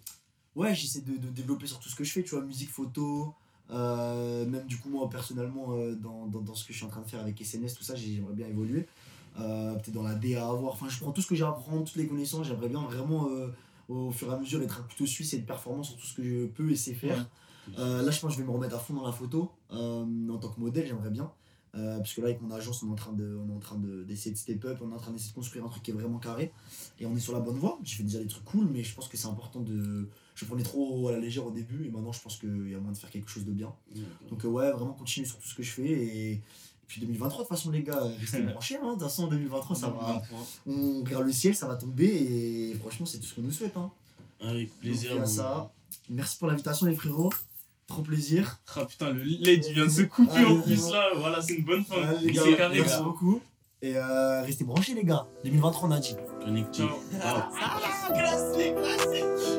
ouais 0.54 0.74
j'essaie 0.74 1.00
de, 1.00 1.16
de, 1.16 1.28
développer 1.30 1.66
sur 1.66 1.78
tout 1.78 1.88
ce 1.88 1.96
que 1.96 2.04
je 2.04 2.12
fais 2.12 2.22
tu 2.22 2.30
vois 2.30 2.42
musique 2.44 2.70
photo 2.70 3.34
euh, 3.70 4.44
même 4.46 4.66
du 4.66 4.76
coup 4.78 4.90
moi 4.90 5.08
personnellement 5.08 5.72
euh, 5.72 5.94
dans, 5.94 6.26
dans, 6.26 6.40
dans, 6.40 6.54
ce 6.54 6.64
que 6.64 6.72
je 6.72 6.78
suis 6.78 6.86
en 6.86 6.90
train 6.90 7.02
de 7.02 7.08
faire 7.08 7.20
avec 7.20 7.40
SNS 7.40 7.74
tout 7.74 7.84
ça 7.84 7.94
j'aimerais 7.94 8.34
bien 8.34 8.48
évoluer 8.48 8.86
euh, 9.38 9.74
peut-être 9.74 9.92
dans 9.92 10.02
la 10.02 10.14
DA 10.14 10.44
à 10.44 10.50
avoir 10.50 10.72
enfin 10.72 10.88
je 10.88 10.98
prends 10.98 11.12
tout 11.12 11.22
ce 11.22 11.26
que 11.26 11.34
j'ai 11.34 11.44
à 11.44 11.48
apprendre 11.48 11.84
toutes 11.84 11.96
les 11.96 12.06
connaissances 12.06 12.46
j'aimerais 12.46 12.68
bien 12.68 12.82
vraiment 12.82 13.28
au 13.88 14.10
fur 14.10 14.28
et 14.30 14.34
à 14.34 14.38
mesure 14.38 14.62
être 14.62 14.80
un 14.80 14.82
couteau 14.82 15.06
suisse 15.06 15.32
et 15.34 15.38
de 15.38 15.46
performance 15.46 15.88
sur 15.88 15.96
tout 15.96 16.06
ce 16.06 16.14
que 16.14 16.22
je 16.22 16.46
peux 16.46 16.70
et 16.70 16.76
sais 16.76 16.94
faire 16.94 17.28
là 17.76 18.10
je 18.10 18.20
pense 18.20 18.32
que 18.32 18.32
je 18.32 18.38
vais 18.38 18.46
me 18.46 18.52
remettre 18.52 18.74
à 18.74 18.78
fond 18.78 18.94
dans 18.94 19.06
la 19.06 19.12
photo 19.12 19.52
en 19.70 20.38
tant 20.40 20.48
que 20.48 20.60
modèle 20.60 20.86
j'aimerais 20.86 21.10
bien 21.10 21.30
euh, 21.76 21.98
parce 21.98 22.14
que 22.14 22.20
là, 22.20 22.28
avec 22.28 22.42
mon 22.42 22.50
agence, 22.50 22.82
on 22.82 22.88
est 22.88 22.92
en 22.92 22.96
train 22.96 23.12
de, 23.12 23.36
on 23.36 23.48
est 23.48 23.56
en 23.56 23.60
train 23.60 23.78
d'essayer 23.78 24.32
de, 24.32 24.36
step 24.36 24.64
up, 24.64 24.78
on 24.82 24.90
est 24.90 24.94
en 24.94 24.98
train 24.98 25.12
d'essayer 25.12 25.30
de 25.30 25.34
construire 25.34 25.64
un 25.64 25.68
truc 25.68 25.82
qui 25.82 25.90
est 25.90 25.94
vraiment 25.94 26.18
carré. 26.18 26.52
Et 26.98 27.06
on 27.06 27.14
est 27.14 27.20
sur 27.20 27.32
la 27.32 27.40
bonne 27.40 27.56
voie. 27.56 27.78
J'ai 27.84 27.96
fait 27.96 28.02
déjà 28.02 28.18
des 28.18 28.26
trucs 28.26 28.44
cool, 28.44 28.66
mais 28.70 28.82
je 28.82 28.94
pense 28.94 29.08
que 29.08 29.16
c'est 29.16 29.28
important 29.28 29.60
de. 29.60 30.08
Je 30.34 30.44
prenais 30.46 30.62
trop 30.62 31.08
à 31.08 31.12
la 31.12 31.18
légère 31.18 31.46
au 31.46 31.50
début, 31.50 31.84
et 31.84 31.90
maintenant 31.90 32.12
je 32.12 32.22
pense 32.22 32.38
qu'il 32.38 32.70
y 32.70 32.74
a 32.74 32.78
moyen 32.78 32.92
de 32.92 32.96
faire 32.96 33.10
quelque 33.10 33.28
chose 33.28 33.44
de 33.44 33.52
bien. 33.52 33.72
Donc, 34.30 34.44
euh, 34.44 34.48
ouais, 34.48 34.70
vraiment 34.72 34.94
continuer 34.94 35.26
sur 35.26 35.38
tout 35.38 35.46
ce 35.46 35.54
que 35.54 35.62
je 35.62 35.70
fais. 35.70 35.90
Et, 35.90 36.40
puis 36.90 37.00
2023, 37.02 37.44
de 37.44 37.48
toute 37.48 37.56
façon, 37.56 37.70
les 37.70 37.84
gars, 37.84 38.02
restez 38.18 38.42
branchés. 38.42 38.76
Hein. 38.82 38.88
De 38.88 38.92
toute 38.94 39.02
façon, 39.04 39.28
2023, 39.28 39.76
ça 39.76 39.88
va. 39.90 40.20
On 40.66 41.04
regarde 41.04 41.24
le 41.24 41.32
ciel, 41.32 41.54
ça 41.54 41.68
va 41.68 41.76
tomber, 41.76 42.06
et 42.06 42.76
franchement, 42.80 43.06
c'est 43.06 43.18
tout 43.18 43.26
ce 43.26 43.34
qu'on 43.36 43.42
nous 43.42 43.52
souhaite. 43.52 43.76
Hein. 43.76 43.92
Avec 44.40 44.76
plaisir. 44.80 45.26
ça. 45.28 45.70
Merci 46.08 46.38
pour 46.38 46.48
l'invitation, 46.48 46.86
les 46.86 46.96
frérots. 46.96 47.32
Trop 47.86 48.02
plaisir. 48.02 48.58
Ah 48.76 48.84
putain, 48.84 49.10
le 49.10 49.22
lait 49.22 49.56
vient 49.56 49.84
de 49.84 49.90
se 49.90 50.02
couper 50.02 50.44
en 50.44 50.60
plus 50.60 50.90
là. 50.90 51.10
Voilà, 51.16 51.40
c'est 51.42 51.54
une 51.54 51.64
bonne 51.64 51.84
fin. 51.84 52.12
les 52.20 52.32
gars, 52.32 52.42
carré, 52.56 52.80
merci 52.80 53.02
beaucoup. 53.02 53.40
Et 53.82 53.96
euh, 53.96 54.42
restez 54.42 54.64
branchés 54.64 54.94
les 54.94 55.04
gars. 55.04 55.26
2023 55.44 55.88
on 55.88 55.92
a 55.92 56.00
dit. 56.00 56.14
Connecté. 56.44 56.84
Ah, 57.22 57.50
classique, 58.12 58.74
classique. 58.74 59.49